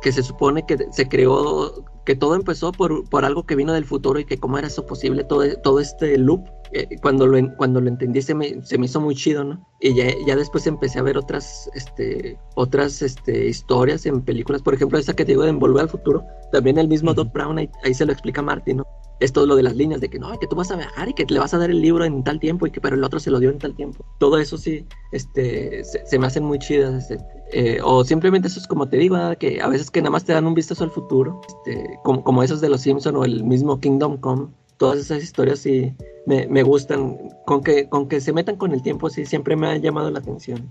que 0.00 0.10
se 0.10 0.22
supone 0.22 0.64
que 0.64 0.86
se 0.90 1.06
creó, 1.06 1.84
que 2.06 2.16
todo 2.16 2.34
empezó 2.34 2.72
por, 2.72 3.06
por 3.10 3.26
algo 3.26 3.44
que 3.44 3.56
vino 3.56 3.74
del 3.74 3.84
futuro 3.84 4.18
y 4.18 4.24
que 4.24 4.38
cómo 4.38 4.56
era 4.56 4.68
eso 4.68 4.86
posible, 4.86 5.22
todo, 5.24 5.44
todo 5.62 5.80
este 5.80 6.16
loop, 6.16 6.48
eh, 6.72 6.88
cuando, 7.02 7.26
lo, 7.26 7.38
cuando 7.56 7.80
lo 7.80 7.88
entendí 7.88 8.22
se 8.22 8.34
me, 8.34 8.62
se 8.64 8.78
me 8.78 8.86
hizo 8.86 9.00
muy 9.00 9.14
chido, 9.14 9.44
¿no? 9.44 9.68
Y 9.80 9.94
ya, 9.94 10.06
ya 10.26 10.36
después 10.36 10.66
empecé 10.66 10.98
a 10.98 11.02
ver 11.02 11.18
otras, 11.18 11.70
este, 11.74 12.38
otras 12.54 13.02
este, 13.02 13.48
historias 13.48 14.06
en 14.06 14.22
películas, 14.22 14.62
por 14.62 14.74
ejemplo, 14.74 14.98
esa 14.98 15.14
que 15.14 15.24
te 15.24 15.32
digo 15.32 15.42
de 15.42 15.50
Envolver 15.50 15.82
al 15.82 15.88
Futuro, 15.88 16.24
también 16.50 16.78
el 16.78 16.88
mismo 16.88 17.10
Ujú. 17.10 17.24
Doc 17.24 17.32
Brown, 17.32 17.58
ahí, 17.58 17.68
ahí 17.84 17.94
se 17.94 18.06
lo 18.06 18.12
explica 18.12 18.42
Martin, 18.42 18.78
¿no? 18.78 18.86
Es 19.20 19.32
todo 19.32 19.46
lo 19.46 19.54
de 19.54 19.62
las 19.62 19.76
líneas, 19.76 20.00
de 20.00 20.08
que 20.08 20.18
no, 20.18 20.36
que 20.38 20.48
tú 20.48 20.56
vas 20.56 20.70
a 20.72 20.76
viajar 20.76 21.08
y 21.08 21.14
que 21.14 21.24
le 21.28 21.38
vas 21.38 21.54
a 21.54 21.58
dar 21.58 21.70
el 21.70 21.80
libro 21.80 22.04
en 22.04 22.24
tal 22.24 22.40
tiempo 22.40 22.66
y 22.66 22.72
que 22.72 22.80
pero 22.80 22.96
el 22.96 23.04
otro 23.04 23.20
se 23.20 23.30
lo 23.30 23.38
dio 23.38 23.50
en 23.50 23.58
tal 23.58 23.76
tiempo. 23.76 24.04
Todo 24.18 24.38
eso 24.38 24.58
sí, 24.58 24.84
este, 25.12 25.84
se, 25.84 26.04
se 26.04 26.18
me 26.18 26.26
hacen 26.26 26.42
muy 26.42 26.58
chidas. 26.58 27.10
este, 27.10 27.24
eh, 27.52 27.80
o 27.84 28.02
simplemente 28.02 28.48
eso 28.48 28.58
es 28.58 28.66
como 28.66 28.88
te 28.88 28.96
digo, 28.96 29.16
que 29.38 29.60
a 29.60 29.68
veces 29.68 29.90
que 29.90 30.00
nada 30.00 30.10
más 30.10 30.24
te 30.24 30.32
dan 30.32 30.46
un 30.46 30.54
vistazo 30.54 30.84
al 30.84 30.90
futuro, 30.90 31.40
este, 31.46 31.98
como, 32.02 32.24
como 32.24 32.42
esos 32.42 32.60
de 32.62 32.70
los 32.70 32.80
Simpson 32.80 33.14
o 33.16 33.24
el 33.24 33.44
mismo 33.44 33.78
Kingdom 33.78 34.16
Come. 34.16 34.48
Todas 34.82 34.98
esas 34.98 35.22
historias 35.22 35.60
sí 35.60 35.92
me, 36.26 36.46
me 36.48 36.62
gustan. 36.64 37.16
Con 37.46 37.62
que, 37.62 37.88
con 37.88 38.08
que 38.08 38.20
se 38.20 38.32
metan 38.32 38.56
con 38.56 38.72
el 38.72 38.82
tiempo, 38.82 39.08
sí, 39.10 39.24
siempre 39.26 39.54
me 39.54 39.68
ha 39.68 39.76
llamado 39.76 40.10
la 40.10 40.18
atención. 40.18 40.68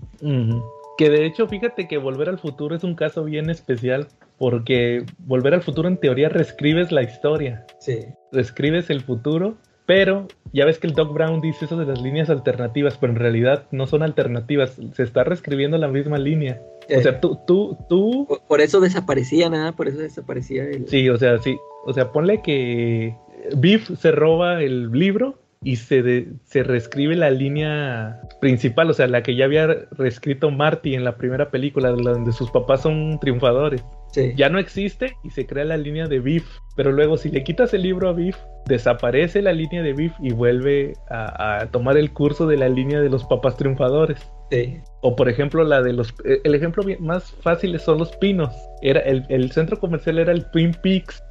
Que 0.98 1.08
de 1.08 1.24
hecho, 1.24 1.48
fíjate 1.48 1.88
que 1.88 1.96
Volver 1.96 2.28
al 2.28 2.38
Futuro 2.38 2.76
es 2.76 2.84
un 2.84 2.94
caso 2.94 3.24
bien 3.24 3.48
especial, 3.48 4.08
porque 4.38 5.06
Volver 5.26 5.54
al 5.54 5.62
Futuro 5.62 5.88
en 5.88 5.96
teoría 5.96 6.28
reescribes 6.28 6.92
la 6.92 7.02
historia, 7.02 7.64
Sí. 7.80 8.00
reescribes 8.32 8.90
el 8.90 9.00
futuro, 9.00 9.54
pero 9.86 10.28
ya 10.52 10.66
ves 10.66 10.78
que 10.78 10.86
el 10.88 10.92
Doc 10.92 11.12
Brown 11.14 11.40
dice 11.40 11.64
eso 11.64 11.76
de 11.76 11.86
las 11.86 12.02
líneas 12.02 12.28
alternativas, 12.28 12.98
pero 12.98 13.14
en 13.14 13.18
realidad 13.18 13.64
no 13.70 13.86
son 13.86 14.02
alternativas, 14.02 14.78
se 14.92 15.02
está 15.02 15.24
reescribiendo 15.24 15.78
la 15.78 15.88
misma 15.88 16.18
línea. 16.18 16.60
O 16.94 17.00
sea, 17.00 17.20
tú, 17.20 17.38
tú, 17.46 17.78
tú, 17.88 18.26
por, 18.28 18.42
por 18.42 18.60
eso 18.60 18.80
desaparecía, 18.80 19.48
nada, 19.48 19.72
por 19.72 19.88
eso 19.88 19.98
desaparecía 19.98 20.64
el... 20.64 20.86
sí, 20.88 21.08
o 21.08 21.16
sea, 21.16 21.38
sí, 21.38 21.56
o 21.86 21.92
sea, 21.94 22.12
ponle 22.12 22.42
que 22.42 23.16
Biff 23.56 23.90
se 23.98 24.12
roba 24.12 24.62
el 24.62 24.90
libro, 24.90 25.38
y 25.64 25.76
se, 25.76 26.02
de- 26.02 26.26
se 26.44 26.64
reescribe 26.64 27.14
la 27.14 27.30
línea 27.30 28.20
principal, 28.40 28.90
o 28.90 28.94
sea, 28.94 29.06
la 29.06 29.22
que 29.22 29.36
ya 29.36 29.44
había 29.44 29.68
reescrito 29.92 30.50
Marty 30.50 30.94
en 30.94 31.04
la 31.04 31.16
primera 31.16 31.50
película, 31.50 31.92
la 31.92 32.12
donde 32.12 32.32
sus 32.32 32.50
papás 32.50 32.82
son 32.82 33.18
triunfadores. 33.20 33.84
Sí. 34.12 34.32
Ya 34.36 34.48
no 34.48 34.58
existe 34.58 35.12
y 35.22 35.30
se 35.30 35.46
crea 35.46 35.64
la 35.64 35.76
línea 35.76 36.06
de 36.06 36.18
Biff. 36.18 36.44
Pero 36.76 36.90
luego, 36.90 37.16
si 37.16 37.30
le 37.30 37.44
quitas 37.44 37.72
el 37.74 37.82
libro 37.82 38.08
a 38.08 38.12
Biff, 38.12 38.36
desaparece 38.66 39.40
la 39.40 39.52
línea 39.52 39.82
de 39.82 39.92
Biff 39.92 40.12
y 40.20 40.32
vuelve 40.32 40.94
a, 41.08 41.60
a 41.62 41.66
tomar 41.70 41.96
el 41.96 42.12
curso 42.12 42.46
de 42.46 42.56
la 42.56 42.68
línea 42.68 43.00
de 43.00 43.08
los 43.08 43.24
papás 43.24 43.56
triunfadores. 43.56 44.18
Sí. 44.50 44.78
O 45.00 45.14
por 45.16 45.28
ejemplo, 45.28 45.62
la 45.64 45.80
de 45.80 45.92
los. 45.92 46.12
eh, 46.24 46.40
El 46.44 46.54
ejemplo 46.54 46.82
más 46.98 47.30
fácil 47.40 47.78
son 47.78 47.98
los 47.98 48.14
pinos. 48.16 48.52
Era 48.82 49.00
el, 49.00 49.24
el 49.28 49.50
centro 49.52 49.78
comercial 49.78 50.18
era 50.18 50.32
el 50.32 50.44
Twin 50.50 50.72
Peaks. 50.82 51.22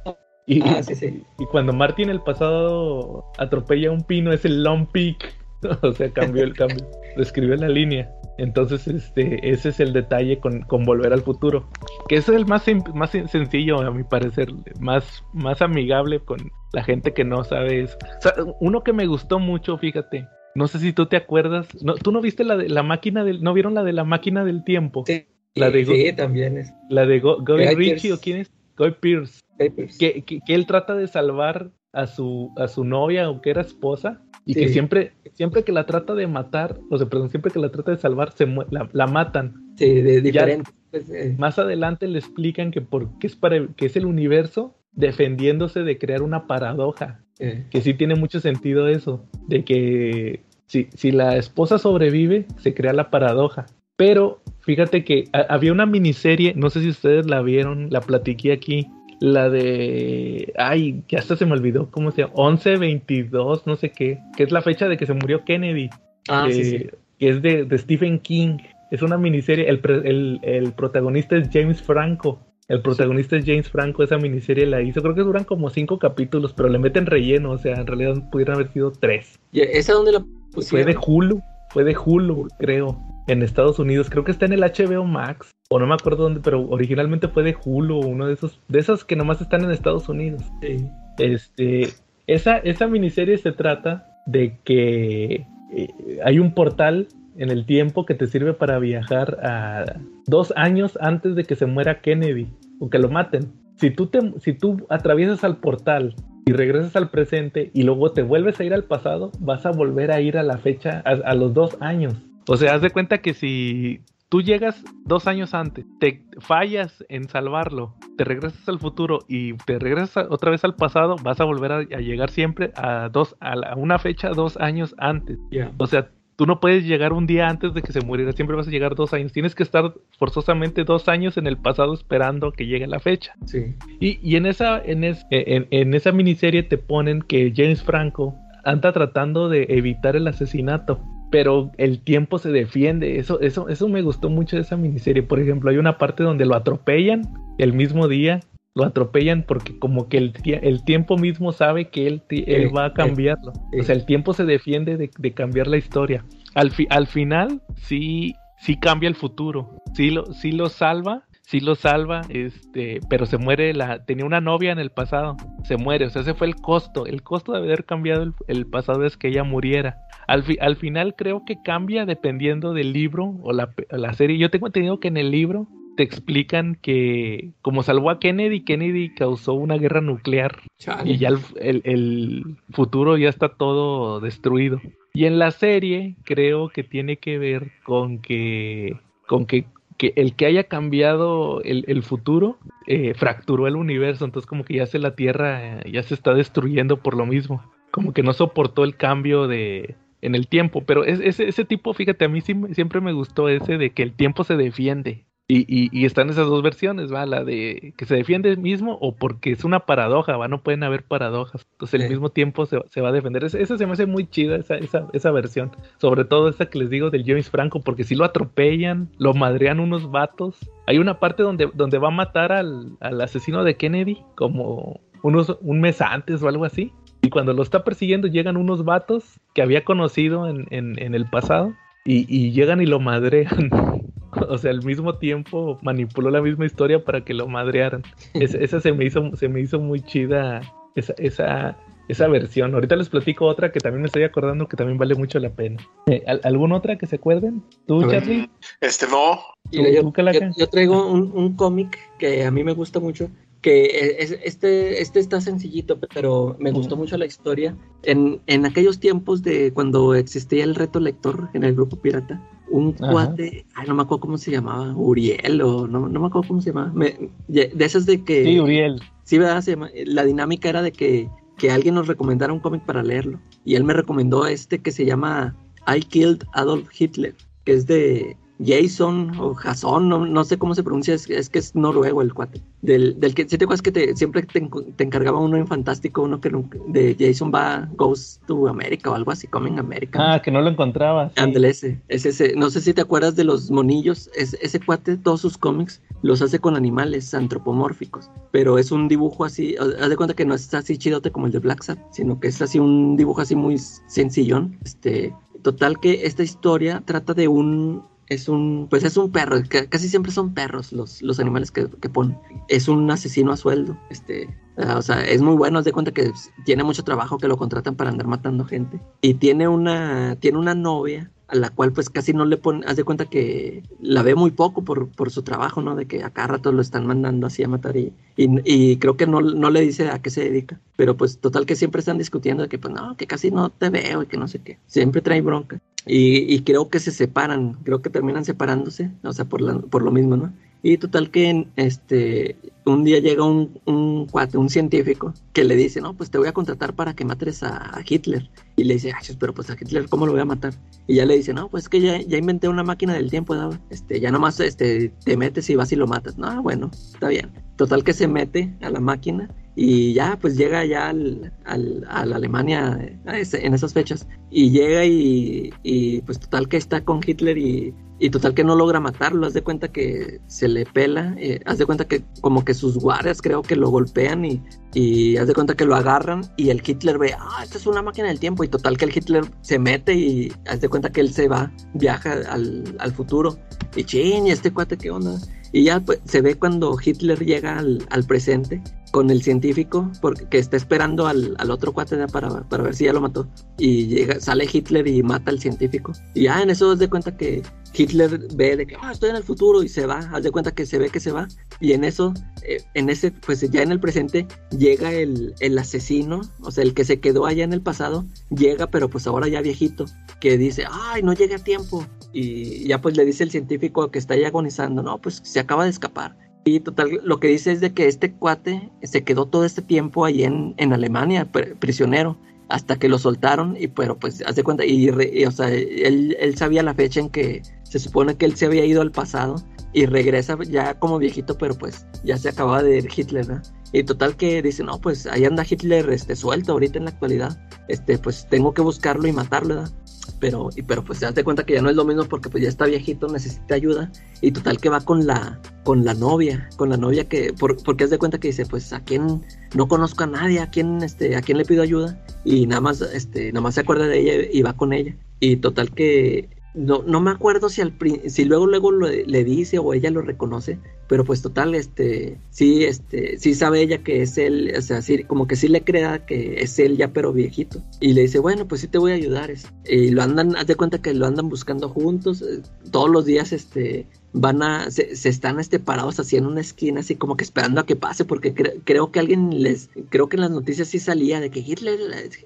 Y, 0.46 0.60
Ah, 0.62 0.82
sí, 0.82 0.94
sí. 0.94 1.22
y 1.38 1.46
cuando 1.46 1.72
Marty 1.72 2.02
en 2.02 2.10
el 2.10 2.20
pasado 2.20 3.24
atropella 3.38 3.90
un 3.90 4.02
pino, 4.02 4.32
es 4.32 4.44
el 4.44 4.62
Long 4.62 4.86
Peak. 4.86 5.34
o 5.82 5.92
sea, 5.92 6.10
cambió 6.10 6.42
el 6.42 6.54
cambio. 6.54 6.84
Describió 7.16 7.54
la 7.56 7.68
línea. 7.68 8.10
Entonces, 8.38 8.88
este, 8.88 9.50
ese 9.50 9.68
es 9.68 9.78
el 9.78 9.92
detalle 9.92 10.40
con, 10.40 10.62
con 10.62 10.84
Volver 10.84 11.12
al 11.12 11.20
Futuro. 11.22 11.68
Que 12.08 12.16
ese 12.16 12.32
es 12.32 12.38
el 12.38 12.46
más, 12.46 12.64
más 12.94 13.14
sen- 13.14 13.28
sencillo, 13.28 13.80
a 13.80 13.90
mi 13.92 14.02
parecer. 14.02 14.48
Más, 14.80 15.22
más 15.32 15.62
amigable 15.62 16.18
con 16.20 16.38
la 16.72 16.82
gente 16.82 17.12
que 17.12 17.24
no 17.24 17.44
sabe 17.44 17.82
eso. 17.82 17.96
O 18.18 18.22
sea, 18.22 18.32
uno 18.60 18.82
que 18.82 18.92
me 18.92 19.06
gustó 19.06 19.38
mucho, 19.38 19.76
fíjate. 19.78 20.26
No 20.54 20.66
sé 20.66 20.78
si 20.80 20.92
tú 20.92 21.06
te 21.06 21.16
acuerdas. 21.16 21.68
No, 21.84 21.94
¿Tú 21.94 22.10
no 22.10 22.20
viste 22.20 22.42
la 22.44 22.56
de 22.56 22.68
la 22.68 22.82
máquina 22.82 23.22
del. 23.22 23.42
¿No 23.42 23.52
vieron 23.54 23.74
la 23.74 23.84
de 23.84 23.92
la 23.92 24.04
máquina 24.04 24.44
del 24.44 24.64
tiempo? 24.64 25.04
Sí. 25.06 25.26
La 25.54 25.70
de 25.70 25.84
Go- 25.84 26.16
también 26.16 26.56
es. 26.58 26.72
La 26.88 27.04
de 27.06 27.20
Go- 27.20 27.44
Pearce. 27.44 28.12
o 28.12 28.18
quién 28.18 28.38
es? 28.38 28.50
Guy 28.78 28.92
Pierce. 29.00 29.40
Que, 29.58 30.22
que, 30.22 30.40
que 30.40 30.54
él 30.54 30.66
trata 30.66 30.94
de 30.94 31.06
salvar 31.08 31.70
a 31.92 32.06
su, 32.06 32.50
a 32.56 32.68
su 32.68 32.84
novia 32.84 33.28
o 33.30 33.40
que 33.40 33.50
era 33.50 33.60
esposa. 33.62 34.22
Y 34.44 34.54
que 34.54 34.68
siempre, 34.68 35.12
siempre 35.34 35.62
que 35.62 35.70
la 35.70 35.86
trata 35.86 36.14
de 36.16 36.26
matar, 36.26 36.76
o 36.90 36.98
sea, 36.98 37.06
perdón, 37.08 37.30
siempre 37.30 37.52
que 37.52 37.60
la 37.60 37.70
trata 37.70 37.92
de 37.92 37.98
salvar, 37.98 38.32
se 38.32 38.44
la, 38.70 38.88
la 38.92 39.06
matan. 39.06 39.54
Sí, 39.76 40.00
de 40.00 40.20
diferente. 40.20 40.70
pues, 40.90 41.08
eh, 41.10 41.36
Más 41.38 41.58
adelante 41.60 42.08
le 42.08 42.18
explican 42.18 42.72
que, 42.72 42.80
por, 42.80 43.18
que, 43.20 43.28
es 43.28 43.36
para, 43.36 43.68
que 43.76 43.86
es 43.86 43.94
el 43.96 44.04
universo 44.06 44.74
defendiéndose 44.90 45.84
de 45.84 45.96
crear 45.98 46.22
una 46.22 46.46
paradoja. 46.48 47.20
eh, 47.38 47.66
Que 47.70 47.80
sí 47.82 47.94
tiene 47.94 48.16
mucho 48.16 48.40
sentido 48.40 48.88
eso. 48.88 49.24
De 49.46 49.64
que 49.64 50.42
si, 50.66 50.88
si 50.94 51.12
la 51.12 51.36
esposa 51.36 51.78
sobrevive, 51.78 52.46
se 52.56 52.74
crea 52.74 52.92
la 52.94 53.10
paradoja. 53.10 53.66
Pero 53.96 54.42
fíjate 54.60 55.04
que 55.04 55.24
ha- 55.32 55.46
había 55.54 55.70
una 55.72 55.86
miniserie, 55.86 56.52
no 56.56 56.68
sé 56.70 56.80
si 56.80 56.88
ustedes 56.88 57.26
la 57.26 57.42
vieron, 57.42 57.90
la 57.90 58.00
platiqué 58.00 58.52
aquí. 58.52 58.88
La 59.24 59.48
de. 59.48 60.52
Ay, 60.58 61.04
ya 61.08 61.20
hasta 61.20 61.36
se 61.36 61.46
me 61.46 61.52
olvidó 61.52 61.90
cómo 61.92 62.10
se 62.10 62.22
llama. 62.22 62.32
1122, 62.34 63.66
no 63.68 63.76
sé 63.76 63.90
qué. 63.90 64.18
Que 64.36 64.42
es 64.42 64.50
la 64.50 64.62
fecha 64.62 64.88
de 64.88 64.96
que 64.96 65.06
se 65.06 65.14
murió 65.14 65.44
Kennedy. 65.44 65.90
Ah, 66.28 66.48
sí, 66.50 66.60
eh, 66.60 66.64
sí. 66.64 66.86
Que 67.20 67.28
es 67.28 67.40
de, 67.40 67.64
de 67.64 67.78
Stephen 67.78 68.18
King. 68.18 68.58
Es 68.90 69.00
una 69.02 69.16
miniserie. 69.18 69.68
El, 69.68 69.80
el- 70.04 70.40
el 70.42 70.72
protagonista 70.72 71.36
es 71.36 71.48
James 71.52 71.80
Franco. 71.80 72.40
El 72.66 72.82
protagonista 72.82 73.36
es 73.36 73.44
James 73.44 73.70
Franco. 73.70 74.02
Esa 74.02 74.18
miniserie 74.18 74.66
la 74.66 74.82
hizo. 74.82 75.00
Creo 75.02 75.14
que 75.14 75.20
duran 75.22 75.44
como 75.44 75.70
cinco 75.70 76.00
capítulos, 76.00 76.52
pero 76.52 76.68
le 76.68 76.80
meten 76.80 77.06
relleno. 77.06 77.52
O 77.52 77.58
sea, 77.58 77.76
en 77.76 77.86
realidad 77.86 78.28
pudieran 78.32 78.56
haber 78.56 78.72
sido 78.72 78.90
tres. 78.90 79.38
¿Y 79.52 79.60
¿Esa 79.60 79.92
dónde 79.92 80.10
la 80.12 80.20
Fue 80.20 80.28
pusieron? 80.52 80.86
de 80.92 80.98
Hulu. 81.00 81.40
Fue 81.70 81.84
de 81.84 81.96
Hulu, 81.96 82.48
creo. 82.58 82.98
En 83.28 83.42
Estados 83.42 83.78
Unidos. 83.78 84.10
Creo 84.10 84.24
que 84.24 84.32
está 84.32 84.46
en 84.46 84.52
el 84.54 84.62
HBO 84.62 85.04
Max. 85.04 85.52
O 85.72 85.78
no 85.78 85.86
me 85.86 85.94
acuerdo 85.94 86.24
dónde, 86.24 86.40
pero 86.40 86.68
originalmente 86.68 87.28
fue 87.28 87.42
de 87.42 87.56
Hulu. 87.64 88.00
Uno 88.00 88.26
de 88.26 88.34
esos. 88.34 88.60
De 88.68 88.78
esos 88.78 89.06
que 89.06 89.16
nomás 89.16 89.40
están 89.40 89.64
en 89.64 89.70
Estados 89.70 90.06
Unidos. 90.06 90.42
Sí. 90.60 90.86
Este, 91.18 91.88
esa, 92.26 92.58
esa 92.58 92.86
miniserie 92.88 93.38
se 93.38 93.52
trata 93.52 94.20
de 94.26 94.58
que 94.64 95.46
eh, 95.74 95.88
hay 96.22 96.38
un 96.38 96.52
portal 96.52 97.08
en 97.38 97.50
el 97.50 97.64
tiempo 97.64 98.04
que 98.04 98.14
te 98.14 98.26
sirve 98.26 98.52
para 98.52 98.78
viajar 98.78 99.38
a 99.42 99.98
dos 100.26 100.52
años 100.56 100.98
antes 101.00 101.34
de 101.36 101.44
que 101.44 101.56
se 101.56 101.64
muera 101.64 102.02
Kennedy 102.02 102.48
o 102.78 102.90
que 102.90 102.98
lo 102.98 103.08
maten. 103.08 103.50
Si 103.76 103.90
tú, 103.90 104.08
te, 104.08 104.20
si 104.40 104.52
tú 104.52 104.86
atraviesas 104.90 105.42
al 105.42 105.56
portal 105.56 106.14
y 106.44 106.52
regresas 106.52 106.96
al 106.96 107.08
presente 107.08 107.70
y 107.72 107.84
luego 107.84 108.12
te 108.12 108.20
vuelves 108.20 108.60
a 108.60 108.64
ir 108.64 108.74
al 108.74 108.84
pasado, 108.84 109.32
vas 109.40 109.64
a 109.64 109.70
volver 109.70 110.12
a 110.12 110.20
ir 110.20 110.36
a 110.36 110.42
la 110.42 110.58
fecha, 110.58 111.02
a, 111.06 111.12
a 111.12 111.34
los 111.34 111.54
dos 111.54 111.78
años. 111.80 112.12
O 112.46 112.58
sea, 112.58 112.74
haz 112.74 112.82
de 112.82 112.90
cuenta 112.90 113.22
que 113.22 113.32
si 113.32 114.02
tú 114.32 114.40
llegas 114.40 114.82
dos 115.04 115.26
años 115.26 115.52
antes, 115.52 115.84
te 116.00 116.22
fallas 116.38 117.04
en 117.10 117.28
salvarlo, 117.28 117.94
te 118.16 118.24
regresas 118.24 118.66
al 118.66 118.78
futuro 118.78 119.18
y 119.28 119.52
te 119.66 119.78
regresas 119.78 120.26
otra 120.30 120.50
vez 120.50 120.64
al 120.64 120.74
pasado, 120.74 121.16
vas 121.22 121.38
a 121.38 121.44
volver 121.44 121.70
a, 121.72 121.76
a 121.80 122.00
llegar 122.00 122.30
siempre 122.30 122.72
a 122.76 123.10
dos 123.10 123.36
a, 123.40 123.54
la- 123.56 123.68
a 123.72 123.76
una 123.76 123.98
fecha 123.98 124.30
dos 124.30 124.56
años 124.56 124.94
antes. 124.96 125.36
Ya. 125.50 125.70
O 125.76 125.86
sea, 125.86 126.08
tú 126.36 126.46
no 126.46 126.60
puedes 126.60 126.86
llegar 126.86 127.12
un 127.12 127.26
día 127.26 127.46
antes 127.46 127.74
de 127.74 127.82
que 127.82 127.92
se 127.92 128.00
muriera, 128.00 128.32
siempre 128.32 128.56
vas 128.56 128.66
a 128.66 128.70
llegar 128.70 128.94
dos 128.94 129.12
años. 129.12 129.32
Tienes 129.32 129.54
que 129.54 129.64
estar 129.64 129.92
forzosamente 130.18 130.84
dos 130.84 131.08
años 131.10 131.36
en 131.36 131.46
el 131.46 131.58
pasado 131.58 131.92
esperando 131.92 132.52
que 132.52 132.64
llegue 132.64 132.86
la 132.86 133.00
fecha. 133.00 133.34
Sí. 133.44 133.74
Y, 134.00 134.18
y 134.22 134.36
en 134.36 134.46
esa 134.46 134.80
en, 134.82 135.04
es- 135.04 135.26
en, 135.30 135.66
en 135.70 135.92
esa 135.92 136.10
miniserie 136.10 136.62
te 136.62 136.78
ponen 136.78 137.20
que 137.20 137.52
James 137.54 137.82
Franco 137.82 138.34
anda 138.64 138.92
tratando 138.92 139.50
de 139.50 139.66
evitar 139.68 140.16
el 140.16 140.26
asesinato, 140.26 141.02
pero 141.32 141.72
el 141.78 141.98
tiempo 142.00 142.38
se 142.38 142.52
defiende. 142.52 143.18
Eso 143.18 143.40
eso 143.40 143.68
eso 143.68 143.88
me 143.88 144.02
gustó 144.02 144.30
mucho 144.30 144.54
de 144.54 144.62
esa 144.62 144.76
miniserie. 144.76 145.24
Por 145.24 145.40
ejemplo, 145.40 145.70
hay 145.70 145.78
una 145.78 145.98
parte 145.98 146.22
donde 146.22 146.46
lo 146.46 146.54
atropellan 146.54 147.22
el 147.58 147.72
mismo 147.72 148.06
día. 148.06 148.38
Lo 148.74 148.84
atropellan 148.84 149.44
porque 149.46 149.78
como 149.78 150.08
que 150.08 150.16
el, 150.18 150.32
el 150.62 150.84
tiempo 150.84 151.18
mismo 151.18 151.52
sabe 151.52 151.88
que 151.88 152.06
él, 152.06 152.22
él 152.30 152.68
Sí, 152.68 152.74
va 152.74 152.86
a 152.86 152.90
sí, 152.90 152.94
cambiarlo. 152.94 153.52
O 153.78 153.82
sea, 153.82 153.94
el 153.94 154.06
tiempo 154.06 154.32
se 154.32 154.44
defiende 154.44 154.96
de, 154.96 155.10
de 155.18 155.32
cambiar 155.32 155.66
la 155.66 155.76
historia. 155.76 156.24
Al, 156.54 156.70
fi- 156.70 156.86
al 156.88 157.06
final, 157.06 157.60
sí, 157.76 158.34
sí 158.58 158.76
cambia 158.76 159.08
el 159.08 159.14
futuro. 159.14 159.76
Sí 159.94 160.10
lo, 160.10 160.32
sí 160.32 160.52
lo 160.52 160.68
salva, 160.70 161.24
sí 161.52 161.60
lo 161.60 161.74
salva, 161.74 162.22
este, 162.30 163.00
pero 163.10 163.26
se 163.26 163.36
muere 163.36 163.74
la, 163.74 164.04
tenía 164.06 164.24
una 164.24 164.40
novia 164.40 164.72
en 164.72 164.78
el 164.78 164.90
pasado, 164.90 165.36
se 165.64 165.76
muere, 165.76 166.06
o 166.06 166.10
sea, 166.10 166.22
ese 166.22 166.32
fue 166.34 166.46
el 166.46 166.56
costo, 166.56 167.04
el 167.06 167.22
costo 167.22 167.52
de 167.52 167.58
haber 167.58 167.84
cambiado 167.84 168.22
el, 168.22 168.32
el 168.48 168.66
pasado 168.66 169.04
es 169.04 169.16
que 169.18 169.28
ella 169.28 169.44
muriera. 169.44 169.98
Al, 170.26 170.42
fi- 170.44 170.56
al 170.60 170.76
final 170.76 171.14
creo 171.14 171.44
que 171.44 171.62
cambia 171.62 172.06
dependiendo 172.06 172.72
del 172.72 172.92
libro 172.94 173.34
o 173.42 173.52
la, 173.52 173.74
la 173.90 174.14
serie. 174.14 174.38
Yo 174.38 174.50
tengo 174.50 174.66
entendido 174.66 174.98
que 174.98 175.08
en 175.08 175.18
el 175.18 175.30
libro 175.30 175.68
te 175.96 176.02
explican 176.04 176.74
que 176.80 177.50
como 177.60 177.82
salvó 177.82 178.08
a 178.08 178.18
Kennedy, 178.18 178.64
Kennedy 178.64 179.10
causó 179.14 179.52
una 179.52 179.76
guerra 179.76 180.00
nuclear 180.00 180.58
Chale. 180.78 181.10
y 181.12 181.18
ya 181.18 181.28
el, 181.28 181.38
el- 181.60 181.82
el 181.84 182.56
futuro 182.70 183.18
ya 183.18 183.28
está 183.28 183.50
todo 183.50 184.20
destruido. 184.20 184.80
Y 185.12 185.26
en 185.26 185.38
la 185.38 185.50
serie 185.50 186.16
creo 186.24 186.70
que 186.70 186.82
tiene 186.82 187.18
que 187.18 187.36
ver 187.36 187.72
con 187.84 188.20
que, 188.22 188.96
con 189.26 189.44
que, 189.44 189.66
que 190.02 190.12
el 190.16 190.34
que 190.34 190.46
haya 190.46 190.64
cambiado 190.64 191.62
el, 191.62 192.02
futuro 192.02 192.58
eh, 192.88 193.14
fracturó 193.14 193.68
el 193.68 193.76
universo, 193.76 194.24
entonces 194.24 194.48
como 194.48 194.64
que 194.64 194.74
ya 194.74 194.86
se 194.86 194.98
la 194.98 195.14
Tierra 195.14 195.78
eh, 195.78 195.92
ya 195.92 196.02
se 196.02 196.14
está 196.14 196.34
destruyendo 196.34 196.96
por 196.96 197.16
lo 197.16 197.24
mismo, 197.24 197.62
como 197.92 198.12
que 198.12 198.24
no 198.24 198.32
soportó 198.32 198.82
el 198.82 198.96
cambio 198.96 199.46
de 199.46 199.94
en 200.20 200.34
el 200.34 200.48
tiempo, 200.48 200.82
pero 200.84 201.04
es, 201.04 201.20
ese, 201.20 201.46
ese 201.46 201.64
tipo, 201.64 201.94
fíjate, 201.94 202.24
a 202.24 202.28
mí 202.28 202.40
siempre 202.40 203.00
me 203.00 203.12
gustó 203.12 203.48
ese 203.48 203.78
de 203.78 203.90
que 203.90 204.02
el 204.02 204.12
tiempo 204.12 204.42
se 204.42 204.56
defiende. 204.56 205.24
Y, 205.54 205.66
y, 205.68 205.90
y 205.92 206.06
están 206.06 206.30
esas 206.30 206.46
dos 206.46 206.62
versiones, 206.62 207.12
¿va? 207.12 207.26
La 207.26 207.44
de 207.44 207.92
que 207.98 208.06
se 208.06 208.14
defiende 208.16 208.56
mismo 208.56 208.96
o 209.02 209.14
porque 209.14 209.50
es 209.50 209.64
una 209.64 209.80
paradoja, 209.80 210.38
¿va? 210.38 210.48
No 210.48 210.62
pueden 210.62 210.82
haber 210.82 211.02
paradojas. 211.02 211.66
Entonces 211.72 212.00
el 212.00 212.06
Sí. 212.06 212.12
mismo 212.14 212.30
tiempo 212.30 212.64
se, 212.64 212.78
se 212.88 213.02
va 213.02 213.10
a 213.10 213.12
defender. 213.12 213.44
Esa, 213.44 213.58
esa 213.58 213.76
se 213.76 213.84
me 213.86 213.92
hace 213.92 214.06
muy 214.06 214.26
chida, 214.30 214.56
esa, 214.56 214.76
esa, 214.76 215.08
esa 215.12 215.30
versión. 215.30 215.70
Sobre 215.98 216.24
todo 216.24 216.48
esa 216.48 216.66
que 216.66 216.78
les 216.78 216.88
digo 216.88 217.10
del 217.10 217.24
James 217.26 217.50
Franco, 217.50 217.80
porque 217.80 218.02
si 218.04 218.14
lo 218.14 218.24
atropellan, 218.24 219.10
lo 219.18 219.34
madrean 219.34 219.78
unos 219.78 220.10
vatos. 220.10 220.56
Hay 220.86 220.96
una 220.96 221.18
parte 221.20 221.42
donde, 221.42 221.68
donde 221.74 221.98
va 221.98 222.08
a 222.08 222.12
matar 222.12 222.50
al, 222.52 222.96
al 223.00 223.20
asesino 223.20 223.62
de 223.62 223.76
Kennedy, 223.76 224.22
como 224.36 225.00
unos, 225.22 225.58
un 225.60 225.80
mes 225.82 226.00
antes 226.00 226.42
o 226.42 226.48
algo 226.48 226.64
así. 226.64 226.92
Y 227.20 227.28
cuando 227.28 227.52
lo 227.52 227.62
está 227.62 227.84
persiguiendo, 227.84 228.26
llegan 228.26 228.56
unos 228.56 228.84
vatos 228.86 229.38
que 229.54 229.60
había 229.60 229.84
conocido 229.84 230.48
en, 230.48 230.66
en, 230.70 230.98
en 230.98 231.14
el 231.14 231.26
pasado. 231.26 231.74
Y, 232.06 232.24
y 232.28 232.52
llegan 232.52 232.80
y 232.80 232.86
lo 232.86 233.00
madrean. 233.00 233.68
O 234.48 234.58
sea, 234.58 234.70
al 234.70 234.82
mismo 234.84 235.16
tiempo 235.18 235.78
manipuló 235.82 236.30
la 236.30 236.40
misma 236.42 236.66
historia 236.66 237.04
para 237.04 237.24
que 237.24 237.34
lo 237.34 237.46
madrearan. 237.48 238.02
Es- 238.34 238.54
esa 238.54 238.80
se 238.80 238.92
me 238.92 239.04
hizo, 239.04 239.34
se 239.36 239.48
me 239.48 239.60
hizo 239.60 239.78
muy 239.78 240.00
chida, 240.00 240.60
esa, 240.94 241.14
esa, 241.18 241.76
esa 242.08 242.28
versión. 242.28 242.74
Ahorita 242.74 242.96
les 242.96 243.08
platico 243.08 243.46
otra 243.46 243.72
que 243.72 243.80
también 243.80 244.02
me 244.02 244.06
estoy 244.06 244.22
acordando 244.24 244.68
que 244.68 244.76
también 244.76 244.98
vale 244.98 245.14
mucho 245.14 245.38
la 245.38 245.50
pena. 245.50 245.78
Eh, 246.06 246.22
¿al- 246.26 246.40
¿Alguna 246.44 246.76
otra 246.76 246.96
que 246.96 247.06
se 247.06 247.16
acuerden? 247.16 247.62
¿Tú. 247.86 248.10
Charlie? 248.10 248.48
Este 248.80 249.06
no. 249.06 249.38
Mira, 249.70 249.88
¿Tú- 249.88 249.94
yo, 249.94 250.02
tú, 250.12 250.22
yo- 250.32 250.50
yo 250.56 250.66
traigo 250.68 251.06
un, 251.10 251.30
un 251.34 251.56
cómic 251.56 251.98
que 252.18 252.44
a 252.44 252.50
mí 252.50 252.62
me 252.64 252.72
gusta 252.74 253.00
mucho, 253.00 253.30
que 253.62 254.16
es, 254.18 254.32
este, 254.44 255.00
este 255.00 255.20
está 255.20 255.40
sencillito, 255.40 255.98
pero 256.12 256.56
me 256.58 256.72
gustó 256.72 256.96
mucho 256.96 257.16
la 257.16 257.26
historia. 257.26 257.76
En, 258.02 258.40
en 258.48 258.66
aquellos 258.66 258.98
tiempos 258.98 259.42
de 259.42 259.72
cuando 259.72 260.14
existía 260.14 260.64
el 260.64 260.74
reto 260.74 260.98
lector 261.00 261.48
en 261.54 261.62
el 261.64 261.74
grupo 261.74 261.96
pirata, 261.96 262.42
un 262.72 262.94
Ajá. 263.00 263.12
cuate, 263.12 263.64
ay, 263.74 263.86
no 263.86 263.94
me 263.94 264.02
acuerdo 264.02 264.20
cómo 264.20 264.38
se 264.38 264.50
llamaba, 264.50 264.92
Uriel 264.96 265.62
o 265.62 265.86
no, 265.86 266.08
no 266.08 266.20
me 266.20 266.26
acuerdo 266.26 266.48
cómo 266.48 266.60
se 266.60 266.70
llamaba, 266.70 266.92
me- 266.92 267.30
de 267.48 267.70
esas 267.78 268.06
de 268.06 268.24
que... 268.24 268.44
Sí, 268.44 268.58
Uriel. 268.60 269.00
Sí, 269.24 269.38
¿verdad? 269.38 269.60
Se 269.62 269.72
llama- 269.72 269.90
la 270.06 270.24
dinámica 270.24 270.68
era 270.68 270.82
de 270.82 270.92
que 270.92 271.28
que 271.58 271.70
alguien 271.70 271.94
nos 271.94 272.08
recomendara 272.08 272.52
un 272.52 272.58
cómic 272.58 272.82
para 272.84 273.02
leerlo. 273.04 273.38
Y 273.64 273.76
él 273.76 273.84
me 273.84 273.92
recomendó 273.92 274.46
este 274.46 274.80
que 274.80 274.90
se 274.90 275.04
llama 275.04 275.54
I 275.86 276.00
Killed 276.00 276.42
Adolf 276.54 276.88
Hitler, 276.98 277.36
que 277.64 277.72
es 277.72 277.86
de 277.86 278.36
Jason 278.64 279.32
o 279.38 279.54
Jason, 279.54 280.08
no, 280.08 280.44
sé 280.44 280.58
cómo 280.58 280.74
se 280.74 280.82
pronuncia, 280.82 281.14
es, 281.14 281.26
que 281.26 281.58
es 281.58 281.74
noruego 281.74 282.22
el 282.22 282.32
cuate. 282.32 282.62
Del, 282.82 283.18
del 283.18 283.34
que, 283.34 283.48
si 283.48 283.58
te 283.58 283.64
acuerdas 283.64 283.82
que 283.82 283.92
te, 283.92 284.16
siempre 284.16 284.42
te, 284.42 285.04
encargaba 285.04 285.38
uno 285.38 285.56
en 285.56 285.66
Fantástico, 285.66 286.22
uno 286.22 286.40
que 286.40 286.50
de 286.88 287.16
Jason 287.18 287.50
va, 287.52 287.88
goes 287.96 288.40
to 288.46 288.68
America 288.68 289.10
o 289.10 289.14
algo 289.14 289.32
así, 289.32 289.46
Coming 289.46 289.78
America. 289.78 290.18
Ah, 290.20 290.42
que 290.42 290.50
no 290.50 290.60
lo 290.60 290.70
encontraba. 290.70 291.32
Ándale, 291.36 291.70
ese, 291.70 292.00
ese, 292.08 292.54
no 292.56 292.70
sé 292.70 292.80
si 292.80 292.92
te 292.92 293.00
acuerdas 293.00 293.36
de 293.36 293.44
los 293.44 293.70
monillos, 293.70 294.30
es, 294.34 294.54
ese 294.60 294.80
cuate, 294.80 295.16
todos 295.16 295.40
sus 295.40 295.58
cómics 295.58 296.00
los 296.22 296.40
hace 296.40 296.58
con 296.58 296.76
animales 296.76 297.34
antropomórficos, 297.34 298.30
pero 298.52 298.78
es 298.78 298.92
un 298.92 299.08
dibujo 299.08 299.44
así, 299.44 299.76
haz 299.76 300.08
de 300.08 300.16
cuenta 300.16 300.34
que 300.34 300.44
no 300.44 300.54
es 300.54 300.72
así 300.72 300.96
chidote 300.96 301.32
como 301.32 301.46
el 301.46 301.52
de 301.52 301.58
Black 301.58 301.82
Sat, 301.82 301.98
sino 302.12 302.38
que 302.38 302.48
es 302.48 302.62
así 302.62 302.78
un 302.78 303.16
dibujo 303.16 303.40
así 303.40 303.56
muy 303.56 303.76
sencillón, 303.78 304.78
este, 304.84 305.34
total 305.62 306.00
que 306.00 306.26
esta 306.26 306.42
historia 306.42 307.02
trata 307.04 307.34
de 307.34 307.48
un 307.48 308.04
es 308.28 308.48
un, 308.48 308.86
pues 308.88 309.04
es 309.04 309.16
un 309.16 309.30
perro, 309.30 309.58
casi 309.90 310.08
siempre 310.08 310.32
son 310.32 310.54
perros 310.54 310.92
los, 310.92 311.20
los 311.22 311.38
animales 311.38 311.70
que, 311.70 311.88
que 311.88 312.08
ponen. 312.08 312.38
Es 312.68 312.88
un 312.88 313.10
asesino 313.10 313.52
a 313.52 313.56
sueldo, 313.56 313.98
este, 314.10 314.48
o 314.76 315.02
sea, 315.02 315.24
es 315.24 315.42
muy 315.42 315.54
bueno, 315.54 315.78
haz 315.78 315.84
de 315.84 315.92
cuenta 315.92 316.12
que 316.12 316.30
tiene 316.64 316.84
mucho 316.84 317.04
trabajo 317.04 317.38
que 317.38 317.48
lo 317.48 317.56
contratan 317.56 317.94
para 317.94 318.10
andar 318.10 318.26
matando 318.26 318.64
gente. 318.64 319.00
Y 319.20 319.34
tiene 319.34 319.68
una, 319.68 320.36
tiene 320.36 320.58
una 320.58 320.74
novia 320.74 321.30
a 321.52 321.56
la 321.56 321.68
cual 321.68 321.92
pues 321.92 322.08
casi 322.08 322.32
no 322.32 322.46
le 322.46 322.56
pone, 322.56 322.86
haz 322.86 322.96
de 322.96 323.04
cuenta 323.04 323.26
que 323.26 323.82
la 324.00 324.22
ve 324.22 324.34
muy 324.34 324.52
poco 324.52 324.84
por, 324.84 325.08
por 325.10 325.30
su 325.30 325.42
trabajo, 325.42 325.82
¿no? 325.82 325.94
De 325.94 326.06
que 326.06 326.24
a 326.24 326.30
cada 326.30 326.48
rato 326.48 326.72
lo 326.72 326.80
están 326.80 327.06
mandando 327.06 327.46
así 327.46 327.62
a 327.62 327.68
matar 327.68 327.94
y, 327.96 328.14
y, 328.36 328.96
creo 328.96 329.18
que 329.18 329.26
no, 329.26 329.42
no, 329.42 329.68
le 329.68 329.82
dice 329.82 330.08
a 330.08 330.20
qué 330.22 330.30
se 330.30 330.44
dedica. 330.44 330.80
Pero 330.96 331.14
pues 331.18 331.38
total 331.38 331.66
que 331.66 331.76
siempre 331.76 331.98
están 331.98 332.16
discutiendo 332.16 332.62
de 332.62 332.70
que 332.70 332.78
pues 332.78 332.94
no, 332.94 333.16
que 333.18 333.26
casi 333.26 333.50
no 333.50 333.68
te 333.68 333.90
veo 333.90 334.22
y 334.22 334.26
que 334.26 334.38
no 334.38 334.48
sé 334.48 334.60
qué. 334.60 334.78
Siempre 334.86 335.20
trae 335.20 335.42
bronca. 335.42 335.78
Y, 336.06 336.52
y 336.52 336.62
creo 336.62 336.88
que 336.88 337.00
se 337.00 337.10
separan, 337.10 337.74
creo 337.84 338.00
que 338.00 338.08
terminan 338.08 338.46
separándose, 338.46 339.10
o 339.22 339.32
sea, 339.34 339.44
por, 339.44 339.88
por 339.90 340.02
lo 340.02 340.10
mismo, 340.10 340.36
¿no? 340.38 340.52
Y 340.82 340.98
total 340.98 341.30
que 341.30 341.68
este, 341.76 342.56
un 342.84 343.04
día 343.04 343.20
llega 343.20 343.44
un, 343.44 343.80
un 343.84 344.26
cuate, 344.26 344.58
un 344.58 344.68
científico, 344.68 345.32
que 345.52 345.62
le 345.62 345.76
dice, 345.76 346.00
no, 346.00 346.14
pues 346.14 346.30
te 346.30 346.38
voy 346.38 346.48
a 346.48 346.52
contratar 346.52 346.94
para 346.94 347.14
que 347.14 347.24
mates 347.24 347.62
a, 347.62 348.02
Hitler. 348.04 348.50
Y 348.76 348.84
le 348.84 348.94
dice, 348.94 349.12
ay, 349.12 349.36
pero 349.38 349.54
pues 349.54 349.70
a 349.70 349.74
Hitler, 349.74 350.08
¿cómo 350.08 350.26
lo 350.26 350.32
voy 350.32 350.40
a 350.40 350.44
matar? 350.44 350.74
Y 351.06 351.16
ya 351.16 351.26
le 351.26 351.36
dice, 351.36 351.54
no, 351.54 351.68
pues 351.68 351.88
que 351.88 352.00
ya, 352.00 352.20
ya 352.20 352.36
inventé 352.36 352.68
una 352.68 352.82
máquina 352.82 353.14
del 353.14 353.30
tiempo, 353.30 353.54
este, 353.90 354.18
ya 354.18 354.32
nomás 354.32 354.58
este, 354.58 355.10
te 355.24 355.36
metes 355.36 355.70
y 355.70 355.76
vas 355.76 355.92
y 355.92 355.96
lo 355.96 356.06
matas. 356.06 356.36
No, 356.36 356.62
bueno, 356.62 356.90
está 356.92 357.28
bien. 357.28 357.50
Total 357.76 358.02
que 358.02 358.12
se 358.12 358.26
mete 358.26 358.74
a 358.80 358.90
la 358.90 359.00
máquina 359.00 359.48
y 359.74 360.12
ya 360.12 360.38
pues 360.40 360.56
llega 360.56 360.84
ya 360.84 361.08
al, 361.08 361.52
al, 361.64 362.04
a 362.08 362.26
la 362.26 362.36
Alemania 362.36 362.98
en 363.24 363.74
esas 363.74 363.94
fechas 363.94 364.26
y 364.50 364.70
llega 364.70 365.04
y, 365.06 365.72
y, 365.82 366.20
pues 366.22 366.38
total 366.38 366.68
que 366.68 366.76
está 366.76 367.02
con 367.04 367.20
Hitler 367.26 367.56
y, 367.56 367.94
y 368.22 368.30
total 368.30 368.54
que 368.54 368.62
no 368.62 368.76
logra 368.76 369.00
matarlo, 369.00 369.48
haz 369.48 369.52
de 369.52 369.62
cuenta 369.62 369.88
que 369.88 370.40
se 370.46 370.68
le 370.68 370.86
pela, 370.86 371.34
eh, 371.38 371.60
haz 371.66 371.78
de 371.78 371.86
cuenta 371.86 372.06
que 372.06 372.22
como 372.40 372.64
que 372.64 372.72
sus 372.72 372.96
guardias 372.96 373.42
creo 373.42 373.62
que 373.62 373.74
lo 373.74 373.90
golpean 373.90 374.44
y, 374.44 374.62
y 374.94 375.36
haz 375.38 375.48
de 375.48 375.54
cuenta 375.54 375.74
que 375.74 375.84
lo 375.84 375.96
agarran 375.96 376.42
y 376.56 376.70
el 376.70 376.80
Hitler 376.86 377.18
ve, 377.18 377.34
ah, 377.36 377.64
esta 377.64 377.78
es 377.78 377.86
una 377.88 378.00
máquina 378.00 378.28
del 378.28 378.38
tiempo 378.38 378.62
y 378.62 378.68
total 378.68 378.96
que 378.96 379.06
el 379.06 379.16
Hitler 379.16 379.44
se 379.62 379.76
mete 379.80 380.14
y 380.14 380.52
haz 380.68 380.80
de 380.80 380.88
cuenta 380.88 381.10
que 381.10 381.20
él 381.20 381.32
se 381.32 381.48
va, 381.48 381.72
viaja 381.94 382.34
al, 382.48 382.94
al 383.00 383.12
futuro 383.12 383.58
y 383.96 384.04
ching, 384.04 384.46
¿y 384.46 384.52
este 384.52 384.72
cuate 384.72 384.96
qué 384.96 385.10
onda? 385.10 385.40
Y 385.72 385.82
ya 385.82 385.98
pues, 385.98 386.20
se 386.24 386.42
ve 386.42 386.54
cuando 386.54 386.96
Hitler 387.04 387.44
llega 387.44 387.76
al, 387.76 388.06
al 388.10 388.22
presente 388.22 388.80
con 389.12 389.30
el 389.30 389.42
científico 389.42 390.10
porque 390.20 390.58
está 390.58 390.76
esperando 390.76 391.26
al, 391.26 391.54
al 391.58 391.70
otro 391.70 391.92
cuate 391.92 392.16
para, 392.28 392.62
para, 392.62 392.82
ver 392.82 392.96
si 392.96 393.04
ya 393.04 393.12
lo 393.12 393.20
mató. 393.20 393.46
Y 393.78 394.06
llega, 394.06 394.40
sale 394.40 394.68
Hitler 394.70 395.06
y 395.06 395.22
mata 395.22 395.50
al 395.50 395.60
científico. 395.60 396.12
Y 396.34 396.44
ya 396.44 396.62
en 396.62 396.70
eso 396.70 396.96
de 396.96 397.08
cuenta 397.08 397.36
que 397.36 397.62
Hitler 397.94 398.40
ve 398.54 398.76
de 398.76 398.86
que 398.86 398.96
ah, 399.00 399.12
estoy 399.12 399.30
en 399.30 399.36
el 399.36 399.42
futuro 399.42 399.82
y 399.82 399.88
se 399.88 400.06
va. 400.06 400.18
Haz 400.32 400.42
de 400.42 400.50
cuenta 400.50 400.74
que 400.74 400.86
se 400.86 400.98
ve 400.98 401.10
que 401.10 401.20
se 401.20 401.30
va. 401.30 401.46
Y 401.78 401.92
en 401.92 402.04
eso, 402.04 402.32
eh, 402.62 402.82
en 402.94 403.10
ese, 403.10 403.30
pues 403.30 403.60
ya 403.70 403.82
en 403.82 403.92
el 403.92 404.00
presente, 404.00 404.46
llega 404.70 405.12
el, 405.12 405.54
el 405.60 405.78
asesino, 405.78 406.40
o 406.62 406.70
sea, 406.70 406.82
el 406.82 406.94
que 406.94 407.04
se 407.04 407.20
quedó 407.20 407.44
allá 407.44 407.64
en 407.64 407.74
el 407.74 407.82
pasado, 407.82 408.24
llega, 408.50 408.86
pero 408.90 409.10
pues 409.10 409.26
ahora 409.26 409.46
ya 409.46 409.60
viejito, 409.60 410.06
que 410.40 410.56
dice, 410.56 410.84
ay, 410.90 411.22
no 411.22 411.34
llegué 411.34 411.56
a 411.56 411.58
tiempo. 411.58 412.06
Y 412.32 412.86
ya 412.88 413.00
pues 413.02 413.16
le 413.16 413.26
dice 413.26 413.44
el 413.44 413.50
científico 413.50 414.10
que 414.10 414.18
está 414.18 414.34
ahí 414.34 414.44
agonizando, 414.44 415.02
no, 415.02 415.18
pues 415.18 415.40
se 415.44 415.60
acaba 415.60 415.84
de 415.84 415.90
escapar. 415.90 416.36
Y 416.64 416.80
total, 416.80 417.20
lo 417.24 417.40
que 417.40 417.48
dice 417.48 417.72
es 417.72 417.80
de 417.80 417.92
que 417.92 418.06
este 418.06 418.32
cuate 418.32 418.90
se 419.02 419.24
quedó 419.24 419.46
todo 419.46 419.64
este 419.64 419.82
tiempo 419.82 420.24
ahí 420.24 420.44
en, 420.44 420.74
en 420.76 420.92
Alemania, 420.92 421.50
prisionero, 421.80 422.36
hasta 422.68 422.96
que 422.96 423.08
lo 423.08 423.18
soltaron, 423.18 423.76
y 423.78 423.88
pero 423.88 424.16
pues 424.16 424.42
hace 424.46 424.62
cuenta, 424.62 424.84
y, 424.86 425.10
o 425.44 425.50
sea, 425.50 425.68
él, 425.70 426.36
él, 426.40 426.56
sabía 426.56 426.82
la 426.82 426.94
fecha 426.94 427.20
en 427.20 427.28
que 427.28 427.62
se 427.82 427.98
supone 427.98 428.36
que 428.36 428.46
él 428.46 428.56
se 428.56 428.66
había 428.66 428.84
ido 428.84 429.02
al 429.02 429.10
pasado, 429.10 429.56
y 429.92 430.06
regresa 430.06 430.56
ya 430.68 430.98
como 430.98 431.18
viejito, 431.18 431.58
pero 431.58 431.74
pues 431.74 432.06
ya 432.24 432.38
se 432.38 432.48
acababa 432.48 432.82
de 432.82 432.98
ir 432.98 433.08
Hitler. 433.14 433.46
Y 433.92 434.04
total 434.04 434.36
que 434.36 434.62
dice, 434.62 434.82
no, 434.82 434.98
pues 434.98 435.26
ahí 435.26 435.44
anda 435.44 435.66
Hitler 435.68 436.08
este, 436.10 436.34
suelto 436.34 436.72
ahorita 436.72 436.98
en 436.98 437.04
la 437.04 437.10
actualidad, 437.10 437.60
este, 437.88 438.16
pues 438.16 438.46
tengo 438.48 438.72
que 438.72 438.80
buscarlo 438.80 439.28
y 439.28 439.32
matarlo, 439.32 439.74
¿verdad? 439.76 439.92
Pero, 440.38 440.70
y, 440.76 440.82
pero 440.82 441.04
pues 441.04 441.18
se 441.18 441.24
das 441.24 441.34
cuenta 441.44 441.64
que 441.64 441.74
ya 441.74 441.82
no 441.82 441.90
es 441.90 441.96
lo 441.96 442.04
mismo 442.04 442.24
porque 442.24 442.48
pues 442.48 442.62
ya 442.62 442.68
está 442.68 442.86
viejito, 442.86 443.28
necesita 443.28 443.74
ayuda 443.74 444.10
y 444.40 444.52
total 444.52 444.78
que 444.78 444.88
va 444.88 445.00
con 445.00 445.26
la, 445.26 445.60
con 445.84 446.04
la 446.04 446.14
novia, 446.14 446.68
con 446.76 446.90
la 446.90 446.96
novia 446.96 447.28
que, 447.28 447.54
porque 447.54 448.04
haz 448.04 448.10
de 448.10 448.18
cuenta 448.18 448.38
que 448.38 448.48
dice 448.48 448.66
pues 448.66 448.92
a 448.92 449.00
quién, 449.00 449.42
no 449.74 449.88
conozco 449.88 450.24
a 450.24 450.26
nadie, 450.26 450.60
a 450.60 450.70
quién, 450.70 451.02
este, 451.02 451.36
a 451.36 451.42
quién 451.42 451.58
le 451.58 451.64
pido 451.64 451.82
ayuda 451.82 452.22
y 452.44 452.66
nada 452.66 452.80
más, 452.80 453.00
este, 453.00 453.52
nada 453.52 453.62
más 453.62 453.74
se 453.74 453.80
acuerda 453.80 454.06
de 454.06 454.18
ella 454.18 454.48
y 454.52 454.62
va 454.62 454.72
con 454.74 454.92
ella. 454.92 455.16
Y 455.40 455.56
total 455.56 455.92
que 455.92 456.48
no, 456.74 457.02
no 457.02 457.20
me 457.20 457.30
acuerdo 457.30 457.68
si 457.68 457.80
al 457.80 457.94
si 458.28 458.44
luego 458.44 458.66
luego 458.66 458.92
le 458.92 459.44
dice 459.44 459.78
o 459.78 459.92
ella 459.92 460.10
lo 460.10 460.22
reconoce, 460.22 460.78
pero 461.12 461.24
pues 461.24 461.42
total, 461.42 461.74
este, 461.74 462.38
sí, 462.50 462.84
este, 462.84 463.38
sí 463.38 463.54
sabe 463.54 463.82
ella 463.82 464.02
que 464.02 464.22
es 464.22 464.38
él, 464.38 464.72
o 464.76 464.80
sea, 464.80 465.02
sí, 465.02 465.24
como 465.24 465.46
que 465.46 465.56
sí 465.56 465.68
le 465.68 465.84
crea 465.84 466.24
que 466.24 466.62
es 466.62 466.78
él 466.78 466.96
ya 466.96 467.12
pero 467.12 467.34
viejito. 467.34 467.82
Y 468.00 468.14
le 468.14 468.22
dice, 468.22 468.38
bueno, 468.38 468.66
pues 468.66 468.80
sí 468.80 468.88
te 468.88 468.96
voy 468.96 469.12
a 469.12 469.16
ayudar. 469.16 469.52
Y 469.84 470.10
lo 470.10 470.22
andan, 470.22 470.56
haz 470.56 470.66
de 470.66 470.74
cuenta 470.74 471.02
que 471.02 471.12
lo 471.12 471.26
andan 471.26 471.50
buscando 471.50 471.90
juntos, 471.90 472.40
eh, 472.40 472.62
todos 472.90 473.10
los 473.10 473.26
días, 473.26 473.52
este, 473.52 474.06
van 474.32 474.62
a, 474.62 474.90
se, 474.90 475.10
están 475.12 475.60
este, 475.60 475.78
parados 475.78 476.18
así 476.18 476.38
en 476.38 476.46
una 476.46 476.62
esquina, 476.62 477.00
así 477.00 477.16
como 477.16 477.36
que 477.36 477.44
esperando 477.44 477.82
a 477.82 477.86
que 477.86 477.96
pase, 477.96 478.24
porque 478.24 478.54
creo 478.54 479.12
que 479.12 479.20
alguien 479.20 479.62
les, 479.62 479.90
creo 480.08 480.30
que 480.30 480.36
en 480.36 480.42
las 480.42 480.50
noticias 480.50 480.88
sí 480.88 480.98
salía 480.98 481.40
de 481.40 481.50
que 481.50 481.60
Hitler, 481.60 481.98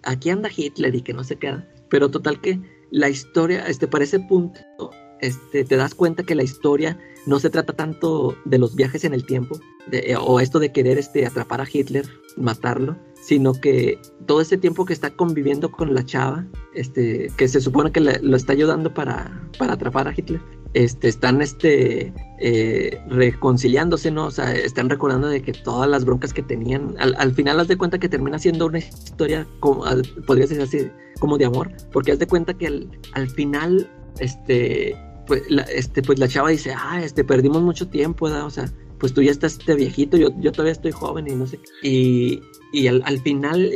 aquí 0.03 0.31
anda 0.31 0.51
Hitler 0.55 0.93
y 0.93 1.03
que 1.03 1.13
no 1.13 1.23
se 1.23 1.37
queda. 1.37 1.69
Pero 1.89 2.11
total 2.11 2.41
que 2.41 2.59
la 2.91 3.09
historia, 3.09 3.67
este, 3.67 3.87
para 3.87 4.05
ese 4.05 4.21
punto, 4.21 4.61
este, 5.21 5.65
te 5.65 5.77
das 5.77 5.95
cuenta 5.95 6.23
que 6.23 6.35
la 6.35 6.43
historia 6.43 6.99
no 7.27 7.41
se 7.41 7.51
trata 7.51 7.73
tanto 7.73 8.37
de 8.45 8.59
los 8.59 8.77
viajes 8.77 9.05
en 9.05 9.15
el 9.15 9.25
tiempo, 9.25 9.59
eh, 9.91 10.15
o 10.19 10.41
esto 10.41 10.59
de 10.59 10.73
querer 10.73 10.99
este, 10.99 11.27
atrapar 11.27 11.61
a 11.61 11.67
Hitler, 11.71 12.07
matarlo, 12.37 12.97
sino 13.21 13.55
que 13.55 13.99
todo 14.27 14.41
ese 14.41 14.57
tiempo 14.57 14.85
que 14.85 14.93
está 14.93 15.11
conviviendo 15.11 15.73
con 15.73 15.95
la 15.95 16.05
chava, 16.05 16.47
este, 16.75 17.31
que 17.37 17.49
se 17.49 17.61
supone 17.61 17.91
que 17.91 18.01
lo 18.01 18.37
está 18.37 18.53
ayudando 18.53 18.95
para, 18.95 19.49
para 19.59 19.73
atrapar 19.73 20.07
a 20.07 20.15
Hitler, 20.17 20.41
este, 20.77 21.09
están 21.09 21.41
este, 21.41 22.13
eh, 22.39 23.01
reconciliándose, 23.09 24.11
¿no? 24.11 24.27
O 24.27 24.31
sea, 24.31 24.55
están 24.55 24.91
recordando 24.91 25.27
de 25.27 25.41
que 25.41 25.55
todas 25.55 25.89
las 25.89 26.05
broncas 26.05 26.35
que 26.35 26.43
tenían, 26.43 26.95
al, 26.99 27.33
final 27.33 27.59
haz 27.59 27.69
de 27.69 27.79
cuenta 27.79 27.99
que 27.99 28.11
termina 28.11 28.39
siendo 28.39 28.67
una 28.67 28.79
historia, 28.79 29.47
como, 29.61 29.85
podría 30.27 30.47
ser 30.47 30.61
así, 30.61 30.91
como 31.19 31.39
de 31.39 31.47
amor, 31.47 31.73
porque 31.93 32.13
haz 32.13 32.19
de 32.19 32.27
cuenta 32.27 32.53
que 32.53 32.67
al, 32.67 32.91
al 33.15 33.31
final, 33.31 33.91
este, 34.19 34.95
pues 35.27 35.51
la, 35.51 35.63
este, 35.63 36.03
pues 36.03 36.19
la 36.19 36.29
chava 36.29 36.51
dice, 36.51 36.75
ah, 36.77 37.01
este, 37.03 37.25
perdimos 37.25 37.63
mucho 37.63 37.89
tiempo, 37.89 38.27
¿verdad? 38.27 38.45
O 38.45 38.51
sea, 38.51 38.71
pues 38.99 39.13
tú 39.13 39.23
ya 39.23 39.31
estás 39.31 39.59
este 39.59 39.75
viejito, 39.75 40.17
yo, 40.17 40.29
yo 40.39 40.53
todavía 40.53 40.73
estoy 40.73 40.93
joven 40.93 41.29
y 41.29 41.35
no 41.35 41.47
sé. 41.47 41.59
Y, 41.83 42.41
y 42.73 42.87
al, 42.87 43.03
al 43.05 43.21
final, 43.21 43.71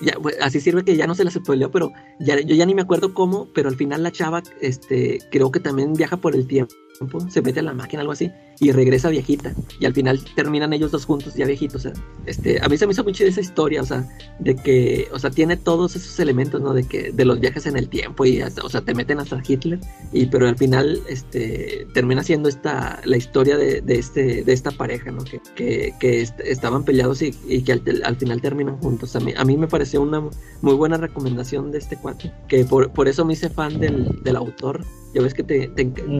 ya, 0.00 0.14
pues, 0.20 0.36
así 0.40 0.60
sirve 0.60 0.84
que 0.84 0.96
ya 0.96 1.06
no 1.06 1.14
se 1.14 1.24
las 1.24 1.34
spoileó, 1.34 1.70
pero 1.70 1.92
ya, 2.20 2.40
yo 2.40 2.54
ya 2.54 2.66
ni 2.66 2.74
me 2.74 2.82
acuerdo 2.82 3.14
cómo, 3.14 3.48
pero 3.52 3.68
al 3.68 3.76
final 3.76 4.02
la 4.02 4.12
chava, 4.12 4.42
este, 4.60 5.18
creo 5.30 5.50
que 5.50 5.60
también 5.60 5.94
viaja 5.94 6.16
por 6.16 6.34
el 6.34 6.46
tiempo 6.46 6.74
se 7.28 7.42
mete 7.42 7.60
a 7.60 7.62
la 7.62 7.74
máquina, 7.74 8.00
algo 8.00 8.12
así, 8.12 8.30
y 8.60 8.72
regresa 8.72 9.08
viejita. 9.08 9.54
Y 9.80 9.86
al 9.86 9.94
final 9.94 10.20
terminan 10.36 10.72
ellos 10.72 10.90
dos 10.90 11.04
juntos, 11.04 11.34
ya 11.34 11.46
viejitos. 11.46 11.76
O 11.76 11.78
sea, 11.80 11.92
este, 12.26 12.62
a 12.62 12.68
mí 12.68 12.76
se 12.76 12.86
me 12.86 12.92
hizo 12.92 13.04
muy 13.04 13.12
chida 13.12 13.28
esa 13.28 13.40
historia, 13.40 13.82
o 13.82 13.84
sea, 13.84 14.08
de 14.38 14.54
que, 14.54 15.08
o 15.12 15.18
sea, 15.18 15.30
tiene 15.30 15.56
todos 15.56 15.96
esos 15.96 16.18
elementos, 16.20 16.60
¿no? 16.60 16.72
De 16.72 16.84
que, 16.84 17.12
de 17.12 17.24
los 17.24 17.40
viajes 17.40 17.66
en 17.66 17.76
el 17.76 17.88
tiempo, 17.88 18.24
y 18.24 18.42
o 18.42 18.68
sea, 18.68 18.80
te 18.82 18.94
meten 18.94 19.18
hasta 19.18 19.42
Hitler, 19.46 19.80
y 20.12 20.26
pero 20.26 20.48
al 20.48 20.56
final, 20.56 21.00
este, 21.08 21.86
termina 21.94 22.22
siendo 22.22 22.48
esta, 22.48 23.00
la 23.04 23.16
historia 23.16 23.56
de, 23.56 23.80
de 23.80 23.98
este, 23.98 24.44
de 24.44 24.52
esta 24.52 24.70
pareja, 24.70 25.10
¿no? 25.10 25.24
Que, 25.24 25.40
que, 25.56 25.94
que 25.98 26.22
estaban 26.44 26.84
peleados 26.84 27.22
y, 27.22 27.34
y 27.48 27.62
que 27.62 27.72
al, 27.72 28.16
final 28.16 28.40
terminan 28.40 28.78
juntos. 28.78 29.16
A 29.16 29.20
mí, 29.20 29.32
a 29.36 29.44
mí 29.44 29.56
me 29.56 29.66
pareció 29.66 30.02
una 30.02 30.22
muy 30.60 30.74
buena 30.74 30.96
recomendación 30.96 31.72
de 31.72 31.78
este 31.78 31.96
cuate, 31.96 32.32
que 32.48 32.64
por, 32.64 32.90
por 32.92 33.08
eso 33.08 33.24
me 33.24 33.32
hice 33.32 33.48
fan 33.48 33.80
del, 33.80 34.22
del 34.22 34.36
autor 34.36 34.84
ya 35.14 35.22
ves 35.22 35.34
que 35.34 35.42
te, 35.42 35.70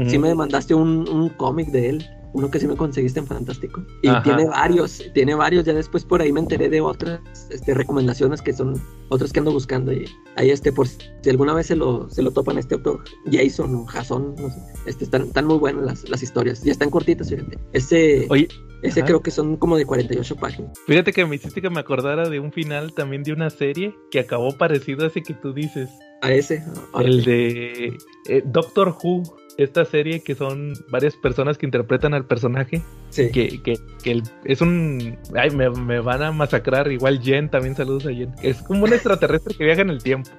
sí 0.09 0.19
me 0.19 0.35
mandaste 0.35 0.74
un, 0.74 1.09
un 1.09 1.28
cómic 1.31 1.69
de 1.69 1.89
él 1.90 2.10
uno 2.34 2.50
que 2.50 2.59
sí 2.59 2.66
me 2.66 2.76
conseguiste 2.76 3.20
en 3.20 3.26
Fantástico. 3.26 3.84
Y 4.02 4.09
Ajá. 4.09 4.22
tiene 4.22 4.46
varios, 4.46 5.02
tiene 5.14 5.34
varios. 5.34 5.64
Ya 5.64 5.74
después 5.74 6.04
por 6.04 6.22
ahí 6.22 6.32
me 6.32 6.40
enteré 6.40 6.68
de 6.68 6.80
otras 6.80 7.20
este, 7.50 7.74
recomendaciones 7.74 8.40
que 8.40 8.52
son 8.52 8.80
otros 9.09 9.32
que 9.32 9.40
ando 9.40 9.52
buscando. 9.52 9.92
Y 9.92 10.06
ahí, 10.36 10.50
este, 10.50 10.72
por 10.72 10.88
si 10.88 11.30
alguna 11.30 11.54
vez 11.54 11.66
se 11.66 11.76
lo, 11.76 12.09
se 12.10 12.22
lo 12.22 12.30
topan 12.30 12.59
este 12.59 12.74
autor, 12.76 13.04
Jason 13.30 13.74
o 13.74 13.86
Jason, 13.86 14.34
no 14.38 14.48
sé. 14.48 14.60
Este, 14.86 15.04
están, 15.04 15.22
están 15.22 15.46
muy 15.46 15.59
buenas 15.59 15.84
las, 15.84 16.09
las 16.09 16.22
historias. 16.22 16.62
Ya 16.62 16.72
están 16.72 16.90
cortitas, 16.90 17.28
fíjate. 17.28 17.59
Ese, 17.72 18.26
Oye, 18.30 18.48
ese 18.82 19.00
ajá. 19.00 19.06
creo 19.06 19.22
que 19.22 19.30
son 19.30 19.56
como 19.56 19.76
de 19.76 19.84
48 19.84 20.36
páginas. 20.36 20.72
fíjate 20.86 21.12
que 21.12 21.24
me 21.24 21.36
hiciste 21.36 21.60
que 21.62 21.70
me 21.70 21.80
acordara 21.80 22.28
de 22.28 22.40
un 22.40 22.52
final 22.52 22.92
también 22.92 23.22
de 23.22 23.32
una 23.32 23.50
serie 23.50 23.94
que 24.10 24.20
acabó 24.20 24.56
parecido 24.56 25.04
a 25.04 25.09
ese 25.09 25.22
que 25.22 25.34
tú 25.34 25.52
dices. 25.52 25.88
A 26.22 26.32
ese. 26.32 26.64
El 26.98 27.24
de 27.24 27.96
eh, 28.28 28.42
Doctor 28.44 28.96
Who. 29.02 29.22
Esta 29.58 29.84
serie 29.84 30.22
que 30.22 30.34
son 30.34 30.72
varias 30.90 31.14
personas 31.16 31.58
que 31.58 31.66
interpretan 31.66 32.14
al 32.14 32.24
personaje. 32.26 32.82
Sí. 33.10 33.30
Que, 33.30 33.60
que, 33.62 33.74
que 34.02 34.10
el- 34.12 34.22
es 34.44 34.60
un. 34.60 35.18
Ay, 35.36 35.50
me, 35.50 35.68
me 35.70 36.00
van 36.00 36.22
a 36.22 36.32
masacrar. 36.32 36.90
Igual 36.90 37.20
Jen, 37.20 37.50
también 37.50 37.76
saludos 37.76 38.06
a 38.06 38.10
Jen. 38.12 38.32
Es 38.42 38.62
como 38.62 38.84
un 38.84 38.92
extraterrestre 38.92 39.54
que 39.54 39.64
viaja 39.64 39.82
en 39.82 39.90
el 39.90 40.02
tiempo. 40.02 40.30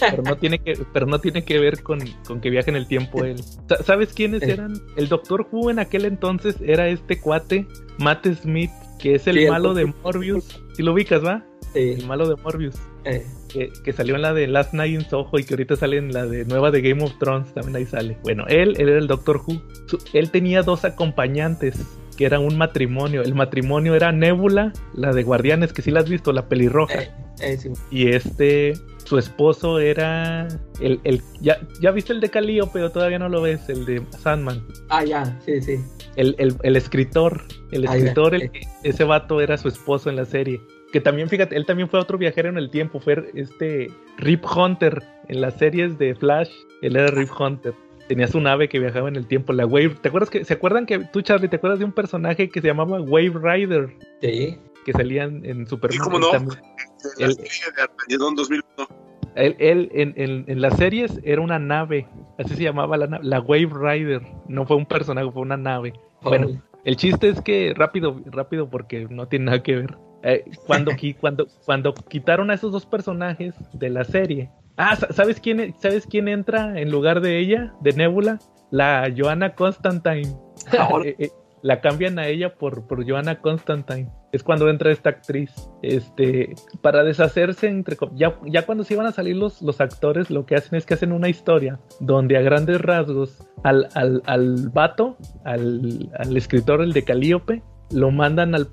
Pero 0.00 0.22
no 0.24 0.36
tiene 0.36 0.58
que, 0.58 0.76
pero 0.92 1.06
no 1.06 1.20
tiene 1.20 1.44
que 1.44 1.58
ver 1.60 1.80
con, 1.82 2.00
con 2.26 2.40
que 2.40 2.50
viaje 2.50 2.70
en 2.70 2.76
el 2.76 2.88
tiempo 2.88 3.24
él. 3.24 3.38
Sa- 3.68 3.82
¿Sabes 3.84 4.12
quiénes 4.12 4.42
eran? 4.42 4.74
El 4.96 5.08
Doctor 5.08 5.46
Who 5.50 5.70
en 5.70 5.78
aquel 5.78 6.04
entonces 6.06 6.56
era 6.60 6.88
este 6.88 7.20
cuate, 7.20 7.66
Matt 7.98 8.26
Smith, 8.42 8.70
que 8.98 9.14
es 9.14 9.26
el 9.28 9.36
Sí, 9.36 9.44
el 9.44 9.50
malo 9.50 9.74
de 9.74 9.86
Morbius. 9.86 10.60
Si 10.74 10.82
lo 10.82 10.92
ubicas, 10.92 11.24
¿va? 11.24 11.44
Sí, 11.72 11.92
El 11.98 12.06
malo 12.06 12.28
de 12.28 12.34
Morbius. 12.42 12.74
Eh, 13.04 13.26
Que, 13.48 13.70
que 13.84 13.92
salió 13.92 14.14
en 14.16 14.22
la 14.22 14.32
de 14.32 14.46
Last 14.46 14.72
Night 14.74 14.94
in 15.00 15.08
Soho 15.08 15.38
y 15.38 15.44
que 15.44 15.54
ahorita 15.54 15.76
sale 15.76 15.96
en 15.98 16.12
la 16.12 16.24
de 16.26 16.44
nueva 16.44 16.70
de 16.70 16.80
Game 16.82 17.02
of 17.04 17.12
Thrones, 17.18 17.52
también 17.54 17.76
ahí 17.76 17.86
sale. 17.86 18.16
Bueno, 18.22 18.44
él, 18.48 18.74
él 18.78 18.88
era 18.88 18.98
el 18.98 19.06
Doctor 19.06 19.42
Who. 19.46 19.62
Su- 19.86 19.98
él 20.12 20.30
tenía 20.30 20.62
dos 20.62 20.84
acompañantes 20.84 21.78
que 22.16 22.26
eran 22.26 22.42
un 22.42 22.56
matrimonio. 22.58 23.22
El 23.22 23.34
matrimonio 23.34 23.94
era 23.94 24.12
Nebula, 24.12 24.72
la 24.94 25.12
de 25.12 25.22
Guardianes, 25.22 25.72
que 25.72 25.82
sí 25.82 25.90
la 25.90 26.00
has 26.00 26.08
visto, 26.08 26.32
la 26.32 26.48
pelirroja. 26.48 27.02
eh, 27.02 27.10
eh, 27.40 27.56
sí. 27.56 27.70
Y 27.90 28.08
este, 28.08 28.74
su 29.04 29.18
esposo 29.18 29.78
era 29.78 30.46
el, 30.80 31.00
el 31.04 31.22
ya, 31.40 31.58
ya 31.80 31.90
viste 31.90 32.12
el 32.12 32.20
de 32.20 32.28
Calío, 32.30 32.70
pero 32.72 32.90
todavía 32.90 33.18
no 33.18 33.28
lo 33.28 33.40
ves, 33.42 33.68
el 33.68 33.84
de 33.86 34.02
Sandman. 34.18 34.62
Ah, 34.90 35.04
ya, 35.04 35.38
sí, 35.44 35.60
sí. 35.62 35.76
El, 36.16 36.34
el, 36.38 36.54
el 36.62 36.76
escritor, 36.76 37.42
el 37.70 37.86
Ah, 37.88 37.96
escritor, 37.96 38.34
el 38.34 38.50
que- 38.50 38.60
ese 38.84 39.04
vato 39.04 39.40
era 39.40 39.56
su 39.56 39.68
esposo 39.68 40.10
en 40.10 40.16
la 40.16 40.26
serie. 40.26 40.60
Que 40.92 41.00
también, 41.00 41.28
fíjate, 41.28 41.56
él 41.56 41.64
también 41.66 41.88
fue 41.88 41.98
otro 42.00 42.18
viajero 42.18 42.48
en 42.50 42.58
el 42.58 42.70
tiempo, 42.70 43.00
fue 43.00 43.30
este 43.34 43.90
Rip 44.18 44.44
Hunter 44.44 45.02
en 45.28 45.40
las 45.40 45.54
series 45.58 45.96
de 45.98 46.14
Flash, 46.14 46.50
él 46.82 46.96
era 46.96 47.06
Rip 47.10 47.30
Hunter. 47.38 47.72
Tenía 48.08 48.26
su 48.26 48.40
nave 48.40 48.68
que 48.68 48.78
viajaba 48.78 49.08
en 49.08 49.16
el 49.16 49.26
tiempo, 49.26 49.52
la 49.54 49.64
Wave. 49.64 49.96
¿Te 50.02 50.08
acuerdas 50.08 50.28
que, 50.28 50.44
se 50.44 50.52
acuerdan 50.52 50.84
que 50.84 50.98
tú, 50.98 51.22
Charlie, 51.22 51.48
te 51.48 51.56
acuerdas 51.56 51.78
de 51.78 51.84
un 51.86 51.92
personaje 51.92 52.48
que 52.50 52.60
se 52.60 52.66
llamaba 52.66 53.00
Wave 53.00 53.32
Rider? 53.42 53.96
Sí. 54.20 54.58
Que 54.84 54.92
salía 54.92 55.24
en, 55.24 55.44
en 55.46 55.66
Superman. 55.66 55.92
Sí, 55.96 55.98
cómo 56.04 56.18
no. 56.18 56.30
también. 56.30 56.60
La 57.18 57.26
El- 57.26 57.32
serie 57.34 57.50
de 57.74 57.82
Armageddon 57.82 58.34
2001. 58.34 58.64
Él, 59.34 59.56
él 59.60 59.88
en, 59.94 60.12
en- 60.16 60.44
en 60.46 60.60
las 60.60 60.76
series 60.76 61.18
era 61.24 61.40
una 61.40 61.58
nave, 61.58 62.06
así 62.38 62.54
se 62.54 62.64
llamaba 62.64 62.98
la 62.98 63.06
nave, 63.06 63.24
la 63.24 63.40
Wave 63.40 63.70
Rider. 63.72 64.20
No 64.46 64.66
fue 64.66 64.76
un 64.76 64.84
personaje, 64.84 65.30
fue 65.30 65.40
una 65.40 65.56
nave. 65.56 65.94
Bueno, 66.20 66.60
el 66.84 66.96
chiste 66.96 67.28
es 67.30 67.40
que 67.40 67.72
rápido, 67.74 68.20
rápido 68.26 68.68
porque 68.68 69.06
no 69.08 69.26
tiene 69.28 69.46
nada 69.46 69.62
que 69.62 69.76
ver. 69.76 69.96
Eh, 70.22 70.44
cuando, 70.66 70.92
cuando, 71.20 71.46
cuando 71.64 71.94
quitaron 71.94 72.50
a 72.50 72.54
esos 72.54 72.72
dos 72.72 72.86
personajes 72.86 73.54
de 73.72 73.90
la 73.90 74.04
serie. 74.04 74.50
Ah, 74.76 74.96
sa- 74.96 75.12
¿sabes 75.12 75.40
quién, 75.40 75.74
¿sabes 75.78 76.06
quién 76.06 76.28
entra 76.28 76.78
en 76.80 76.90
lugar 76.90 77.20
de 77.20 77.38
ella, 77.38 77.74
de 77.80 77.92
Nebula? 77.92 78.38
La 78.70 79.12
Joanna 79.16 79.54
Constantine. 79.54 80.34
Ahora- 80.78 81.04
Eh, 81.08 81.16
eh, 81.18 81.30
la 81.64 81.80
cambian 81.80 82.18
a 82.18 82.26
ella 82.26 82.54
por, 82.56 82.88
por 82.88 83.08
Joanna 83.08 83.40
Constantine. 83.40 84.10
Es 84.32 84.42
cuando 84.42 84.68
entra 84.68 84.90
esta 84.90 85.10
actriz. 85.10 85.52
Este, 85.80 86.54
para 86.80 87.04
deshacerse, 87.04 87.68
entre 87.68 87.96
ya, 88.16 88.36
ya 88.46 88.66
cuando 88.66 88.82
se 88.82 88.94
iban 88.94 89.06
a 89.06 89.12
salir 89.12 89.36
los, 89.36 89.62
los 89.62 89.80
actores, 89.80 90.28
lo 90.28 90.44
que 90.44 90.56
hacen 90.56 90.76
es 90.76 90.84
que 90.86 90.94
hacen 90.94 91.12
una 91.12 91.28
historia 91.28 91.78
donde 92.00 92.36
a 92.36 92.40
grandes 92.40 92.80
rasgos 92.80 93.46
al, 93.62 93.88
al, 93.94 94.22
al 94.26 94.70
vato, 94.70 95.16
al, 95.44 96.10
al 96.18 96.36
escritor, 96.36 96.82
el 96.82 96.92
de 96.92 97.04
Calíope, 97.04 97.62
lo 97.92 98.10
mandan 98.10 98.54
al 98.54 98.68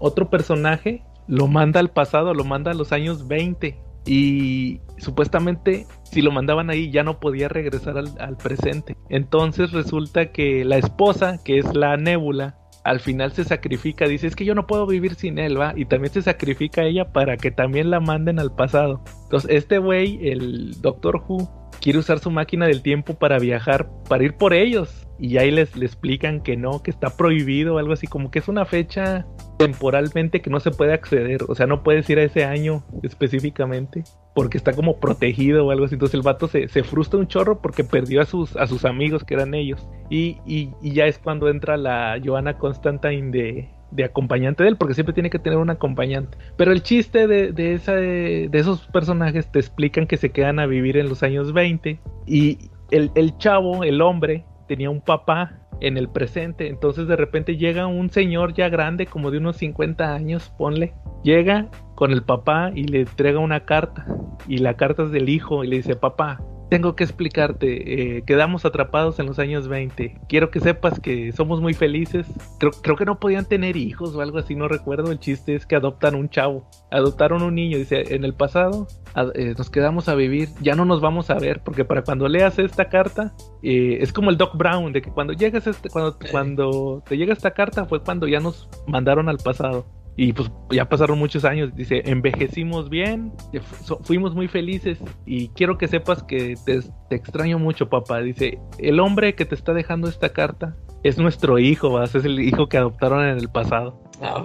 otro 0.00 0.30
personaje, 0.30 1.02
lo 1.26 1.46
manda 1.46 1.80
al 1.80 1.90
pasado, 1.90 2.34
lo 2.34 2.44
manda 2.44 2.70
a 2.70 2.74
los 2.74 2.92
años 2.92 3.28
20. 3.28 3.78
Y 4.06 4.80
supuestamente 4.98 5.86
si 6.02 6.22
lo 6.22 6.30
mandaban 6.30 6.70
ahí 6.70 6.90
ya 6.90 7.02
no 7.02 7.18
podía 7.18 7.48
regresar 7.48 7.96
al, 7.98 8.36
presente. 8.36 8.96
Entonces 9.08 9.72
resulta 9.72 10.30
que 10.30 10.64
la 10.64 10.76
esposa, 10.76 11.38
que 11.44 11.58
es 11.58 11.74
la 11.74 11.96
nébula, 11.96 12.56
al 12.84 13.00
final 13.00 13.32
se 13.32 13.44
sacrifica, 13.44 14.06
dice, 14.06 14.26
es 14.26 14.36
que 14.36 14.44
yo 14.44 14.54
no 14.54 14.66
puedo 14.66 14.86
vivir 14.86 15.14
sin 15.14 15.38
él, 15.38 15.58
va, 15.58 15.72
y 15.74 15.86
también 15.86 16.12
se 16.12 16.20
sacrifica 16.20 16.84
ella 16.84 17.12
para 17.12 17.38
que 17.38 17.50
también 17.50 17.90
la 17.90 17.98
manden 17.98 18.38
al 18.38 18.54
pasado. 18.54 19.02
Entonces, 19.24 19.50
este 19.50 19.78
güey, 19.78 20.28
el 20.28 20.80
Doctor 20.82 21.24
Who, 21.26 21.70
quiere 21.80 21.98
usar 21.98 22.18
su 22.18 22.30
máquina 22.30 22.66
del 22.66 22.82
tiempo 22.82 23.14
para 23.14 23.38
viajar, 23.38 23.88
para 24.08 24.24
ir 24.24 24.34
por 24.36 24.52
ellos. 24.52 25.03
Y 25.18 25.38
ahí 25.38 25.50
les, 25.50 25.76
le 25.76 25.86
explican 25.86 26.40
que 26.40 26.56
no, 26.56 26.82
que 26.82 26.90
está 26.90 27.16
prohibido 27.16 27.78
algo 27.78 27.92
así, 27.92 28.06
como 28.06 28.30
que 28.30 28.40
es 28.40 28.48
una 28.48 28.64
fecha 28.64 29.26
temporalmente 29.58 30.42
que 30.42 30.50
no 30.50 30.60
se 30.60 30.70
puede 30.70 30.92
acceder, 30.92 31.44
o 31.48 31.54
sea, 31.54 31.66
no 31.66 31.82
puedes 31.82 32.08
ir 32.10 32.18
a 32.18 32.24
ese 32.24 32.44
año 32.44 32.82
específicamente 33.02 34.02
porque 34.34 34.58
está 34.58 34.72
como 34.72 34.98
protegido 34.98 35.66
o 35.66 35.70
algo 35.70 35.84
así. 35.84 35.94
Entonces 35.94 36.14
el 36.14 36.22
vato 36.22 36.48
se, 36.48 36.68
se 36.68 36.82
frustra 36.82 37.20
un 37.20 37.28
chorro 37.28 37.62
porque 37.62 37.84
perdió 37.84 38.20
a 38.20 38.24
sus, 38.24 38.56
a 38.56 38.66
sus 38.66 38.84
amigos 38.84 39.24
que 39.24 39.34
eran 39.34 39.54
ellos. 39.54 39.86
Y, 40.10 40.38
y, 40.44 40.72
ya 40.82 41.06
es 41.06 41.18
cuando 41.18 41.48
entra 41.48 41.76
la 41.76 42.18
Joanna 42.22 42.58
Constantine 42.58 43.30
de, 43.30 43.68
de 43.92 44.04
acompañante 44.04 44.64
de 44.64 44.70
él, 44.70 44.76
porque 44.76 44.94
siempre 44.94 45.14
tiene 45.14 45.30
que 45.30 45.38
tener 45.38 45.58
un 45.58 45.70
acompañante. 45.70 46.36
Pero 46.56 46.72
el 46.72 46.82
chiste 46.82 47.28
de, 47.28 47.52
de, 47.52 47.74
esa, 47.74 47.94
de 47.94 48.50
esos 48.52 48.86
personajes 48.88 49.50
te 49.50 49.60
explican 49.60 50.06
que 50.06 50.16
se 50.16 50.30
quedan 50.30 50.58
a 50.58 50.66
vivir 50.66 50.96
en 50.96 51.08
los 51.08 51.22
años 51.22 51.52
20 51.52 52.00
y 52.26 52.58
el, 52.90 53.12
el 53.14 53.38
chavo, 53.38 53.84
el 53.84 54.02
hombre, 54.02 54.44
tenía 54.66 54.90
un 54.90 55.00
papá 55.00 55.58
en 55.80 55.96
el 55.96 56.08
presente. 56.08 56.68
Entonces 56.68 57.06
de 57.06 57.16
repente 57.16 57.56
llega 57.56 57.86
un 57.86 58.10
señor 58.10 58.54
ya 58.54 58.68
grande, 58.68 59.06
como 59.06 59.30
de 59.30 59.38
unos 59.38 59.56
50 59.56 60.14
años, 60.14 60.52
ponle. 60.56 60.94
Llega 61.22 61.68
con 61.94 62.12
el 62.12 62.22
papá 62.22 62.70
y 62.74 62.84
le 62.84 63.00
entrega 63.00 63.38
una 63.38 63.64
carta. 63.64 64.06
Y 64.46 64.58
la 64.58 64.74
carta 64.74 65.04
es 65.04 65.10
del 65.10 65.28
hijo 65.28 65.64
y 65.64 65.68
le 65.68 65.76
dice, 65.76 65.96
papá, 65.96 66.40
tengo 66.70 66.96
que 66.96 67.04
explicarte, 67.04 68.16
eh, 68.18 68.22
quedamos 68.26 68.64
atrapados 68.64 69.18
en 69.18 69.26
los 69.26 69.38
años 69.38 69.68
20. 69.68 70.18
Quiero 70.28 70.50
que 70.50 70.60
sepas 70.60 70.98
que 70.98 71.30
somos 71.32 71.60
muy 71.60 71.74
felices. 71.74 72.26
Creo, 72.58 72.72
creo 72.72 72.96
que 72.96 73.04
no 73.04 73.20
podían 73.20 73.44
tener 73.44 73.76
hijos 73.76 74.14
o 74.14 74.20
algo 74.20 74.38
así, 74.38 74.54
no 74.54 74.66
recuerdo. 74.66 75.12
El 75.12 75.18
chiste 75.20 75.54
es 75.54 75.66
que 75.66 75.76
adoptan 75.76 76.14
un 76.14 76.28
chavo, 76.30 76.68
adoptaron 76.90 77.42
un 77.42 77.54
niño. 77.54 77.78
Dice, 77.78 78.14
en 78.14 78.24
el 78.24 78.34
pasado 78.34 78.88
a- 79.14 79.30
eh, 79.34 79.54
nos 79.56 79.70
quedamos 79.70 80.08
a 80.08 80.14
vivir, 80.14 80.48
ya 80.60 80.74
no 80.74 80.84
nos 80.84 81.00
vamos 81.00 81.30
a 81.30 81.34
ver, 81.38 81.60
porque 81.64 81.84
para 81.84 82.02
cuando 82.02 82.26
leas 82.28 82.58
esta 82.58 82.88
carta, 82.88 83.34
eh, 83.62 83.98
es 84.00 84.12
como 84.12 84.30
el 84.30 84.36
Doc 84.36 84.56
Brown, 84.56 84.92
de 84.92 85.02
que 85.02 85.10
cuando 85.10 85.32
llegas 85.32 85.66
este, 85.66 85.88
cuando, 85.90 86.16
cuando 86.30 87.02
te 87.08 87.16
llega 87.16 87.32
esta 87.32 87.52
carta 87.52 87.84
fue 87.84 88.00
cuando 88.02 88.26
ya 88.26 88.40
nos 88.40 88.68
mandaron 88.86 89.28
al 89.28 89.38
pasado. 89.38 89.86
Y 90.16 90.32
pues 90.32 90.50
ya 90.70 90.88
pasaron 90.88 91.18
muchos 91.18 91.44
años, 91.44 91.74
dice, 91.74 92.02
envejecimos 92.06 92.88
bien, 92.88 93.32
fu- 93.62 93.98
fuimos 94.02 94.34
muy 94.34 94.46
felices 94.46 95.02
y 95.26 95.48
quiero 95.48 95.76
que 95.76 95.88
sepas 95.88 96.22
que 96.22 96.54
te, 96.64 96.80
te 97.08 97.16
extraño 97.16 97.58
mucho, 97.58 97.88
papá. 97.88 98.20
Dice, 98.20 98.58
el 98.78 99.00
hombre 99.00 99.34
que 99.34 99.44
te 99.44 99.54
está 99.56 99.74
dejando 99.74 100.08
esta 100.08 100.28
carta 100.32 100.76
es 101.02 101.18
nuestro 101.18 101.58
hijo, 101.58 101.90
¿vas? 101.90 102.14
es 102.14 102.24
el 102.24 102.38
hijo 102.40 102.68
que 102.68 102.76
adoptaron 102.78 103.24
en 103.24 103.38
el 103.38 103.48
pasado. 103.48 104.00
Ah. 104.22 104.44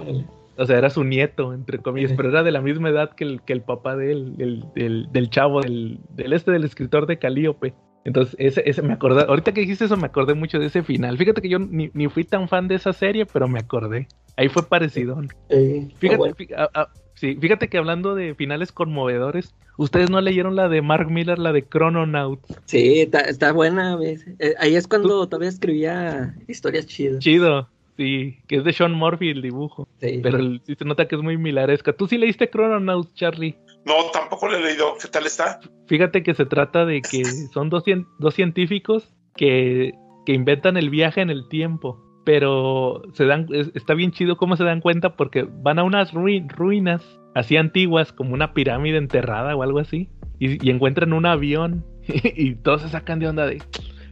O 0.58 0.66
sea, 0.66 0.76
era 0.76 0.90
su 0.90 1.04
nieto, 1.04 1.54
entre 1.54 1.78
comillas, 1.78 2.12
pero 2.16 2.28
era 2.28 2.42
de 2.42 2.50
la 2.50 2.60
misma 2.60 2.90
edad 2.90 3.12
que 3.14 3.24
el, 3.24 3.40
que 3.42 3.52
el 3.54 3.62
papá 3.62 3.96
de 3.96 4.12
él, 4.12 4.36
del, 4.36 4.64
del, 4.74 5.08
del 5.10 5.30
chavo, 5.30 5.62
del, 5.62 6.00
del 6.10 6.32
este, 6.34 6.50
del 6.50 6.64
escritor 6.64 7.06
de 7.06 7.18
Calíope. 7.18 7.72
Entonces, 8.04 8.34
ese, 8.38 8.62
ese 8.64 8.82
me 8.82 8.94
acordé, 8.94 9.22
ahorita 9.28 9.52
que 9.52 9.60
dijiste 9.60 9.84
eso 9.84 9.96
me 9.96 10.06
acordé 10.06 10.34
mucho 10.34 10.58
de 10.58 10.66
ese 10.66 10.82
final. 10.82 11.18
Fíjate 11.18 11.42
que 11.42 11.48
yo 11.50 11.58
ni, 11.58 11.90
ni 11.92 12.08
fui 12.08 12.24
tan 12.24 12.48
fan 12.48 12.66
de 12.68 12.76
esa 12.76 12.92
serie, 12.92 13.26
pero 13.26 13.46
me 13.48 13.60
acordé. 13.60 14.08
Ahí 14.36 14.48
fue 14.48 14.62
parecido. 14.66 15.20
Eh, 15.50 15.88
Fíjate, 15.98 16.14
ah, 16.14 16.18
bueno. 16.18 16.34
fí- 16.34 16.54
ah, 16.56 16.70
ah, 16.74 16.88
sí, 17.14 17.36
fíjate 17.38 17.68
que 17.68 17.76
hablando 17.76 18.14
de 18.14 18.34
finales 18.34 18.72
conmovedores, 18.72 19.54
ustedes 19.76 20.08
no 20.08 20.20
leyeron 20.22 20.56
la 20.56 20.68
de 20.70 20.80
Mark 20.80 21.10
Miller, 21.10 21.38
la 21.38 21.52
de 21.52 21.68
Chrononauts. 21.68 22.48
Sí, 22.64 23.00
está, 23.00 23.20
está 23.20 23.52
buena. 23.52 23.96
¿ves? 23.96 24.26
Eh, 24.38 24.54
ahí 24.58 24.76
es 24.76 24.88
cuando 24.88 25.26
todavía 25.28 25.50
escribía 25.50 26.34
historias 26.48 26.86
chidas. 26.86 27.18
Chido, 27.22 27.68
sí, 27.98 28.38
que 28.48 28.56
es 28.56 28.64
de 28.64 28.72
Sean 28.72 28.92
Murphy 28.92 29.28
el 29.28 29.42
dibujo, 29.42 29.86
Sí. 30.00 30.20
pero 30.22 30.38
el- 30.38 30.62
sí 30.64 30.74
se 30.74 30.86
nota 30.86 31.06
que 31.06 31.16
es 31.16 31.22
muy 31.22 31.36
milaresca. 31.36 31.92
¿Tú 31.92 32.06
sí 32.06 32.16
leíste 32.16 32.48
Chrononauts, 32.48 33.12
Charlie? 33.14 33.56
No, 33.84 33.94
tampoco 34.12 34.48
lo 34.48 34.56
he 34.56 34.62
leído. 34.62 34.94
¿Qué 35.00 35.08
tal 35.08 35.26
está? 35.26 35.58
Fíjate 35.86 36.22
que 36.22 36.34
se 36.34 36.46
trata 36.46 36.84
de 36.84 37.00
que 37.02 37.24
son 37.52 37.70
dos, 37.70 37.84
cien- 37.84 38.06
dos 38.18 38.34
científicos 38.34 39.14
que, 39.36 39.92
que 40.26 40.32
inventan 40.34 40.76
el 40.76 40.90
viaje 40.90 41.20
en 41.20 41.30
el 41.30 41.48
tiempo. 41.48 41.98
Pero 42.24 43.02
se 43.14 43.24
dan, 43.24 43.46
es- 43.52 43.70
está 43.74 43.94
bien 43.94 44.12
chido 44.12 44.36
cómo 44.36 44.56
se 44.56 44.64
dan 44.64 44.80
cuenta 44.80 45.16
porque 45.16 45.46
van 45.48 45.78
a 45.78 45.84
unas 45.84 46.12
ruin- 46.12 46.48
ruinas 46.48 47.02
así 47.34 47.56
antiguas, 47.56 48.12
como 48.12 48.34
una 48.34 48.52
pirámide 48.52 48.98
enterrada 48.98 49.56
o 49.56 49.62
algo 49.62 49.78
así, 49.78 50.10
y, 50.38 50.64
y 50.66 50.70
encuentran 50.70 51.12
un 51.12 51.26
avión 51.26 51.84
y 52.08 52.56
todos 52.56 52.82
se 52.82 52.88
sacan 52.90 53.20
de 53.20 53.28
onda 53.28 53.46
de, 53.46 53.62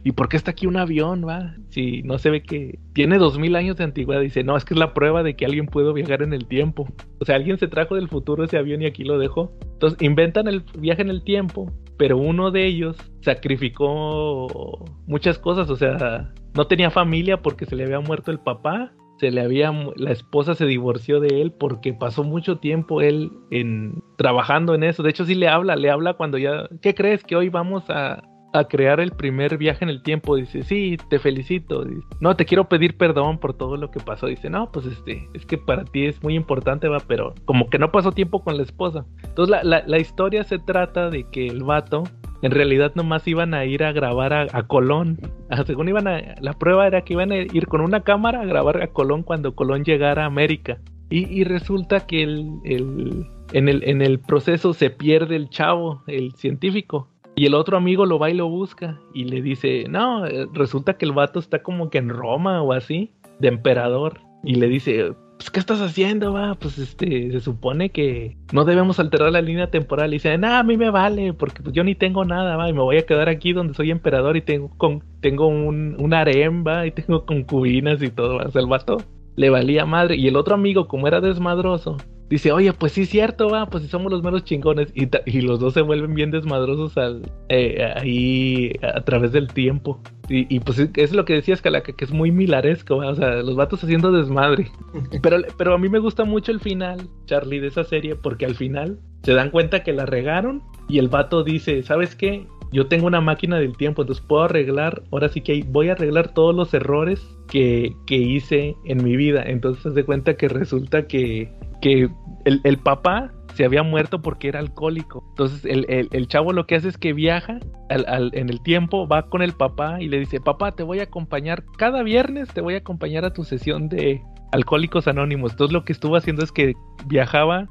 ¿y 0.03 0.11
por 0.13 0.29
qué 0.29 0.37
está 0.37 0.51
aquí 0.51 0.67
un 0.67 0.77
avión, 0.77 1.25
va? 1.27 1.55
Si 1.69 2.01
no 2.03 2.17
se 2.17 2.29
ve 2.29 2.43
que 2.43 2.79
tiene 2.93 3.17
dos 3.17 3.37
mil 3.37 3.55
años 3.55 3.77
de 3.77 3.83
antigüedad. 3.83 4.21
Dice, 4.21 4.43
no, 4.43 4.57
es 4.57 4.65
que 4.65 4.73
es 4.73 4.79
la 4.79 4.93
prueba 4.93 5.23
de 5.23 5.35
que 5.35 5.45
alguien 5.45 5.67
pudo 5.67 5.93
viajar 5.93 6.21
en 6.21 6.33
el 6.33 6.47
tiempo. 6.47 6.87
O 7.19 7.25
sea, 7.25 7.35
alguien 7.35 7.57
se 7.57 7.67
trajo 7.67 7.95
del 7.95 8.07
futuro 8.07 8.43
ese 8.43 8.57
avión 8.57 8.81
y 8.81 8.85
aquí 8.85 9.03
lo 9.03 9.17
dejó. 9.17 9.53
Entonces, 9.73 10.01
inventan 10.01 10.47
el 10.47 10.63
viaje 10.77 11.01
en 11.01 11.09
el 11.09 11.23
tiempo, 11.23 11.71
pero 11.97 12.17
uno 12.17 12.51
de 12.51 12.65
ellos 12.65 12.97
sacrificó 13.21 14.85
muchas 15.07 15.39
cosas, 15.39 15.69
o 15.69 15.75
sea, 15.75 16.33
no 16.55 16.67
tenía 16.67 16.91
familia 16.91 17.41
porque 17.41 17.65
se 17.65 17.75
le 17.75 17.83
había 17.83 17.99
muerto 17.99 18.31
el 18.31 18.39
papá 18.39 18.91
se 19.19 19.31
le 19.31 19.41
había 19.41 19.71
la 19.97 20.11
esposa 20.11 20.55
se 20.55 20.65
divorció 20.65 21.19
de 21.19 21.41
él 21.41 21.51
porque 21.51 21.93
pasó 21.93 22.23
mucho 22.23 22.59
tiempo 22.59 23.01
él 23.01 23.31
en 23.51 24.01
trabajando 24.17 24.73
en 24.75 24.83
eso. 24.83 25.03
De 25.03 25.09
hecho 25.09 25.25
sí 25.25 25.35
le 25.35 25.49
habla, 25.49 25.75
le 25.75 25.89
habla 25.89 26.13
cuando 26.13 26.37
ya 26.37 26.69
¿qué 26.81 26.95
crees 26.95 27.23
que 27.23 27.35
hoy 27.35 27.49
vamos 27.49 27.83
a, 27.89 28.23
a 28.53 28.63
crear 28.65 28.99
el 28.99 29.11
primer 29.11 29.57
viaje 29.57 29.83
en 29.83 29.89
el 29.89 30.01
tiempo? 30.01 30.35
Dice, 30.35 30.63
"Sí, 30.63 30.97
te 31.09 31.19
felicito." 31.19 31.85
"No, 32.19 32.35
te 32.35 32.45
quiero 32.45 32.69
pedir 32.69 32.97
perdón 32.97 33.37
por 33.37 33.53
todo 33.53 33.77
lo 33.77 33.91
que 33.91 33.99
pasó." 33.99 34.27
Dice, 34.27 34.49
"No, 34.49 34.71
pues 34.71 34.85
este, 34.85 35.29
es 35.33 35.45
que 35.45 35.57
para 35.57 35.85
ti 35.85 36.05
es 36.05 36.21
muy 36.23 36.35
importante, 36.35 36.87
va, 36.87 36.99
pero 36.99 37.33
como 37.45 37.69
que 37.69 37.79
no 37.79 37.91
pasó 37.91 38.11
tiempo 38.11 38.43
con 38.43 38.57
la 38.57 38.63
esposa." 38.63 39.05
Entonces 39.23 39.51
la, 39.51 39.63
la, 39.63 39.83
la 39.85 39.99
historia 39.99 40.43
se 40.43 40.59
trata 40.59 41.09
de 41.09 41.23
que 41.29 41.47
el 41.47 41.63
vato 41.63 42.03
en 42.41 42.51
realidad 42.51 42.93
nomás 42.95 43.27
iban 43.27 43.53
a 43.53 43.65
ir 43.65 43.83
a 43.83 43.91
grabar 43.91 44.33
a, 44.33 44.63
Colón. 44.67 45.19
Ah, 45.49 45.63
según 45.65 45.89
iban 45.89 46.07
a, 46.07 46.35
la 46.39 46.53
prueba 46.53 46.87
era 46.87 47.01
que 47.01 47.13
iban 47.13 47.31
a 47.31 47.37
ir 47.37 47.67
con 47.67 47.81
una 47.81 48.01
cámara 48.01 48.41
a 48.41 48.45
grabar 48.45 48.81
a 48.81 48.87
Colón 48.87 49.23
cuando 49.23 49.55
Colón 49.55 49.83
llegara 49.83 50.23
a 50.23 50.27
América. 50.27 50.79
Y, 51.11 51.43
resulta 51.43 52.05
que 52.05 52.21
el, 52.21 52.51
en, 52.65 53.67
el, 53.67 53.83
en 53.83 54.03
el 54.03 54.19
proceso 54.19 54.73
se 54.73 54.91
pierde 54.91 55.35
el 55.35 55.49
chavo, 55.49 56.03
el 56.05 56.33
científico. 56.35 57.07
Y 57.39 57.45
el 57.45 57.53
otro 57.53 57.77
amigo 57.77 58.05
lo 58.05 58.19
va 58.19 58.29
y 58.29 58.33
lo 58.33 58.49
busca 58.49 58.99
y 59.13 59.23
le 59.23 59.41
dice, 59.41 59.85
no, 59.87 60.25
eh, 60.25 60.45
resulta 60.51 60.97
que 60.97 61.05
el 61.05 61.13
vato 61.13 61.39
está 61.39 61.63
como 61.63 61.89
que 61.89 61.97
en 61.97 62.09
Roma 62.09 62.61
o 62.61 62.73
así, 62.73 63.13
de 63.39 63.47
emperador. 63.47 64.19
Y 64.43 64.55
le 64.55 64.67
dice, 64.67 65.13
pues, 65.37 65.49
¿qué 65.49 65.61
estás 65.61 65.79
haciendo, 65.79 66.33
va? 66.33 66.55
Pues, 66.55 66.77
este, 66.77 67.31
se 67.31 67.39
supone 67.39 67.91
que 67.91 68.35
no 68.51 68.65
debemos 68.65 68.99
alterar 68.99 69.31
la 69.31 69.41
línea 69.41 69.71
temporal. 69.71 70.09
Y 70.09 70.17
dice, 70.17 70.37
nada, 70.37 70.59
a 70.59 70.63
mí 70.63 70.75
me 70.75 70.89
vale, 70.89 71.31
porque 71.31 71.63
pues, 71.63 71.73
yo 71.73 71.85
ni 71.85 71.95
tengo 71.95 72.25
nada, 72.25 72.57
va, 72.57 72.67
y 72.67 72.73
me 72.73 72.81
voy 72.81 72.97
a 72.97 73.05
quedar 73.05 73.29
aquí 73.29 73.53
donde 73.53 73.73
soy 73.73 73.89
emperador 73.89 74.35
y 74.35 74.41
tengo, 74.41 74.75
con, 74.75 75.01
tengo 75.21 75.47
un, 75.47 75.95
un 75.97 76.11
va, 76.11 76.87
y 76.87 76.91
tengo 76.91 77.25
concubinas 77.25 78.03
y 78.03 78.09
todo, 78.09 78.35
va. 78.35 78.47
O 78.47 78.51
sea, 78.51 78.61
el 78.61 78.67
vato 78.67 78.97
le 79.37 79.49
valía 79.49 79.85
madre. 79.85 80.17
Y 80.17 80.27
el 80.27 80.35
otro 80.35 80.55
amigo, 80.55 80.89
como 80.89 81.07
era 81.07 81.21
desmadroso, 81.21 81.95
dice, 82.29 82.51
oye, 82.51 82.71
pues 82.73 82.93
sí, 82.93 83.05
cierto, 83.05 83.49
va, 83.49 83.65
pues 83.65 83.83
si 83.83 83.89
somos 83.89 84.11
los 84.11 84.23
menos 84.23 84.43
chingones. 84.43 84.91
Y, 84.93 85.09
y 85.25 85.41
los 85.41 85.59
dos 85.59 85.73
se 85.73 85.81
vuelven 85.81 86.13
bien 86.13 86.31
desmadrosos 86.31 86.97
al, 86.97 87.31
eh, 87.49 87.91
ahí 87.95 88.71
a 88.81 89.01
través 89.01 89.31
del 89.31 89.47
tiempo. 89.47 89.99
Y, 90.29 90.53
y, 90.53 90.59
pues 90.59 90.77
es 90.79 91.13
lo 91.13 91.25
que 91.25 91.33
decías, 91.33 91.61
Calaca, 91.61 91.93
que 91.93 92.05
es 92.05 92.11
muy 92.11 92.31
milaresco, 92.31 92.97
¿va? 92.97 93.09
o 93.09 93.15
sea, 93.15 93.37
los 93.37 93.55
vatos 93.55 93.83
haciendo 93.83 94.11
desmadre. 94.11 94.71
Pero, 95.23 95.37
pero 95.57 95.73
a 95.73 95.77
mí 95.77 95.89
me 95.89 95.99
gusta 95.99 96.23
mucho 96.23 96.51
el 96.51 96.59
final, 96.59 97.09
Charlie, 97.25 97.59
de 97.59 97.67
esa 97.67 97.83
serie, 97.83 98.15
porque 98.15 98.45
al 98.45 98.55
final 98.55 98.99
se 99.23 99.33
dan 99.33 99.49
cuenta 99.49 99.83
que 99.83 99.91
la 99.91 100.05
regaron 100.05 100.61
y 100.87 100.99
el 100.99 101.09
vato 101.09 101.43
dice, 101.43 101.83
¿sabes 101.83 102.15
qué? 102.15 102.47
Yo 102.71 102.87
tengo 102.87 103.07
una 103.07 103.21
máquina 103.21 103.57
del 103.57 103.75
tiempo, 103.75 104.03
entonces 104.03 104.23
puedo 104.25 104.43
arreglar, 104.43 105.03
ahora 105.11 105.29
sí 105.29 105.41
que 105.41 105.63
voy 105.67 105.89
a 105.89 105.93
arreglar 105.93 106.33
todos 106.33 106.55
los 106.55 106.73
errores 106.73 107.35
que, 107.49 107.95
que 108.05 108.15
hice 108.15 108.75
en 108.85 109.03
mi 109.03 109.17
vida. 109.17 109.43
Entonces 109.45 109.93
se 109.93 110.03
cuenta 110.05 110.35
que 110.35 110.47
resulta 110.47 111.07
que 111.07 111.51
que 111.81 112.09
el, 112.45 112.61
el, 112.63 112.77
papá 112.77 113.31
se 113.53 113.65
había 113.65 113.83
muerto 113.83 114.21
porque 114.21 114.47
era 114.47 114.59
alcohólico. 114.59 115.25
Entonces 115.29 115.65
el, 115.65 115.85
el, 116.11 116.27
chavo 116.27 116.53
lo 116.53 116.65
que 116.65 116.75
hace 116.75 116.89
es 116.89 116.97
que 116.97 117.13
viaja 117.13 117.59
al, 117.89 118.05
al, 118.07 118.31
en 118.33 118.49
el 118.49 118.61
tiempo, 118.61 119.07
va 119.07 119.29
con 119.29 119.41
el 119.41 119.53
papá 119.53 120.01
y 120.01 120.07
le 120.07 120.19
dice, 120.19 120.39
papá, 120.39 120.73
te 120.73 120.83
voy 120.83 120.99
a 120.99 121.03
acompañar 121.03 121.63
cada 121.77 122.03
viernes, 122.03 122.49
te 122.49 122.61
voy 122.61 122.75
a 122.75 122.79
acompañar 122.79 123.25
a 123.25 123.33
tu 123.33 123.43
sesión 123.43 123.89
de 123.89 124.21
Alcohólicos 124.51 125.07
Anónimos. 125.07 125.51
Entonces 125.51 125.73
lo 125.73 125.83
que 125.83 125.93
estuvo 125.93 126.15
haciendo 126.15 126.43
es 126.43 126.51
que 126.51 126.73
viajaba 127.07 127.67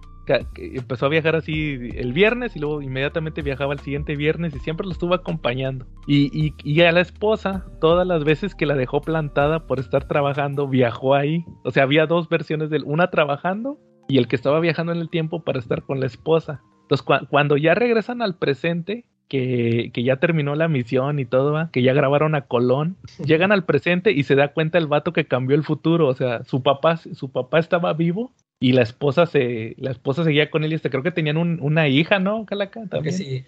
empezó 0.57 1.07
a 1.07 1.09
viajar 1.09 1.37
así 1.37 1.91
el 1.95 2.13
viernes 2.13 2.57
y 2.57 2.61
luego 2.61 2.83
inmediatamente 2.83 3.43
viajaba 3.43 3.73
el 3.73 3.81
siguiente 3.81 4.17
viernes 4.17 4.55
y 4.55 4.59
siempre 4.59 4.87
lo 4.87 4.93
estuvo 4.93 5.15
acompañando. 5.15 5.87
Y, 6.07 6.31
y, 6.33 6.55
y, 6.65 6.83
a 6.83 6.93
la 6.93 7.01
esposa, 7.01 7.67
todas 7.81 8.07
las 8.07 8.25
veces 8.25 8.55
que 8.55 8.67
la 8.67 8.75
dejó 8.75 9.01
plantada 9.01 9.67
por 9.67 9.79
estar 9.79 10.07
trabajando, 10.07 10.69
viajó 10.69 11.15
ahí. 11.15 11.45
O 11.65 11.71
sea, 11.71 11.85
había 11.85 12.07
dos 12.07 12.29
versiones 12.29 12.71
de 12.71 12.81
una 12.85 13.11
trabajando 13.11 13.79
y 14.09 14.19
el 14.19 14.27
que 14.27 14.37
estaba 14.37 14.59
viajando 14.59 14.93
en 14.93 14.99
el 14.99 15.11
tiempo 15.11 15.45
para 15.45 15.59
estar 15.59 15.83
con 15.83 16.01
la 16.01 16.07
esposa. 16.07 16.63
Entonces, 16.83 17.07
cuando 17.29 17.57
ya 17.57 17.75
regresan 17.75 18.23
al 18.23 18.37
presente, 18.37 19.05
que, 19.29 19.91
que, 19.93 20.03
ya 20.03 20.17
terminó 20.17 20.55
la 20.55 20.69
misión 20.69 21.19
y 21.19 21.25
todo, 21.25 21.69
que 21.71 21.83
ya 21.83 21.93
grabaron 21.93 22.35
a 22.35 22.43
Colón, 22.43 22.97
llegan 23.25 23.53
al 23.53 23.65
presente 23.65 24.13
y 24.13 24.25
se 24.25 24.35
da 24.35 24.53
cuenta 24.53 24.79
el 24.79 24.87
vato 24.87 25.13
que 25.13 25.27
cambió 25.27 25.57
el 25.57 25.65
futuro, 25.65 26.09
o 26.09 26.15
sea, 26.15 26.45
su 26.45 26.63
papá, 26.63 26.97
su 26.97 27.31
papá 27.31 27.59
estaba 27.59 27.93
vivo 27.93 28.33
y 28.61 28.73
la 28.73 28.83
esposa 28.83 29.27
se, 29.27 29.75
la 29.79 29.93
esposa 29.93 30.25
seguía 30.25 30.51
con 30.51 30.65
él 30.65 30.73
y 30.73 30.75
hasta 30.75 30.91
creo 30.91 31.05
que 31.05 31.13
tenían 31.13 31.37
una 31.37 31.89
hija, 31.89 32.19
¿no, 32.19 32.45
Calaca? 32.45 32.87
También. 32.89 33.15
Sí. 33.15 33.45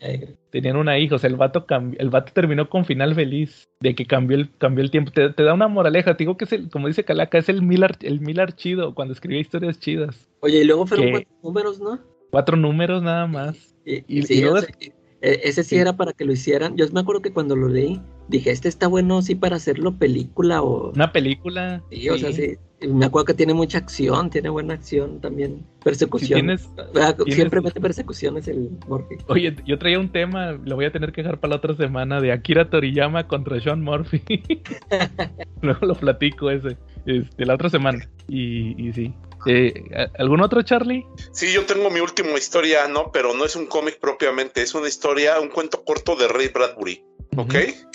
Tenían 0.51 0.77
una 0.77 0.99
hija, 0.99 1.17
o 1.17 1.19
sea, 1.19 1.29
el 1.29 1.37
vato 1.37 1.67
el 1.99 2.11
vato 2.11 2.33
terminó 2.33 2.69
con 2.69 2.85
final 2.85 3.15
feliz 3.17 3.69
de 3.81 3.97
que 3.97 4.07
cambió 4.07 4.37
el, 4.37 4.51
cambió 4.57 4.85
el 4.85 4.93
tiempo. 4.93 5.11
Te, 5.11 5.31
da 5.31 5.53
una 5.53 5.67
moraleja, 5.67 6.17
te 6.17 6.23
digo 6.23 6.37
que 6.37 6.45
es 6.45 6.53
el, 6.53 6.71
como 6.71 6.87
dice 6.87 7.05
Calaca, 7.05 7.39
es 7.39 7.49
el 7.49 7.63
Miller, 7.63 7.97
el 8.03 8.21
Miller 8.21 8.53
chido, 8.53 8.95
cuando 8.95 9.13
escribía 9.13 9.41
historias 9.41 9.81
chidas. 9.81 10.29
Oye, 10.41 10.61
y 10.61 10.65
luego 10.65 10.87
fueron 10.87 11.11
cuatro 11.11 11.37
números, 11.43 11.81
¿no? 11.81 11.99
Cuatro 12.31 12.57
números 12.57 13.03
nada 13.03 13.27
más. 13.27 13.75
Y, 13.85 14.05
y, 14.07 14.45
e, 14.45 14.93
ese 15.21 15.65
sí, 15.65 15.77
era 15.77 15.97
para 15.97 16.13
que 16.13 16.25
lo 16.25 16.33
hicieran. 16.33 16.77
Yo 16.77 16.87
me 16.93 17.01
acuerdo 17.01 17.21
que 17.23 17.33
cuando 17.33 17.57
lo 17.57 17.69
leí, 17.69 18.01
dije, 18.29 18.51
este 18.51 18.69
está 18.69 18.87
bueno 18.87 19.21
sí 19.23 19.35
para 19.35 19.57
hacerlo 19.57 19.97
película 19.97 20.63
o... 20.63 20.93
Una 20.93 21.13
película. 21.13 21.83
Sí, 21.91 22.09
o 22.09 22.19
sea, 22.19 22.33
sí. 22.33 22.57
Me 22.89 23.05
acuerdo 23.05 23.27
que 23.27 23.35
tiene 23.35 23.53
mucha 23.53 23.77
acción, 23.77 24.31
tiene 24.31 24.49
buena 24.49 24.73
acción 24.73 25.21
también. 25.21 25.67
Persecución. 25.85 26.59
Ah, 26.99 27.15
siempre 27.27 27.61
mete 27.61 27.79
persecuciones 27.79 28.49
el 28.49 28.71
Murphy. 28.89 29.17
Oye, 29.27 29.55
yo 29.67 29.79
traía 29.79 29.99
un 29.99 30.11
tema, 30.11 30.53
lo 30.65 30.77
voy 30.77 30.87
a 30.87 30.93
tener 30.93 31.13
que 31.13 31.23
dejar 31.23 31.39
para 31.41 31.51
la 31.51 31.57
otra 31.57 31.77
semana, 31.77 32.23
de 32.23 32.33
Akira 32.33 32.71
Toriyama 32.71 33.29
contra 33.29 33.61
Sean 33.61 33.83
Murphy. 33.83 34.23
Luego 35.61 35.87
lo 35.87 35.95
platico 35.95 36.51
ese, 36.51 36.79
este, 37.05 37.45
la 37.45 37.55
otra 37.55 37.69
semana. 37.69 38.09
Y, 38.29 38.83
y 38.83 38.93
sí, 38.95 39.13
eh, 39.47 40.11
¿Algún 40.19 40.41
otro, 40.41 40.63
Charlie? 40.63 41.07
Sí, 41.33 41.53
yo 41.53 41.65
tengo 41.67 41.91
mi 41.91 42.01
última 42.01 42.37
historia, 42.39 42.89
¿no? 42.89 43.11
Pero 43.13 43.35
no 43.35 43.45
es 43.45 43.57
un 43.57 43.67
cómic 43.67 43.99
propiamente, 43.99 44.63
es 44.63 44.75
una 44.75 44.89
historia, 44.89 45.41
un 45.41 45.49
cuento 45.49 45.85
corto 45.85 46.17
de 46.17 46.29
Ray 46.29 46.49
Bradbury. 46.49 47.05
¿Ok? 47.37 47.55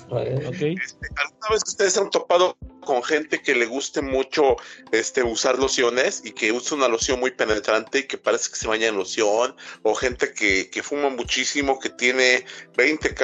okay. 0.09 0.75
Este, 0.75 1.07
¿Alguna 1.17 1.49
vez 1.51 1.63
ustedes 1.67 1.97
han 1.97 2.09
topado 2.09 2.57
con 2.85 3.03
gente 3.03 3.41
que 3.41 3.55
le 3.55 3.65
guste 3.65 4.01
mucho 4.01 4.55
este, 4.91 5.23
usar 5.23 5.59
lociones 5.59 6.21
y 6.23 6.31
que 6.31 6.51
usa 6.51 6.77
una 6.77 6.87
loción 6.87 7.19
muy 7.19 7.31
penetrante 7.31 7.99
y 7.99 8.03
que 8.03 8.17
parece 8.17 8.51
que 8.51 8.55
se 8.55 8.67
baña 8.67 8.87
en 8.87 8.95
loción? 8.95 9.55
O 9.83 9.95
gente 9.95 10.33
que, 10.33 10.69
que 10.69 10.83
fuma 10.83 11.09
muchísimo, 11.09 11.79
que 11.79 11.89
tiene 11.89 12.45
20, 12.77 13.15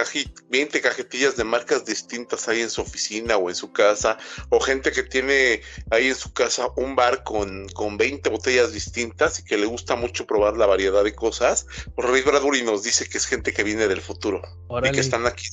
20 0.49 0.81
cajetillas 0.81 1.37
de 1.37 1.43
marcas 1.43 1.85
distintas 1.85 2.49
ahí 2.49 2.61
en 2.61 2.69
su 2.69 2.81
oficina 2.81 3.37
o 3.37 3.49
en 3.49 3.55
su 3.55 3.71
casa. 3.71 4.17
O 4.49 4.59
gente 4.59 4.91
que 4.91 5.03
tiene 5.03 5.61
ahí 5.91 6.07
en 6.07 6.15
su 6.15 6.33
casa 6.33 6.67
un 6.75 6.95
bar 6.95 7.23
con, 7.23 7.69
con 7.69 7.97
20 7.97 8.29
botellas 8.29 8.73
distintas 8.73 9.39
y 9.39 9.45
que 9.45 9.57
le 9.57 9.67
gusta 9.67 9.95
mucho 9.95 10.25
probar 10.25 10.57
la 10.57 10.65
variedad 10.65 11.03
de 11.03 11.13
cosas. 11.13 11.67
Pues 11.95 12.09
Ray 12.09 12.23
Bradbury 12.23 12.63
nos 12.63 12.83
dice 12.83 13.07
que 13.07 13.17
es 13.17 13.25
gente 13.25 13.53
que 13.53 13.63
viene 13.63 13.87
del 13.87 14.01
futuro 14.01 14.41
y 14.83 14.91
que 14.91 14.99
están 14.99 15.25
aquí. 15.25 15.45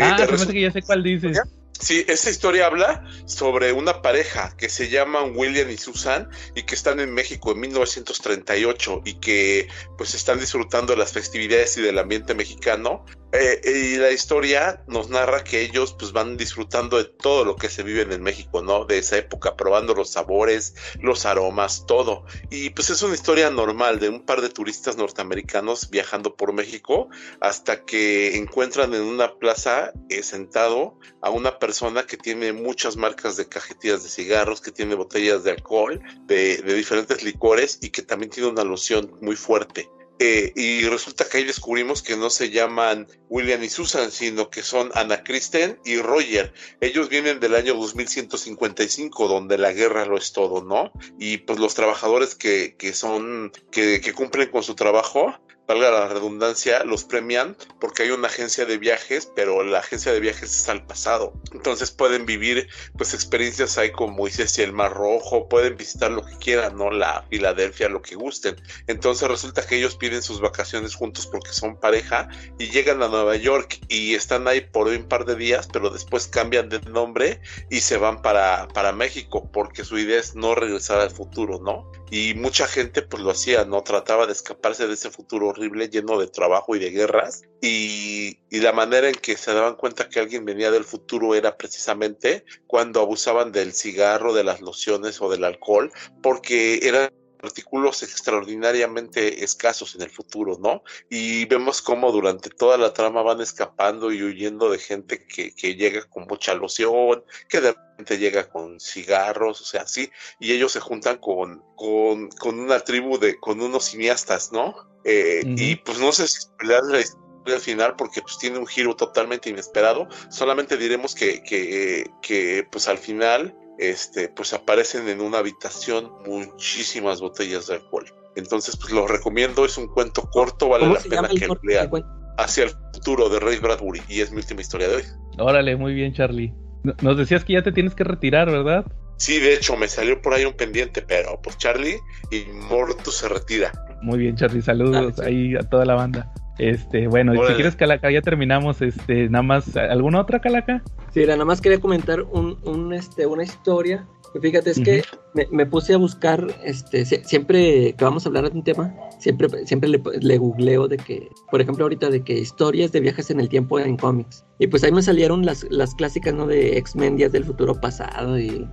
Ah, 0.00 0.18
eh, 0.20 0.46
que 0.52 0.60
ya 0.60 0.70
sé 0.70 0.82
cuál 0.82 1.02
dices. 1.02 1.40
Sí, 1.80 2.04
esta 2.08 2.30
historia 2.30 2.66
habla 2.66 3.04
sobre 3.26 3.72
una 3.72 4.02
pareja 4.02 4.52
que 4.56 4.68
se 4.68 4.88
llaman 4.88 5.32
William 5.36 5.70
y 5.70 5.76
Susan 5.76 6.28
y 6.56 6.64
que 6.64 6.74
están 6.74 6.98
en 6.98 7.14
México 7.14 7.52
en 7.52 7.60
1938 7.60 9.02
y 9.04 9.14
que 9.14 9.68
pues 9.96 10.14
están 10.14 10.40
disfrutando 10.40 10.94
de 10.94 10.98
las 10.98 11.12
festividades 11.12 11.76
y 11.76 11.82
del 11.82 11.98
ambiente 11.98 12.34
mexicano 12.34 13.04
eh, 13.32 13.60
y 13.64 13.96
la 13.96 14.10
historia 14.10 14.82
nos 14.86 15.10
narra 15.10 15.44
que 15.44 15.60
ellos 15.60 15.94
pues 15.98 16.12
van 16.12 16.38
disfrutando 16.38 16.96
de 16.96 17.04
todo 17.04 17.44
lo 17.44 17.56
que 17.56 17.68
se 17.68 17.82
vive 17.82 18.02
en 18.02 18.22
México, 18.22 18.62
¿no? 18.62 18.86
De 18.86 18.98
esa 18.98 19.18
época, 19.18 19.54
probando 19.54 19.94
los 19.94 20.10
sabores, 20.10 20.74
los 21.00 21.26
aromas, 21.26 21.84
todo. 21.86 22.24
Y 22.50 22.70
pues 22.70 22.88
es 22.88 23.02
una 23.02 23.14
historia 23.14 23.50
normal 23.50 23.98
de 24.00 24.08
un 24.08 24.24
par 24.24 24.40
de 24.40 24.48
turistas 24.48 24.96
norteamericanos 24.96 25.90
viajando 25.90 26.36
por 26.36 26.54
México 26.54 27.08
hasta 27.40 27.84
que 27.84 28.36
encuentran 28.36 28.94
en 28.94 29.02
una 29.02 29.34
plaza 29.34 29.92
eh, 30.08 30.22
sentado 30.22 30.98
a 31.20 31.28
una 31.28 31.58
persona 31.58 32.06
que 32.06 32.16
tiene 32.16 32.54
muchas 32.54 32.96
marcas 32.96 33.36
de 33.36 33.48
cajetillas 33.48 34.02
de 34.02 34.08
cigarros, 34.08 34.62
que 34.62 34.72
tiene 34.72 34.94
botellas 34.94 35.44
de 35.44 35.50
alcohol, 35.50 36.00
de, 36.24 36.58
de 36.58 36.74
diferentes 36.74 37.22
licores 37.22 37.78
y 37.82 37.90
que 37.90 38.02
también 38.02 38.30
tiene 38.30 38.48
una 38.48 38.64
loción 38.64 39.18
muy 39.20 39.36
fuerte. 39.36 39.90
Eh, 40.20 40.52
y 40.56 40.84
resulta 40.86 41.28
que 41.28 41.38
ahí 41.38 41.44
descubrimos 41.44 42.02
que 42.02 42.16
no 42.16 42.28
se 42.30 42.50
llaman 42.50 43.06
William 43.28 43.62
y 43.62 43.68
Susan, 43.68 44.10
sino 44.10 44.50
que 44.50 44.62
son 44.62 44.90
Ana 44.94 45.22
Kristen 45.22 45.78
y 45.84 45.98
Roger. 45.98 46.52
Ellos 46.80 47.08
vienen 47.08 47.38
del 47.38 47.54
año 47.54 47.74
2155, 47.74 49.28
donde 49.28 49.58
la 49.58 49.72
guerra 49.72 50.06
lo 50.06 50.16
es 50.16 50.32
todo, 50.32 50.64
¿no? 50.64 50.92
Y 51.18 51.38
pues 51.38 51.58
los 51.58 51.74
trabajadores 51.74 52.34
que, 52.34 52.74
que 52.76 52.92
son, 52.92 53.52
que, 53.70 54.00
que 54.00 54.12
cumplen 54.12 54.50
con 54.50 54.62
su 54.62 54.74
trabajo, 54.74 55.38
valga 55.68 55.90
la 55.90 56.08
redundancia, 56.08 56.82
los 56.82 57.04
premian 57.04 57.54
porque 57.78 58.04
hay 58.04 58.10
una 58.10 58.28
agencia 58.28 58.64
de 58.64 58.78
viajes, 58.78 59.30
pero 59.36 59.62
la 59.62 59.80
agencia 59.80 60.12
de 60.12 60.18
viajes 60.18 60.56
está 60.56 60.72
al 60.72 60.86
pasado. 60.86 61.34
Entonces 61.52 61.90
pueden 61.90 62.24
vivir 62.24 62.68
pues 62.96 63.12
experiencias 63.12 63.76
ahí 63.76 63.92
como 63.92 64.24
dices 64.24 64.58
y 64.58 64.62
el 64.62 64.72
Mar 64.72 64.94
Rojo, 64.94 65.46
pueden 65.48 65.76
visitar 65.76 66.10
lo 66.10 66.24
que 66.24 66.36
quieran, 66.38 66.78
¿no? 66.78 66.90
La 66.90 67.26
Filadelfia, 67.28 67.90
lo 67.90 68.00
que 68.00 68.14
gusten. 68.14 68.56
Entonces 68.86 69.28
resulta 69.28 69.66
que 69.66 69.76
ellos 69.76 69.96
piden 69.96 70.22
sus 70.22 70.40
vacaciones 70.40 70.94
juntos 70.94 71.26
porque 71.26 71.52
son 71.52 71.78
pareja 71.78 72.28
y 72.58 72.70
llegan 72.70 73.02
a 73.02 73.08
Nueva 73.08 73.36
York 73.36 73.78
y 73.88 74.14
están 74.14 74.48
ahí 74.48 74.62
por 74.62 74.88
un 74.88 75.06
par 75.06 75.26
de 75.26 75.36
días, 75.36 75.68
pero 75.70 75.90
después 75.90 76.28
cambian 76.28 76.70
de 76.70 76.80
nombre 76.80 77.42
y 77.68 77.80
se 77.80 77.98
van 77.98 78.22
para, 78.22 78.68
para 78.68 78.92
México 78.92 79.50
porque 79.52 79.84
su 79.84 79.98
idea 79.98 80.18
es 80.18 80.34
no 80.34 80.54
regresar 80.54 81.00
al 81.00 81.10
futuro, 81.10 81.60
¿no? 81.62 81.92
Y 82.10 82.32
mucha 82.34 82.66
gente 82.66 83.02
pues 83.02 83.22
lo 83.22 83.32
hacía, 83.32 83.66
¿no? 83.66 83.82
Trataba 83.82 84.24
de 84.24 84.32
escaparse 84.32 84.86
de 84.86 84.94
ese 84.94 85.10
futuro 85.10 85.52
horrible 85.58 85.88
lleno 85.88 86.18
de 86.18 86.28
trabajo 86.28 86.76
y 86.76 86.78
de 86.78 86.90
guerras. 86.90 87.42
Y, 87.60 88.38
y 88.50 88.60
la 88.60 88.72
manera 88.72 89.08
en 89.08 89.14
que 89.14 89.36
se 89.36 89.52
daban 89.52 89.74
cuenta 89.74 90.08
que 90.08 90.20
alguien 90.20 90.44
venía 90.44 90.70
del 90.70 90.84
futuro 90.84 91.34
era 91.34 91.56
precisamente 91.56 92.44
cuando 92.66 93.00
abusaban 93.00 93.52
del 93.52 93.72
cigarro, 93.72 94.32
de 94.32 94.44
las 94.44 94.60
lociones 94.60 95.20
o 95.20 95.28
del 95.28 95.44
alcohol, 95.44 95.90
porque 96.22 96.80
eran 96.82 97.10
artículos 97.42 98.02
extraordinariamente 98.02 99.44
escasos 99.44 99.94
en 99.94 100.02
el 100.02 100.10
futuro, 100.10 100.58
¿no? 100.60 100.82
Y 101.08 101.44
vemos 101.46 101.82
cómo 101.82 102.12
durante 102.12 102.50
toda 102.50 102.76
la 102.76 102.92
trama 102.92 103.22
van 103.22 103.40
escapando 103.40 104.12
y 104.12 104.22
huyendo 104.22 104.70
de 104.70 104.78
gente 104.78 105.26
que, 105.26 105.54
que 105.54 105.76
llega 105.76 106.04
con 106.04 106.26
mucha 106.26 106.54
loción, 106.54 107.24
que 107.48 107.60
de 107.60 107.72
repente 107.72 108.18
llega 108.18 108.48
con 108.48 108.80
cigarros, 108.80 109.60
o 109.60 109.64
sea, 109.64 109.86
sí, 109.86 110.10
y 110.38 110.52
ellos 110.52 110.72
se 110.72 110.80
juntan 110.80 111.18
con, 111.18 111.62
con, 111.76 112.28
con 112.30 112.58
una 112.58 112.80
tribu 112.80 113.18
de, 113.18 113.38
con 113.38 113.60
unos 113.60 113.84
cineastas, 113.84 114.52
¿no? 114.52 114.74
Eh. 115.04 115.42
Y 115.44 115.76
pues 115.76 115.98
no 115.98 116.12
sé 116.12 116.26
si 116.28 116.40
spoilear 116.40 116.84
la 116.84 117.00
historia 117.00 117.28
al 117.46 117.60
final 117.60 117.96
porque 117.96 118.20
pues 118.20 118.36
tiene 118.36 118.58
un 118.58 118.66
giro 118.66 118.94
totalmente 118.94 119.48
inesperado, 119.48 120.08
solamente 120.30 120.76
diremos 120.76 121.14
que, 121.14 121.42
que, 121.42 122.10
que 122.20 122.66
pues 122.70 122.88
al 122.88 122.98
final 122.98 123.54
este, 123.78 124.28
pues 124.28 124.52
aparecen 124.52 125.08
en 125.08 125.20
una 125.20 125.38
habitación 125.38 126.10
muchísimas 126.26 127.20
botellas 127.20 127.66
de 127.68 127.74
alcohol. 127.74 128.06
Entonces, 128.36 128.76
pues 128.76 128.92
lo 128.92 129.06
recomiendo, 129.06 129.64
es 129.64 129.76
un 129.78 129.88
cuento 129.88 130.22
corto, 130.30 130.68
vale 130.68 130.84
¿Cómo 130.84 130.94
la 130.94 131.00
pena 131.00 131.28
que 131.28 131.48
lean. 131.62 131.90
Hacia 132.36 132.64
el 132.64 132.70
futuro 132.94 133.28
de 133.28 133.40
Ray 133.40 133.58
Bradbury, 133.58 134.00
y 134.08 134.20
es 134.20 134.30
mi 134.30 134.36
última 134.38 134.60
historia 134.60 134.86
de 134.88 134.96
hoy. 134.96 135.02
Órale, 135.38 135.74
muy 135.76 135.92
bien, 135.94 136.12
Charlie. 136.14 136.54
No- 136.84 136.94
Nos 137.02 137.16
decías 137.18 137.44
que 137.44 137.54
ya 137.54 137.62
te 137.62 137.72
tienes 137.72 137.94
que 137.96 138.04
retirar, 138.04 138.48
¿verdad? 138.50 138.84
Sí, 139.16 139.40
de 139.40 139.54
hecho, 139.54 139.76
me 139.76 139.88
salió 139.88 140.22
por 140.22 140.34
ahí 140.34 140.44
un 140.44 140.52
pendiente, 140.54 141.02
pero 141.02 141.40
pues 141.42 141.58
Charlie 141.58 141.98
y 142.30 142.44
Mortu 142.52 143.10
se 143.10 143.28
retira. 143.28 143.72
Muy 144.02 144.18
bien, 144.20 144.36
Charlie. 144.36 144.62
Saludos 144.62 145.14
Ah, 145.18 145.22
sí. 145.24 145.28
ahí 145.28 145.54
a 145.56 145.68
toda 145.68 145.84
la 145.84 145.94
banda. 145.96 146.32
Este, 146.58 147.06
bueno, 147.06 147.32
si 147.46 147.54
quieres, 147.54 147.76
Calaca, 147.76 148.10
ya 148.10 148.20
terminamos. 148.22 148.82
Este, 148.82 149.28
nada 149.28 149.42
más, 149.42 149.76
¿alguna 149.76 150.20
otra 150.20 150.40
Calaca? 150.40 150.82
Sí, 151.14 151.24
nada 151.26 151.44
más 151.44 151.60
quería 151.60 151.80
comentar 151.80 152.22
un, 152.22 152.58
un, 152.64 152.92
este, 152.92 153.26
una 153.26 153.42
historia. 153.44 154.06
Fíjate, 154.42 154.70
es 154.72 154.80
que 154.80 155.02
me, 155.32 155.46
me 155.50 155.64
puse 155.64 155.94
a 155.94 155.96
buscar, 155.96 156.46
este, 156.62 157.00
sie- 157.06 157.24
siempre 157.24 157.94
que 157.96 158.04
vamos 158.04 158.26
a 158.26 158.28
hablar 158.28 158.50
de 158.50 158.58
un 158.58 158.62
tema, 158.62 158.94
siempre, 159.18 159.48
siempre 159.64 159.88
le, 159.88 160.02
le 160.20 160.36
googleo 160.36 160.86
de 160.86 160.98
que, 160.98 161.30
por 161.50 161.62
ejemplo, 161.62 161.86
ahorita 161.86 162.10
de 162.10 162.20
que 162.22 162.34
historias 162.38 162.92
de 162.92 163.00
viajes 163.00 163.30
en 163.30 163.40
el 163.40 163.48
tiempo 163.48 163.80
en 163.80 163.96
cómics. 163.96 164.44
Y 164.58 164.66
pues 164.66 164.84
ahí 164.84 164.92
me 164.92 165.00
salieron 165.00 165.46
las, 165.46 165.64
las 165.70 165.94
clásicas, 165.94 166.34
¿no? 166.34 166.46
De 166.46 166.76
X-Men, 166.76 167.16
Días 167.16 167.32
del 167.32 167.44
Futuro 167.44 167.74
Pasado 167.80 168.38
y, 168.38 168.68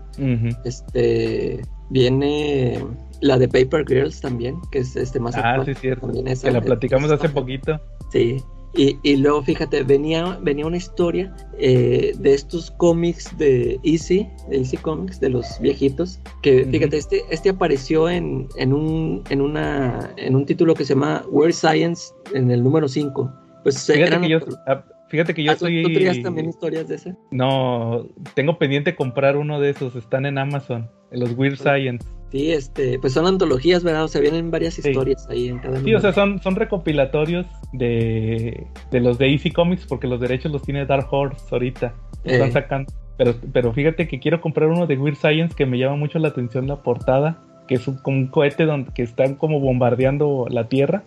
este, 0.65 1.61
viene 1.89 2.83
la 3.21 3.37
de 3.37 3.47
Paper 3.47 3.85
Girls 3.87 4.21
también, 4.21 4.57
que 4.71 4.79
es 4.79 4.95
este 4.95 5.19
más 5.19 5.35
Ah, 5.35 5.51
actual. 5.55 5.65
sí, 5.75 5.81
cierto. 5.81 6.05
También 6.07 6.27
esa, 6.27 6.47
Que 6.47 6.53
la 6.53 6.59
eh, 6.59 6.63
platicamos 6.63 7.11
hace 7.11 7.29
poquito. 7.29 7.79
Sí. 8.11 8.37
Y, 8.77 8.97
y 9.03 9.15
luego, 9.15 9.41
fíjate, 9.41 9.83
venía, 9.83 10.37
venía 10.41 10.65
una 10.65 10.75
historia 10.75 11.33
eh, 11.57 12.11
de 12.19 12.33
estos 12.33 12.71
cómics 12.71 13.37
de 13.37 13.79
Easy, 13.83 14.27
de 14.49 14.57
Easy 14.57 14.75
Comics, 14.75 15.21
de 15.21 15.29
los 15.29 15.45
viejitos, 15.61 16.19
que 16.41 16.65
fíjate, 16.65 16.97
este, 16.97 17.21
este 17.31 17.51
apareció 17.51 18.09
en, 18.09 18.49
en, 18.57 18.73
un, 18.73 19.23
en, 19.29 19.39
una, 19.39 20.11
en 20.17 20.35
un 20.35 20.45
título 20.45 20.73
que 20.73 20.83
se 20.83 20.93
llama 20.93 21.23
Weird 21.29 21.53
Science, 21.53 22.13
en 22.33 22.51
el 22.51 22.61
número 22.63 22.89
5. 22.89 23.31
Pues 23.63 23.81
Fíjate 23.85 24.07
eran- 24.07 24.21
que 24.23 24.27
yo, 24.29 24.39
ah, 24.67 24.83
fíjate 25.07 25.33
que 25.33 25.43
yo 25.43 25.53
Ah, 25.53 25.55
¿tú, 25.55 25.67
estoy. 25.67 25.83
tú 25.83 25.93
traías 25.93 26.21
también 26.21 26.49
historias 26.49 26.87
de 26.89 26.95
ese? 26.95 27.15
No, 27.31 28.09
tengo 28.33 28.57
pendiente 28.59 28.93
comprar 28.93 29.37
uno 29.37 29.61
de 29.61 29.69
esos. 29.69 29.95
Están 29.95 30.25
en 30.25 30.37
Amazon, 30.37 30.89
en 31.11 31.21
los 31.21 31.31
Weird 31.37 31.55
Science. 31.57 32.05
Sí, 32.31 32.51
este, 32.51 32.99
pues 32.99 33.13
son 33.13 33.27
antologías, 33.27 33.83
¿verdad? 33.83 34.03
O 34.03 34.07
sea, 34.07 34.19
vienen 34.19 34.51
varias 34.51 34.73
Sí. 34.73 34.89
historias 34.89 35.27
ahí 35.29 35.47
en 35.47 35.59
cada 35.59 35.75
Sí, 35.75 35.81
número. 35.81 35.97
o 35.99 36.01
sea, 36.01 36.11
son, 36.13 36.41
son 36.41 36.55
recopilatorios 36.55 37.45
de, 37.73 38.65
de 38.91 38.99
los 38.99 39.17
de 39.17 39.29
Easy 39.31 39.51
Comics 39.51 39.85
porque 39.85 40.07
los 40.07 40.19
derechos 40.19 40.51
los 40.51 40.61
tiene 40.63 40.85
Dark 40.85 41.07
Horse 41.11 41.43
ahorita. 41.51 41.93
Están 42.23 42.49
Eh. 42.49 42.51
sacando. 42.51 42.91
Pero, 43.17 43.35
pero 43.53 43.71
fíjate 43.71 44.07
que 44.07 44.19
quiero 44.19 44.41
comprar 44.41 44.67
uno 44.69 44.87
de 44.87 44.97
Weird 44.97 45.15
Science 45.17 45.55
que 45.55 45.65
me 45.65 45.77
llama 45.77 45.95
mucho 45.95 46.19
la 46.19 46.27
atención 46.29 46.67
la 46.67 46.83
portada, 46.83 47.41
que 47.67 47.75
es 47.75 47.87
un, 47.87 47.97
como 47.99 48.17
un 48.17 48.27
cohete 48.27 48.65
donde 48.65 48.91
que 48.93 49.03
están 49.03 49.35
como 49.35 49.59
bombardeando 49.61 50.47
la 50.49 50.67
Tierra. 50.67 51.03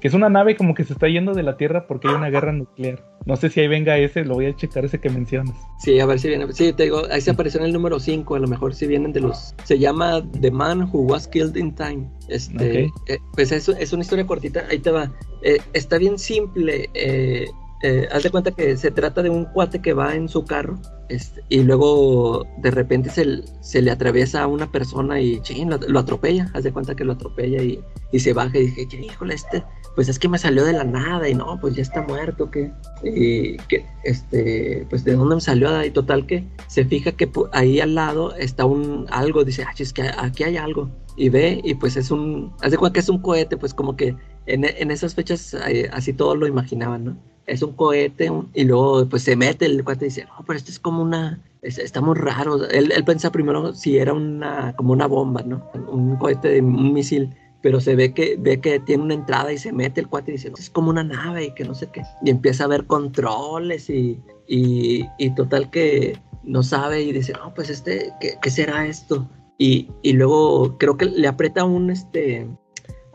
Que 0.00 0.08
es 0.08 0.14
una 0.14 0.28
nave 0.28 0.56
como 0.56 0.74
que 0.74 0.84
se 0.84 0.92
está 0.92 1.08
yendo 1.08 1.34
de 1.34 1.42
la 1.42 1.56
Tierra 1.56 1.86
porque 1.86 2.08
hay 2.08 2.14
una 2.14 2.30
guerra 2.30 2.52
nuclear. 2.52 3.04
No 3.26 3.36
sé 3.36 3.50
si 3.50 3.60
ahí 3.60 3.68
venga 3.68 3.98
ese, 3.98 4.24
lo 4.24 4.34
voy 4.34 4.46
a 4.46 4.56
checar 4.56 4.84
ese 4.84 5.00
que 5.00 5.10
mencionas. 5.10 5.54
Sí, 5.78 5.98
a 6.00 6.06
ver 6.06 6.18
si 6.18 6.28
viene. 6.28 6.50
Sí, 6.52 6.72
te 6.72 6.84
digo, 6.84 7.02
ahí 7.10 7.20
se 7.20 7.32
apareció 7.32 7.60
en 7.60 7.66
el 7.66 7.72
número 7.72 7.98
5. 7.98 8.34
A 8.34 8.38
lo 8.38 8.48
mejor 8.48 8.74
si 8.74 8.86
vienen 8.86 9.12
de 9.12 9.20
los. 9.20 9.54
Se 9.64 9.78
llama 9.78 10.22
The 10.40 10.50
Man 10.50 10.88
Who 10.92 11.00
Was 11.00 11.26
Killed 11.28 11.56
in 11.56 11.74
Time. 11.74 12.08
Este, 12.28 12.84
eh, 12.84 13.18
pues 13.34 13.52
es, 13.52 13.68
es 13.68 13.92
una 13.92 14.02
historia 14.02 14.26
cortita. 14.26 14.64
Ahí 14.70 14.78
te 14.78 14.90
va. 14.90 15.12
Eh, 15.42 15.58
está 15.72 15.98
bien 15.98 16.18
simple. 16.18 16.88
Eh, 16.94 17.46
eh, 17.82 18.08
haz 18.10 18.24
de 18.24 18.30
cuenta 18.30 18.50
que 18.50 18.76
se 18.76 18.90
trata 18.90 19.22
de 19.22 19.30
un 19.30 19.44
cuate 19.44 19.80
que 19.80 19.92
va 19.92 20.14
en 20.14 20.28
su 20.28 20.44
carro. 20.44 20.78
este, 21.08 21.42
y 21.48 21.62
luego 21.62 22.46
de 22.58 22.70
repente 22.70 23.10
se, 23.10 23.82
le 23.82 23.90
atraviesa 23.90 24.42
a 24.42 24.46
una 24.46 24.70
persona 24.70 25.20
y 25.20 25.40
chin, 25.40 25.70
lo, 25.70 25.98
atropella. 25.98 26.50
Haz 26.54 26.64
de 26.64 26.72
cuenta 26.72 26.94
que 26.94 27.04
lo 27.04 27.12
atropella 27.12 27.62
y, 27.62 27.80
y 28.12 28.20
se 28.20 28.32
baja 28.32 28.58
y 28.58 28.66
dije, 28.66 28.88
"Chin, 28.88 29.04
híjole, 29.04 29.34
este. 29.34 29.64
Pues 29.94 30.08
es 30.08 30.18
que 30.18 30.28
me 30.28 30.38
salió 30.38 30.64
de 30.64 30.72
la 30.72 30.84
nada 30.84 31.28
y 31.28 31.34
no, 31.34 31.58
pues 31.60 31.74
ya 31.74 31.82
está 31.82 32.02
muerto, 32.02 32.50
que 32.50 32.70
y 33.02 33.56
que 33.68 33.84
este 34.04 34.86
pues 34.90 35.04
de 35.04 35.14
dónde 35.14 35.36
me 35.36 35.40
salió 35.40 35.84
y 35.84 35.90
total 35.90 36.26
que 36.26 36.44
se 36.66 36.84
fija 36.84 37.12
que 37.12 37.30
ahí 37.52 37.80
al 37.80 37.94
lado 37.94 38.34
está 38.36 38.64
un 38.64 39.06
algo 39.10 39.44
dice 39.44 39.64
ah 39.64 39.74
es 39.76 39.92
que 39.92 40.02
aquí 40.02 40.44
hay 40.44 40.56
algo 40.56 40.90
y 41.16 41.28
ve 41.28 41.60
y 41.64 41.74
pues 41.74 41.96
es 41.96 42.10
un 42.10 42.52
haz 42.60 42.70
de 42.70 42.78
cuenta 42.78 42.94
que 42.94 43.00
es 43.00 43.08
un 43.08 43.18
cohete 43.18 43.56
pues 43.56 43.74
como 43.74 43.96
que 43.96 44.16
en, 44.46 44.64
en 44.64 44.90
esas 44.90 45.14
fechas 45.14 45.54
eh, 45.68 45.88
así 45.92 46.12
todos 46.12 46.36
lo 46.36 46.46
imaginaban 46.46 47.04
no 47.04 47.37
es 47.48 47.62
un 47.62 47.72
cohete 47.72 48.30
un- 48.30 48.50
y 48.54 48.64
luego 48.64 49.06
pues 49.08 49.22
se 49.24 49.36
mete 49.36 49.66
el 49.66 49.82
cuate 49.84 50.04
y 50.06 50.08
dice 50.08 50.24
no 50.26 50.44
pero 50.46 50.56
esto 50.58 50.70
es 50.70 50.78
como 50.78 51.02
una 51.02 51.40
es- 51.62 51.78
está 51.78 52.00
muy 52.00 52.14
raro 52.16 52.68
él, 52.68 52.92
él 52.94 53.04
pensaba 53.04 53.32
primero 53.32 53.74
si 53.74 53.98
era 53.98 54.12
una 54.12 54.74
como 54.76 54.92
una 54.92 55.06
bomba 55.06 55.42
no 55.42 55.62
un 55.90 56.16
cohete 56.16 56.48
de 56.48 56.60
un 56.60 56.92
misil 56.92 57.30
pero 57.60 57.80
se 57.80 57.96
ve 57.96 58.14
que 58.14 58.36
ve 58.38 58.60
que 58.60 58.78
tiene 58.78 59.02
una 59.02 59.14
entrada 59.14 59.52
y 59.52 59.58
se 59.58 59.72
mete 59.72 60.00
el 60.00 60.06
cuate 60.06 60.30
y 60.30 60.34
dice, 60.34 60.48
"No, 60.48 60.56
es 60.56 60.70
como 60.70 60.90
una 60.90 61.02
nave 61.02 61.46
y 61.46 61.54
que 61.54 61.64
no 61.64 61.74
sé 61.74 61.88
qué. 61.92 62.02
Y 62.24 62.30
empieza 62.30 62.62
a 62.62 62.68
ver 62.68 62.86
controles 62.86 63.90
y, 63.90 64.16
y, 64.46 65.04
y 65.18 65.34
total 65.34 65.68
que 65.68 66.16
no 66.44 66.62
sabe 66.62 67.02
y 67.02 67.10
dice, 67.12 67.32
no, 67.32 67.52
pues 67.54 67.68
este, 67.68 68.12
¿qué, 68.20 68.34
qué 68.40 68.50
será 68.50 68.86
esto? 68.86 69.28
Y, 69.58 69.88
y 70.02 70.12
luego 70.12 70.78
creo 70.78 70.96
que 70.96 71.06
le 71.06 71.26
aprieta 71.26 71.64
un, 71.64 71.90
este, 71.90 72.46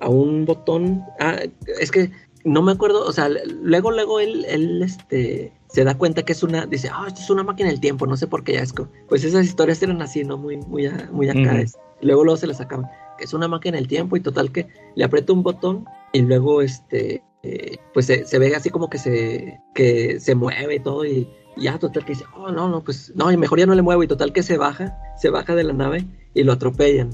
a 0.01 0.09
un 0.09 0.43
botón. 0.45 1.01
Ah, 1.21 1.37
es 1.79 1.89
que 1.89 2.11
no 2.45 2.61
me 2.61 2.71
acuerdo, 2.73 3.05
o 3.05 3.11
sea, 3.13 3.29
luego, 3.29 3.91
luego 3.91 4.19
él, 4.19 4.45
él, 4.49 4.81
este, 4.81 5.53
se 5.67 5.83
da 5.83 5.97
cuenta 5.97 6.23
que 6.23 6.33
es 6.33 6.43
una, 6.43 6.65
dice, 6.65 6.89
ah, 6.91 7.05
esto 7.07 7.21
es 7.21 7.29
una 7.29 7.43
máquina 7.43 7.69
del 7.69 7.79
tiempo, 7.79 8.05
no 8.07 8.17
sé 8.17 8.27
por 8.27 8.43
qué 8.43 8.53
ya 8.53 8.61
es 8.61 8.73
co-". 8.73 8.89
Pues 9.07 9.23
esas 9.23 9.45
historias 9.45 9.81
eran 9.81 10.01
así, 10.01 10.23
¿no? 10.23 10.37
Muy, 10.37 10.57
muy, 10.57 10.85
a- 10.87 11.09
muy 11.11 11.29
acá. 11.29 11.39
Ujú. 11.39 11.57
es- 11.57 11.77
Luego, 12.01 12.25
luego 12.25 12.35
se 12.37 12.47
las 12.47 12.59
acaban 12.59 12.89
que 13.17 13.23
es 13.23 13.33
una 13.33 13.47
máquina 13.47 13.77
del 13.77 13.87
tiempo 13.87 14.17
y 14.17 14.19
total 14.19 14.51
que 14.51 14.67
le 14.95 15.05
aprieta 15.05 15.31
un 15.31 15.41
botón 15.41 15.85
y 16.11 16.21
luego 16.21 16.61
este 16.61 17.23
eh, 17.43 17.77
pues 17.93 18.07
se, 18.07 18.25
se 18.25 18.39
ve 18.39 18.53
así 18.57 18.69
como 18.71 18.89
que 18.89 18.97
se 18.97 19.61
que 19.73 20.19
se 20.19 20.35
mueve 20.35 20.75
y 20.75 20.79
todo 20.79 21.05
y, 21.05 21.29
y 21.55 21.63
ya 21.63 21.79
total 21.79 22.03
que 22.03 22.11
dice 22.13 22.25
oh 22.35 22.51
no 22.51 22.67
no 22.67 22.83
pues 22.83 23.13
no 23.15 23.31
y 23.31 23.37
mejor 23.37 23.59
ya 23.59 23.65
no 23.67 23.75
le 23.75 23.81
muevo 23.83 24.03
y 24.03 24.07
total 24.07 24.33
que 24.33 24.43
se 24.43 24.57
baja 24.57 24.97
se 25.17 25.29
baja 25.29 25.55
de 25.55 25.63
la 25.63 25.71
nave 25.71 26.05
y 26.33 26.43
lo 26.43 26.51
atropellan 26.51 27.11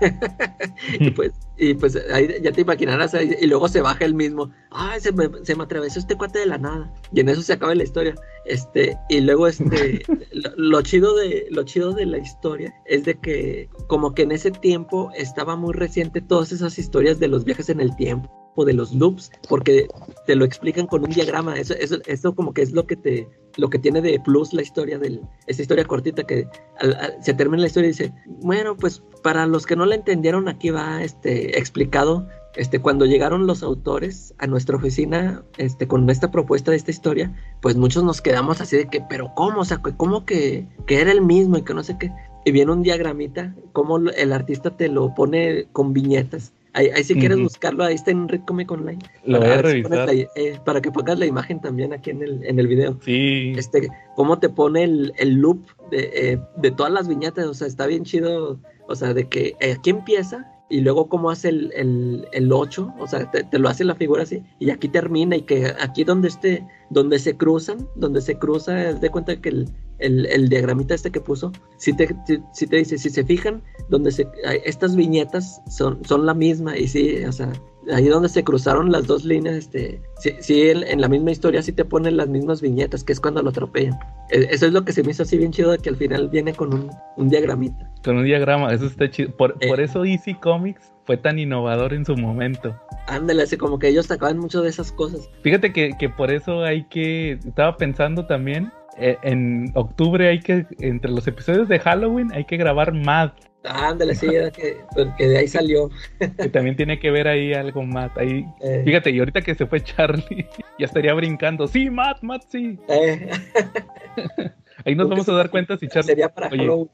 y 1.00 1.10
pues 1.10 1.32
y 1.58 1.74
pues 1.74 1.98
ahí 2.12 2.28
ya 2.40 2.52
te 2.52 2.60
imaginarás 2.60 3.14
ahí, 3.14 3.34
y 3.40 3.46
luego 3.46 3.68
se 3.68 3.80
baja 3.80 4.04
el 4.04 4.14
mismo 4.14 4.50
ay 4.70 5.00
se 5.00 5.12
me, 5.12 5.28
se 5.42 5.56
me 5.56 5.64
atravesó 5.64 5.98
este 5.98 6.16
cuate 6.16 6.40
de 6.40 6.46
la 6.46 6.58
nada 6.58 6.92
y 7.12 7.20
en 7.20 7.28
eso 7.28 7.42
se 7.42 7.54
acaba 7.54 7.74
la 7.74 7.84
historia. 7.84 8.14
Este 8.44 8.96
y 9.08 9.20
luego 9.20 9.46
este 9.46 10.02
lo, 10.32 10.50
lo 10.56 10.82
chido 10.82 11.16
de 11.16 11.46
lo 11.50 11.64
chido 11.64 11.92
de 11.92 12.06
la 12.06 12.18
historia 12.18 12.74
es 12.86 13.04
de 13.04 13.18
que 13.18 13.68
como 13.88 14.14
que 14.14 14.22
en 14.22 14.32
ese 14.32 14.50
tiempo 14.50 15.10
estaba 15.16 15.56
muy 15.56 15.74
reciente 15.74 16.20
todas 16.20 16.52
esas 16.52 16.78
historias 16.78 17.18
de 17.18 17.28
los 17.28 17.44
viajes 17.44 17.68
en 17.68 17.80
el 17.80 17.94
tiempo 17.96 18.37
de 18.64 18.72
los 18.72 18.92
loops 18.94 19.30
porque 19.48 19.88
te 20.26 20.34
lo 20.36 20.44
explican 20.44 20.86
con 20.86 21.04
un 21.04 21.10
diagrama 21.10 21.56
eso 21.58 21.74
eso, 21.74 21.96
eso 22.06 22.34
como 22.34 22.52
que 22.52 22.62
es 22.62 22.72
lo 22.72 22.86
que 22.86 22.96
te 22.96 23.28
lo 23.56 23.70
que 23.70 23.78
tiene 23.78 24.00
de 24.00 24.20
plus 24.20 24.52
la 24.52 24.62
historia 24.62 24.98
del 24.98 25.20
esta 25.46 25.62
historia 25.62 25.84
cortita 25.84 26.22
que 26.24 26.46
al- 26.80 26.94
al- 26.94 27.16
se 27.24 27.34
termina 27.34 27.62
la 27.62 27.66
historia 27.68 27.88
y 27.88 27.92
dice 27.92 28.12
bueno 28.42 28.76
pues 28.76 29.02
para 29.22 29.46
los 29.46 29.66
que 29.66 29.76
no 29.76 29.86
la 29.86 29.94
entendieron 29.94 30.48
aquí 30.48 30.70
va 30.70 31.02
este 31.02 31.58
explicado 31.58 32.26
este, 32.56 32.80
cuando 32.80 33.04
llegaron 33.06 33.46
los 33.46 33.62
autores 33.62 34.34
a 34.38 34.46
nuestra 34.48 34.76
oficina 34.76 35.44
este, 35.58 35.86
con 35.86 36.08
esta 36.10 36.30
propuesta 36.32 36.72
de 36.72 36.76
esta 36.78 36.90
historia, 36.90 37.32
pues 37.60 37.76
muchos 37.76 38.02
nos 38.02 38.20
quedamos 38.20 38.60
así 38.60 38.76
de 38.76 38.88
que, 38.88 39.00
pero 39.08 39.32
¿cómo? 39.36 39.60
O 39.60 39.64
sea, 39.64 39.78
¿cómo 39.78 40.24
que, 40.24 40.66
que 40.86 41.00
era 41.00 41.12
el 41.12 41.20
mismo 41.20 41.58
y 41.58 41.62
que 41.62 41.74
no 41.74 41.84
sé 41.84 41.96
qué? 42.00 42.10
Y 42.44 42.50
viene 42.50 42.72
un 42.72 42.82
diagramita, 42.82 43.54
cómo 43.72 43.98
el 43.98 44.32
artista 44.32 44.76
te 44.76 44.88
lo 44.88 45.14
pone 45.14 45.66
con 45.72 45.92
viñetas. 45.92 46.52
Ahí, 46.74 46.88
ahí 46.94 47.02
si 47.02 47.14
quieres 47.14 47.38
buscarlo, 47.40 47.82
ahí 47.84 47.94
está 47.94 48.10
en 48.10 48.28
Red 48.28 48.42
Comic 48.46 48.70
Online. 48.70 48.98
Lo 49.24 49.38
voy 49.38 49.48
para, 49.48 49.54
a 49.60 49.62
si 49.72 49.82
revisar. 49.82 50.06
la- 50.06 50.12
eh, 50.12 50.60
para 50.64 50.80
que 50.80 50.90
pongas 50.92 51.18
la 51.18 51.26
imagen 51.26 51.60
también 51.60 51.92
aquí 51.92 52.10
en 52.10 52.22
el, 52.22 52.44
en 52.44 52.58
el 52.58 52.66
video. 52.66 52.98
Sí, 53.04 53.54
Este, 53.56 53.88
cómo 54.16 54.38
te 54.38 54.48
pone 54.48 54.84
el, 54.84 55.12
el 55.18 55.34
loop 55.36 55.64
de, 55.90 56.10
eh, 56.14 56.38
de 56.56 56.70
todas 56.70 56.92
las 56.92 57.08
viñetas, 57.08 57.46
o 57.46 57.54
sea, 57.54 57.66
está 57.66 57.86
bien 57.86 58.04
chido, 58.04 58.60
o 58.86 58.94
sea, 58.94 59.14
de 59.14 59.28
que 59.28 59.54
eh, 59.60 59.72
aquí 59.78 59.90
empieza 59.90 60.46
y 60.70 60.80
luego 60.80 61.08
cómo 61.08 61.30
hace 61.30 61.48
el, 61.48 61.72
el, 61.74 62.28
el 62.32 62.52
8, 62.52 62.94
o 62.98 63.06
sea, 63.06 63.30
te, 63.30 63.44
te 63.44 63.58
lo 63.58 63.68
hace 63.68 63.84
la 63.84 63.94
figura 63.94 64.22
así, 64.22 64.42
y 64.58 64.70
aquí 64.70 64.88
termina, 64.88 65.36
y 65.36 65.42
que 65.42 65.72
aquí 65.80 66.04
donde 66.04 66.28
este, 66.28 66.66
donde 66.90 67.18
se 67.18 67.36
cruzan, 67.36 67.88
donde 67.96 68.20
se 68.20 68.38
cruza, 68.38 68.72
de 68.74 69.10
cuenta 69.10 69.40
que 69.40 69.48
el, 69.48 69.68
el, 69.98 70.26
el 70.26 70.48
diagramita 70.48 70.94
este 70.94 71.10
que 71.10 71.20
puso, 71.20 71.52
si 71.76 71.92
te, 71.94 72.14
si, 72.52 72.66
te 72.66 72.76
dice, 72.76 72.98
si 72.98 73.10
se 73.10 73.24
fijan, 73.24 73.62
donde 73.88 74.10
se, 74.12 74.28
estas 74.64 74.94
viñetas 74.94 75.62
son, 75.70 76.04
son 76.04 76.26
la 76.26 76.34
misma, 76.34 76.76
y 76.76 76.88
sí, 76.88 77.24
o 77.24 77.32
sea, 77.32 77.52
ahí 77.92 78.06
donde 78.08 78.28
se 78.28 78.44
cruzaron 78.44 78.90
las 78.92 79.06
dos 79.06 79.24
líneas, 79.24 79.56
este, 79.56 80.00
sí, 80.18 80.32
sí, 80.40 80.70
en, 80.70 80.82
en 80.84 81.00
la 81.00 81.08
misma 81.08 81.30
historia 81.30 81.62
sí 81.62 81.72
te 81.72 81.84
ponen 81.84 82.16
las 82.16 82.28
mismas 82.28 82.60
viñetas, 82.60 83.04
que 83.04 83.12
es 83.12 83.20
cuando 83.20 83.42
lo 83.42 83.50
atropellan. 83.50 83.98
E- 84.30 84.48
Eso 84.50 84.66
es 84.66 84.72
lo 84.72 84.84
que 84.84 84.92
se 84.92 85.02
me 85.02 85.10
hizo 85.12 85.22
así 85.22 85.38
bien 85.38 85.52
chido, 85.52 85.70
de 85.70 85.78
que 85.78 85.88
al 85.88 85.96
final 85.96 86.28
viene 86.28 86.52
con 86.54 86.72
un, 86.74 86.90
un 87.16 87.28
diagramita. 87.28 87.90
con 88.04 88.16
un 88.18 88.24
diagrama, 88.24 88.72
eso 88.72 88.86
está 88.86 89.10
chido. 89.10 89.30
Por, 89.36 89.56
Eh. 89.60 89.68
por 89.68 89.80
eso 89.80 90.04
Easy 90.04 90.34
Comics 90.34 90.92
fue 91.04 91.16
tan 91.16 91.38
innovador 91.38 91.94
en 91.94 92.04
su 92.04 92.16
momento. 92.16 92.74
Ándale, 93.06 93.42
así 93.42 93.56
como 93.56 93.78
que 93.78 93.88
ellos 93.88 94.06
sacaban 94.06 94.38
mucho 94.38 94.60
de 94.62 94.68
esas 94.68 94.92
cosas. 94.92 95.28
Fíjate 95.42 95.72
que, 95.72 95.92
que 95.98 96.08
por 96.10 96.30
eso 96.30 96.62
hay 96.64 96.84
que, 96.84 97.32
estaba 97.32 97.76
pensando 97.78 98.26
también, 98.26 98.70
eh, 98.98 99.16
en 99.22 99.70
octubre 99.74 100.28
hay 100.28 100.40
que, 100.40 100.66
entre 100.80 101.10
los 101.10 101.26
episodios 101.26 101.68
de 101.68 101.78
Halloween, 101.78 102.30
hay 102.32 102.44
que 102.44 102.56
grabar 102.58 102.92
Mad, 102.92 103.30
Ándale, 103.64 104.14
sí, 104.14 104.26
era 104.26 104.50
que, 104.50 104.78
que 105.18 105.26
de 105.28 105.38
ahí 105.38 105.48
salió. 105.48 105.90
que 106.18 106.48
también 106.48 106.76
tiene 106.76 106.98
que 106.98 107.10
ver 107.10 107.26
ahí 107.28 107.52
algo 107.52 107.82
Mad. 107.82 108.10
Ahí, 108.16 108.44
Eh, 108.60 108.82
fíjate, 108.84 109.10
y 109.10 109.18
ahorita 109.18 109.42
que 109.42 109.54
se 109.54 109.66
fue 109.66 109.82
Charlie, 109.82 110.46
ya 110.78 110.86
estaría 110.86 111.12
brincando, 111.14 111.66
sí, 111.66 111.90
Mad, 111.90 112.16
Mad, 112.22 112.40
sí. 112.48 112.78
eh, 112.88 113.30
Ahí 114.84 114.94
nos 114.94 115.06
Creo 115.06 115.08
vamos 115.08 115.28
a 115.28 115.32
dar 115.32 115.50
cuenta 115.50 115.76
si 115.76 115.88
Charlie, 115.88 116.06
sería 116.08 116.28
para 116.28 116.48
Oye. 116.48 116.58
Halloween. 116.58 116.88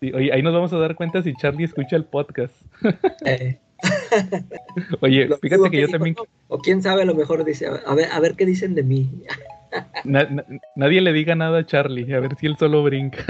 sí, 0.00 0.12
oye, 0.12 0.32
ahí 0.32 0.42
nos 0.42 0.52
vamos 0.52 0.72
a 0.74 0.78
dar 0.78 0.94
cuenta 0.94 1.22
si 1.22 1.34
Charlie 1.34 1.64
escucha 1.64 1.96
el 1.96 2.04
podcast. 2.04 2.54
Eh, 3.24 3.58
Oye, 5.00 5.26
lo 5.26 5.38
fíjate 5.38 5.70
que 5.70 5.80
yo 5.80 5.88
también, 5.88 6.16
¿no? 6.18 6.24
O 6.48 6.58
quién 6.58 6.82
sabe, 6.82 7.02
a 7.02 7.04
lo 7.06 7.14
mejor 7.14 7.44
dice, 7.44 7.66
a 7.66 7.94
ver, 7.94 8.08
a 8.10 8.20
ver 8.20 8.34
qué 8.34 8.46
dicen 8.46 8.74
de 8.74 8.82
mí. 8.82 9.10
Na- 10.04 10.24
na- 10.24 10.44
nadie 10.76 11.00
le 11.00 11.12
diga 11.12 11.34
nada 11.34 11.58
a 11.58 11.66
Charlie, 11.66 12.12
a 12.14 12.20
ver 12.20 12.36
si 12.36 12.46
él 12.46 12.56
solo 12.56 12.82
brinca. 12.82 13.24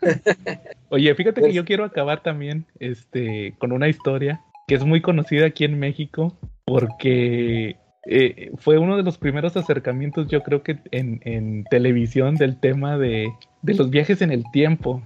Oye, 0.88 1.14
fíjate 1.14 1.36
que 1.40 1.46
Pues- 1.48 1.54
yo 1.54 1.64
quiero 1.64 1.84
acabar 1.84 2.22
también 2.22 2.64
este, 2.78 3.54
con 3.58 3.72
una 3.72 3.88
historia 3.88 4.40
que 4.66 4.76
es 4.76 4.84
muy 4.84 5.00
conocida 5.02 5.46
aquí 5.46 5.64
en 5.64 5.78
México 5.78 6.38
porque 6.64 7.76
eh, 8.06 8.50
fue 8.56 8.78
uno 8.78 8.96
de 8.96 9.02
los 9.02 9.18
primeros 9.18 9.56
acercamientos, 9.56 10.28
yo 10.28 10.42
creo 10.42 10.62
que 10.62 10.78
en, 10.92 11.20
en 11.24 11.64
televisión 11.64 12.36
del 12.36 12.58
tema 12.60 12.96
de, 12.96 13.28
de 13.62 13.74
los 13.74 13.90
viajes 13.90 14.22
en 14.22 14.30
el 14.30 14.44
tiempo, 14.52 15.02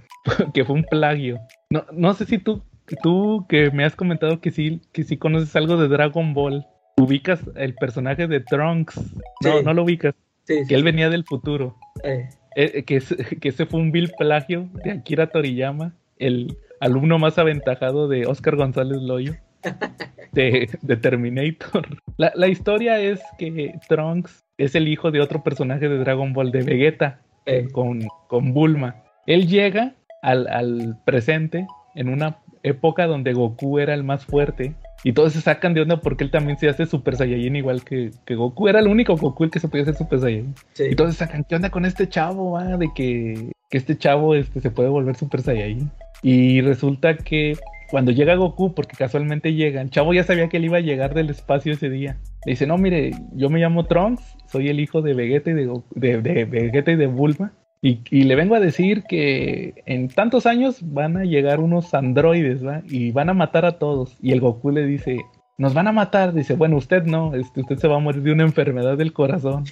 que 0.53 0.63
fue 0.63 0.75
un 0.75 0.83
plagio. 0.83 1.39
No, 1.71 1.83
no 1.91 2.13
sé 2.13 2.25
si 2.25 2.37
tú, 2.37 2.61
tú 3.01 3.45
que 3.49 3.71
me 3.71 3.83
has 3.85 3.95
comentado 3.95 4.39
que 4.39 4.51
sí, 4.51 4.81
que 4.91 5.03
sí 5.03 5.17
conoces 5.17 5.55
algo 5.55 5.77
de 5.77 5.87
Dragon 5.87 6.33
Ball, 6.33 6.65
ubicas 6.97 7.41
el 7.55 7.73
personaje 7.75 8.27
de 8.27 8.39
Trunks. 8.41 8.97
No, 9.43 9.57
Sí. 9.59 9.63
no 9.65 9.73
lo 9.73 9.83
ubicas 9.83 10.13
Sí, 10.43 10.59
sí, 10.61 10.67
que 10.67 10.75
él 10.75 10.83
venía 10.83 11.09
del 11.09 11.23
futuro. 11.25 11.75
eh, 12.03 12.29
Eh, 12.57 12.83
que, 12.83 12.97
ese, 12.97 13.15
que 13.41 13.49
ese 13.49 13.65
fue 13.65 13.79
un 13.81 13.91
vil 13.91 14.11
plagio 14.17 14.69
de 14.83 14.91
Akira 14.91 15.27
Toriyama, 15.27 15.93
el 16.19 16.55
alumno 16.79 17.19
más 17.19 17.37
aventajado 17.37 18.07
de 18.07 18.25
Oscar 18.27 18.55
González 18.55 19.01
Loyo, 19.01 19.33
de, 20.31 20.69
de 20.81 20.95
Terminator. 20.97 21.85
La, 22.17 22.31
la 22.35 22.47
historia 22.47 22.99
es 23.01 23.19
que 23.37 23.73
Trunks 23.89 24.43
es 24.57 24.75
el 24.75 24.87
hijo 24.87 25.11
de 25.11 25.19
otro 25.21 25.43
personaje 25.43 25.89
de 25.89 25.97
Dragon 25.97 26.31
Ball, 26.31 26.51
de 26.51 26.61
Vegeta, 26.63 27.19
eh, 27.45 27.67
con, 27.71 28.01
con 28.27 28.53
Bulma. 28.53 29.03
Él 29.27 29.47
llega 29.47 29.95
al, 30.21 30.47
al 30.47 30.97
presente 31.05 31.67
en 31.95 32.07
una 32.09 32.37
época 32.65 33.07
donde 33.07 33.33
Goku 33.33 33.79
era 33.79 33.93
el 33.93 34.03
más 34.03 34.25
fuerte. 34.25 34.73
Y 35.03 35.13
todos 35.13 35.33
se 35.33 35.41
sacan 35.41 35.73
de 35.75 35.81
onda 35.81 36.01
porque 36.01 36.23
él 36.23 36.31
también 36.31 36.57
se 36.57 36.67
hace 36.67 36.85
Super 36.87 37.15
Saiyajin 37.15 37.55
igual 37.55 37.83
que, 37.83 38.09
que 38.25 38.33
Goku. 38.35 38.67
Era 38.67 38.79
el 38.79 38.87
único 38.87 39.15
Goku 39.15 39.43
el 39.43 39.51
que 39.51 39.59
se 39.59 39.67
podía 39.67 39.83
hacer 39.83 39.95
Super 39.95 40.19
Saiyajin. 40.19 40.55
sí. 40.73 40.83
Y 40.91 40.95
todos 40.95 41.11
se 41.13 41.19
sacan, 41.19 41.43
¿qué 41.47 41.55
onda 41.55 41.69
con 41.69 41.85
este 41.85 42.09
chavo? 42.09 42.57
ah? 42.57 42.77
De 42.77 42.89
que, 42.95 43.51
que 43.69 43.77
este 43.77 43.97
chavo 43.97 44.33
este, 44.33 44.61
se 44.61 44.71
puede 44.71 44.89
volver 44.89 45.15
Super 45.15 45.41
Saiyajin. 45.41 45.91
Y 46.23 46.61
resulta 46.61 47.17
que 47.17 47.55
cuando 47.91 48.11
llega 48.11 48.33
Goku, 48.33 48.73
porque 48.73 48.97
casualmente 48.97 49.53
llega, 49.53 49.79
el 49.79 49.91
chavo 49.91 50.11
ya 50.13 50.23
sabía 50.23 50.47
que 50.49 50.57
él 50.57 50.65
iba 50.65 50.77
a 50.77 50.81
llegar 50.81 51.13
del 51.13 51.29
espacio 51.29 51.73
ese 51.73 51.91
día. 51.91 52.17
Le 52.45 52.53
dice, 52.53 52.65
no, 52.65 52.79
mire, 52.79 53.11
yo 53.35 53.51
me 53.51 53.59
llamo 53.59 53.85
Trunks, 53.85 54.23
soy 54.47 54.69
el 54.69 54.79
hijo 54.79 55.03
de 55.03 55.13
Vegeta 55.13 55.51
y 55.51 55.53
de, 55.53 55.67
Goku- 55.67 55.83
de, 55.93 56.19
de 56.21 56.45
Vegeta 56.45 56.91
y 56.91 56.95
de 56.95 57.05
Bulma. 57.05 57.53
Y, 57.85 58.01
y 58.09 58.23
le 58.23 58.33
vengo 58.33 58.55
a 58.55 58.59
decir 58.59 59.03
que 59.03 59.83
en 59.85 60.07
tantos 60.07 60.47
años 60.47 60.79
van 60.81 61.17
a 61.17 61.23
llegar 61.23 61.59
unos 61.59 61.93
androides, 61.93 62.65
¿va? 62.65 62.81
Y 62.89 63.11
van 63.11 63.29
a 63.29 63.35
matar 63.35 63.63
a 63.63 63.77
todos. 63.77 64.17
Y 64.23 64.31
el 64.31 64.39
Goku 64.39 64.71
le 64.71 64.87
dice, 64.87 65.23
nos 65.59 65.75
van 65.75 65.87
a 65.87 65.91
matar. 65.91 66.33
Dice, 66.33 66.55
bueno, 66.55 66.77
usted 66.77 67.03
no, 67.03 67.35
este, 67.35 67.61
usted 67.61 67.77
se 67.77 67.87
va 67.87 67.97
a 67.97 67.99
morir 67.99 68.23
de 68.23 68.31
una 68.31 68.41
enfermedad 68.41 68.97
del 68.97 69.13
corazón. 69.13 69.65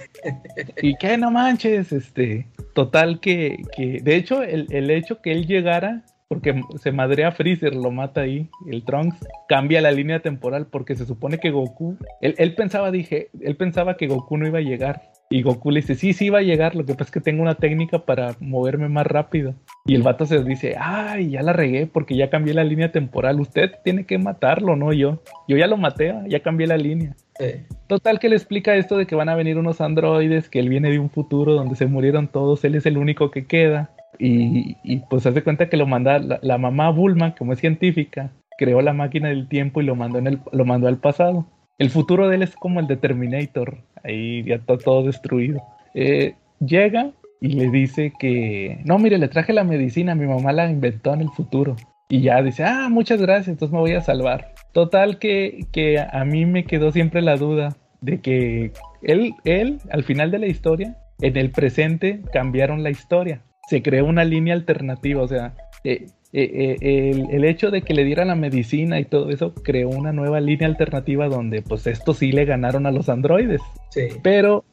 y 0.80 0.96
que 0.98 1.18
no 1.18 1.32
manches, 1.32 1.92
este, 1.92 2.46
total 2.76 3.20
que, 3.20 3.64
que 3.76 4.00
de 4.04 4.16
hecho, 4.16 4.44
el, 4.44 4.68
el 4.70 4.92
hecho 4.92 5.20
que 5.20 5.32
él 5.32 5.48
llegara, 5.48 6.04
porque 6.28 6.62
se 6.76 6.92
madrea 6.92 7.32
Freezer, 7.32 7.74
lo 7.74 7.90
mata 7.90 8.22
ahí, 8.22 8.48
el 8.70 8.84
Trunks, 8.86 9.26
cambia 9.50 9.82
la 9.82 9.92
línea 9.92 10.20
temporal 10.20 10.68
porque 10.68 10.96
se 10.96 11.08
supone 11.08 11.40
que 11.40 11.50
Goku, 11.50 11.98
él 12.22 12.54
pensaba, 12.54 12.92
dije, 12.92 13.32
él 13.42 13.56
pensaba 13.56 13.98
que 13.98 14.06
Goku 14.06 14.38
no 14.38 14.46
iba 14.46 14.60
a 14.60 14.62
llegar. 14.62 15.13
Y 15.34 15.42
Goku 15.42 15.72
le 15.72 15.82
dice, 15.82 15.96
sí, 15.96 16.14
sí 16.14 16.30
va 16.30 16.40
a 16.40 16.44
llegar, 16.44 16.76
lo 16.76 16.86
que 16.86 16.94
pasa 16.94 17.06
es 17.06 17.12
que 17.12 17.20
tengo 17.20 17.42
una 17.42 17.56
técnica 17.56 18.06
para 18.06 18.36
moverme 18.40 18.88
más 18.88 19.08
rápido. 19.08 19.56
Y 19.84 19.96
el 19.96 20.04
vato 20.04 20.28
se 20.28 20.44
dice, 20.44 20.76
ay, 20.80 21.32
ya 21.32 21.42
la 21.42 21.54
regué 21.54 21.88
porque 21.88 22.16
ya 22.16 22.30
cambié 22.30 22.54
la 22.54 22.64
línea 22.64 22.92
temporal. 22.92 23.40
Usted 23.40 23.72
tiene 23.84 24.06
que 24.06 24.20
matarlo, 24.20 24.76
no 24.76 24.94
yo. 24.94 25.24
Yo 25.48 25.58
ya 25.58 25.66
lo 25.66 25.76
maté, 25.76 26.14
ya 26.28 26.42
cambié 26.42 26.68
la 26.68 26.78
línea. 26.78 27.16
eh, 27.40 27.66
Total 27.88 28.20
que 28.20 28.30
le 28.30 28.36
explica 28.36 28.76
esto 28.76 28.96
de 28.96 29.08
que 29.08 29.16
van 29.16 29.28
a 29.28 29.34
venir 29.34 29.58
unos 29.58 29.82
androides, 29.82 30.50
que 30.50 30.60
él 30.60 30.70
viene 30.70 30.92
de 30.92 31.00
un 31.00 31.10
futuro 31.10 31.54
donde 31.54 31.76
se 31.76 31.88
murieron 31.88 32.28
todos, 32.28 32.64
él 32.64 32.76
es 32.76 32.86
el 32.86 33.00
único 33.00 33.32
que 33.32 33.48
queda. 33.48 33.90
Y, 34.20 34.78
y 34.84 34.98
pues 35.10 35.26
hace 35.26 35.42
cuenta 35.42 35.68
que 35.68 35.78
lo 35.78 35.88
manda 35.88 36.20
la, 36.20 36.38
la 36.44 36.60
mamá 36.60 36.92
Bulma, 36.92 37.34
como 37.34 37.54
es 37.54 37.60
científica, 37.60 38.30
creó 38.60 38.84
la 38.84 38.94
máquina 38.94 39.30
del 39.30 39.48
tiempo 39.48 39.82
y 39.82 39.86
lo 39.86 39.96
mandó, 39.96 40.20
en 40.20 40.28
el, 40.28 40.40
lo 40.52 40.64
mandó 40.64 40.88
al 40.88 40.98
pasado. 40.98 41.48
El 41.80 41.90
futuro 41.90 42.30
de 42.30 42.36
él 42.36 42.44
es 42.44 42.56
como 42.56 42.80
el 42.80 42.86
de 42.86 42.98
Terminator, 42.98 43.80
ahí 44.04 44.44
ya 44.44 44.56
está 44.56 44.78
todo 44.78 45.04
destruido. 45.04 45.62
Eh, 45.94 46.36
llega 46.60 47.12
y 47.42 47.50
le 47.54 47.70
dice 47.70 48.14
que, 48.20 48.80
no, 48.86 49.00
mire, 49.00 49.18
le 49.18 49.28
traje 49.28 49.54
la 49.54 49.64
medicina, 49.64 50.16
mi 50.16 50.26
mamá 50.26 50.54
la 50.54 50.70
inventó 50.70 51.14
en 51.14 51.22
el 51.22 51.30
futuro. 51.30 51.76
Y 52.10 52.22
ya 52.22 52.42
dice, 52.42 52.64
ah, 52.64 52.90
muchas 52.90 53.22
gracias, 53.22 53.50
entonces 53.50 53.74
me 53.74 53.80
voy 53.80 53.94
a 53.94 54.02
salvar. 54.02 54.54
Total 54.72 55.20
que, 55.20 55.66
que 55.72 56.00
a 56.00 56.26
mí 56.26 56.46
me 56.46 56.66
quedó 56.66 56.92
siempre 56.92 57.22
la 57.22 57.38
duda 57.38 57.76
de 58.02 58.20
que 58.20 58.72
él, 59.02 59.34
él, 59.46 59.80
al 59.90 60.04
final 60.04 60.32
de 60.32 60.40
la 60.40 60.48
historia, 60.48 60.98
en 61.22 61.38
el 61.38 61.52
presente 61.52 62.22
cambiaron 62.32 62.84
la 62.84 62.90
historia. 62.90 63.42
Se 63.70 63.82
creó 63.82 64.06
una 64.06 64.26
línea 64.26 64.54
alternativa, 64.54 65.22
o 65.22 65.28
sea, 65.28 65.54
eh, 65.84 66.08
eh, 66.34 66.78
eh, 66.82 67.12
el, 67.12 67.30
el 67.30 67.44
hecho 67.46 67.70
de 67.72 67.84
que 67.84 67.94
le 67.94 68.04
dieran 68.04 68.28
la 68.30 68.36
medicina 68.36 69.00
y 69.00 69.06
todo 69.06 69.30
eso 69.30 69.54
creó 69.64 69.90
una 69.90 70.12
nueva 70.12 70.40
línea 70.42 70.68
alternativa 70.68 71.28
donde 71.30 71.62
pues 71.62 71.86
estos 71.88 72.18
sí 72.18 72.32
le 72.32 72.46
ganaron 72.46 72.86
a 72.86 72.92
los 72.92 73.08
androides. 73.10 73.62
sí. 73.92 74.08
Pero 74.24 74.66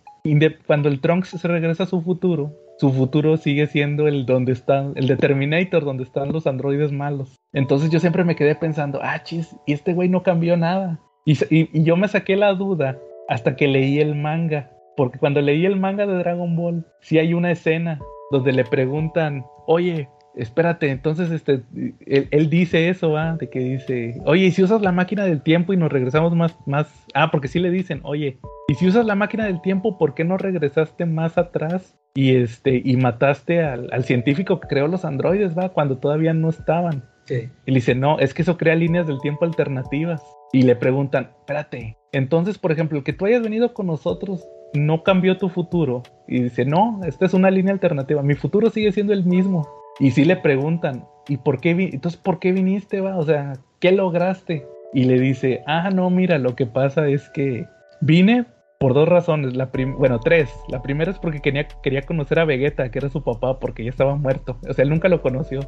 cuando 0.67 0.89
el 0.89 1.01
Trunks 1.01 1.29
se 1.31 1.49
regresa 1.49 1.85
a 1.85 1.87
su 1.87 2.03
futuro, 2.03 2.53
su 2.79 2.93
futuro 2.93 3.37
sigue 3.37 3.67
siendo 3.67 4.07
el 4.09 4.27
donde 4.27 4.53
están, 4.53 4.93
el 4.97 5.07
de 5.07 5.17
Terminator, 5.17 5.85
donde 5.85 6.03
están 6.05 6.33
los 6.33 6.47
androides 6.47 6.93
malos. 6.93 7.37
Entonces 7.53 7.91
yo 7.91 8.01
siempre 8.01 8.25
me 8.25 8.37
quedé 8.37 8.55
pensando, 8.55 9.01
ah, 9.03 9.23
chis, 9.23 9.55
y 9.67 9.73
este 9.73 9.95
güey 9.95 10.09
no 10.09 10.23
cambió 10.23 10.57
nada. 10.57 11.01
Y- 11.27 11.39
y 11.51 11.83
yo 11.85 11.97
me 11.97 12.09
saqué 12.09 12.37
la 12.37 12.53
duda 12.55 12.99
hasta 13.29 13.55
que 13.57 13.67
leí 13.69 13.99
el 14.01 14.15
manga. 14.15 14.71
Porque 14.97 15.19
cuando 15.19 15.41
leí 15.41 15.65
el 15.65 15.77
manga 15.77 16.07
de 16.07 16.15
Dragon 16.19 16.55
Ball, 16.57 16.85
sí 17.01 17.19
hay 17.19 17.33
una 17.35 17.51
escena 17.51 17.99
donde 18.31 18.53
le 18.53 18.65
preguntan, 18.65 19.45
oye, 19.67 20.09
espérate, 20.37 20.91
entonces 20.91 21.31
este, 21.31 21.63
él, 22.07 22.29
él 22.31 22.51
dice 22.51 22.89
eso, 22.89 23.13
¿va? 23.13 23.37
De 23.37 23.49
que 23.49 23.61
dice, 23.61 24.21
oye, 24.25 24.47
¿y 24.47 24.51
si 24.51 24.63
usas 24.63 24.83
la 24.83 24.93
máquina 24.93 25.25
del 25.25 25.43
tiempo 25.43 25.73
y 25.73 25.77
nos 25.77 25.93
regresamos 25.93 26.35
más, 26.35 26.57
más, 26.67 26.89
ah, 27.15 27.31
porque 27.31 27.49
sí 27.49 27.59
le 27.59 27.71
dicen, 27.71 28.01
oye, 28.05 28.39
y 28.69 28.75
si 28.75 28.87
usas 28.87 29.07
la 29.07 29.15
máquina 29.15 29.45
del 29.45 29.61
tiempo, 29.61 29.99
¿por 29.99 30.15
qué 30.15 30.25
no 30.25 30.37
regresaste 30.37 31.07
más 31.07 31.39
atrás 31.39 31.97
y 32.15 32.37
este, 32.37 32.81
y 32.85 32.97
mataste 32.97 33.63
al, 33.63 33.89
al 33.93 34.05
científico 34.05 34.61
que 34.61 34.69
creó 34.69 34.89
los 34.89 35.05
androides, 35.05 35.57
va, 35.57 35.71
cuando 35.71 35.99
todavía 35.99 36.33
no 36.33 36.49
estaban? 36.49 37.05
Sí. 37.25 37.49
Y 37.67 37.71
le 37.71 37.77
dice, 37.77 37.95
no, 37.95 38.19
es 38.19 38.35
que 38.35 38.43
eso 38.43 38.57
crea 38.57 38.75
líneas 38.75 39.07
del 39.07 39.21
tiempo 39.21 39.45
alternativas. 39.45 40.23
Y 40.53 40.63
le 40.63 40.75
preguntan, 40.75 41.31
espérate, 41.39 41.97
entonces, 42.13 42.59
por 42.59 42.73
ejemplo, 42.73 42.99
el 42.99 43.05
que 43.05 43.13
tú 43.13 43.27
hayas 43.27 43.43
venido 43.43 43.73
con 43.73 43.87
nosotros 43.87 44.45
no 44.75 45.03
cambió 45.03 45.37
tu 45.39 45.49
futuro. 45.49 46.03
Y 46.27 46.43
dice, 46.43 46.65
no, 46.65 47.01
esta 47.05 47.27
es 47.27 47.35
una 47.35 47.51
línea 47.51 47.73
alternativa, 47.73 48.23
mi 48.23 48.35
futuro 48.35 48.71
sigue 48.71 48.93
siendo 48.93 49.13
el 49.13 49.25
mismo. 49.25 49.69
Y 50.01 50.13
sí 50.13 50.25
le 50.25 50.37
preguntan, 50.37 51.05
¿y 51.29 51.37
por 51.37 51.61
qué, 51.61 51.75
vi 51.75 51.91
entonces, 51.93 52.19
por 52.19 52.39
qué 52.39 52.53
viniste, 52.53 53.01
va? 53.01 53.19
O 53.19 53.23
sea, 53.23 53.53
¿qué 53.79 53.93
lograste? 53.93 54.67
Y 54.95 55.05
le 55.05 55.21
dice, 55.21 55.63
ah, 55.67 55.91
no, 55.91 56.11
mira, 56.11 56.39
lo 56.39 56.57
que 56.57 56.67
pasa 56.67 57.07
es 57.07 57.29
que 57.31 57.67
vine 58.01 58.47
por 58.81 58.95
dos 58.95 59.09
razones. 59.09 59.55
La 59.55 59.71
bueno, 59.99 60.19
tres. 60.19 60.51
La 60.69 60.81
primera 60.81 61.11
es 61.11 61.19
porque 61.19 61.41
quería, 61.41 61.69
quería 61.83 62.01
conocer 62.03 62.39
a 62.39 62.47
Vegeta, 62.47 62.91
que 62.91 62.99
era 62.99 63.11
su 63.11 63.23
papá, 63.23 63.61
porque 63.61 63.85
ya 63.85 63.91
estaba 63.91 64.17
muerto. 64.17 64.57
O 64.69 64.73
sea, 64.73 64.83
él 64.83 64.89
nunca 64.91 65.09
lo 65.09 65.21
conoció. 65.21 65.61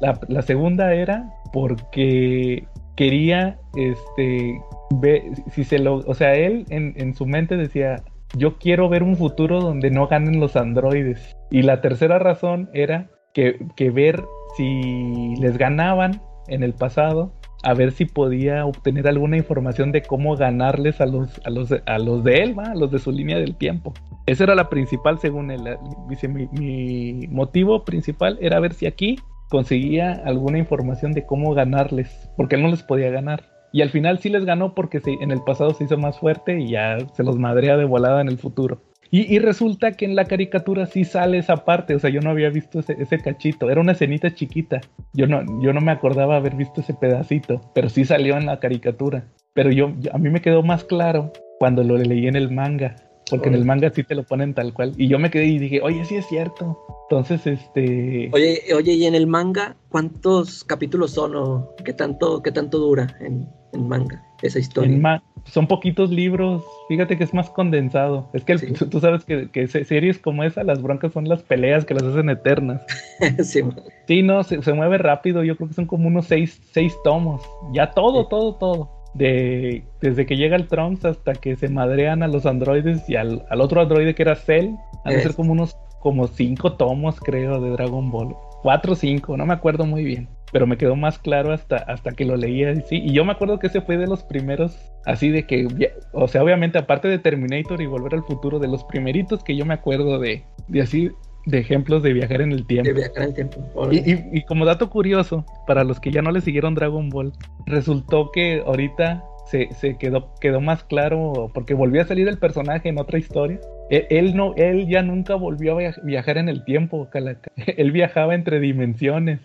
La, 0.00 0.20
la, 0.28 0.42
segunda 0.42 0.94
era 0.94 1.24
porque 1.52 2.68
quería, 2.94 3.58
este, 3.74 4.60
ver 5.00 5.22
si 5.50 5.64
se 5.64 5.78
lo, 5.78 5.96
o 5.96 6.14
sea, 6.14 6.34
él 6.34 6.66
en, 6.68 6.92
en 6.96 7.14
su 7.14 7.24
mente 7.24 7.56
decía, 7.56 8.02
yo 8.36 8.58
quiero 8.58 8.90
ver 8.90 9.02
un 9.02 9.16
futuro 9.16 9.60
donde 9.60 9.90
no 9.90 10.06
ganen 10.06 10.38
los 10.38 10.56
androides. 10.56 11.34
Y 11.50 11.62
la 11.62 11.80
tercera 11.80 12.18
razón 12.18 12.68
era 12.74 13.08
que, 13.36 13.90
ver 13.90 14.24
si 14.56 15.36
les 15.36 15.58
ganaban 15.58 16.22
en 16.48 16.62
el 16.62 16.72
pasado, 16.72 17.32
a 17.62 17.74
ver 17.74 17.92
si 17.92 18.06
podía 18.06 18.64
obtener 18.64 19.06
alguna 19.08 19.36
información 19.36 19.92
de 19.92 20.02
cómo 20.02 20.36
ganarles 20.36 21.00
a 21.00 21.06
los, 21.06 21.40
a 21.44 21.50
los, 21.50 21.74
a 21.84 21.98
los 21.98 22.24
de 22.24 22.42
él, 22.42 22.54
a 22.58 22.74
los 22.74 22.90
de 22.90 22.98
su 22.98 23.12
línea 23.12 23.38
del 23.38 23.56
tiempo. 23.56 23.92
Esa 24.26 24.44
era 24.44 24.54
la 24.54 24.70
principal, 24.70 25.18
según 25.18 25.50
él. 25.50 25.76
Dice, 26.08 26.28
mi, 26.28 26.48
mi 26.52 27.26
motivo 27.28 27.84
principal 27.84 28.38
era 28.40 28.60
ver 28.60 28.72
si 28.72 28.86
aquí 28.86 29.16
conseguía 29.50 30.12
alguna 30.24 30.58
información 30.58 31.12
de 31.12 31.26
cómo 31.26 31.52
ganarles, 31.54 32.30
porque 32.36 32.56
él 32.56 32.62
no 32.62 32.68
les 32.68 32.82
podía 32.82 33.10
ganar. 33.10 33.44
Y 33.72 33.82
al 33.82 33.90
final 33.90 34.18
sí 34.18 34.30
les 34.30 34.44
ganó 34.46 34.74
porque 34.74 35.02
en 35.04 35.30
el 35.30 35.42
pasado 35.42 35.74
se 35.74 35.84
hizo 35.84 35.98
más 35.98 36.18
fuerte 36.18 36.58
y 36.58 36.70
ya 36.70 36.96
se 37.12 37.22
los 37.22 37.36
madrea 37.36 37.76
de 37.76 37.84
volada 37.84 38.22
en 38.22 38.28
el 38.28 38.38
futuro. 38.38 38.80
Y, 39.10 39.38
resulta 39.38 39.92
que 39.92 40.04
en 40.04 40.16
la 40.16 40.24
caricatura 40.24 40.86
sí 40.86 41.04
sale 41.04 41.38
esa 41.38 41.64
parte, 41.64 41.94
o 41.94 41.98
sea, 41.98 42.10
yo 42.10 42.20
no 42.20 42.30
había 42.30 42.50
visto 42.50 42.80
ese, 42.80 43.18
cachito, 43.18 43.70
era 43.70 43.80
una 43.80 43.92
escenita 43.92 44.34
chiquita, 44.34 44.80
yo 45.12 45.26
no, 45.26 45.62
yo 45.62 45.72
no 45.72 45.80
me 45.80 45.92
acordaba 45.92 46.36
haber 46.36 46.54
visto 46.54 46.80
ese 46.80 46.94
pedacito, 46.94 47.60
pero 47.74 47.88
sí 47.88 48.04
salió 48.04 48.36
en 48.36 48.46
la 48.46 48.58
caricatura. 48.58 49.24
Pero 49.54 49.70
yo, 49.70 49.92
a 50.12 50.18
mí 50.18 50.28
me 50.28 50.42
quedó 50.42 50.62
más 50.62 50.84
claro 50.84 51.32
cuando 51.58 51.82
lo 51.82 51.96
leí 51.96 52.26
en 52.26 52.36
el 52.36 52.50
manga, 52.50 52.96
porque 53.30 53.48
en 53.48 53.54
el 53.54 53.64
manga 53.64 53.90
sí 53.90 54.04
te 54.04 54.14
lo 54.14 54.22
ponen 54.22 54.54
tal 54.54 54.72
cual. 54.72 54.92
Y 54.96 55.08
yo 55.08 55.18
me 55.18 55.30
quedé 55.30 55.46
y 55.46 55.58
dije, 55.58 55.80
oye, 55.82 56.04
sí 56.04 56.16
es 56.16 56.26
cierto. 56.26 56.78
Entonces, 57.10 57.46
este... 57.46 58.30
Oye, 58.32 58.62
oye, 58.74 58.92
¿y 58.92 59.06
en 59.06 59.14
el 59.14 59.26
manga 59.26 59.76
cuántos 59.88 60.64
capítulos 60.64 61.12
son 61.12 61.36
o 61.36 61.74
qué 61.84 61.92
tanto, 61.92 62.42
qué 62.42 62.52
tanto 62.52 62.78
dura 62.78 63.16
en, 63.20 63.48
en 63.72 63.88
manga 63.88 64.22
esa 64.42 64.58
historia? 64.58 65.22
son 65.46 65.66
poquitos 65.66 66.10
libros, 66.10 66.64
fíjate 66.88 67.16
que 67.16 67.24
es 67.24 67.32
más 67.32 67.50
condensado. 67.50 68.28
Es 68.32 68.44
que 68.44 68.56
tú, 68.90 69.00
sabes 69.00 69.24
que, 69.24 69.50
que, 69.50 69.66
series 69.68 70.18
como 70.18 70.44
esa, 70.44 70.64
las 70.64 70.82
broncas 70.82 71.12
son 71.12 71.28
las 71.28 71.42
peleas 71.42 71.84
que 71.84 71.94
las 71.94 72.02
hacen 72.02 72.30
eternas. 72.30 72.82
sí, 73.42 73.60
sí, 74.06 74.22
no, 74.22 74.42
se, 74.42 74.72
mueve 74.72 74.98
rápido, 74.98 75.44
yo 75.44 75.56
creo 75.56 75.68
que 75.68 75.74
son 75.74 75.86
como 75.86 76.08
unos 76.08 76.26
seis, 76.26 76.60
seis 76.72 76.94
tomos. 77.04 77.42
Ya 77.72 77.90
todo, 77.90 78.26
todo, 78.26 78.54
todo. 78.56 78.95
De, 79.16 79.84
desde 80.00 80.26
que 80.26 80.36
llega 80.36 80.56
el 80.56 80.68
Trunks 80.68 81.04
hasta 81.04 81.32
que 81.32 81.56
se 81.56 81.68
madrean 81.68 82.22
a 82.22 82.28
los 82.28 82.44
androides 82.44 83.08
y 83.08 83.16
al, 83.16 83.44
otro 83.58 83.80
androide 83.80 84.14
que 84.14 84.22
era 84.22 84.34
Cell, 84.34 84.70
han 85.04 85.14
de 85.14 85.22
ser 85.22 85.34
como 85.34 85.52
unos 85.52 85.76
como 86.00 86.28
cinco 86.28 86.74
tomos, 86.74 87.18
creo, 87.18 87.60
de 87.60 87.70
Dragon 87.70 88.10
Ball. 88.10 88.36
Cuatro 88.62 88.92
o 88.92 88.96
cinco, 88.96 89.36
no 89.36 89.46
me 89.46 89.54
acuerdo 89.54 89.86
muy 89.86 90.04
bien 90.04 90.28
pero 90.52 90.66
me 90.66 90.76
quedó 90.76 90.96
más 90.96 91.18
claro 91.18 91.52
hasta, 91.52 91.76
hasta 91.76 92.12
que 92.12 92.24
lo 92.24 92.36
leía 92.36 92.74
sí. 92.82 93.02
Y 93.04 93.12
yo 93.12 93.24
me 93.24 93.32
acuerdo 93.32 93.58
que 93.58 93.66
ese 93.66 93.80
fue 93.80 93.96
de 93.96 94.06
los 94.06 94.22
primeros, 94.22 94.78
así 95.04 95.30
de 95.30 95.46
que, 95.46 95.66
o 96.12 96.28
sea, 96.28 96.42
obviamente 96.42 96.78
aparte 96.78 97.08
de 97.08 97.18
Terminator 97.18 97.80
y 97.80 97.86
Volver 97.86 98.14
al 98.14 98.22
Futuro, 98.22 98.58
de 98.58 98.68
los 98.68 98.84
primeritos 98.84 99.42
que 99.42 99.56
yo 99.56 99.64
me 99.66 99.74
acuerdo 99.74 100.18
de, 100.18 100.44
de 100.68 100.80
así, 100.80 101.10
de 101.46 101.58
ejemplos 101.58 102.02
de 102.02 102.12
viajar 102.12 102.42
en 102.42 102.52
el 102.52 102.66
tiempo. 102.66 102.88
De 102.88 102.92
viajar 102.92 103.22
en 103.22 103.28
el 103.28 103.34
tiempo. 103.34 103.88
Y, 103.90 104.38
y, 104.38 104.42
como 104.44 104.64
dato 104.64 104.90
curioso, 104.90 105.46
para 105.66 105.84
los 105.84 106.00
que 106.00 106.10
ya 106.10 106.20
no 106.20 106.32
le 106.32 106.40
siguieron 106.40 106.74
Dragon 106.74 107.08
Ball, 107.08 107.32
resultó 107.66 108.30
que 108.32 108.62
ahorita 108.66 109.24
se, 109.46 109.68
se, 109.72 109.96
quedó, 109.96 110.34
quedó 110.40 110.60
más 110.60 110.82
claro 110.82 111.50
porque 111.54 111.74
volvió 111.74 112.02
a 112.02 112.04
salir 112.04 112.26
el 112.28 112.38
personaje 112.38 112.88
en 112.88 112.98
otra 112.98 113.18
historia. 113.18 113.60
Él, 113.90 114.06
él, 114.10 114.36
no, 114.36 114.54
él 114.56 114.88
ya 114.88 115.02
nunca 115.02 115.36
volvió 115.36 115.78
a 115.78 115.92
viajar 116.02 116.36
en 116.36 116.48
el 116.48 116.64
tiempo, 116.64 117.08
Calaca. 117.10 117.52
Él 117.76 117.92
viajaba 117.92 118.34
entre 118.34 118.58
dimensiones. 118.58 119.38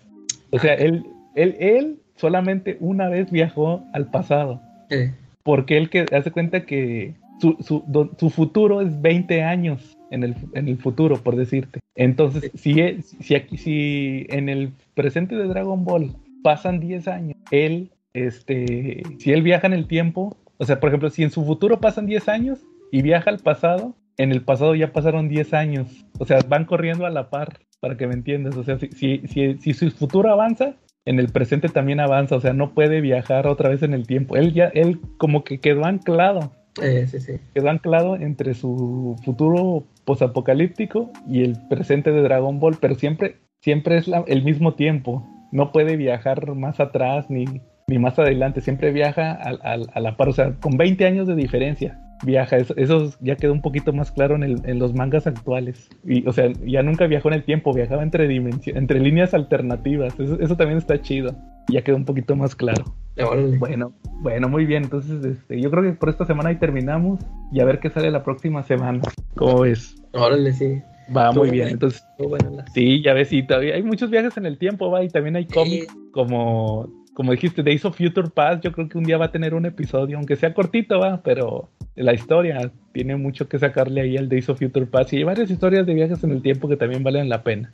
O 0.52 0.58
sea, 0.58 0.74
él, 0.74 1.06
él, 1.36 1.56
él 1.60 2.00
solamente 2.16 2.78
una 2.80 3.08
vez 3.08 3.32
viajó 3.32 3.84
al 3.94 4.10
pasado. 4.10 4.60
Porque 5.44 5.78
él 5.78 5.90
que 5.90 6.06
hace 6.12 6.32
cuenta 6.32 6.66
que 6.66 7.14
su, 7.40 7.56
su, 7.62 7.84
su, 8.18 8.30
futuro 8.30 8.82
es 8.82 9.02
20 9.02 9.42
años 9.44 9.98
en 10.12 10.24
el, 10.24 10.36
en 10.54 10.68
el 10.68 10.78
futuro, 10.78 11.18
por 11.18 11.36
decirte. 11.36 11.80
Entonces, 11.96 12.52
si, 12.54 13.02
si, 13.02 13.36
aquí, 13.36 13.58
si 13.58 14.28
en 14.30 14.50
el 14.50 14.72
presente 14.94 15.36
de 15.36 15.48
Dragon 15.48 15.84
Ball 15.84 16.12
pasan 16.44 16.80
10 16.80 17.08
años, 17.08 17.38
él, 17.50 17.90
este, 18.14 19.02
si 19.18 19.32
él 19.32 19.42
viaja 19.42 19.68
en 19.68 19.74
el 19.74 19.88
tiempo, 19.88 20.38
o 20.58 20.66
sea, 20.66 20.80
por 20.80 20.90
ejemplo, 20.90 21.10
si 21.10 21.24
en 21.24 21.32
su 21.32 21.44
futuro 21.44 21.80
pasan 21.80 22.06
10 22.06 22.30
años 22.30 22.60
y 22.92 23.02
viaja 23.02 23.32
al 23.32 23.40
pasado, 23.40 23.96
en 24.18 24.32
el 24.32 24.44
pasado 24.44 24.76
ya 24.76 24.94
pasaron 24.94 25.30
10 25.30 25.54
años. 25.54 26.06
O 26.20 26.26
sea, 26.26 26.40
van 26.48 26.66
corriendo 26.66 27.06
a 27.06 27.10
la 27.10 27.30
par 27.30 27.60
para 27.80 27.98
que 27.98 28.08
me 28.08 28.14
entiendas. 28.14 28.56
O 28.56 28.64
sea, 28.64 28.78
si, 28.78 28.90
si, 29.26 29.58
si, 29.58 29.74
su 29.74 29.90
futuro 29.92 30.30
avanza, 30.30 30.76
en 31.06 31.20
el 31.20 31.30
presente 31.30 31.70
también 31.70 32.00
avanza. 32.00 32.36
O 32.36 32.40
sea, 32.40 32.54
no 32.54 32.74
puede 32.74 33.02
viajar 33.02 33.48
otra 33.48 33.70
vez 33.70 33.82
en 33.82 33.94
el 33.94 34.06
tiempo. 34.06 34.36
Él 34.36 34.54
ya, 34.54 34.66
él 34.68 35.00
como 35.18 35.44
que 35.44 35.60
quedó 35.60 35.86
anclado. 35.86 36.52
Eh. 36.82 37.08
Quedó 37.54 37.70
anclado 37.70 38.16
entre 38.16 38.54
su 38.54 39.18
futuro 39.24 39.84
posapocalíptico 40.06 41.12
y 41.28 41.44
el 41.44 41.58
presente 41.70 42.12
de 42.12 42.22
Dragon 42.22 42.60
Ball, 42.60 42.78
pero 42.80 42.96
siempre, 42.96 43.38
siempre 43.62 43.98
es 43.98 44.10
el 44.28 44.44
mismo 44.44 44.76
tiempo. 44.76 45.28
No 45.52 45.72
puede 45.72 45.98
viajar 45.98 46.56
más 46.56 46.80
atrás 46.80 47.30
ni, 47.30 47.46
ni 47.88 48.00
más 48.00 48.18
adelante. 48.20 48.62
Siempre 48.62 48.92
viaja 48.92 49.34
a 49.34 50.00
la 50.00 50.18
par, 50.18 50.30
o 50.30 50.34
sea, 50.34 50.54
con 50.62 50.78
20 50.78 51.06
años 51.06 51.28
de 51.28 51.36
diferencia 51.36 52.00
viaja. 52.24 52.58
Eso, 52.58 53.12
ya 53.20 53.36
quedó 53.36 53.54
un 53.54 53.62
poquito 53.62 53.94
más 53.94 54.12
claro 54.12 54.36
en, 54.36 54.80
los 54.80 54.94
mangas 54.94 55.28
actuales. 55.28 55.90
Y, 56.06 56.28
o 56.28 56.34
sea, 56.34 56.52
ya 56.66 56.84
nunca 56.84 57.08
viajó 57.08 57.30
en 57.30 57.36
el 57.36 57.44
tiempo, 57.44 57.74
viajaba 57.74 58.04
entre 58.04 58.32
entre 58.32 59.00
líneas 59.00 59.34
alternativas. 59.34 60.20
Eso, 60.20 60.56
también 60.56 60.78
está 60.78 61.02
chido. 61.02 61.36
Ya 61.70 61.82
quedó 61.84 61.98
un 61.98 62.06
poquito 62.06 62.36
más 62.36 62.56
claro. 62.56 62.86
Bueno, 63.60 63.94
bueno, 64.22 64.50
muy 64.50 64.66
bien. 64.66 64.84
Entonces, 64.84 65.24
este, 65.24 65.60
yo 65.60 65.70
creo 65.72 65.84
que 65.84 65.92
por 65.92 66.10
esta 66.10 66.26
semana 66.26 66.50
ahí 66.50 66.58
terminamos 66.58 67.20
y 67.52 67.60
a 67.60 67.66
ver 67.66 67.80
qué 67.80 67.90
sale 67.90 68.12
la 68.12 68.24
próxima 68.24 68.64
semana. 68.64 69.02
¿Cómo 69.36 69.62
ves? 69.62 69.96
Órale, 70.14 70.54
sí. 70.54 70.82
Va 71.16 71.32
muy 71.32 71.50
bien, 71.50 71.70
entonces. 71.70 72.06
sí, 72.74 73.02
ya 73.04 73.14
ves, 73.14 73.28
sí, 73.28 73.44
todavía 73.44 73.76
hay 73.76 73.84
muchos 73.84 74.10
viajes 74.10 74.38
en 74.38 74.46
el 74.46 74.58
tiempo, 74.58 74.90
va, 74.90 75.04
y 75.04 75.10
también 75.10 75.36
hay 75.36 75.46
cómics 75.46 75.94
como 76.14 76.88
como 77.22 77.34
dijiste, 77.34 77.62
Days 77.62 77.86
of 77.86 77.96
Future 77.96 78.32
Past, 78.34 78.64
yo 78.64 78.72
creo 78.72 78.90
que 78.90 78.98
un 78.98 79.04
día 79.04 79.16
va 79.16 79.26
a 79.26 79.32
tener 79.32 79.54
un 79.54 79.68
episodio, 79.68 80.18
aunque 80.18 80.36
sea 80.36 80.56
cortito, 80.56 80.98
va, 80.98 81.22
pero 81.22 81.70
la 81.94 82.16
historia 82.16 82.72
tiene 82.94 83.16
mucho 83.16 83.48
que 83.48 83.60
sacarle 83.60 84.02
ahí 84.02 84.18
al 84.18 84.28
Days 84.28 84.50
of 84.50 84.58
Future 84.58 84.88
Past 84.88 85.14
y 85.14 85.18
hay 85.18 85.24
varias 85.24 85.52
historias 85.52 85.86
de 85.86 85.94
viajes 85.94 86.24
en 86.24 86.32
el 86.32 86.42
tiempo 86.42 86.68
que 86.68 86.78
también 86.78 87.04
valen 87.04 87.30
la 87.30 87.44
pena. 87.44 87.70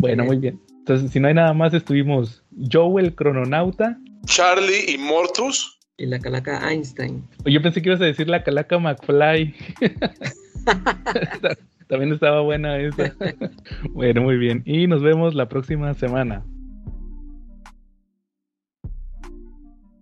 bueno, 0.00 0.24
muy 0.24 0.38
bien. 0.38 0.58
Entonces, 0.80 1.12
si 1.12 1.20
no 1.20 1.28
hay 1.28 1.34
nada 1.34 1.52
más, 1.52 1.74
estuvimos 1.74 2.42
Joe 2.72 3.00
el 3.00 3.14
crononauta, 3.14 4.00
Charlie 4.24 4.86
y 4.88 4.98
Mortus. 4.98 5.78
Y 5.96 6.06
la 6.06 6.18
calaca 6.18 6.68
Einstein. 6.68 7.22
Yo 7.44 7.62
pensé 7.62 7.80
que 7.80 7.90
ibas 7.90 8.00
a 8.00 8.06
decir 8.06 8.28
la 8.28 8.42
calaca 8.42 8.80
McFly. 8.80 9.54
También 11.86 12.12
estaba 12.12 12.40
buena 12.40 12.80
esa. 12.80 13.14
bueno, 13.90 14.22
muy 14.22 14.38
bien. 14.38 14.64
Y 14.66 14.88
nos 14.88 15.02
vemos 15.02 15.36
la 15.36 15.48
próxima 15.48 15.94
semana. 15.94 16.42